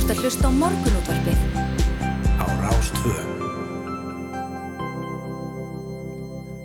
Þú 0.00 0.06
ert 0.06 0.12
að 0.14 0.20
hlusta 0.24 0.48
á 0.48 0.52
morgunútvarpið. 0.56 1.40
Á 2.40 2.46
Rástvö. 2.64 3.10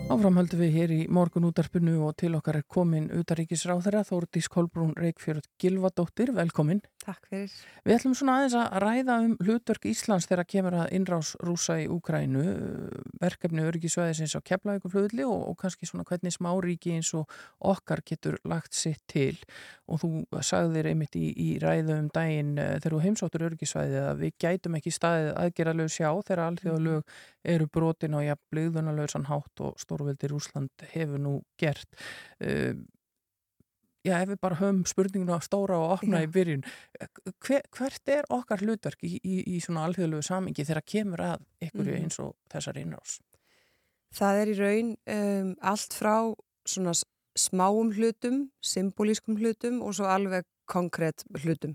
Áframhaldum 0.08 0.62
við 0.62 0.78
hér 0.78 0.94
í 0.96 0.98
morgun 1.12 1.44
útarpinu 1.50 1.98
og 2.08 2.16
til 2.16 2.32
okkar 2.38 2.62
er 2.62 2.64
komin 2.64 3.10
utaríkisráþara 3.12 4.06
Þórdís 4.08 4.48
Kolbrún 4.48 4.96
Reykjörð 4.96 5.50
Gilvadóttir, 5.60 6.32
velkomin. 6.32 6.80
Takk 7.06 7.28
fyrir. 7.30 7.52
Við 7.86 7.94
ætlum 7.94 8.14
svona 8.18 8.40
aðeins 8.40 8.54
að 8.58 8.72
ræða 8.82 9.16
um 9.22 9.34
hlutverk 9.46 9.84
Íslands 9.86 10.26
þegar 10.26 10.48
kemur 10.50 10.74
að 10.74 10.94
innrás 10.96 11.28
rúsa 11.46 11.76
í 11.78 11.84
Úkrænu, 11.92 12.42
verkefni 13.22 13.62
öryggisvæðisins 13.62 14.34
á 14.34 14.42
keflauguflöðli 14.50 15.22
og, 15.22 15.44
og 15.52 15.54
kannski 15.60 15.86
svona 15.86 16.06
hvernig 16.08 16.34
smáríki 16.34 16.96
eins 16.96 17.12
og 17.14 17.30
okkar 17.62 18.02
getur 18.06 18.40
lagt 18.42 18.74
sitt 18.74 19.04
til 19.12 19.36
og 19.86 20.02
þú 20.02 20.10
sagðir 20.42 20.90
einmitt 20.90 21.14
í, 21.14 21.28
í 21.30 21.48
ræðu 21.62 21.94
um 22.00 22.10
daginn 22.10 22.56
uh, 22.58 22.74
þegar 22.80 22.96
þú 22.96 23.02
heimsóttur 23.04 23.46
öryggisvæði 23.52 24.02
að 24.02 24.24
við 24.24 24.34
gætum 24.42 24.80
ekki 24.80 24.94
staðið 24.96 25.30
aðgerðalög 25.44 25.94
sjá 25.94 26.10
þegar 26.10 26.44
alþjóðalög 26.48 27.16
eru 27.54 27.70
brotin 27.70 28.18
á 28.18 28.20
jafnblöðunalögsan 28.32 29.30
hátt 29.30 29.62
og 29.62 29.78
stórveldi 29.78 30.34
Rúsland 30.34 30.88
hefur 30.90 31.22
nú 31.22 31.38
gert. 31.60 31.86
Já, 34.06 34.20
ef 34.20 34.30
við 34.30 34.40
bara 34.44 34.58
höfum 34.60 34.82
spurninguna 34.86 35.38
stóra 35.42 35.78
og 35.82 35.96
opna 35.96 36.20
já. 36.22 36.28
í 36.28 36.32
byrjun, 36.34 36.64
Hver, 37.42 37.64
hvert 37.74 38.12
er 38.12 38.28
okkar 38.30 38.62
hlutverk 38.62 39.02
í, 39.02 39.16
í, 39.18 39.40
í 39.56 39.60
svona 39.64 39.86
alþjóðlegu 39.88 40.22
samingi 40.26 40.66
þegar 40.66 40.86
kemur 40.86 41.22
að 41.24 41.46
ykkur 41.66 41.88
mm. 41.88 41.96
eins 42.04 42.20
og 42.22 42.36
þessar 42.52 42.78
innrás? 42.82 43.16
Það 44.16 44.42
er 44.42 44.52
í 44.52 44.58
raun 44.60 44.92
um, 45.16 45.50
allt 45.72 45.96
frá 45.96 46.14
svona 46.66 46.94
smáum 47.36 47.90
hlutum, 47.96 48.46
symbolískum 48.64 49.36
hlutum 49.40 49.82
og 49.84 49.96
svo 49.98 50.06
alveg 50.08 50.46
konkrétt 50.70 51.26
hlutum. 51.42 51.74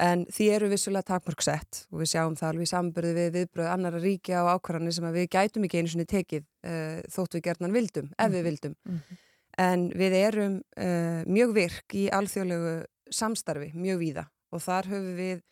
En 0.00 0.24
því 0.32 0.46
eru 0.54 0.68
vissulega 0.72 1.12
takmörgsett 1.12 1.84
og 1.92 2.00
við 2.00 2.14
sjáum 2.14 2.36
það 2.38 2.54
alveg 2.54 2.66
í 2.68 2.70
sambörðu 2.70 3.16
við 3.18 3.34
viðbröð 3.34 3.68
annara 3.68 4.00
ríkja 4.00 4.44
og 4.46 4.54
ákvarðanir 4.56 4.96
sem 4.96 5.08
við 5.12 5.28
gætum 5.34 5.66
ekki 5.68 5.82
einu 5.82 5.92
svoni 5.92 6.08
tekið 6.08 6.46
uh, 6.46 7.02
þótt 7.12 7.36
við 7.36 7.44
gerðnan 7.50 7.76
vildum, 7.76 8.08
ef 8.16 8.32
við 8.32 8.40
mhm. 8.40 8.48
vildum. 8.48 8.76
Mm 8.88 8.96
-hmm. 8.96 9.26
En 9.60 9.88
við 9.96 10.16
erum 10.16 10.58
uh, 10.80 11.22
mjög 11.28 11.54
virk 11.56 11.96
í 11.98 12.06
alþjóðlegu 12.14 12.74
samstarfi, 13.12 13.72
mjög 13.74 14.00
víða 14.00 14.26
og 14.54 14.62
þar 14.64 14.88
höfum 14.90 15.16
við 15.18 15.42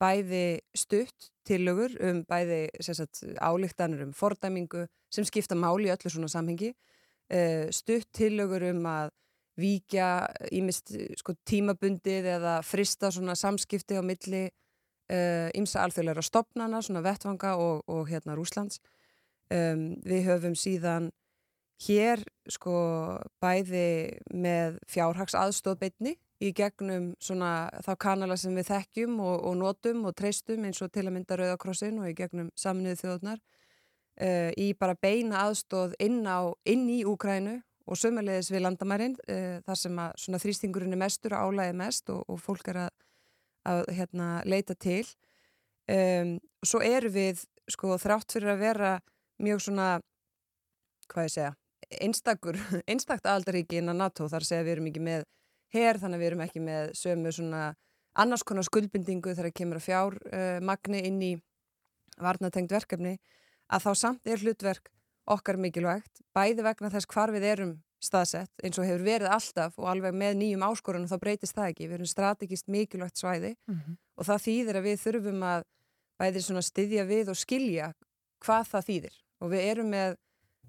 bæði 0.00 0.44
stutt 0.76 1.30
tillögur 1.48 1.94
um 2.04 2.20
bæði 2.28 2.66
sagt, 2.84 3.22
álíktanur 3.40 4.04
um 4.04 4.12
fordæmingu 4.16 4.84
sem 5.12 5.24
skipta 5.24 5.56
máli 5.56 5.88
í 5.88 5.94
öllu 5.94 6.12
svona 6.12 6.30
samhengi, 6.30 6.72
uh, 7.32 7.66
stutt 7.74 8.10
tillögur 8.14 8.68
um 8.70 8.84
að 8.90 9.14
víkja 9.56 10.10
ímist 10.52 10.92
sko, 11.16 11.32
tímabundið 11.48 12.28
eða 12.36 12.58
frista 12.66 13.08
svona 13.10 13.34
samskipti 13.38 13.96
á 13.96 14.04
milli 14.04 14.44
uh, 14.46 15.48
alþjóðleira 15.50 16.24
stopnana, 16.24 16.82
svona 16.84 17.02
vettvanga 17.04 17.56
og, 17.56 17.82
og 17.88 18.04
hérna 18.10 18.36
Rúslands. 18.36 18.82
Um, 19.46 19.94
við 20.02 20.26
höfum 20.26 20.56
síðan 20.58 21.12
hér 21.82 22.22
sko 22.48 22.76
bæði 23.42 24.20
með 24.32 24.78
fjárhags 24.88 25.36
aðstóðbeitni 25.36 26.16
í 26.40 26.52
gegnum 26.56 27.10
svona 27.22 27.68
þá 27.84 27.92
kanala 28.00 28.36
sem 28.40 28.56
við 28.56 28.70
þekkjum 28.70 29.20
og, 29.24 29.36
og 29.48 29.56
notum 29.60 30.04
og 30.08 30.16
treystum 30.16 30.64
eins 30.68 30.82
og 30.84 30.92
til 30.92 31.06
að 31.06 31.14
mynda 31.16 31.38
Rauðakrossin 31.40 32.00
og 32.00 32.10
í 32.10 32.16
gegnum 32.16 32.50
saminuðu 32.58 33.00
þjóðnar 33.02 33.40
uh, 33.40 34.50
í 34.56 34.72
bara 34.78 34.96
beina 35.00 35.46
aðstóð 35.46 35.96
inn, 36.04 36.20
á, 36.28 36.52
inn 36.68 36.84
í 36.92 37.02
Úkrænu 37.08 37.58
og 37.86 38.00
sömulegis 38.00 38.50
við 38.52 38.64
landamærin 38.66 39.16
uh, 39.28 39.58
þar 39.66 39.80
sem 39.80 40.00
að 40.02 40.16
svona 40.24 40.42
þrýstingurinn 40.42 40.96
er 40.96 41.02
mestur 41.04 41.36
og 41.36 41.52
álæði 41.52 41.76
mest 41.80 42.12
og, 42.12 42.24
og 42.28 42.40
fólk 42.42 42.72
er 42.72 42.82
að, 42.86 42.94
að 43.72 43.84
hérna, 43.96 44.30
leita 44.48 44.76
til. 44.76 45.04
Um, 45.86 46.36
og 46.60 46.66
svo 46.66 46.80
eru 46.82 47.12
við 47.14 47.44
sko 47.70 47.94
þrátt 48.02 48.34
fyrir 48.34 48.56
að 48.56 48.64
vera 48.64 48.96
mjög 49.42 49.62
svona 49.68 49.90
hvað 51.06 51.28
ég 51.28 51.34
segja 51.36 51.52
einstakur, 52.00 52.58
einstakt 52.90 53.26
aldaríki 53.26 53.80
innan 53.80 54.00
NATO 54.02 54.28
þar 54.28 54.46
segja 54.46 54.66
við 54.66 54.76
erum 54.76 54.90
ekki 54.90 55.04
með 55.06 55.26
her 55.74 56.00
þannig 56.00 56.16
að 56.16 56.22
við 56.22 56.30
erum 56.30 56.44
ekki 56.46 56.62
með 56.64 56.92
sömu 56.98 57.32
svona 57.34 57.62
annars 58.16 58.44
konar 58.46 58.64
skuldbindingu 58.66 59.34
þegar 59.34 59.52
kemur 59.52 59.80
að 59.80 59.86
fjár 59.88 60.18
uh, 60.32 60.98
inn 61.02 61.22
í 61.22 61.32
varnatengt 62.16 62.72
verkefni 62.72 63.16
að 63.68 63.82
þá 63.86 63.90
samt 63.94 64.30
er 64.30 64.40
hlutverk 64.40 64.90
okkar 65.26 65.58
mikilvægt 65.60 66.22
bæði 66.36 66.64
vegna 66.64 66.90
þess 66.92 67.10
hvar 67.10 67.32
við 67.34 67.48
erum 67.50 67.74
staðsett 68.02 68.64
eins 68.64 68.78
og 68.78 68.86
hefur 68.86 69.04
verið 69.04 69.32
alltaf 69.32 69.78
og 69.80 69.88
alveg 69.90 70.14
með 70.14 70.36
nýjum 70.40 70.64
áskorunum 70.68 71.10
þá 71.10 71.18
breytist 71.20 71.56
það 71.56 71.70
ekki 71.72 71.88
við 71.88 71.96
erum 71.98 72.10
strategist 72.10 72.68
mikilvægt 72.70 73.18
svæði 73.18 73.54
mm 73.56 73.74
-hmm. 73.74 73.96
og 74.16 74.28
það 74.28 74.44
þýðir 74.46 74.76
að 74.76 74.86
við 74.86 75.00
þurfum 75.04 75.42
að 75.42 75.64
bæði 76.20 76.42
svona 76.42 76.62
styðja 76.62 77.04
við 77.04 77.32
og 77.32 77.36
skilja 77.36 77.92
hvað 78.44 78.64
það 78.72 78.86
þýðir 78.88 79.16
og 79.40 79.50
við 79.50 79.66
erum 79.70 79.90
með 79.90 80.16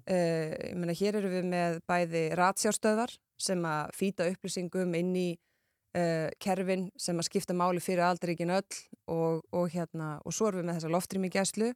Uh, 0.08 0.54
ég 0.70 0.76
meina, 0.78 0.94
hér 0.96 1.18
eru 1.18 1.28
við 1.28 1.44
með 1.50 1.82
bæði 1.84 2.22
ratsjárstöðar 2.38 3.12
sem 3.36 3.60
að 3.68 3.90
fýta 3.92 4.28
upplýsingum 4.30 4.94
inn 4.96 5.10
í 5.20 5.28
uh, 5.36 6.30
kerfin 6.40 6.86
sem 6.96 7.18
að 7.20 7.28
skipta 7.28 7.56
máli 7.56 7.82
fyrir 7.84 8.06
aldrikin 8.06 8.54
öll 8.56 8.78
og, 9.12 9.42
og 9.52 9.68
hérna, 9.74 10.16
og 10.24 10.32
svo 10.32 10.48
erum 10.48 10.62
við 10.62 10.68
með 10.70 10.78
þessa 10.78 10.92
loftrými 10.94 11.30
gæslu 11.34 11.70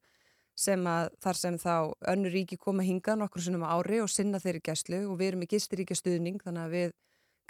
sem 0.59 0.87
að 0.89 1.11
þar 1.25 1.41
sem 1.43 1.59
þá 1.61 1.75
önnur 2.13 2.33
ríki 2.33 2.59
koma 2.61 2.85
hinga 2.85 3.17
nokkur 3.21 3.45
sunnum 3.45 3.65
ári 3.65 4.03
og 4.03 4.11
sinna 4.13 4.41
þeirri 4.41 4.65
gæslu 4.65 5.05
og 5.09 5.17
við 5.21 5.33
erum 5.33 5.45
með 5.45 5.55
gistiríkja 5.55 5.97
stuðning 6.01 6.41
þannig 6.45 6.65
að 6.65 6.77
við 6.77 6.97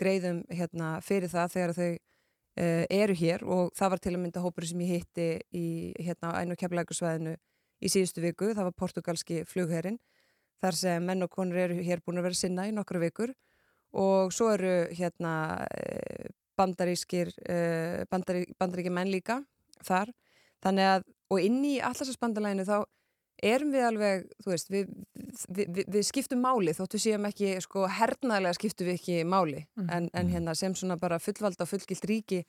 greiðum 0.03 0.43
hérna 0.51 0.93
fyrir 1.03 1.31
það 1.31 1.55
þegar 1.57 1.75
þau 1.79 1.91
uh, 1.93 2.85
eru 2.91 3.19
hér 3.23 3.47
og 3.47 3.73
það 3.79 3.95
var 3.95 4.03
til 4.03 4.15
að 4.15 4.23
mynda 4.25 4.45
hópur 4.45 4.67
sem 4.67 4.83
ég 4.83 4.97
hitti 4.99 5.29
í 5.55 5.67
hérna 5.99 6.35
einu 6.39 6.59
kemlaugusvæðinu 6.59 7.37
í 7.83 7.91
síðustu 7.91 8.23
viku, 8.23 8.53
það 8.55 8.69
var 8.71 8.79
portugalski 8.79 9.43
flugherrin 9.47 9.99
þar 10.63 10.79
sem 10.79 11.09
menn 11.09 11.27
og 11.27 11.33
konur 11.33 11.59
eru 11.59 11.81
hér 11.83 12.03
búin 12.05 12.21
að 12.21 12.31
vera 12.31 12.39
sinna 12.39 12.69
í 12.69 12.75
nokkru 12.75 13.03
vikur. 13.03 13.35
Og 13.99 14.33
svo 14.33 14.49
eru 14.55 14.87
hérna 14.95 15.35
eh, 15.69 16.31
bandarískir 16.57 17.33
eh, 17.45 18.05
bandarí, 18.11 18.47
bandaríkir 18.61 18.95
menn 18.95 19.13
líka 19.13 19.43
þar. 19.85 20.13
Þannig 20.63 20.91
að, 20.95 21.07
og 21.35 21.43
inn 21.43 21.61
í 21.67 21.77
allarsasbandalæginu 21.83 22.67
þá 22.69 22.77
erum 23.43 23.73
við 23.75 23.85
alveg, 23.89 24.27
þú 24.45 24.53
veist, 24.53 24.69
við, 24.71 24.91
við, 25.51 25.83
við 25.91 26.05
skiptum 26.07 26.43
máli 26.45 26.75
þóttu 26.77 27.01
séum 27.03 27.27
ekki, 27.27 27.57
sko, 27.65 27.89
hernaðlega 27.91 28.55
skiptum 28.55 28.89
við 28.89 29.01
ekki 29.01 29.23
máli. 29.27 29.65
Mm. 29.77 29.89
en, 29.97 30.11
en 30.15 30.31
hérna 30.31 30.55
sem 30.59 30.77
svona 30.79 30.97
bara 31.01 31.19
fullvalda 31.23 31.67
og 31.67 31.73
fullgilt 31.73 32.07
ríki 32.09 32.45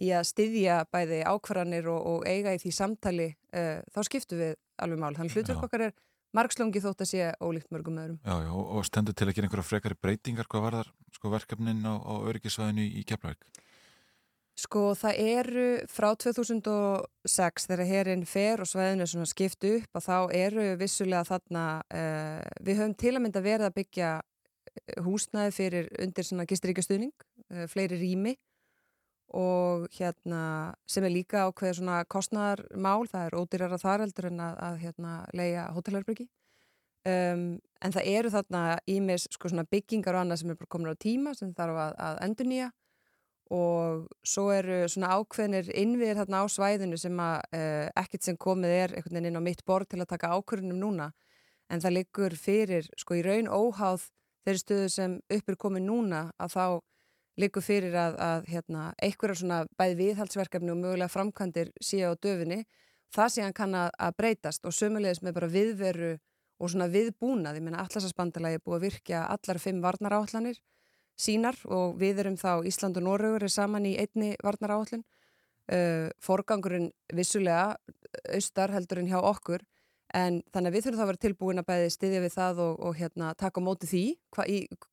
í 0.00 0.10
að 0.16 0.28
styðja 0.30 0.84
bæði 0.92 1.20
ákvarðanir 1.28 1.90
og, 1.92 2.00
og 2.06 2.28
eiga 2.28 2.54
í 2.56 2.60
því 2.62 2.72
samtali 2.72 3.28
uh, 3.28 3.80
þá 3.92 4.00
skiptum 4.06 4.40
við 4.40 4.54
alveg 4.80 5.02
mál, 5.02 5.12
þannig 5.18 5.36
hlutverk 5.36 5.66
okkar 5.66 5.86
er 5.88 5.96
margslungi 6.36 6.82
þótt 6.82 7.04
að 7.04 7.10
sé 7.10 7.30
ólíkt 7.42 7.72
mörgum 7.74 7.98
öðrum. 8.00 8.20
Já, 8.24 8.36
já, 8.44 8.52
og 8.52 8.86
stendur 8.86 9.16
til 9.16 9.28
að 9.28 9.34
gera 9.36 9.48
einhverja 9.48 9.66
frekari 9.66 9.98
breytingar 9.98 10.48
hvað 10.50 10.66
var 10.66 10.78
þar 10.80 10.92
sko, 11.16 11.32
verkefnin 11.34 11.82
á, 11.86 11.94
á 11.98 12.14
öryggisvæðinu 12.30 12.86
í 12.86 13.04
Keflavík? 13.08 13.46
Sko 14.60 14.90
það 14.98 15.20
eru 15.24 15.66
frá 15.88 16.10
2006 16.20 17.68
þegar 17.70 17.88
hérinn 17.88 18.26
fer 18.28 18.60
og 18.60 18.68
svæðinu 18.68 19.06
er 19.06 19.10
svona 19.12 19.30
skipt 19.30 19.64
upp 19.64 19.96
og 19.96 20.04
þá 20.04 20.16
eru 20.36 20.66
vissulega 20.80 21.24
þarna, 21.28 21.64
uh, 21.88 22.42
við 22.60 22.82
höfum 22.82 22.96
til 23.00 23.14
að 23.14 23.24
mynda 23.24 23.44
verið 23.44 23.70
að 23.70 23.78
byggja 23.78 24.10
eh, 24.20 25.00
húsnaði 25.06 25.56
fyrir 25.56 25.88
undir 26.02 26.28
svona 26.28 26.48
gisturíkjastuðning, 26.50 27.14
uh, 27.54 27.64
fleiri 27.72 28.02
rými 28.02 28.36
og 29.36 29.86
hérna 29.94 30.42
sem 30.90 31.04
er 31.06 31.14
líka 31.14 31.46
ákveð 31.46 31.78
svona 31.78 32.00
kostnæðarmál, 32.10 33.06
það 33.10 33.26
er 33.26 33.38
ódýrara 33.38 33.78
þar 33.78 34.04
heldur 34.06 34.30
en 34.30 34.42
að, 34.42 34.60
að 34.66 34.78
hérna 34.84 35.14
leia 35.36 35.68
hótelherbyggi 35.76 36.26
um, 37.06 37.44
en 37.60 37.94
það 37.94 38.10
eru 38.16 38.32
þarna 38.34 38.64
ímis 38.90 39.28
sko 39.30 39.52
svona 39.52 39.68
byggingar 39.70 40.18
og 40.18 40.24
annað 40.24 40.42
sem 40.42 40.52
er 40.52 40.60
bara 40.60 40.72
komin 40.74 40.92
á 40.92 40.96
tíma 40.98 41.34
sem 41.38 41.54
þarf 41.56 41.78
að, 41.86 41.96
að 42.08 42.22
endur 42.26 42.50
nýja 42.50 42.70
og 43.50 44.06
svo 44.22 44.46
eru 44.54 44.84
svona 44.90 45.16
ákveðnir 45.18 45.72
innviðir 45.74 46.20
þarna 46.20 46.42
á 46.42 46.46
svæðinu 46.54 46.98
sem 47.00 47.16
að 47.18 47.40
uh, 47.58 47.86
ekkert 47.98 48.26
sem 48.26 48.38
komið 48.38 48.74
er 48.76 48.94
einhvern 48.94 49.18
veginn 49.18 49.32
inn 49.32 49.40
á 49.42 49.48
mitt 49.48 49.64
borð 49.66 49.90
til 49.90 49.98
að 50.04 50.10
taka 50.12 50.30
ákvörðunum 50.36 50.78
núna. 50.78 51.10
En 51.70 51.82
það 51.82 51.96
liggur 51.96 52.36
fyrir 52.38 52.86
sko 52.98 53.18
í 53.18 53.24
raun 53.26 53.50
óháð 53.50 54.06
þeirri 54.46 54.62
stöðu 54.62 54.92
sem 54.94 55.18
uppur 55.34 55.58
komið 55.66 55.86
núna 55.88 56.22
að 56.38 56.54
þá 56.54 56.64
likur 57.38 57.64
fyrir 57.64 57.94
að, 57.94 58.16
að 58.20 58.48
hérna, 58.50 58.86
einhverja 59.02 59.40
svona 59.42 59.60
bæði 59.78 59.96
viðhaldsverkefni 60.00 60.72
og 60.72 60.80
mögulega 60.80 61.12
framkvæmdir 61.12 61.70
síðan 61.80 62.16
á 62.16 62.22
döfinni, 62.26 62.64
það 63.14 63.32
síðan 63.36 63.56
kann 63.56 63.76
að, 63.78 63.92
að 63.98 64.16
breytast 64.18 64.66
og 64.66 64.74
sömulegis 64.74 65.22
með 65.22 65.36
bara 65.38 65.52
viðveru 65.54 66.10
og 66.60 66.72
svona 66.72 66.90
viðbúnað, 66.92 67.56
ég 67.56 67.64
menna 67.64 67.84
allarsasbandalagi 67.84 68.58
er 68.58 68.64
búið 68.64 68.78
að 68.78 68.86
virkja 68.88 69.22
allar 69.32 69.62
fimm 69.62 69.80
varnaráallanir 69.84 70.60
sínar 71.20 71.56
og 71.68 71.96
við 72.00 72.22
erum 72.24 72.36
þá 72.40 72.66
Ísland 72.68 72.98
og 73.00 73.06
Norrögur 73.06 73.44
er 73.46 73.52
saman 73.52 73.88
í 73.88 73.96
einni 74.00 74.34
varnaráallin, 74.44 75.04
uh, 75.72 76.08
forgangurinn 76.22 76.90
vissulega 77.16 77.76
austar 78.34 78.72
heldur 78.74 79.02
en 79.02 79.10
hjá 79.10 79.18
okkur 79.20 79.64
En 80.16 80.40
þannig 80.50 80.70
að 80.70 80.74
við 80.74 80.84
þurfum 80.86 80.98
þá 80.98 81.04
að 81.04 81.10
vera 81.10 81.22
tilbúin 81.24 81.62
að 81.62 81.68
bæði 81.68 81.90
stiðja 81.94 82.22
við 82.24 82.32
það 82.34 82.60
og, 82.64 82.72
og 82.88 82.96
hérna, 82.98 83.28
taka 83.38 83.62
á 83.62 83.66
móti 83.66 83.86
því, 83.90 84.04
hvað 84.34 84.48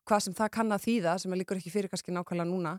hva 0.06 0.20
sem 0.22 0.36
það 0.38 0.52
kann 0.54 0.76
að 0.76 0.84
þýða, 0.84 1.16
sem 1.24 1.34
er 1.34 1.42
líkur 1.42 1.58
ekki 1.58 1.74
fyrir 1.74 1.92
kannski 1.92 2.14
nákvæmlega 2.14 2.50
núna. 2.52 2.76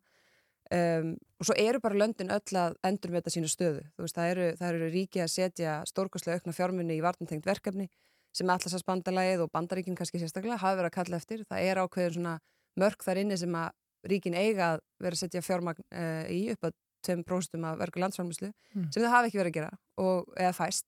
Um, 0.68 1.14
og 1.40 1.48
svo 1.48 1.56
eru 1.56 1.80
bara 1.80 1.96
löndin 1.96 2.30
öll 2.30 2.58
að 2.60 2.76
endur 2.84 3.10
með 3.10 3.22
þetta 3.22 3.34
sínu 3.34 3.50
stöðu. 3.50 3.82
Veist, 3.98 4.14
það, 4.18 4.32
eru, 4.34 4.48
það 4.60 4.74
eru 4.74 4.90
ríki 4.92 5.22
að 5.24 5.32
setja 5.32 5.78
stórkoslega 5.88 6.38
aukna 6.38 6.54
fjármunni 6.54 6.98
í 6.98 7.02
vartantengt 7.02 7.48
verkefni 7.48 7.88
sem 8.36 8.50
allarsasbandalagið 8.52 9.46
og 9.46 9.52
bandaríkinn 9.54 9.96
kannski 9.98 10.20
sérstaklega 10.20 10.60
hafa 10.60 10.76
verið 10.82 10.90
að 10.92 10.96
kalla 10.98 11.18
eftir. 11.22 11.46
Það 11.48 11.70
er 11.70 11.80
ákveðin 11.80 12.18
svona 12.18 12.34
mörg 12.78 13.06
þar 13.06 13.22
inni 13.22 13.40
sem 13.40 13.56
að 13.56 13.72
ríkin 14.12 14.36
eiga 14.36 14.74
að 14.74 14.84
vera 15.02 15.16
að 15.16 15.22
setja 15.24 15.42
fjármagn 15.42 15.88
uh, 15.88 16.28
í 16.30 16.42
upp 16.52 16.68
að 16.68 16.76
2% 17.08 17.64
af 17.64 17.80
verku 17.80 18.02
landsfármuslu 18.02 18.50
mm. 18.50 18.88
sem 18.92 19.02
það 19.02 19.12
hafi 19.14 19.30
ekki 19.30 19.40
verið 19.40 19.52
að 19.52 19.58
gera 19.58 19.72
og, 20.02 20.30
eða 20.36 20.54
fæst 20.56 20.86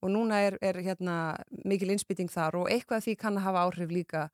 og 0.00 0.12
núna 0.12 0.40
er, 0.46 0.56
er 0.64 0.80
hérna, 0.84 1.16
mikil 1.64 1.92
innspýting 1.94 2.30
þar 2.32 2.62
og 2.62 2.70
eitthvað 2.72 3.04
því 3.06 3.16
kann 3.20 3.38
að 3.38 3.46
hafa 3.48 3.64
áhrif 3.66 3.92
líka 3.92 4.28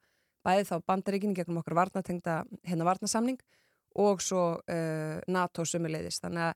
bæðið 0.47 0.69
þá 0.69 0.75
bandaríkinn 0.87 1.35
gegnum 1.35 1.59
okkar 1.61 1.75
varnatengta 1.81 2.37
hérna 2.67 2.87
varnasamning 2.87 3.39
og 3.97 4.21
svo 4.23 4.43
uh, 4.61 5.17
NATO 5.27 5.65
sumuleiðis. 5.65 6.21
Þannig 6.23 6.45
að 6.45 6.53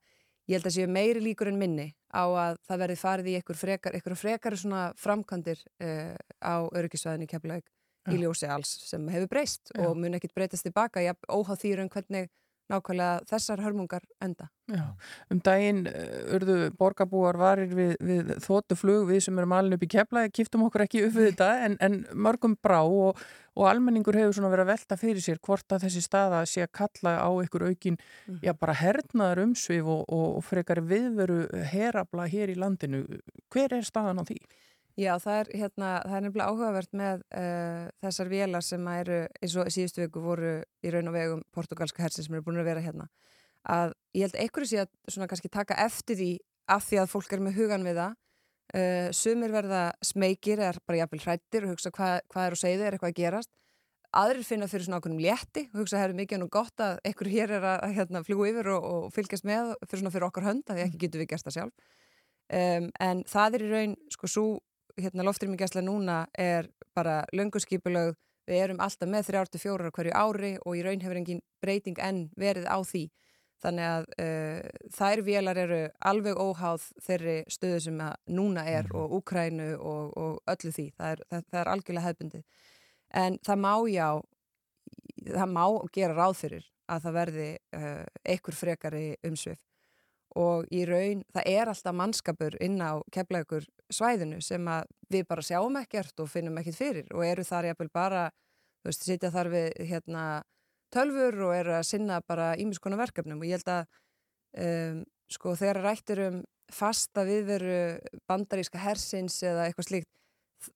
ég 0.47 0.57
held 0.57 0.69
að 0.69 0.75
séu 0.77 0.87
meiri 0.91 1.23
líkur 1.23 1.51
en 1.51 1.59
minni 1.59 1.89
á 2.11 2.23
að 2.23 2.59
það 2.67 2.81
verði 2.85 2.97
farið 3.01 3.29
í 3.31 3.35
einhver 3.39 3.59
frekar, 3.59 3.97
einhver 3.97 4.17
frekar 4.19 4.57
framkandir 4.99 5.61
uh, 5.83 6.15
á 6.39 6.55
öryggisvæðinni 6.69 7.29
kemlaug 7.31 7.67
í 8.09 8.17
ljósi 8.17 8.47
alls 8.49 8.71
sem 8.87 9.03
hefur 9.13 9.29
breyst 9.29 9.73
og 9.77 9.97
mun 9.99 10.17
ekkit 10.17 10.33
breytast 10.33 10.65
tilbaka. 10.65 11.03
Ég 11.03 11.17
óháð 11.29 11.65
þýru 11.65 11.85
um 11.85 11.91
hvernig 11.91 12.31
nákvæmlega 12.71 13.27
þessar 13.29 13.61
hörmungar 13.65 14.05
enda. 14.23 14.47
Já, 14.71 14.85
um 15.33 15.41
daginn 15.43 15.83
uh, 15.89 16.35
urðu 16.37 16.57
borgarbúar 16.79 17.39
varir 17.39 17.75
við, 17.75 17.93
við 17.99 18.33
þóttuflug 18.45 19.09
við 19.09 19.25
sem 19.25 19.39
erum 19.41 19.55
alveg 19.57 19.77
upp 19.77 19.85
í 19.85 19.91
kefla, 19.97 20.25
kýftum 20.31 20.65
okkur 20.67 20.85
ekki 20.85 21.05
upp 21.07 21.15
við 21.17 21.29
þetta 21.31 21.49
en, 21.67 21.77
en 21.83 21.99
mörgum 22.15 22.55
brá 22.63 22.79
og, 22.81 23.19
og 23.57 23.67
almenningur 23.67 24.17
hefur 24.17 24.37
svona 24.37 24.53
verið 24.53 24.65
að 24.65 24.73
velta 24.73 24.99
fyrir 25.01 25.25
sér 25.25 25.43
hvort 25.43 25.75
að 25.75 25.85
þessi 25.87 26.05
staða 26.05 26.41
sé 26.47 26.63
að 26.65 26.73
kalla 26.79 27.17
á 27.19 27.29
einhver 27.29 27.67
aukin, 27.67 27.99
mm. 28.27 28.41
já 28.47 28.53
bara 28.55 28.77
hernaðar 28.79 29.43
umsvið 29.45 29.91
og, 29.91 30.03
og, 30.07 30.27
og 30.39 30.47
frekar 30.47 30.83
viðveru 30.87 31.43
herabla 31.73 32.29
hér 32.31 32.55
í 32.55 32.59
landinu. 32.59 33.03
Hver 33.51 33.79
er 33.81 33.87
staðan 33.87 34.23
á 34.23 34.25
því? 34.25 34.39
Já, 34.99 35.13
það 35.23 35.37
er, 35.37 35.49
hérna, 35.55 35.89
það 36.03 36.15
er 36.17 36.23
nefnilega 36.25 36.51
áhugavert 36.51 36.95
með 36.97 37.21
uh, 37.39 37.85
þessar 38.03 38.31
vélar 38.31 38.65
sem 38.65 38.87
eru, 38.91 39.19
eins 39.39 39.53
og 39.55 39.69
síðustu 39.71 40.03
viku 40.03 40.23
voru 40.23 40.55
í 40.83 40.91
raun 40.91 41.07
og 41.07 41.15
vegum 41.15 41.43
portugalska 41.55 42.03
hersin 42.03 42.25
sem 42.25 42.35
eru 42.35 42.43
búin 42.47 42.59
að 42.59 42.67
vera 42.67 42.83
hérna. 42.83 43.07
Að 43.71 43.93
ég 44.17 44.25
held 44.25 44.39
einhverju 44.41 44.71
sé 44.71 44.81
að 44.83 44.91
svona 45.07 45.29
kannski 45.31 45.51
taka 45.53 45.77
eftir 45.79 46.19
því 46.19 46.31
af 46.75 46.83
því 46.89 46.99
að 47.01 47.11
fólk 47.13 47.31
er 47.31 47.43
með 47.45 47.57
hugan 47.61 47.87
við 47.87 48.01
það. 48.01 48.17
Uh, 48.71 49.07
sumir 49.15 49.51
verða 49.55 49.81
smekir 50.03 50.59
eða 50.59 50.83
bara 50.87 51.01
jafnvel 51.01 51.23
hrættir 51.23 51.67
og 51.67 51.73
hugsa 51.73 51.91
hvað, 51.95 52.17
hvað 52.31 52.47
er 52.47 52.55
og 52.55 52.61
segið 52.61 52.83
er 52.83 52.97
eitthvað 52.97 53.13
að 53.13 53.21
gerast. 53.21 53.51
Aðrir 54.11 54.43
finna 54.43 54.67
fyrir 54.67 54.83
svona 54.83 54.99
ákveðnum 54.99 55.23
létti 55.23 55.69
og 55.69 55.81
hugsa 55.81 55.95
að 55.95 56.01
það 56.01 56.09
er 56.09 56.17
mikið 56.19 56.43
og 56.43 56.51
gott 56.51 56.83
að 56.83 56.97
einhverju 57.07 57.35
hér 57.37 57.53
er 57.55 57.67
að 57.69 57.93
hérna, 57.95 58.23
fljúa 58.27 58.49
yfir 58.49 58.69
og, 58.73 58.87
og 58.91 59.05
fylgjast 59.15 59.47
með 59.47 59.71
fyrir, 59.85 60.11
fyrir 60.11 60.27
okkar 60.27 60.47
hönd 60.49 60.65
að 60.67 60.79
því 60.79 60.83
ekki 60.83 60.99
getur 61.05 61.23
við 61.23 61.29
gert 61.31 61.47
það 61.47 61.55
sjálf. 61.55 61.93
Um, 62.51 62.89
en 62.99 63.21
það 63.31 63.55
er 63.55 63.63
í 63.63 63.69
raun 63.71 63.93
sko 64.11 64.27
svo 64.27 64.45
hérna 64.99 65.25
loftrýmingjæsla 65.27 65.83
núna 65.85 66.25
er 66.37 66.69
bara 66.95 67.21
lönguskipulög, 67.35 68.15
við 68.49 68.63
erum 68.65 68.81
alltaf 68.83 69.09
með 69.09 69.31
3-4 69.31 69.91
hverju 69.95 70.13
ári 70.17 70.53
og 70.65 70.77
í 70.77 70.83
raun 70.85 71.03
hefur 71.03 71.19
engin 71.19 71.43
breyting 71.61 71.99
enn 72.01 72.25
verið 72.39 72.67
á 72.67 72.77
því. 72.81 73.05
Þannig 73.61 73.85
að 73.85 74.05
uh, 74.25 74.69
þær 74.97 75.21
vélar 75.21 75.59
eru 75.61 75.81
alveg 76.09 76.39
óháð 76.41 76.87
þeirri 77.05 77.35
stöðu 77.45 77.81
sem 77.85 77.99
núna 78.33 78.65
er 78.65 78.87
mm. 78.89 78.95
og 78.97 79.17
Úkrænu 79.19 79.67
og, 79.77 80.15
og 80.17 80.39
öllu 80.49 80.73
því, 80.73 80.87
það 80.97 81.11
er, 81.13 81.25
það, 81.29 81.43
það 81.51 81.61
er 81.61 81.71
algjörlega 81.75 82.07
hefbundið 82.07 82.69
en 83.11 83.37
það 83.43 83.61
má 83.65 83.73
já 83.91 84.07
það 85.31 85.53
má 85.53 85.65
gera 85.93 86.15
ráð 86.17 86.37
fyrir 86.39 86.67
að 86.91 87.03
það 87.05 87.17
verði 87.17 87.49
uh, 87.77 88.05
einhver 88.33 88.57
frekari 88.57 89.05
umsvið 89.27 89.59
og 90.39 90.67
í 90.71 90.85
raun, 90.87 91.23
það 91.33 91.49
er 91.51 91.71
alltaf 91.71 91.95
mannskapur 91.97 92.55
inn 92.63 92.79
á 92.79 93.01
keflaugur 93.11 93.65
svæðinu 93.91 94.39
sem 94.43 94.67
að 94.71 94.87
við 95.11 95.25
bara 95.27 95.43
sjáum 95.43 95.79
ekkert 95.81 96.23
og 96.23 96.29
finnum 96.31 96.59
ekkert 96.61 96.79
fyrir 96.79 97.11
og 97.11 97.25
eru 97.27 97.43
þar 97.43 97.71
jáfnvel 97.71 97.91
bara, 97.93 98.29
þú 98.81 98.91
veist, 98.91 99.07
sitja 99.07 99.31
þar 99.33 99.51
við 99.51 99.67
hérna 99.89 100.25
tölfur 100.91 101.41
og 101.47 101.55
eru 101.55 101.75
að 101.75 101.87
sinna 101.87 102.21
bara 102.27 102.53
ímiskona 102.59 102.99
verkefnum. 102.99 103.41
Og 103.41 103.49
ég 103.49 103.59
held 103.59 103.71
að 103.71 103.83
um, 104.63 105.03
sko 105.31 105.55
þegar 105.59 105.83
rættir 105.85 106.23
um 106.27 106.41
fasta 106.71 107.25
viðveru 107.27 107.99
bandaríska 108.31 108.79
hersins 108.79 109.41
eða 109.43 109.67
eitthvað 109.67 109.89
slíkt 109.89 110.11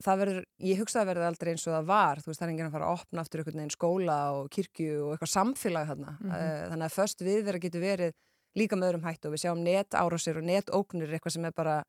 það 0.03 0.21
verður, 0.21 0.45
ég 0.65 0.79
hugsa 0.81 1.01
að 1.01 1.09
verða 1.11 1.27
aldrei 1.29 1.51
eins 1.53 1.65
og 1.67 1.75
það 1.75 1.89
var, 1.91 2.21
þú 2.21 2.31
veist, 2.31 2.39
það 2.39 2.47
er 2.47 2.53
enginn 2.53 2.67
að 2.67 2.75
fara 2.75 2.87
að 2.87 2.99
opna 2.99 3.21
aftur 3.21 3.41
einhvern 3.41 3.59
veginn 3.61 3.75
skóla 3.75 4.17
og 4.33 4.47
kirkju 4.55 4.93
og 5.03 5.11
eitthvað 5.13 5.31
samfélag 5.33 5.89
þarna, 5.91 6.13
mm 6.15 6.31
-hmm. 6.31 6.63
þannig 6.71 6.85
að 6.87 6.95
först 6.95 7.21
viðvera 7.21 7.61
getur 7.61 7.83
verið 7.83 8.15
líka 8.55 8.77
með 8.79 8.91
öðrum 8.91 9.07
hættu 9.07 9.29
og 9.29 9.35
við 9.35 9.43
sjáum 9.45 9.63
netárásir 9.65 10.39
og 10.39 10.47
netóknir 10.47 11.11
eitthvað 11.13 11.35
sem 11.35 11.47
er 11.47 11.55
bara 11.55 11.79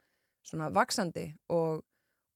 svona 0.47 0.69
vaksandi 0.75 1.27
og, 1.55 1.83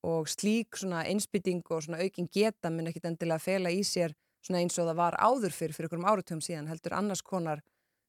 og 0.06 0.30
slík 0.30 0.78
svona 0.78 1.04
einsbytting 1.10 1.62
og 1.70 1.84
svona 1.86 2.02
aukin 2.02 2.30
geta 2.32 2.70
mun 2.70 2.90
ekkit 2.90 3.10
endilega 3.10 3.42
fela 3.42 3.72
í 3.74 3.82
sér 3.86 4.14
svona 4.44 4.62
eins 4.62 4.78
og 4.80 4.88
það 4.88 5.00
var 5.00 5.18
áður 5.20 5.54
fyrir 5.54 5.76
fyrir 5.76 5.88
einhverjum 5.88 6.08
áratöfum 6.08 6.42
síðan 6.44 6.70
heldur 6.70 6.96
annars 6.96 7.22
konar 7.22 7.62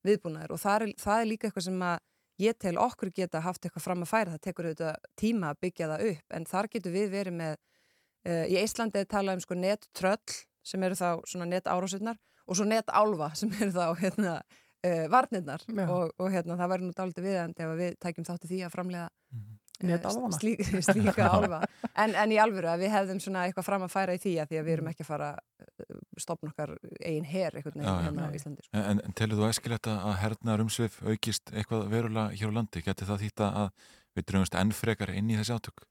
viðbúnaður. 0.07 0.55
Og 0.55 0.61
það 0.61 0.77
er, 0.77 0.93
það 1.01 1.19
er 1.19 1.29
líka 1.29 1.49
eitthvað 1.49 1.67
sem 1.67 1.83
að 1.85 1.97
ég 2.41 2.57
tel 2.61 2.77
okkur 2.81 3.11
geta 3.15 3.43
haft 3.45 3.65
eitthvað 3.65 3.85
fram 3.85 4.05
að 4.05 4.11
færa. 4.11 4.33
Það 4.35 4.45
tekur 4.47 4.69
auðvitað 4.69 5.11
tíma 5.19 5.51
að 5.51 5.61
byggja 5.65 5.91
það 5.91 6.05
upp. 6.09 6.25
En 6.37 6.47
þar 6.49 6.71
getur 6.75 6.95
við 6.95 7.13
verið 7.13 7.37
með 7.37 7.53
uh, 7.57 8.45
í 8.47 8.57
Íslandi 8.61 9.05
talað 9.11 9.37
um 9.37 9.45
sko 9.45 9.59
nettröll 9.59 10.39
sem 10.71 10.83
eru 10.85 10.97
þá 10.97 11.07
svona 11.29 11.49
netárásirnar 11.49 12.19
og 12.45 12.57
svo 12.57 12.67
netálfa 12.69 13.31
sem 13.37 13.53
eru 13.59 13.71
þá 13.75 13.85
hérna 14.01 14.35
uh, 14.87 15.07
varnirnar 15.11 15.63
og, 15.87 16.13
og 16.17 16.29
hérna, 16.33 16.57
það 16.59 16.71
væri 16.73 16.87
nú 16.87 16.93
dálítið 16.97 17.27
viðandi 17.27 17.65
ef 17.65 17.73
við 17.79 17.97
tækjum 18.05 18.27
þátti 18.27 18.51
því 18.51 18.61
að 18.65 18.73
framlega 18.75 19.07
uh, 19.09 20.37
slík, 20.37 20.63
slíka 20.85 21.29
álfa 21.29 21.61
en, 21.95 22.13
en 22.13 22.33
í 22.33 22.39
alvöru 22.41 22.69
að 22.71 22.85
við 22.85 22.93
hefðum 22.95 23.21
svona 23.23 23.45
eitthvað 23.47 23.67
fram 23.69 23.85
að 23.87 23.93
færa 23.95 24.17
í 24.17 24.21
því 24.21 24.35
að 24.43 24.51
því 24.51 24.59
að 24.61 24.67
við 24.67 24.75
erum 24.75 24.87
mm. 24.87 24.93
ekki 24.93 25.05
að 25.05 25.11
fara 25.11 25.31
uh, 25.37 25.99
stopna 26.21 26.53
okkar 26.53 26.75
eigin 26.99 27.29
her 27.31 27.57
eitthvað 27.57 27.81
hérna 27.81 28.29
á 28.29 28.35
Íslandi 28.37 28.67
sko. 28.67 28.83
En, 28.83 29.01
en 29.01 29.17
telur 29.17 29.41
þú 29.41 29.49
æskilegt 29.49 29.91
að 29.91 30.15
hernaðar 30.21 30.65
umsvið 30.67 30.99
aukist 31.07 31.53
eitthvað 31.55 31.89
verulega 31.91 32.37
hér 32.37 32.53
á 32.53 32.57
landi? 32.59 32.85
Geti 32.85 33.09
það 33.09 33.25
þýtta 33.25 33.51
að 33.63 33.71
við 34.17 34.29
dröngast 34.31 34.57
enn 34.59 34.75
frekar 34.75 35.13
inn 35.15 35.31
í 35.31 35.39
þessi 35.39 35.57
átök? 35.57 35.85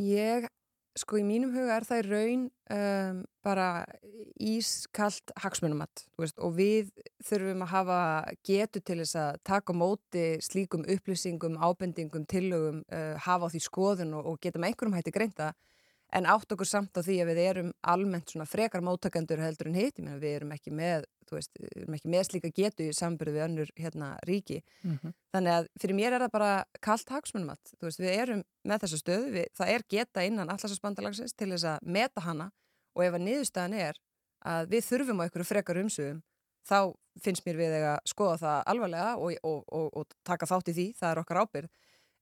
Ég 0.00 0.48
Sko 0.94 1.18
í 1.18 1.24
mínum 1.26 1.50
huga 1.50 1.74
er 1.74 1.86
það 1.88 2.00
í 2.00 2.04
raun 2.06 2.42
um, 2.70 3.16
bara 3.42 3.68
ískalt 4.38 5.32
hagsmunumatt 5.42 6.04
og 6.38 6.52
við 6.54 6.92
þurfum 7.26 7.64
að 7.66 7.72
hafa 7.72 7.98
getu 8.46 8.78
til 8.78 9.00
þess 9.00 9.18
að 9.18 9.40
taka 9.50 9.74
móti 9.74 10.24
slíkum 10.44 10.86
upplýsingum, 10.86 11.58
ábendingum, 11.58 12.28
tillögum, 12.30 12.84
uh, 12.94 13.18
hafa 13.26 13.50
á 13.50 13.52
því 13.52 13.62
skoðun 13.66 14.14
og, 14.20 14.30
og 14.30 14.38
geta 14.38 14.62
með 14.62 14.70
einhverjum 14.70 14.96
hætti 15.00 15.16
greinta 15.18 15.50
en 16.14 16.26
átt 16.30 16.52
okkur 16.54 16.68
samt 16.68 16.94
á 16.94 17.02
því 17.02 17.16
að 17.22 17.30
við 17.32 17.40
erum 17.42 17.70
almennt 17.90 18.30
svona 18.30 18.46
frekar 18.46 18.84
móttakendur 18.86 19.42
heldur 19.42 19.70
en 19.70 19.78
hitt, 19.78 19.98
við 19.98 20.30
erum 20.30 20.52
ekki 20.54 20.72
með, 20.74 21.06
veist, 21.30 21.50
erum 21.74 21.96
ekki 21.96 22.10
með 22.12 22.26
slíka 22.28 22.50
getu 22.54 22.86
í 22.86 22.94
sambyrðu 22.94 23.34
við 23.34 23.46
önnur 23.48 23.72
hérna, 23.80 24.10
ríki. 24.28 24.60
Mm 24.84 24.98
-hmm. 24.98 25.14
Þannig 25.34 25.56
að 25.58 25.68
fyrir 25.80 25.98
mér 25.98 26.12
er 26.12 26.24
það 26.24 26.34
bara 26.36 26.52
kallt 26.80 27.10
hagsmunumatt, 27.10 27.74
við 27.82 28.10
erum 28.12 28.44
með 28.62 28.84
þessa 28.84 29.00
stöðu, 29.02 29.32
við, 29.34 29.46
það 29.58 29.72
er 29.74 29.86
geta 29.88 30.24
innan 30.24 30.50
allarsasbandalagsins 30.54 31.34
til 31.34 31.50
þess 31.50 31.64
að 31.64 31.78
meta 31.82 32.20
hana. 32.20 32.50
Og 32.94 33.04
ef 33.04 33.14
að 33.14 33.26
niðurstaðan 33.26 33.74
er 33.74 33.98
að 34.44 34.68
við 34.70 34.84
þurfum 34.84 35.20
á 35.20 35.24
einhverju 35.24 35.44
frekar 35.44 35.80
umsögum, 35.82 36.22
þá 36.62 36.94
finnst 37.22 37.44
mér 37.46 37.56
við 37.56 37.74
að 37.82 37.98
skoða 38.06 38.36
það 38.38 38.62
alvarlega 38.66 39.16
og, 39.16 39.34
og, 39.42 39.64
og, 39.72 39.90
og 39.96 40.14
taka 40.24 40.46
þátt 40.46 40.70
í 40.70 40.74
því, 40.78 40.86
það 40.98 41.10
er 41.10 41.18
okkar 41.18 41.40
ábyrð, 41.42 41.68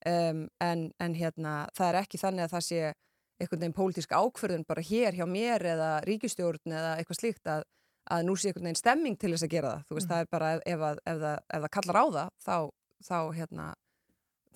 um, 0.07 0.49
en, 0.61 0.93
en 0.99 1.15
hérna, 1.15 1.69
það 1.77 1.89
er 1.89 1.99
ekki 2.03 2.19
þannig 2.19 2.45
að 2.45 2.55
það 2.57 2.65
sé 2.67 2.95
einhvern 3.43 3.63
veginn 3.63 3.77
pólitísk 3.77 4.15
ákverðun 4.15 4.67
bara 4.69 4.85
hér 4.87 5.19
hjá 5.19 5.27
mér 5.29 5.67
eða 5.75 5.91
ríkistjórn 6.07 6.75
eða 6.79 6.97
eitthvað 6.99 7.21
slíkt 7.21 7.51
að, 7.51 7.67
að 8.15 8.27
nú 8.29 8.37
sé 8.37 8.51
einhvern 8.51 8.71
veginn 8.71 8.81
stemming 8.81 9.19
til 9.21 9.33
þess 9.35 9.47
að 9.47 9.55
gera 9.57 9.75
það. 9.75 9.85
Þú 9.89 9.99
veist, 9.99 10.09
mm. 10.09 10.15
það 10.15 10.25
er 10.25 10.33
bara 10.37 10.51
ef, 10.55 10.65
ef, 10.65 10.83
ef, 11.05 11.23
það, 11.23 11.39
ef 11.59 11.65
það 11.67 11.73
kallar 11.77 12.01
á 12.01 12.05
það, 12.17 12.35
þá, 12.47 12.57
þá 13.09 13.17
hérna, 13.39 13.69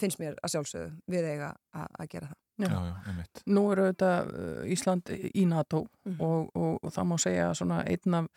finnst 0.00 0.20
mér 0.22 0.36
að 0.42 0.54
sjálfsögðu 0.54 1.16
við 1.16 1.30
eiga 1.32 1.54
að, 1.72 1.88
að 1.88 2.12
gera 2.14 2.30
það. 2.32 2.42
Já, 2.56 2.70
já, 2.72 2.92
einmitt. 3.10 3.42
Nú 3.52 3.62
eru 3.68 3.90
þetta 3.90 4.12
uh, 4.24 4.60
Ísland 4.72 5.10
í 5.12 5.42
NATO 5.48 5.82
mm. 6.06 6.20
og, 6.24 6.54
og, 6.56 6.78
og 6.80 6.94
það 6.94 7.10
má 7.10 7.18
segja 7.20 7.50
svona 7.58 7.82
einn 7.84 8.16
af 8.22 8.30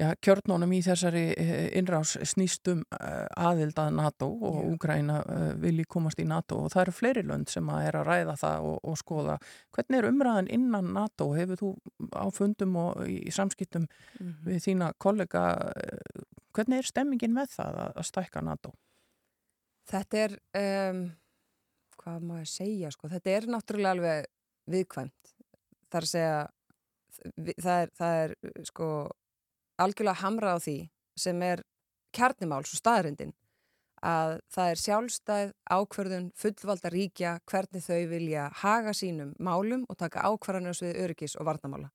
Já, 0.00 0.14
kjörnónum 0.24 0.70
í 0.72 0.78
þessari 0.80 1.22
eh, 1.36 1.66
innrás 1.76 2.14
snýstum 2.30 2.80
eh, 2.96 3.26
aðild 3.36 3.76
að 3.82 3.90
NATO 3.98 4.30
og 4.32 4.60
Úgræna 4.70 5.18
eh, 5.20 5.50
vilji 5.60 5.84
komast 5.92 6.22
í 6.22 6.24
NATO 6.24 6.62
og 6.64 6.70
það 6.72 6.82
eru 6.86 6.94
fleiri 6.96 7.24
lönd 7.28 7.52
sem 7.52 7.68
að 7.68 7.88
er 7.88 7.98
að 8.00 8.08
ræða 8.08 8.36
það 8.40 8.68
og, 8.70 8.78
og 8.88 8.96
skoða. 8.96 9.36
Hvernig 9.76 10.00
er 10.00 10.08
umræðan 10.08 10.48
innan 10.56 10.88
NATO? 10.96 11.28
Hefur 11.36 11.60
þú 11.60 11.72
á 12.16 12.24
fundum 12.32 12.80
og 12.80 13.04
í 13.12 13.34
samskiptum 13.34 13.84
mm 13.84 14.24
-hmm. 14.24 14.40
við 14.48 14.64
þína 14.68 14.90
kollega, 14.96 15.44
hvernig 16.56 16.78
er 16.78 16.88
stemmingin 16.88 17.36
með 17.36 17.52
það 17.58 17.80
að 17.84 18.02
stækka 18.08 18.40
NATO? 18.40 18.72
Þetta 19.90 20.16
er, 20.16 20.38
um, 20.56 21.04
hvað 22.00 22.20
má 22.22 22.38
ég 22.40 22.48
segja, 22.48 22.90
sko, 22.90 23.08
þetta 23.08 23.30
er 23.30 23.46
náttúrulega 23.46 23.90
alveg 23.90 24.26
viðkvæmt. 24.64 25.34
Það 25.90 26.00
er 26.00 26.02
að 26.02 26.12
segja, 26.16 26.46
það 27.60 27.82
er, 27.82 27.90
það 27.98 28.14
er 28.24 28.34
sko 28.64 29.10
algjörlega 29.80 30.22
hamra 30.22 30.56
á 30.56 30.58
því 30.60 30.78
sem 31.18 31.42
er 31.42 31.62
kjarnimáls 32.16 32.72
og 32.74 32.80
staðrindin 32.80 33.34
að 34.00 34.38
það 34.48 34.70
er 34.70 34.80
sjálfstæð 34.80 35.50
ákverðun 35.68 36.30
fullvalda 36.40 36.90
ríkja 36.92 37.34
hvernig 37.50 37.84
þau 37.84 38.08
vilja 38.08 38.46
haga 38.62 38.94
sínum 38.96 39.34
málum 39.38 39.84
og 39.88 39.98
taka 40.00 40.24
ákvarðanir 40.24 40.78
við 40.80 41.00
öryggis 41.04 41.36
og 41.36 41.48
varnamála. 41.50 41.90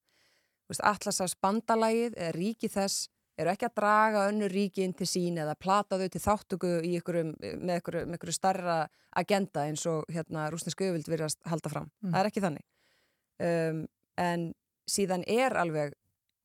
Allasafs 0.70 1.36
bandalægið 1.41 2.18
eða 2.18 2.36
ríki 2.38 2.70
þess 2.70 3.10
eru 3.40 3.52
ekki 3.52 3.68
að 3.68 3.76
draga 3.80 4.28
önnu 4.30 4.48
ríki 4.49 4.86
inn 4.86 4.94
til 4.95 5.07
sín 5.10 5.40
eða 5.41 5.57
plata 5.60 5.99
þau 5.99 6.07
til 6.12 6.22
þáttöku 6.24 6.72
ykkurum, 6.95 7.34
með 7.60 7.82
einhverju 7.82 8.36
starra 8.36 8.78
agenda 9.16 9.66
eins 9.68 9.84
og 9.90 10.06
hérna 10.12 10.48
rúsnesku 10.53 10.88
öfild 10.88 11.10
virðast 11.12 11.41
halda 11.49 11.72
fram. 11.72 11.90
Mm. 12.03 12.14
Það 12.14 12.20
er 12.22 12.30
ekki 12.30 12.45
þannig. 12.45 12.66
Um, 13.45 13.82
en 14.22 14.48
síðan 14.88 15.26
er 15.28 15.57
alveg, 15.60 15.95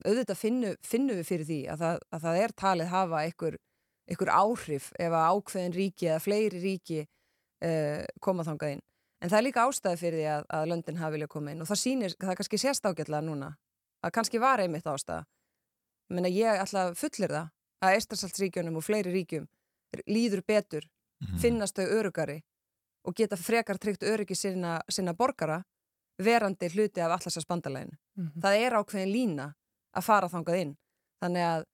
auðvitað 0.07 0.39
finnu, 0.39 0.75
finnu 0.87 1.17
við 1.19 1.27
fyrir 1.29 1.49
því 1.49 1.61
að 1.73 1.83
það, 1.85 1.99
að 2.11 2.21
það 2.27 2.43
er 2.43 2.55
talið 2.63 2.93
hafa 2.95 3.23
einhver, 3.25 3.57
einhver 4.11 4.33
áhrif 4.35 4.93
ef 4.99 5.13
að 5.13 5.27
ákveðin 5.35 5.77
ríki 5.77 6.09
eða 6.11 6.21
fleiri 6.25 6.61
ríki 6.63 7.01
uh, 7.05 8.05
koma 8.21 8.47
þangað 8.47 8.77
inn. 8.77 8.85
En 9.21 9.29
það 9.29 9.39
er 9.39 9.47
líka 9.49 9.67
ástæði 9.69 10.01
fyrir 10.01 10.19
því 10.21 10.29
að, 10.33 10.47
að 10.57 10.71
löndin 10.71 11.01
hafi 11.01 11.13
vilja 11.19 11.29
koma 11.29 11.53
inn 11.53 11.61
og 11.61 11.69
það 11.69 11.83
sýnir, 11.83 12.15
það 12.21 12.39
kannski 12.41 12.61
sést 12.61 12.87
ágætlega 12.87 13.21
núna 13.27 13.51
að 14.01 14.15
kannski 14.17 14.41
var 14.41 14.63
einmitt 14.63 14.89
ástæða 14.89 15.27
Menna, 16.11 16.31
ég 16.33 16.59
ætla 16.59 16.89
að 16.89 16.97
fullir 16.99 17.31
það 17.31 17.51
að 17.81 17.97
Eistarsaltsríkjunum 17.97 18.79
og 18.81 18.85
fleiri 18.85 19.13
ríkjum 19.15 19.47
líður 20.11 20.43
betur, 20.47 20.85
mm 20.87 21.27
-hmm. 21.27 21.41
finnast 21.41 21.77
þau 21.77 21.87
örugari 21.87 22.41
og 23.07 23.15
geta 23.15 23.37
frekar 23.37 23.79
tryggt 23.79 24.03
öryggi 24.03 24.35
sinna, 24.35 24.81
sinna 24.89 25.15
borgara 25.15 25.63
verandi 26.19 26.69
hluti 26.69 27.01
af 27.01 27.11
allarsas 27.11 27.47
bandalæginu. 27.47 27.97
Mm 28.17 28.27
-hmm. 28.27 28.41
Það 28.43 28.55
er 28.57 28.73
ákveðin 28.73 29.13
lína 29.13 29.55
að 29.97 30.07
fara 30.07 30.31
þangað 30.33 30.63
inn. 30.65 30.73
Þannig 31.21 31.47
að 31.47 31.67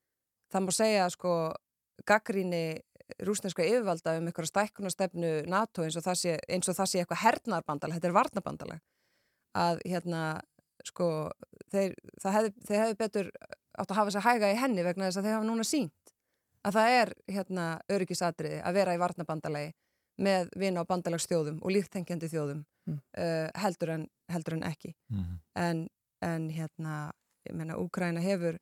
það 0.52 0.66
má 0.66 0.72
segja 0.74 1.06
sko 1.12 1.32
gaggríni 2.06 2.64
rúsneska 3.22 3.64
yfirvalda 3.64 4.16
um 4.18 4.26
einhverja 4.28 4.50
stækkunastefnu 4.50 5.30
NATO 5.50 5.84
eins 5.84 5.96
og 5.98 6.04
það 6.06 6.18
sé, 6.20 6.34
eins 6.50 6.68
og 6.68 6.76
það 6.76 6.90
sé 6.90 7.02
eitthvað 7.02 7.22
hernarbandalag, 7.22 7.98
þetta 7.98 8.08
er 8.10 8.16
varnabandalag 8.16 8.82
að 9.56 9.80
hérna 9.86 10.22
sko 10.86 11.08
þeir, 11.72 11.94
hef, 12.24 12.50
þeir 12.66 12.80
hefði 12.82 12.98
betur 12.98 13.30
átt 13.76 13.90
að 13.90 13.98
hafa 13.98 14.10
þess 14.10 14.20
að 14.20 14.26
hæga 14.26 14.52
í 14.52 14.60
henni 14.60 14.84
vegna 14.86 15.08
þess 15.08 15.20
að 15.20 15.28
þeir 15.28 15.36
hafa 15.36 15.48
núna 15.48 15.66
sínt 15.66 16.14
að 16.66 16.78
það 16.78 16.94
er 17.00 17.12
hérna 17.36 17.66
öryggisadriði 17.96 18.60
að 18.66 18.78
vera 18.80 18.96
í 18.96 19.00
varnabandalagi 19.00 19.72
með 20.26 20.50
vina 20.56 20.82
á 20.82 20.88
bandalagsþjóðum 20.88 21.60
og 21.62 21.74
líktengjandi 21.76 22.30
þjóðum 22.32 22.62
mm. 22.88 22.98
uh, 23.20 23.48
heldur, 23.62 23.92
en, 23.96 24.06
heldur 24.32 24.56
en 24.56 24.66
ekki 24.66 24.94
mm. 25.12 25.32
en, 25.62 25.82
en 26.24 26.48
hérna 26.50 26.96
ég 27.46 27.56
menna 27.56 27.78
Úgræna 27.80 28.22
hefur 28.24 28.58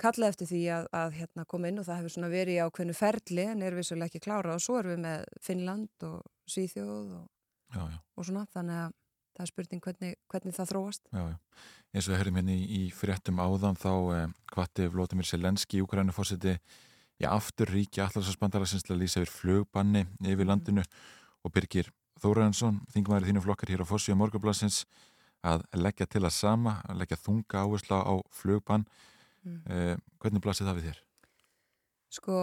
kallað 0.00 0.32
eftir 0.32 0.50
því 0.50 0.62
að, 0.74 0.88
að 0.98 1.16
hérna, 1.20 1.46
koma 1.50 1.70
inn 1.70 1.78
og 1.78 1.86
það 1.86 2.02
hefur 2.02 2.32
verið 2.32 2.56
í 2.56 2.62
ákveðnu 2.64 2.96
ferli 2.98 3.46
en 3.50 3.62
er 3.62 3.76
vissulega 3.78 4.10
ekki 4.10 4.24
klára 4.24 4.56
og 4.56 4.62
svo 4.62 4.80
erum 4.80 4.96
við 4.96 5.02
með 5.04 5.24
Finnland 5.44 6.06
og 6.08 6.20
Svíþjóð 6.50 7.12
og, 7.20 7.26
já, 7.74 7.82
já. 7.82 7.98
og 8.16 8.28
svona 8.28 8.46
þannig 8.54 8.80
að 8.82 8.96
það 9.34 9.44
er 9.44 9.50
spurning 9.50 9.84
hvernig, 9.84 10.16
hvernig 10.30 10.54
það 10.54 10.70
þróast. 10.70 11.08
Já, 11.10 11.22
eins 11.94 12.08
og 12.08 12.14
við 12.14 12.20
höfum 12.20 12.40
hérna 12.40 12.54
í, 12.54 12.64
í 12.78 12.82
fréttum 12.94 13.40
áðan 13.42 13.78
þá 13.78 13.92
eh, 14.14 14.26
hvati 14.54 14.88
Vlótamir 14.92 15.28
Selenski 15.28 15.80
í 15.80 15.84
Ukraínu 15.84 16.14
fórseti 16.14 16.54
í 17.22 17.26
aftur 17.30 17.70
ríki 17.70 18.02
allarsvarsbandalagsins 18.02 18.86
til 18.86 18.94
að 18.96 19.02
lýsa 19.04 19.22
yfir 19.22 19.34
flugbanni 19.34 20.04
yfir 20.22 20.50
landinu. 20.50 20.84
Og 21.44 21.52
Birgir 21.54 21.90
Þóraðansson 22.22 22.80
þingmaður 22.94 23.26
í 23.26 23.30
þínu 23.32 23.42
flokkar 23.44 23.72
hér 23.74 23.82
á 23.84 23.90
Fossi 23.90 24.14
og 24.14 24.20
Morgablasins 24.20 24.84
að 25.44 25.64
leggja 25.76 26.06
til 26.10 26.24
að 26.24 26.36
sama 26.36 26.78
að 26.88 27.02
leggja 27.02 27.20
þunga 27.20 27.64
áhersla 27.64 28.00
á 28.00 28.14
flugbann 28.32 28.86
mm. 29.44 29.58
eh, 29.68 29.96
hvernig 30.22 30.44
blasir 30.44 30.68
það 30.68 30.80
við 30.80 30.88
þér? 30.90 31.02
Sko 32.14 32.38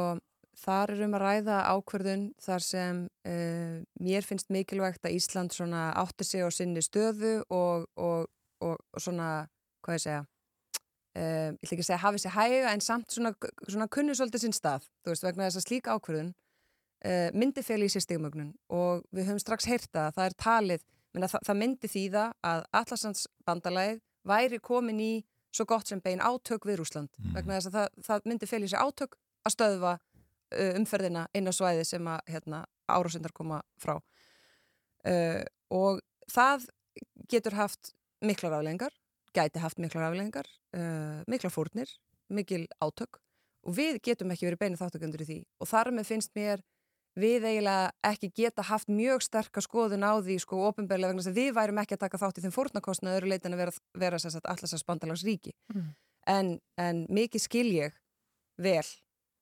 Þar 0.62 0.92
er 0.94 1.06
um 1.08 1.16
að 1.18 1.24
ræða 1.24 1.60
ákverðun 1.74 2.26
þar 2.42 2.64
sem 2.66 2.98
uh, 3.26 3.78
mér 4.04 4.26
finnst 4.28 4.52
mikilvægt 4.54 5.08
að 5.08 5.16
Ísland 5.18 5.56
átti 5.56 6.28
sig 6.28 6.44
á 6.46 6.50
sinni 6.54 6.84
stöðu 6.86 7.40
og, 7.50 7.88
og, 7.96 8.28
og, 8.62 8.76
og 8.78 9.02
svona, 9.02 9.48
hvað 9.82 9.98
ég 9.98 10.04
segja, 10.04 10.20
uh, 10.22 11.50
ég 11.50 11.66
ætla 11.66 11.72
ekki 11.72 11.82
að 11.82 11.90
segja 11.90 12.04
hafi 12.04 12.22
sig 12.22 12.36
hæga 12.36 12.76
en 12.76 12.86
samt 12.86 13.10
svona, 13.16 13.34
svona 13.68 13.88
kunni 13.90 14.14
svolítið 14.14 14.46
sinn 14.46 14.54
stað, 14.54 14.86
þú 15.02 15.16
veist, 15.16 15.26
vegna 15.26 15.48
þess 15.48 15.62
að 15.64 15.66
slíka 15.66 15.98
ákverðun 15.98 16.30
uh, 16.30 17.30
myndi 17.34 17.66
fel 17.66 17.82
í 17.82 17.90
sér 17.90 18.06
stigmögnun 18.06 18.54
og 18.70 19.02
við 19.10 19.32
höfum 19.32 19.42
strax 19.42 19.70
heyrta 19.72 20.10
að 20.10 20.20
það 20.20 20.30
er 20.30 20.38
talið, 20.46 20.86
menna, 21.16 21.30
það, 21.32 21.46
það 21.48 21.60
myndi 21.64 21.92
þýða 21.92 22.26
að 22.52 22.64
Allarsandsbandalæð 22.82 24.00
væri 24.28 24.62
komin 24.64 25.02
í 25.04 25.12
svo 25.52 25.66
gott 25.68 25.90
sem 25.90 26.00
bein 26.04 26.24
átök 26.24 26.66
við 26.70 26.80
Rúsland, 26.80 27.12
mm. 27.18 27.34
vegna 27.36 27.58
þess 27.58 27.72
að 27.72 27.78
það, 27.78 28.04
það 28.08 28.30
myndi 28.32 28.50
fel 28.50 28.62
í 28.64 28.72
sér 28.72 28.86
átök 28.86 29.18
að 29.44 29.56
stöðva 29.56 29.98
umferðina 30.52 31.26
inn 31.36 31.48
á 31.48 31.54
svæði 31.56 31.84
sem 31.88 32.08
að 32.12 32.32
hérna, 32.32 32.66
árásindar 32.92 33.34
koma 33.36 33.62
frá. 33.80 33.98
Uh, 35.08 35.42
og 35.74 36.02
það 36.30 36.68
getur 37.32 37.56
haft 37.58 37.94
miklar 38.22 38.60
aflengar 38.60 38.94
gæti 39.36 39.62
haft 39.64 39.80
miklar 39.80 40.10
aflengar 40.10 40.48
uh, 40.76 41.22
miklar 41.28 41.54
fórnir, 41.54 41.90
mikil 42.30 42.66
átök. 42.84 43.20
Og 43.62 43.76
við 43.78 44.00
getum 44.04 44.32
ekki 44.34 44.48
verið 44.48 44.62
beinið 44.64 44.82
þáttökundur 44.82 45.24
í 45.24 45.28
því. 45.28 45.40
Og 45.62 45.70
þar 45.70 45.92
með 45.94 46.08
finnst 46.10 46.32
mér 46.38 46.64
við 47.20 47.46
eiginlega 47.50 47.92
ekki 48.08 48.32
geta 48.36 48.64
haft 48.64 48.92
mjög 48.92 49.24
sterkar 49.26 49.66
skoðun 49.66 50.06
á 50.08 50.16
því 50.24 50.38
sko 50.40 50.62
ofinbeglega 50.70 51.12
vegna 51.12 51.24
þess 51.24 51.34
að 51.34 51.42
við 51.42 51.52
værum 51.58 51.82
ekki 51.82 51.98
að 51.98 52.04
taka 52.06 52.22
þátt 52.22 52.40
í 52.40 52.44
þeim 52.46 52.56
fórnarkostna 52.56 53.16
öðru 53.18 53.32
leitin 53.34 53.56
að 53.56 53.64
vera, 53.66 53.74
vera 54.00 54.22
alltaf 54.22 54.80
spandalags 54.80 55.26
ríki 55.28 55.52
mm. 55.74 55.90
en, 56.32 56.54
en 56.80 57.04
mikið 57.12 57.44
skil 57.44 57.68
ég 57.76 57.98
vel 58.62 58.86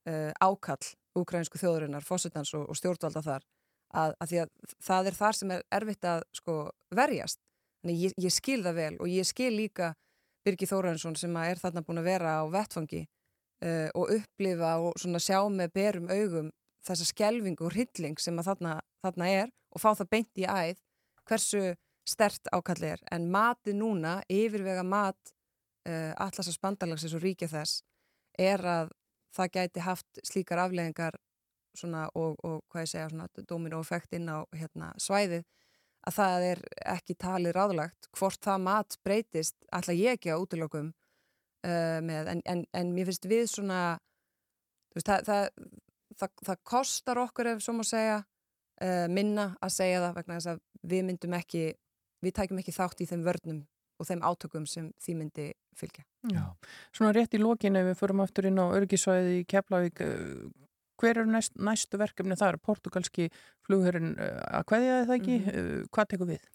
uh, 0.10 0.32
ákall 0.42 0.96
úkrænsku 1.20 1.60
þjóðurinnar, 1.60 2.06
fósitans 2.06 2.54
og, 2.58 2.68
og 2.70 2.78
stjórnvalda 2.78 3.24
þar 3.26 3.46
að, 3.94 4.16
að 4.22 4.32
því 4.32 4.42
að 4.44 4.52
það 4.86 5.10
er 5.10 5.18
þar 5.20 5.38
sem 5.40 5.54
er 5.54 5.64
erfitt 5.80 6.10
að 6.10 6.26
sko, 6.38 6.58
verjast. 6.96 7.42
Þannig 7.82 8.04
ég, 8.04 8.16
ég 8.26 8.36
skil 8.36 8.60
það 8.66 8.80
vel 8.80 8.94
og 9.00 9.12
ég 9.12 9.28
skil 9.28 9.54
líka 9.56 9.94
Birgi 10.46 10.68
Þórensson 10.70 11.18
sem 11.20 11.36
er 11.42 11.60
þarna 11.60 11.84
búin 11.86 12.02
að 12.02 12.10
vera 12.10 12.36
á 12.40 12.44
vettfangi 12.52 13.04
uh, 13.06 13.90
og 13.96 14.14
upplifa 14.18 14.76
og 14.84 15.00
sjá 15.20 15.40
með 15.52 15.74
berum 15.76 16.10
augum 16.12 16.50
þessa 16.88 17.08
skjelving 17.10 17.60
og 17.60 17.74
hrylling 17.74 18.20
sem 18.22 18.38
að 18.40 18.52
þarna, 18.52 18.76
þarna 19.04 19.30
er 19.30 19.52
og 19.74 19.84
fá 19.84 19.92
það 19.94 20.12
beint 20.14 20.42
í 20.42 20.46
æð 20.48 20.80
hversu 21.30 21.64
stert 22.10 22.50
ákall 22.56 22.84
er. 22.88 23.02
En 23.14 23.28
mati 23.30 23.76
núna, 23.78 24.20
yfirvega 24.32 24.84
mat 24.88 25.34
uh, 25.90 26.14
allarsas 26.18 26.58
bandalagsins 26.62 27.14
og 27.18 27.24
ríkja 27.24 27.50
þess 27.52 27.84
er 28.40 28.64
að 28.66 28.94
það 29.36 29.52
gæti 29.58 29.86
haft 29.86 30.22
slíkar 30.26 30.64
afleggingar 30.64 31.20
og, 32.18 32.40
og 32.44 32.64
hvað 32.72 32.86
ég 32.86 32.92
segja, 32.92 33.28
dominóeffekt 33.48 34.16
inn 34.18 34.30
á 34.32 34.42
hérna, 34.58 34.90
svæðið 34.98 35.46
að 36.08 36.16
það 36.16 36.46
er 36.48 36.62
ekki 36.96 37.16
talið 37.20 37.56
ráðlagt 37.56 38.10
hvort 38.18 38.42
það 38.44 38.64
mat 38.66 38.98
breytist 39.06 39.56
alltaf 39.72 39.98
ég 39.98 40.18
ekki 40.18 40.34
á 40.34 40.40
útlökum 40.40 40.92
uh, 41.68 42.00
með, 42.06 42.32
en, 42.34 42.42
en, 42.46 42.64
en 42.74 42.94
mér 42.96 43.12
finnst 43.12 43.28
við 43.30 43.46
svona 43.52 43.82
veist, 44.96 45.10
það, 45.10 45.28
það, 45.28 45.50
það, 46.20 46.34
það 46.48 46.64
kostar 46.72 47.22
okkur 47.26 47.54
ef 47.54 47.64
svo 47.64 47.76
má 47.78 47.84
segja 47.88 48.20
uh, 48.20 49.08
minna 49.12 49.54
að 49.64 49.76
segja 49.76 50.04
það 50.06 50.18
vegna 50.20 50.40
þess 50.40 50.54
að 50.54 50.64
við 50.94 51.06
myndum 51.10 51.36
ekki 51.40 51.66
við 52.24 52.36
tækjum 52.36 52.62
ekki 52.62 52.76
þátt 52.76 53.04
í 53.04 53.10
þeim 53.10 53.26
vörnum 53.28 53.60
og 54.00 54.08
þeim 54.08 54.24
átökum 54.24 54.66
sem 54.70 54.90
því 55.04 55.16
myndi 55.20 55.46
fylgja. 55.80 56.06
Já, 56.32 56.44
svona 56.96 57.12
rétt 57.16 57.36
í 57.36 57.42
lókinu 57.42 57.82
ef 57.82 57.90
við 57.92 58.00
förum 58.00 58.24
aftur 58.24 58.48
inn 58.50 58.60
á 58.60 58.66
örgisvæði 58.68 59.42
í 59.42 59.46
Keflavík, 59.50 60.02
eh, 60.04 60.70
hver 61.00 61.22
eru 61.22 61.32
næst, 61.32 61.56
næstu 61.56 62.00
verkefni 62.00 62.38
þar? 62.40 62.60
Portugalski 62.64 63.30
flughörun 63.68 64.16
eh, 64.20 64.40
að 64.60 64.66
hvaðið 64.72 65.10
það 65.10 65.18
ekki? 65.18 65.38
Mm 65.40 65.50
-hmm. 65.50 65.90
Hvað 65.96 66.10
tekur 66.14 66.32
við? 66.32 66.48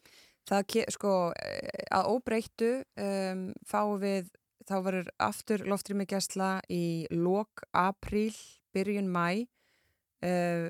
Það, 0.45 0.75
sko, 0.93 1.11
að 1.89 2.09
óbreyttu 2.13 2.71
um, 3.01 3.53
fáum 3.65 3.97
við, 3.97 4.27
þá 4.69 4.75
verður 4.85 5.07
aftur 5.17 5.65
loftrými 5.65 6.05
gæsla 6.05 6.61
í 6.69 7.07
lók, 7.09 7.65
apríl, 7.73 8.35
byrjun 8.75 9.09
mæ 9.11 9.45
uh, 10.25 10.69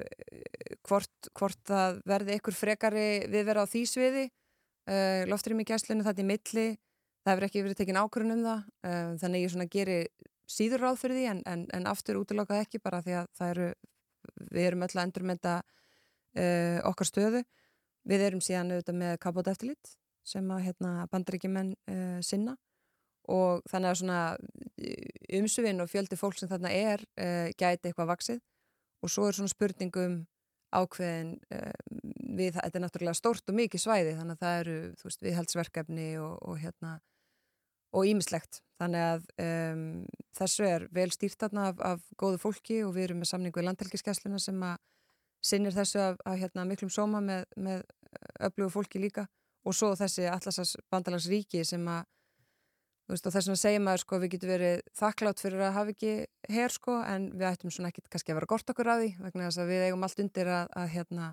hvort, 0.87 1.29
hvort 1.37 1.61
það 1.67 2.01
verði 2.07 2.39
ykkur 2.39 2.57
frekari 2.57 3.07
við 3.31 3.47
vera 3.49 3.65
á 3.65 3.69
því 3.69 3.83
sviði. 3.89 4.25
Uh, 4.85 5.25
loftrými 5.29 5.65
gæslinu 5.65 6.05
þetta 6.05 6.21
í 6.21 6.29
milli 6.29 6.67
það 7.25 7.31
hefur 7.31 7.47
ekki 7.47 7.63
verið 7.65 7.79
tekinn 7.79 8.01
ákvörðun 8.03 8.35
um 8.35 8.43
það 8.45 8.59
uh, 8.85 9.13
þannig 9.21 9.45
ég 9.45 9.53
svona 9.53 9.69
geri 9.73 9.99
síður 10.45 10.83
ráð 10.85 10.99
fyrir 11.01 11.17
því 11.17 11.27
en, 11.31 11.43
en, 11.49 11.65
en 11.73 11.89
aftur 11.89 12.19
útlokað 12.21 12.61
ekki 12.61 12.81
bara 12.83 13.01
því 13.01 13.15
að 13.23 13.45
eru 13.47 13.69
við 14.53 14.67
erum 14.67 14.85
öll 14.85 14.93
að 14.93 15.03
endurmynda 15.07 15.55
okkar 16.85 17.07
stöðu. 17.07 17.39
Við 18.05 18.23
erum 18.25 18.41
síðan 18.43 18.73
auðvitað 18.73 18.97
með 18.99 19.13
kapot 19.23 19.47
eftirlit 19.47 19.93
sem 20.27 20.49
að 20.51 20.65
hérna, 20.65 21.05
bandaríkjumenn 21.13 21.69
sinna 22.25 22.57
og 23.31 23.63
þannig 23.71 23.89
að 23.91 23.99
svona 24.01 24.19
umsuvinn 25.39 25.81
og 25.81 25.89
fjöldi 25.89 26.17
fólk 26.19 26.37
sem 26.37 26.49
þarna 26.51 26.71
er 26.71 27.03
gæti 27.57 27.89
eitthvað 27.89 28.11
vaksið 28.11 28.41
og 29.05 29.11
svo 29.11 29.27
er 29.27 29.37
svona 29.37 29.51
spurningum 29.51 30.19
ákveðin 30.75 31.35
uh, 31.53 31.73
við, 32.35 32.55
þetta 32.57 32.79
er 32.79 32.83
náttúrulega 32.83 33.17
stórt 33.17 33.51
og 33.51 33.57
mikið 33.57 33.83
svæði 33.83 34.15
þannig 34.17 34.37
að 34.37 34.45
það 34.45 34.61
eru, 34.61 34.77
þú 34.99 35.09
veist, 35.09 35.21
viðhaldsverkefni 35.25 36.07
og, 36.21 36.33
og 36.41 36.57
hérna 36.61 36.95
og 37.95 38.09
ímislegt. 38.09 38.59
Þannig 38.81 39.05
að 39.05 39.27
um, 39.45 39.85
þessu 40.35 40.65
er 40.67 40.87
vel 40.95 41.07
stýrt 41.13 41.39
þarna 41.45 41.69
af, 41.71 41.79
af 41.93 42.01
góðu 42.19 42.41
fólki 42.41 42.81
og 42.83 42.95
við 42.97 43.09
erum 43.09 43.21
með 43.23 43.31
samningu 43.31 43.61
í 43.61 43.67
landhelgiskessluna 43.69 44.41
sem 44.43 44.65
að 44.67 44.81
sinnir 45.45 45.75
þessu 45.75 46.01
af, 46.01 46.19
af 46.25 46.39
hérna, 46.41 46.65
miklum 46.67 46.91
sóma 46.91 47.21
með, 47.23 47.45
með 47.55 47.85
öflugu 48.43 48.73
fólki 48.73 48.99
líka 48.99 49.27
og 49.65 49.75
svo 49.77 49.93
þessi 49.97 50.27
allarsas 50.27 50.75
bandalagsríki 50.91 51.63
sem 51.67 51.85
að 51.87 52.03
veist, 53.13 53.27
og 53.27 53.33
þess 53.35 53.49
vegna 53.49 53.61
segir 53.61 53.83
maður 53.85 54.03
sko 54.03 54.19
við 54.21 54.31
getum 54.35 54.51
verið 54.55 54.83
þakklátt 54.97 55.41
fyrir 55.43 55.63
að 55.67 55.75
hafa 55.77 55.93
ekki 55.95 56.13
hér 56.55 56.73
sko 56.73 56.97
en 57.05 57.29
við 57.35 57.47
ættum 57.51 57.73
svona 57.73 57.91
ekki 57.91 58.05
kannski 58.09 58.33
að 58.33 58.39
vera 58.39 58.51
gort 58.55 58.73
okkur 58.73 58.91
að 58.91 59.03
því 59.03 59.11
vegna 59.27 59.49
þess 59.49 59.61
að 59.61 59.71
við 59.73 59.85
eigum 59.87 60.07
allt 60.07 60.21
undir 60.25 60.51
að, 60.51 60.73
að 60.81 60.91
hérna 60.95 61.29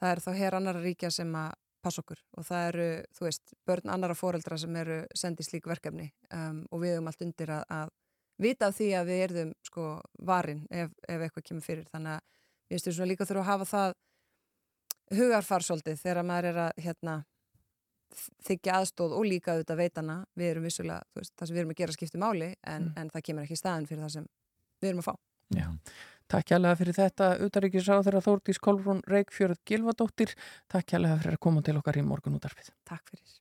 það 0.00 0.10
er 0.12 0.22
þá 0.24 0.30
hér 0.40 0.58
annara 0.58 0.82
ríkja 0.84 1.12
sem 1.12 1.36
að 1.36 1.52
passa 1.86 2.02
okkur. 2.02 2.22
Og 2.38 2.46
það 2.46 2.68
eru, 2.70 2.88
þú 3.16 3.26
veist, 3.28 3.54
börn 3.68 3.92
annara 3.94 4.16
foreldra 4.18 4.58
sem 4.60 4.80
eru 4.80 4.98
sendið 5.16 5.48
slík 5.50 5.68
verkefni 5.70 6.08
um, 6.34 6.64
og 6.70 6.82
við 6.82 6.96
höfum 6.96 7.10
allt 7.10 7.24
undir 7.26 7.52
að, 7.58 7.62
að 7.78 7.92
vita 8.42 8.70
af 8.70 8.76
því 8.76 8.88
að 8.98 9.10
við 9.10 9.22
erðum 9.26 9.52
sko 9.66 9.86
varin 10.28 10.64
ef, 10.70 10.92
ef 11.06 11.22
eitthvað 11.26 11.46
kemur 11.50 11.66
fyrir. 11.66 11.86
Þannig 11.92 12.16
að 12.16 12.42
við 12.66 12.76
veistum 12.76 12.96
svona 12.96 13.10
líka 13.12 13.28
þurfum 13.28 13.44
að 13.44 13.50
hafa 13.52 13.70
það 13.72 13.96
hugarfarsóldið 15.16 16.02
þegar 16.02 16.26
maður 16.26 16.50
er 16.50 16.62
að 16.64 16.84
hérna, 16.86 17.16
þykja 18.46 18.80
aðstóð 18.80 19.14
og 19.18 19.24
líka 19.28 19.54
auðvitað 19.54 19.80
veitana 19.82 20.18
við 20.38 20.50
erum 20.52 20.66
vissulega, 20.68 21.02
veist, 21.16 21.34
það 21.36 21.48
sem 21.48 21.56
við 21.56 21.62
erum 21.62 21.72
að 21.74 21.80
gera 21.80 21.96
skipti 21.96 22.20
máli 22.22 22.50
en, 22.62 22.90
mm. 22.90 22.92
en 23.00 23.14
það 23.14 23.26
kemur 23.28 23.46
ekki 23.46 23.58
staðin 23.60 23.88
fyrir 23.90 24.04
það 24.06 24.12
sem 24.16 24.28
við 24.82 24.92
erum 24.92 25.02
að 25.02 25.10
fá 25.10 25.16
Já 25.56 25.68
Takk 26.26 26.48
hjálpa 26.50 26.72
fyrir 26.74 26.96
þetta, 26.96 27.26
utaríkisráð 27.46 28.00
þeirra 28.08 28.20
Þórtís 28.24 28.58
Kolbrún 28.58 29.02
Reykjörð 29.06 29.60
Gilvadóttir. 29.62 30.32
Takk 30.66 30.90
hjálpa 30.90 31.20
fyrir 31.20 31.36
að 31.36 31.42
koma 31.46 31.62
til 31.62 31.76
okkar 31.78 32.00
í 32.00 32.02
morgun 32.02 32.34
útarfið. 32.34 32.72
Takk 32.82 33.12
fyrir. 33.12 33.36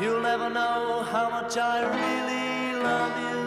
You'll 0.00 0.22
never 0.22 0.48
know 0.48 1.02
how 1.10 1.28
much 1.30 1.58
I 1.58 1.82
really 1.82 2.78
love 2.80 3.18
you 3.20 3.40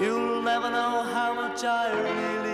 You'll 0.00 0.40
never 0.40 0.70
know 0.70 1.02
how 1.12 1.34
much 1.34 1.62
I 1.64 1.90
really 1.90 2.49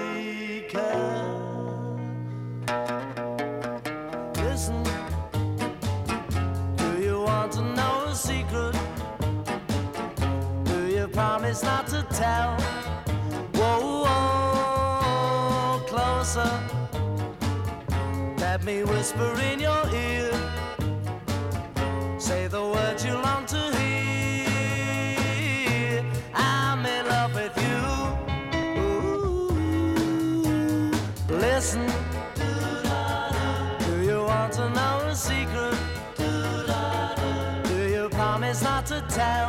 promise 11.47 11.63
not 11.63 11.87
to 11.87 12.03
tell. 12.11 12.59
Whoa, 13.55 14.03
whoa, 14.05 15.79
closer. 15.87 16.51
Let 18.39 18.65
me 18.65 18.83
whisper 18.83 19.41
in 19.53 19.61
your 19.61 19.89
ear. 19.95 20.33
Say 22.19 22.49
the 22.49 22.63
words 22.63 23.05
you 23.05 23.13
long 23.13 23.47
to 23.47 23.73
hear. 23.79 24.43
I'm 26.35 26.85
in 26.85 27.07
love 27.07 27.33
with 27.33 27.57
you. 27.67 27.79
Ooh. 28.83 29.51
Listen. 31.29 31.87
Do 33.87 34.03
you 34.03 34.25
want 34.25 34.53
to 34.55 34.69
know 34.71 35.07
a 35.07 35.15
secret? 35.15 35.79
Do 37.69 37.79
you 37.89 38.09
promise 38.09 38.63
not 38.63 38.87
to 38.87 39.01
tell? 39.09 39.46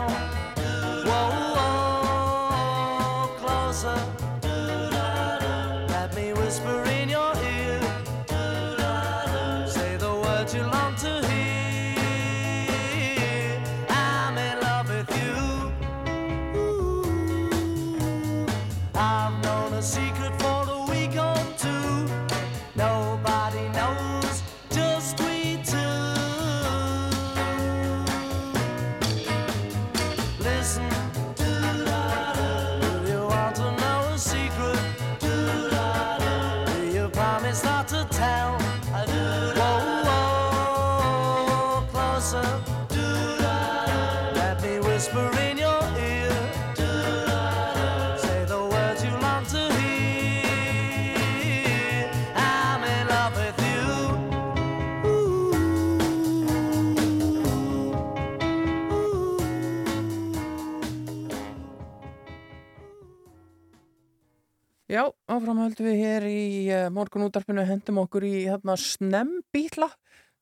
Morgun 66.97 67.27
útarpinu, 67.27 67.63
hendum 67.67 68.01
okkur 68.03 68.25
í 68.27 68.33
hérna 68.47 68.75
snembítla, 68.79 69.89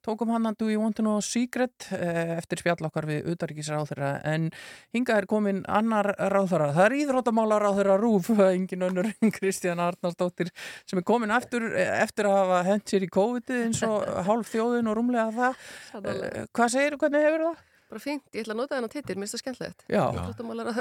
tókum 0.05 0.29
hann 0.33 0.45
að 0.45 0.57
Do 0.61 0.69
You 0.69 0.81
Want 0.83 0.99
To 0.99 1.03
Know 1.03 1.21
Secret 1.25 1.87
uh, 1.95 2.35
eftir 2.37 2.61
spjall 2.61 2.87
okkar 2.87 3.07
við 3.09 3.29
utaríkisráþurra 3.33 4.11
en 4.29 4.47
hinga 4.95 5.17
er 5.17 5.27
komin 5.29 5.63
annar 5.65 6.11
ráþurra, 6.31 6.71
það 6.75 6.87
er 6.87 6.97
íþróttamála 7.01 7.59
ráþurra 7.63 7.99
Rúf, 8.01 8.29
engin 8.51 8.87
önnur 8.87 9.11
Kristján 9.35 9.81
Arnarsdóttir 9.83 10.53
sem 10.85 11.01
er 11.01 11.07
komin 11.07 11.33
eftir, 11.35 11.67
eftir 11.75 12.29
að 12.29 12.41
hafa 12.43 12.65
hent 12.69 12.89
sér 12.91 13.07
í 13.07 13.13
COVID 13.19 13.55
eins 13.61 13.85
og 13.87 14.05
hálf 14.29 14.53
þjóðin 14.53 14.91
og 14.91 14.99
rúmlega 14.99 15.31
það. 15.39 15.63
Uh, 16.01 16.43
hvað 16.53 16.75
segir 16.77 16.95
þú, 16.95 17.05
hvernig 17.05 17.29
hefur 17.29 17.49
það? 17.49 17.63
Bara 17.95 18.03
fínt, 18.03 18.25
ég 18.35 18.43
ætla 18.43 18.51
að 18.51 18.59
nota 18.59 18.75
þennan 18.75 18.91
titil, 18.91 19.15
mér 19.15 19.29
finnst 19.29 19.37
það 19.37 19.41
skemmtilegt. 19.45 19.83
Já. 19.87 20.01
Íþróttamálar 20.11 20.67
að 20.67 20.79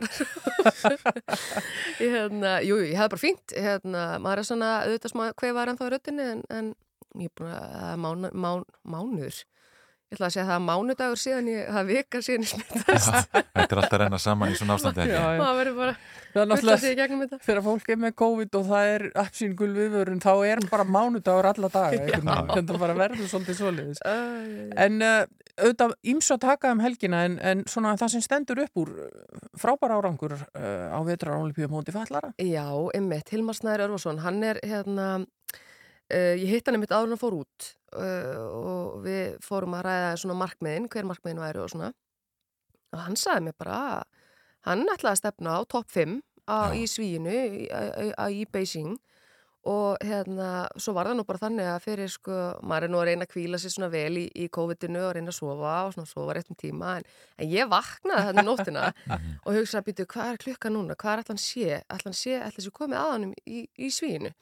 ég, 2.02 2.08
hérna, 2.16 2.54
jú, 2.66 2.78
ég 2.82 2.96
hefði 2.98 3.12
bara 3.12 3.22
fínt, 3.22 3.54
hérna, 3.54 4.02
maður 4.24 4.42
er 4.42 4.48
svona 4.48 4.70
auðvitað 4.82 5.12
smá 5.14 5.22
hvað 5.38 5.54
var 5.54 5.70
ennþá 5.70 5.90
röttinni 5.94 6.26
en, 6.32 6.40
en 6.50 6.72
ég 7.22 7.30
er 7.30 7.36
búin 7.38 7.52
að 7.54 8.00
mánu, 8.02 8.32
mán, 8.34 8.64
mánuður. 8.82 9.38
Ég 10.10 10.18
ætla 10.18 10.26
að 10.26 10.34
segja 10.34 10.42
að 10.44 10.50
það 10.50 10.58
er 10.58 10.66
mánudagur 10.66 11.22
síðan 11.22 11.52
ég 11.52 11.70
hafa 11.74 11.86
vikar 11.88 12.26
síðan 12.26 12.44
ég 12.44 12.50
smittast. 12.50 13.30
Þetta 13.30 13.64
er 13.64 13.80
alltaf 13.80 13.94
að 13.94 14.02
reyna 14.02 14.20
saman 14.26 14.52
í 14.52 14.58
svona 14.58 14.76
ástandi. 14.76 15.06
Já, 15.08 15.14
já. 15.22 15.40
Það 15.40 15.60
verður 15.62 15.78
bara 15.78 15.94
Það 16.34 16.52
er 16.54 16.64
þetta. 16.66 17.38
þegar 17.46 17.62
fólk 17.62 17.90
er 17.94 17.98
með 18.02 18.14
COVID 18.18 18.56
og 18.58 18.64
það 18.68 18.88
er 18.90 19.04
appsýngul 19.22 19.68
viðvörun 19.76 20.22
þá 20.22 20.30
er 20.34 20.58
hann 20.58 20.70
bara 20.72 20.86
mánudagur 20.96 21.48
alla 21.52 21.70
daga 21.70 22.20
þetta 22.56 22.78
bara 22.82 22.96
verður 22.98 23.28
svolítið 23.30 23.58
svoleiðis 23.60 24.02
en 24.04 24.98
uh, 25.06 25.20
auðvitað 25.60 25.94
ímsu 26.10 26.35
að 26.35 26.43
taka 26.44 26.72
um 26.74 26.82
helgina 26.82 27.24
en, 27.28 27.36
en 27.39 27.62
svona 27.70 27.94
það 28.01 28.14
sem 28.14 28.24
stendur 28.24 28.62
upp 28.64 28.81
úr 28.82 28.90
uh, 29.06 29.44
frábæra 29.60 29.98
árangur 30.01 30.36
uh, 30.36 30.89
á 30.90 30.98
vetrarálipíu 31.06 31.70
móti 31.72 31.94
fallara 31.94 32.32
Já, 32.43 32.66
einmitt, 32.97 33.31
Hilmar 33.32 33.59
Snæður 33.59 33.86
Örvarsson, 33.89 34.22
hann 34.24 34.43
er 34.47 34.60
hérna, 34.66 35.09
uh, 35.22 36.35
ég 36.40 36.48
hitt 36.51 36.68
hann 36.68 36.78
einmitt 36.78 36.94
áður 36.94 37.10
en 37.10 37.14
hann 37.14 37.22
fór 37.22 37.39
út 37.43 37.70
uh, 37.94 38.43
og 38.44 39.01
við 39.06 39.39
fórum 39.44 39.78
að 39.78 39.86
ræða 39.89 40.12
svona 40.22 40.39
markmiðin, 40.43 40.90
hver 40.93 41.09
markmiðin 41.09 41.43
væri 41.44 41.62
og 41.62 41.72
svona. 41.72 41.94
Og 42.94 43.02
hann 43.02 43.18
sagði 43.18 43.48
mér 43.48 43.59
bara 43.59 43.81
að 43.94 44.05
hann 44.68 44.86
ætlaði 44.89 45.12
að 45.12 45.20
stefna 45.22 45.59
á 45.59 45.60
topp 45.70 45.90
5 45.94 46.18
á, 46.48 46.59
í 46.76 46.86
svíinu 46.89 47.35
í, 47.35 47.66
í, 47.68 48.10
í 48.40 48.47
Beijing 48.51 48.97
og 49.70 50.02
hérna, 50.04 50.66
svo 50.76 50.92
var 50.96 51.08
það 51.08 51.16
nú 51.18 51.24
bara 51.28 51.40
þannig 51.40 51.68
að 51.72 51.84
fyrir 51.86 52.10
sko, 52.12 52.38
maður 52.68 52.86
er 52.86 52.92
nú 52.92 52.98
að 53.00 53.06
reyna 53.08 53.24
að 53.24 53.30
kvíla 53.32 53.60
sér 53.60 53.72
svona 53.72 53.88
vel 53.92 54.18
í, 54.20 54.24
í 54.36 54.48
COVID-inu 54.52 55.00
og 55.00 55.14
reyna 55.16 55.32
að 55.32 55.38
sofa 55.38 55.76
og 55.86 55.94
svona 55.94 56.10
sofa 56.10 56.36
rétt 56.36 56.50
um 56.52 56.58
tíma 56.60 56.96
en, 56.98 57.06
en 57.40 57.48
ég 57.48 57.70
vaknaði 57.72 58.26
þarna 58.28 58.44
í 58.44 58.48
nóttina 58.50 58.86
og 59.46 59.56
hugsaði 59.56 59.80
að 59.80 59.86
býtu, 59.88 60.08
hvað 60.12 60.32
er 60.32 60.40
klukka 60.44 60.72
núna, 60.72 60.98
hvað 61.00 61.14
er 61.14 61.24
allan 61.24 61.40
sé 61.40 61.80
allan 61.96 62.16
sé, 62.18 62.36
allan 62.40 62.66
sé 62.66 62.74
komið 62.76 63.00
að 63.00 63.12
hann 63.14 63.28
í, 63.48 63.64
í 63.80 63.92
svíinu? 63.94 64.34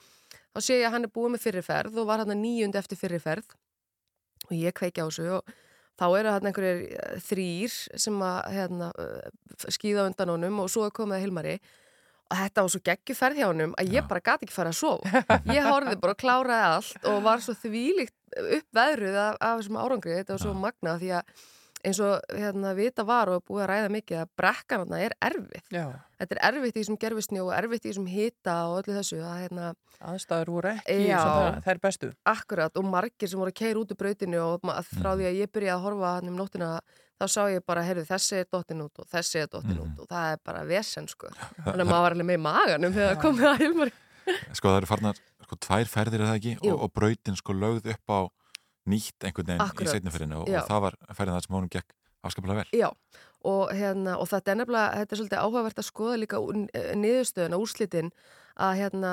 Þá 0.53 0.65
sé 0.67 0.81
ég 0.81 0.89
að 0.89 0.97
hann 0.97 1.07
er 1.07 1.15
búið 1.15 1.37
með 1.37 1.45
fyrirferð 1.47 2.01
og 2.03 2.09
var 2.11 2.25
hann 2.25 2.35
nýjund 2.43 2.79
eftir 2.81 2.99
fyrirferð 2.99 3.55
og 4.49 4.57
ég 4.59 4.75
kveiki 4.75 5.05
á 5.05 5.07
þessu 5.07 5.29
og 5.39 5.55
þá 6.01 6.07
eru 6.19 6.33
hann 6.35 6.51
einhverjir 6.51 6.83
eh, 6.97 7.23
þrýr 7.23 7.79
sem 8.01 8.19
að 8.27 8.41
hérna, 8.57 8.91
eh, 8.99 9.71
skýða 9.71 10.09
undan 10.11 10.35
honum 10.35 10.61
og 10.65 10.71
svo 10.73 10.89
er 10.89 10.95
komið 10.97 11.19
að 11.19 11.25
Hilmari 11.27 11.57
og 12.33 12.41
þetta 12.41 12.65
var 12.65 12.75
svo 12.75 12.83
geggjuferð 12.89 13.41
hjá 13.41 13.47
honum 13.51 13.75
að 13.81 13.97
ég 13.99 14.11
bara 14.11 14.25
gati 14.25 14.49
ekki 14.49 14.57
fara 14.57 14.73
að 14.73 14.81
sofa 14.81 15.23
ég 15.57 15.69
horfið 15.69 16.03
bara 16.03 16.17
og 16.17 16.23
kláraði 16.23 16.69
allt 16.73 17.11
og 17.13 17.25
var 17.27 17.45
svo 17.45 17.57
þvílíkt 17.61 18.17
uppveðruð 18.59 19.19
af, 19.21 19.41
af 19.41 19.59
þessum 19.61 19.83
árangri 19.83 20.21
þetta 20.21 20.39
var 20.39 20.47
svo 20.47 20.55
magna 20.57 20.97
því 21.03 21.17
að 21.19 21.35
eins 21.83 21.99
og 22.03 22.21
hérna 22.39 22.73
vita 22.79 23.05
var 23.07 23.31
og 23.31 23.41
er 23.41 23.47
búið 23.47 23.63
að 23.65 23.71
ræða 23.73 23.93
mikið 23.97 24.19
að 24.21 24.33
brekkan 24.39 24.83
þarna 24.85 25.01
er 25.03 25.15
erfið. 25.27 25.65
Já. 25.75 25.87
Þetta 26.21 26.37
er 26.37 26.41
erfitt 26.49 26.77
í 26.77 26.79
þessum 26.79 26.99
gerfisnjó 27.03 27.47
og 27.49 27.55
erfitt 27.57 27.87
í 27.87 27.91
þessum 27.91 28.07
hita 28.07 28.55
og 28.71 28.77
öllu 28.83 28.95
þessu 29.01 29.19
að 29.27 29.41
hérna 29.41 29.73
Aðstæður 30.03 30.51
voru 30.51 30.71
ekki 30.73 30.97
Já. 31.07 31.19
svona, 31.23 31.63
þær 31.63 31.81
bestu. 31.83 32.11
Akkurat 32.33 32.79
og 32.79 32.87
margir 32.91 33.31
sem 33.31 33.39
voru 33.39 33.53
að 33.53 33.59
keira 33.61 33.83
út 33.83 33.95
úr 33.95 33.99
brautinu 34.01 34.41
og 34.43 34.65
frá 34.89 35.13
því 35.15 35.29
að 35.29 35.39
ég 35.39 35.53
byrjaði 35.55 35.75
að 35.77 35.85
horfa 35.87 36.15
hann 36.17 36.31
um 36.31 36.39
nóttina 36.39 36.71
þá 37.23 37.27
sá 37.31 37.43
ég 37.53 37.65
bara, 37.67 37.85
heyrðu, 37.87 38.05
þessi 38.09 38.39
er 38.43 38.49
dottin 38.51 38.85
út 38.85 39.03
og 39.03 39.09
þessi 39.13 39.43
er 39.43 39.51
dottin 39.53 39.81
út 39.85 40.03
og 40.03 40.11
það 40.11 40.35
er 40.35 40.41
bara 40.51 40.63
vesen 40.69 41.09
sko. 41.11 41.31
Þannig 41.63 41.85
að 41.85 41.91
maður 41.93 42.05
var 42.07 42.17
alveg 42.17 42.29
með 42.29 42.39
í 42.39 42.43
maganum 42.43 42.97
þegar 42.97 43.13
það 43.15 43.23
komið 43.23 43.49
að 43.53 43.63
Hilmari. 43.63 43.97
Sko 44.55 44.71
það 44.71 44.79
eru 44.81 44.91
farnar 44.91 45.25
sko, 45.47 45.59
tvær 45.67 45.91
ferðir 45.91 46.23
er 46.23 46.31
það 46.31 46.39
ekki 46.41 46.55
Jú. 46.59 46.75
og, 46.75 46.85
og 46.87 46.95
brautin 46.95 47.39
sko 47.39 47.57
lögð 47.59 47.91
upp 47.95 48.15
á 48.15 48.21
nýtt 48.93 49.27
einhvern 49.27 49.51
veginn 49.53 49.65
Akkurat. 49.65 49.89
í 49.89 49.95
seinniferðinu 49.97 50.39
og, 50.43 50.49
og 50.51 50.69
það 50.69 50.85
var 50.87 50.97
ferðin 51.15 51.37
það 51.37 51.45
sem 51.47 51.57
honum 51.57 51.73
gekk 51.73 51.97
afskaplega 52.23 52.63
vel. 52.63 52.71
Já, 52.79 52.89
og, 53.51 53.73
hérna, 53.75 54.17
og 54.23 54.29
þetta 54.31 54.53
er 54.53 54.59
nefnilega, 54.61 55.01
þetta 55.01 55.15
er 55.15 55.21
svolítið 55.21 55.43
áhugavert 55.43 55.83
að 55.83 55.89
skoða 55.89 56.19
líka 56.23 56.41
niðurstöðuna, 57.03 57.61
úrslitin 57.63 58.13
að 58.63 58.75
hérna, 58.83 59.13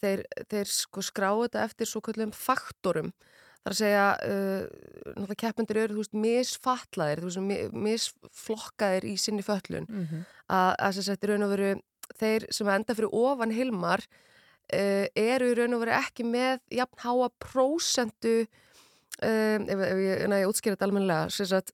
þeir, 0.00 0.24
þeir 0.50 0.72
sko 0.72 1.04
skrá 1.04 1.30
þetta 1.42 1.64
eftir 1.68 1.90
svo 1.90 2.02
kallum 2.04 2.34
faktorum. 2.34 3.12
Það 3.60 3.70
er 3.70 3.74
að 3.74 3.80
segja, 3.80 4.04
uh, 4.24 5.10
keppendur 5.42 5.76
eru, 5.82 5.94
veist, 6.00 6.14
misfatlaðir, 6.16 7.20
þú 7.20 7.28
veist, 7.28 7.40
mi- 7.44 7.82
misflokkaðir 7.90 9.04
í 9.10 9.14
sinni 9.20 9.44
föllun. 9.44 9.86
Mhm. 9.88 10.22
Að, 10.50 10.70
að 10.78 10.96
þess 10.96 11.12
að 11.12 11.20
og 11.46 11.52
veru, 11.52 11.72
þeir 12.20 12.46
sem 12.56 12.70
enda 12.72 12.96
fyrir 12.96 13.12
ofan 13.20 13.52
Hilmar 13.54 14.00
uh, 14.72 15.06
eru 15.14 15.50
í 15.52 15.58
raun 15.58 15.76
og 15.76 15.84
veru 15.84 15.92
ekki 15.98 16.24
með 16.24 16.60
jafn 16.80 17.04
háa 17.04 17.28
prósentu, 17.42 18.34
um, 19.20 19.68
ef, 19.68 19.84
ef 19.90 20.00
ég, 20.06 20.24
ég 20.40 20.48
útskýra 20.50 20.76
þetta 20.78 20.88
sagt, 21.52 21.72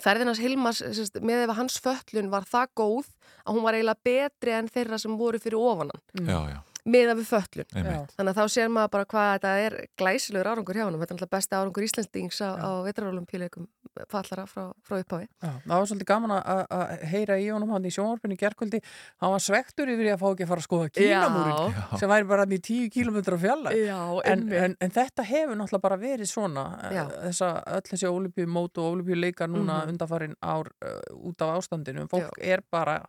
ferðinans 0.00 0.38
Hilmars 0.40 0.78
sérst, 0.94 1.18
með 1.26 1.42
ef 1.48 1.56
hans 1.58 1.76
föllun 1.82 2.30
var 2.32 2.46
það 2.48 2.70
góð 2.78 3.08
að 3.44 3.54
hún 3.56 3.64
var 3.66 3.74
eiginlega 3.76 4.04
betri 4.06 4.54
en 4.56 4.68
þeirra 4.70 4.98
sem 5.02 5.16
voru 5.18 5.40
fyrir 5.42 5.58
ofanan 5.58 5.98
Já, 6.22 6.38
já. 6.54 6.60
Með 6.86 7.10
að 7.12 7.18
við 7.20 7.28
föllun 7.30 7.68
þannig 7.74 8.30
að 8.30 8.38
þá 8.40 8.44
sér 8.54 8.68
maður 8.72 8.90
bara 8.94 9.04
hvað 9.10 9.28
þetta 9.34 9.52
er 9.66 9.76
glæsilegur 10.00 10.50
árangur 10.52 10.74
hjá 10.78 10.84
hann 10.86 10.98
þetta 11.00 11.14
er 11.14 11.18
alltaf 11.18 11.30
besta 11.34 11.60
árangur 11.60 11.84
Íslandings 11.86 12.40
á, 12.40 12.48
á 12.56 12.70
vetrarólumpíleikum 12.86 13.66
fallara 14.08 14.44
frá, 14.46 14.70
frá 14.86 15.00
upphafi. 15.02 15.26
Já, 15.42 15.50
það 15.66 15.74
var 15.74 15.86
svolítið 15.90 16.08
gaman 16.08 16.32
að- 16.38 17.04
heyra 17.10 17.36
í 17.42 17.48
honum 17.52 17.72
hann 17.74 17.84
í 17.84 17.90
sjónvarpinu 17.92 18.36
í 18.36 18.38
gerkvöldi 18.40 18.80
hann 19.20 19.32
var 19.34 19.42
svektur 19.44 19.90
yfir 19.90 20.06
því 20.06 20.12
að 20.14 20.20
fá 20.22 20.28
ekki 20.30 20.44
að 20.46 20.52
fara 20.52 20.62
að 20.62 20.68
skoða 20.68 20.90
kínamúrin 20.94 21.74
Já. 21.74 21.98
sem 21.98 22.08
væri 22.14 22.28
bara 22.30 22.44
hann 22.46 22.54
í 22.56 22.60
tíu 22.62 22.88
kílometra 22.94 23.38
fjalla 23.42 23.74
Já, 23.74 23.98
en, 24.30 24.46
en, 24.52 24.76
en 24.80 24.90
þetta 24.94 25.26
hefur 25.26 25.58
náttúrulega 25.58 25.82
bara 25.82 25.96
verið 26.00 26.30
svona 26.30 26.64
Já. 26.86 27.02
eh, 27.10 27.28
þessa, 27.28 27.50
öll 27.66 27.86
þessi 27.90 28.08
ólipjumót 28.14 28.78
og 28.78 28.94
ólipjuleikar 28.94 29.50
núna 29.50 29.80
Mhm. 29.82 29.88
undanfarin 29.96 30.34
ár 30.42 30.70
uh, 30.84 31.00
út 31.28 31.42
af 31.42 31.58
ástandinu. 31.58 32.06
Fólk 32.08 32.38
er 32.40 32.62
bara 32.70 33.00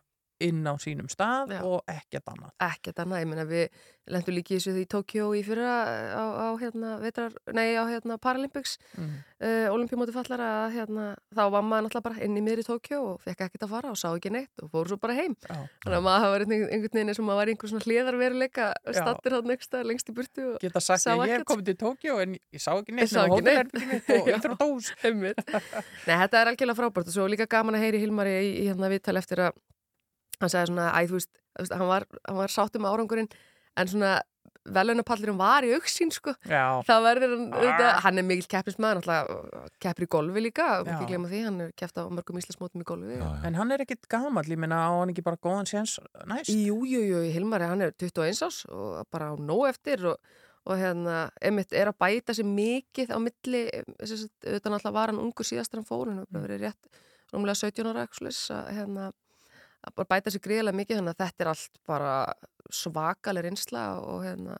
inn 0.48 0.62
á 0.66 0.74
sínum 0.82 1.08
stað 1.12 1.56
Já. 1.56 1.62
og 1.64 1.82
ekkert 1.90 2.30
annað 2.34 2.52
ekkert 2.72 3.02
annað, 3.04 3.22
ég 3.24 3.28
meina 3.32 3.44
við 3.48 3.82
lendum 4.10 4.34
líki 4.34 4.56
þessu 4.58 4.72
því 4.74 4.80
í 4.82 4.86
Tókjó 4.90 5.26
í 5.38 5.42
fyrra 5.46 5.72
á, 6.18 6.24
á 6.42 6.48
hérna, 6.58 6.96
vetrar, 6.98 7.34
nei 7.54 7.76
á 7.78 7.86
hérna 7.86 8.16
Paralympics 8.18 8.72
Mhm. 8.98 9.12
uh, 9.42 9.68
olimpíumóti 9.70 10.10
fallara 10.14 10.48
að 10.66 10.72
hérna, 10.74 11.04
þá 11.30 11.42
var 11.54 11.62
maður 11.62 11.86
náttúrulega 11.86 12.06
bara 12.08 12.24
inn 12.26 12.36
í 12.36 12.42
miðri 12.42 12.64
Tókjó 12.66 12.98
og 13.12 13.20
fekk 13.22 13.44
ekkert 13.46 13.62
að 13.68 13.70
fara 13.76 13.92
og 13.94 14.00
sá 14.00 14.08
ekki 14.10 14.32
neitt 14.34 14.64
og 14.64 14.72
fór 14.74 14.90
svo 14.90 14.98
bara 14.98 15.14
heim 15.14 15.36
Já. 15.46 15.54
þannig 15.84 15.98
að 16.00 16.02
maður 16.08 16.24
hafa 16.26 16.32
verið 16.34 16.52
einhvern 16.56 16.72
einhvern 16.74 16.96
veginn 16.98 17.12
eins 17.14 17.22
og 17.22 17.26
maður 17.30 17.40
var 17.42 17.46
í 17.46 17.54
einhver 17.54 17.72
svona 17.72 17.86
hliðarveruleika 17.86 18.66
stattir 18.98 19.36
hann 19.38 19.54
ekstra 19.56 19.84
lengst 19.86 20.10
í 20.10 20.16
burtu 20.18 20.48
og 20.56 20.58
geta 20.66 20.80
sagt 20.82 21.04
sá 21.06 21.12
að 21.14 21.22
ég 21.22 21.32
hef 21.36 21.38
ekkert. 21.38 21.50
komið 21.52 21.70
til 21.70 21.78
Tókjó 21.86 22.18
en 22.26 22.34
ég 22.34 22.60
sá 22.66 22.70
ekki 22.74 22.96
neitt 22.98 23.12
sá 23.14 23.22
nema 23.22 23.38
ekki 23.38 23.46
neitt. 23.46 24.10
og. 24.10 24.82
Nei, 26.06 26.16
þetta 26.18 26.40
er 26.42 26.50
algjörlega 26.52 26.78
frábært 26.78 27.06
og 27.10 27.14
svo 27.14 27.26
líka 27.30 27.46
gaman 27.50 27.76
að 27.78 27.84
heyri 27.86 28.00
Hilmari 28.02 28.34
í 28.42 28.66
hérna 28.68 28.90
viðtal 28.92 29.16
eftir 29.20 29.46
að 29.46 29.54
hann 30.44 30.52
sagði 30.52 30.72
svona, 30.72 30.90
æ, 30.92 31.00
þú 31.10 31.18
veist, 31.20 31.32
hann, 31.72 31.88
var, 31.88 32.06
hann 32.28 32.36
var 32.42 32.52
sáttum 32.52 32.84
með 32.84 32.94
árangurinn 32.96 33.32
en 33.80 33.88
svona 33.90 34.12
velunapallurum 34.62 35.38
var 35.40 35.64
í 35.66 35.72
auksín 35.74 36.12
sko. 36.14 36.36
Já. 36.46 36.82
það 36.86 37.00
verður 37.08 37.32
hann, 37.34 37.46
Ah. 37.50 37.56
auðvitað, 37.58 37.96
hann 38.04 38.18
er 38.20 38.26
mikill 38.28 38.46
keppismæður, 38.52 39.00
náttúrulega 39.00 39.62
keppir 39.82 40.04
í 40.06 40.08
golfi 40.14 40.42
líka, 40.44 40.66
Já. 40.86 40.92
ekki 40.94 41.08
glemma 41.10 41.28
því, 41.32 41.40
hann 41.48 41.60
er 41.64 41.72
keppt 41.74 41.98
á 41.98 42.02
mörgum 42.06 42.38
íslasmótum 42.38 42.84
í 42.84 42.86
golfi. 42.86 43.16
Já, 43.18 43.44
En 43.44 43.54
hann 43.58 43.72
er 43.72 43.78
ekkit 43.82 44.06
gamall, 44.08 44.44
ég 44.46 44.58
meina 44.62 44.78
á 44.86 44.90
hann 45.00 45.10
ekki 45.10 45.24
bara 45.26 45.36
góðan 45.42 45.66
séns 45.66 45.98
næst? 46.30 46.50
Jú, 46.54 46.78
jú, 46.86 47.00
jú, 47.02 47.24
Hilmari, 47.34 47.66
hann 47.66 47.82
er 47.82 47.90
21 47.98 48.38
ás 48.46 48.64
og 48.70 49.04
bara 49.10 49.32
á 49.32 49.36
nóg 49.36 49.66
eftir 49.68 50.04
og, 50.06 50.16
og 50.64 50.78
hérna, 50.78 51.30
emitt 51.42 51.72
er 51.74 51.90
að 51.90 51.98
bæta 51.98 52.30
sér 52.38 52.46
mikið 52.46 53.10
á 53.10 53.18
milli, 53.18 53.64
þess 53.98 54.14
að 54.14 54.30
auðvitað 54.46 54.72
náttúrulega 54.76 54.92
var 54.94 55.06
hann 55.10 55.18
ungur 55.18 55.42
síðastur 55.44 55.82
hann 55.82 55.90
fór, 55.90 56.06
hann 56.06 56.26
verið 56.30 56.60
rétt 56.68 57.02
rúmlega 57.34 57.58
17 57.66 57.90
ára 57.90 58.06
eitthvað 58.06 58.20
svoleiðis, 58.20 58.44
að 58.54 58.70
hérna, 58.78 59.10
að 59.82 60.04
bæta 60.08 60.32
sér 60.32 60.44
gríðilega 60.44 60.78
mikið, 60.78 61.00
þannig 61.00 61.14
að 61.16 61.24
þetta 61.24 61.44
er 61.44 61.50
allt 61.52 61.80
bara 61.88 62.12
svakaleg 62.72 63.46
reynsla 63.46 63.86
og 64.00 64.22
hérna, 64.24 64.58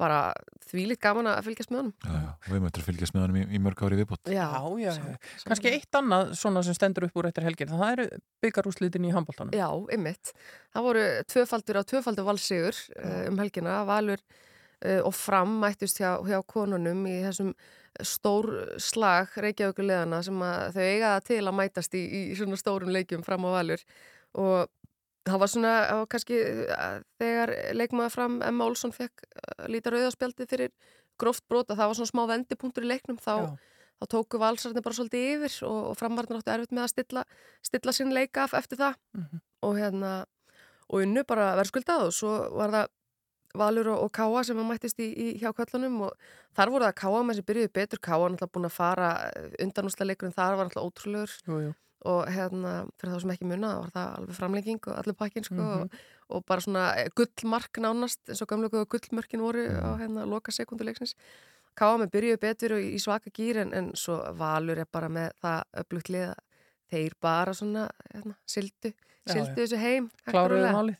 bara 0.00 0.20
þvílitt 0.66 1.02
gaman 1.02 1.28
að 1.30 1.42
fylgjast 1.46 1.72
með 1.72 1.80
honum. 1.82 1.92
Já, 2.02 2.14
já. 2.16 2.30
Og 2.32 2.54
við 2.54 2.62
möttum 2.64 2.82
að 2.82 2.88
fylgjast 2.88 3.14
með 3.14 3.24
honum 3.24 3.38
í, 3.38 3.42
í 3.44 3.60
mörg 3.62 3.82
ári 3.84 3.98
viðbútt. 4.00 4.30
Já, 4.32 4.46
já, 4.80 4.92
já. 4.96 5.18
Kannski 5.48 5.72
eitt 5.76 5.98
annað 5.98 6.32
svona 6.40 6.62
sem 6.66 6.76
stendur 6.78 7.06
upp 7.08 7.20
úr 7.20 7.28
eftir 7.28 7.46
helgin, 7.46 7.74
það 7.74 7.92
eru 7.96 8.06
byggarúslitin 8.44 9.08
í 9.08 9.12
handbóltanum. 9.14 9.54
Já, 9.56 9.68
ymmit. 9.94 10.32
Það 10.72 10.88
voru 10.88 11.04
tvöfaldur 11.34 11.78
á 11.78 11.82
tvöfaldur 11.92 12.28
valsigur 12.30 12.80
uh, 12.96 13.20
um 13.28 13.38
helgina, 13.42 13.76
valur 13.88 14.24
uh, 14.24 15.00
og 15.04 15.12
fram 15.16 15.60
mættust 15.62 16.00
hjá, 16.02 16.16
hjá 16.26 16.40
konunum 16.48 17.04
í 17.10 17.18
þessum 17.28 17.52
stór 18.00 18.48
slag 18.80 19.34
reykjavíkulegana 19.44 20.22
sem 20.24 20.38
að 20.46 20.78
þau 20.78 20.82
eiga 20.86 21.12
það 21.12 21.26
til 21.28 21.42
að 21.42 21.56
mætast 21.58 21.96
í, 21.98 22.02
í 22.02 22.22
svona 22.38 22.56
stórum 22.56 22.92
leikjum 22.94 23.24
fram 23.26 23.44
á 23.44 23.50
valur 23.60 23.84
og 24.38 24.70
það 25.28 25.38
var 25.42 25.50
svona, 25.52 25.72
það 25.88 26.00
var 26.00 26.08
kannski 26.14 26.38
uh, 26.76 26.96
þegar 27.22 27.52
leikmaður 27.78 28.14
fram 28.16 28.40
Emma 28.46 28.66
Olsson 28.66 28.94
fekk 28.94 29.26
uh, 29.28 29.66
líta 29.70 29.92
rauðarspjaldi 29.94 30.48
fyrir 30.50 30.72
gróft 31.20 31.44
brota, 31.48 31.76
það 31.78 31.92
var 31.92 31.98
svona 32.00 32.12
smá 32.12 32.22
vendipunktur 32.32 32.86
í 32.86 32.90
leiknum 32.90 33.20
þá, 33.22 33.52
þá 34.00 34.06
tóku 34.16 34.40
valsarnir 34.42 34.82
bara 34.82 34.96
svolítið 34.96 35.28
yfir 35.36 35.58
og, 35.68 35.80
og 35.92 35.98
framvarnir 36.00 36.40
áttu 36.40 36.54
erfitt 36.54 36.72
með 36.74 36.86
að 36.86 36.92
stilla, 36.94 37.24
stilla 37.62 37.94
sín 37.94 38.14
leika 38.16 38.46
af 38.48 38.56
eftir 38.58 38.80
það. 38.80 38.98
Mhm. 39.18 39.42
og 39.62 39.76
hérna 39.78 40.12
og 40.92 41.04
unnu 41.04 41.22
bara 41.24 41.52
verðskuldað 41.60 42.08
og 42.08 42.12
svo 42.16 42.32
var 42.56 42.74
það 42.74 42.90
Valur 43.52 43.90
og, 43.92 44.06
og 44.06 44.12
Káa 44.16 44.42
sem 44.48 44.56
að 44.56 44.64
mættist 44.64 45.00
í, 45.04 45.10
í 45.12 45.26
hjá 45.40 45.50
kvöllunum 45.52 45.98
og 46.06 46.28
þar 46.56 46.70
voru 46.72 46.86
það 46.88 46.94
Káa 47.02 47.22
með 47.28 47.38
sem 47.38 47.46
byrjuði 47.50 47.72
betur, 47.76 48.00
Káa 48.00 48.20
náttúrulega 48.22 48.52
búin 48.54 48.68
að 48.68 48.76
fara 48.78 49.08
undanúsla 49.60 50.06
leikurinn 50.08 50.36
þar 50.36 50.56
var 50.56 50.70
náttúrulega 50.70 50.88
ótrúlegur. 50.88 51.34
Jú, 51.44 51.58
jú. 51.66 51.74
Og 52.04 52.26
hérna 52.32 52.72
fyrir 52.98 53.14
þá 53.14 53.20
sem 53.22 53.30
ekki 53.34 53.46
munna 53.50 53.70
var 53.80 53.90
það 53.94 54.16
alveg 54.18 54.36
framlenging 54.38 54.80
og 54.88 54.98
allir 54.98 55.14
pakkin 55.18 55.44
sko 55.46 55.54
Mhm. 55.54 55.80
og, 55.82 55.90
og 56.32 56.44
bara 56.48 56.60
svona 56.60 56.84
gullmark 57.14 57.78
nánast 57.78 58.18
eins 58.28 58.42
og 58.42 58.48
gamlega 58.48 58.84
gullmörkin 58.86 59.40
voru 59.44 59.66
á 59.68 59.90
hérna 60.00 60.26
loka 60.26 60.52
sekunduleiksins 60.52 61.14
Káa 61.74 61.96
með 61.96 62.10
byrjuði 62.12 62.40
betur 62.40 62.72
og 62.76 62.80
í 62.84 62.98
svaka 63.00 63.30
gýr 63.32 63.56
en, 63.62 63.70
en 63.72 63.92
svo 63.96 64.18
Valur 64.36 64.78
er 64.78 64.84
bara 64.92 65.08
með 65.08 65.30
það 65.40 65.62
öflugt 65.80 66.08
liða 66.12 66.34
þeir 66.92 67.14
bara 67.20 67.54
svona 67.56 67.86
hérna, 68.12 68.34
sildu, 68.44 68.92
Já, 69.26 69.32
sildu 69.32 69.54
já. 69.56 69.64
þessu 69.64 69.78
heim 69.80 70.10
Kláruðu 70.28 70.72
málið. 70.74 70.96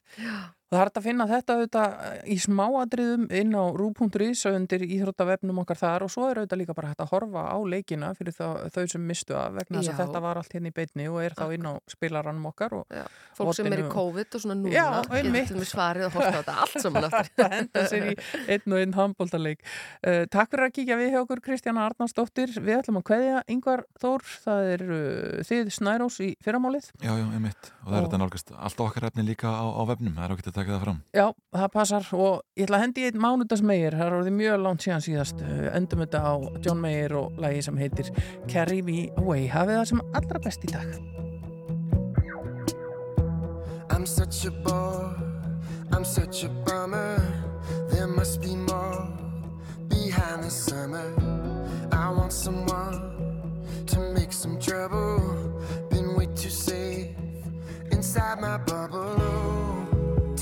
Og 0.73 0.79
það 0.79 0.81
er 0.81 0.89
hægt 0.89 0.99
að 0.99 1.05
finna 1.05 1.25
þetta 1.29 1.55
auðvitað 1.59 1.95
í 2.33 2.37
smáadriðum 2.41 3.25
inn 3.37 3.51
á 3.53 3.65
rú.is 3.77 4.45
undir 4.49 4.85
íþróttavefnum 4.87 5.59
okkar 5.61 5.77
þar 5.77 6.05
og 6.07 6.13
svo 6.15 6.31
er 6.31 6.39
auðvitað 6.41 6.61
líka 6.63 6.77
bara 6.79 6.93
hægt 6.95 7.03
að 7.05 7.11
horfa 7.13 7.43
á 7.53 7.59
leikina 7.61 8.15
fyrir 8.17 8.33
þá, 8.33 8.47
þau 8.73 8.87
sem 8.89 9.05
mistu 9.05 9.37
að 9.37 9.59
vegna 9.59 9.83
þess 9.83 9.93
að 9.93 10.01
þetta 10.01 10.23
var 10.25 10.41
allt 10.41 10.57
hérna 10.57 10.73
í 10.73 10.77
beitni 10.79 11.11
og 11.13 11.19
er 11.21 11.37
þá 11.37 11.45
inn 11.53 11.69
á 11.69 11.73
spilaranum 11.93 12.47
okkar 12.49 12.79
og 12.79 12.89
Já. 12.89 13.05
Fólk 13.37 13.53
sem 13.59 13.69
er 13.69 13.83
í 13.83 13.91
COVID 13.93 14.39
og 14.39 14.45
svona 14.47 14.57
núna 14.63 14.73
Já, 14.73 14.87
getur 15.13 15.61
mig 15.61 15.69
svarið 15.69 16.09
og 16.09 16.17
horta 16.17 16.33
á 16.33 16.37
þetta 16.41 16.57
allt 16.65 16.81
saman. 16.87 17.09
Það 17.43 17.55
henda 17.59 17.85
sér 17.93 18.09
í 18.09 18.17
einn 18.57 18.73
og 18.73 18.81
einn 18.81 18.97
handbóltaleik. 18.97 19.61
Uh, 20.01 20.25
takk 20.33 20.53
fyrir 20.55 20.71
að 20.71 20.75
kíkja 20.79 20.99
við 21.01 21.13
hjá 21.13 21.21
okkur 21.21 21.45
Kristjana 21.45 21.85
Arnarsdóttir. 21.91 22.53
Við 22.57 22.79
ætlum 22.79 23.01
að 23.03 23.07
kveðja 23.11 23.45
Yngvar 23.53 23.85
Þór. 24.01 24.25
Það 24.47 24.73
er 24.73 24.85
uh, 24.89 25.45
þið 25.49 25.73
Snærós 25.77 26.19
í 26.25 26.31
fyrramálið. 26.45 26.91
Já, 27.03 27.13
já, 27.13 27.25
taka 30.63 30.77
það 30.77 30.85
fram. 30.87 30.99
Já, 31.17 31.27
það 31.57 31.71
passar 31.75 32.09
og 32.17 32.35
ég 32.57 32.67
ætla 32.67 32.79
að 32.79 32.85
hendi 32.87 33.03
í 33.03 33.09
einn 33.09 33.23
mánudagsmeir. 33.23 33.97
Það 33.99 34.07
er 34.07 34.17
orðið 34.19 34.37
mjög 34.39 34.61
langt 34.63 34.85
síðan 34.87 35.05
síðast. 35.07 35.43
Uh, 35.43 35.67
endum 35.77 36.05
þetta 36.05 36.23
á 36.23 36.33
John 36.63 36.83
Mayer 36.83 37.17
og 37.19 37.41
lagi 37.43 37.65
sem 37.67 37.81
heitir 37.81 38.13
Carry 38.51 38.81
Me 38.87 39.09
Away. 39.21 39.49
Hafið 39.53 39.81
það 39.81 39.89
sem 39.93 40.05
allra 40.21 40.43
best 40.47 40.67
í 40.67 40.73
dag. 40.73 40.89
I'm 43.93 44.07
such 44.07 44.47
a 44.47 44.51
bore, 44.65 45.15
I'm 45.93 46.05
such 46.05 46.45
a 46.45 46.49
bummer. 46.67 47.21
There 47.91 48.09
must 48.09 48.41
be 48.41 48.57
more 48.57 49.07
behind 49.89 50.43
the 50.43 50.51
summer. 50.51 51.13
I 51.93 52.09
want 52.11 52.33
someone 52.33 52.99
to 53.87 54.01
make 54.15 54.33
some 54.33 54.59
trouble. 54.59 55.21
Been 55.91 56.17
way 56.17 56.27
too 56.35 56.51
safe 56.51 57.15
inside 57.93 58.41
my 58.41 58.59
bubble. 58.59 59.72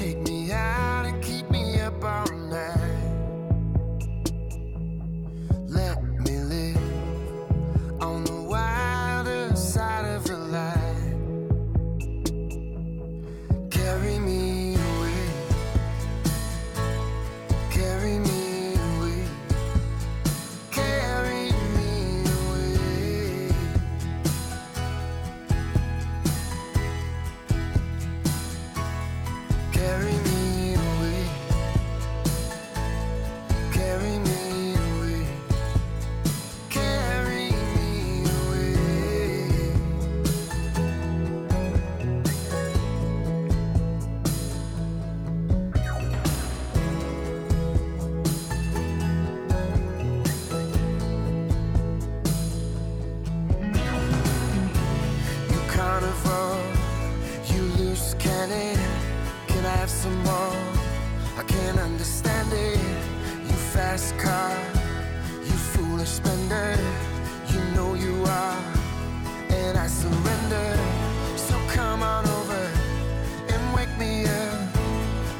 Take 0.01 0.17
me 0.21 0.51
out 0.51 1.05
and 1.05 1.23
keep 1.23 1.51
me 1.51 1.79
up 1.79 2.03
all 2.03 2.25
night. 2.25 2.40
pass. 59.91 61.39
I 61.39 61.43
can't 61.47 61.79
understand 61.79 62.53
it. 62.53 62.79
You 63.47 63.57
fast 63.75 64.17
car, 64.19 64.57
you 65.45 65.57
foolish 65.75 66.09
spender. 66.09 66.77
You 67.53 67.61
know 67.75 67.95
you 67.95 68.25
are, 68.25 68.63
and 69.51 69.79
I 69.79 69.87
surrender. 69.87 70.69
So 71.37 71.55
come 71.69 72.03
on 72.03 72.25
over 72.27 72.63
and 73.53 73.75
wake 73.75 73.95
me 73.99 74.27
up. 74.27 74.61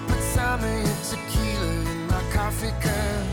Put 0.09 0.21
some 0.35 0.61
of 0.65 0.77
your 0.87 0.99
tequila 1.11 1.73
in 1.93 2.07
my 2.07 2.23
coffee 2.33 2.75
cup. 2.85 3.25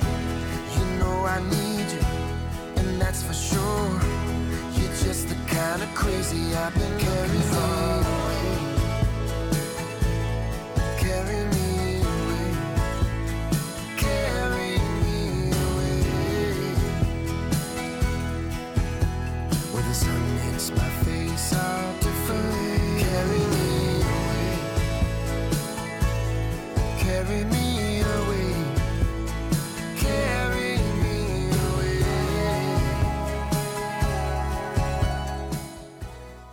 You 0.76 0.86
know 1.00 1.26
I 1.26 1.40
need 1.56 1.88
you, 1.96 2.06
and 2.80 3.02
that's 3.02 3.24
for 3.24 3.34
sure. 3.34 3.90
You're 4.76 4.96
just 5.06 5.30
the 5.30 5.38
kind 5.48 5.82
of 5.82 5.90
crazy 5.96 6.56
I've 6.56 6.74
been 6.74 7.00
carrying 7.00 7.48
for. 7.54 7.97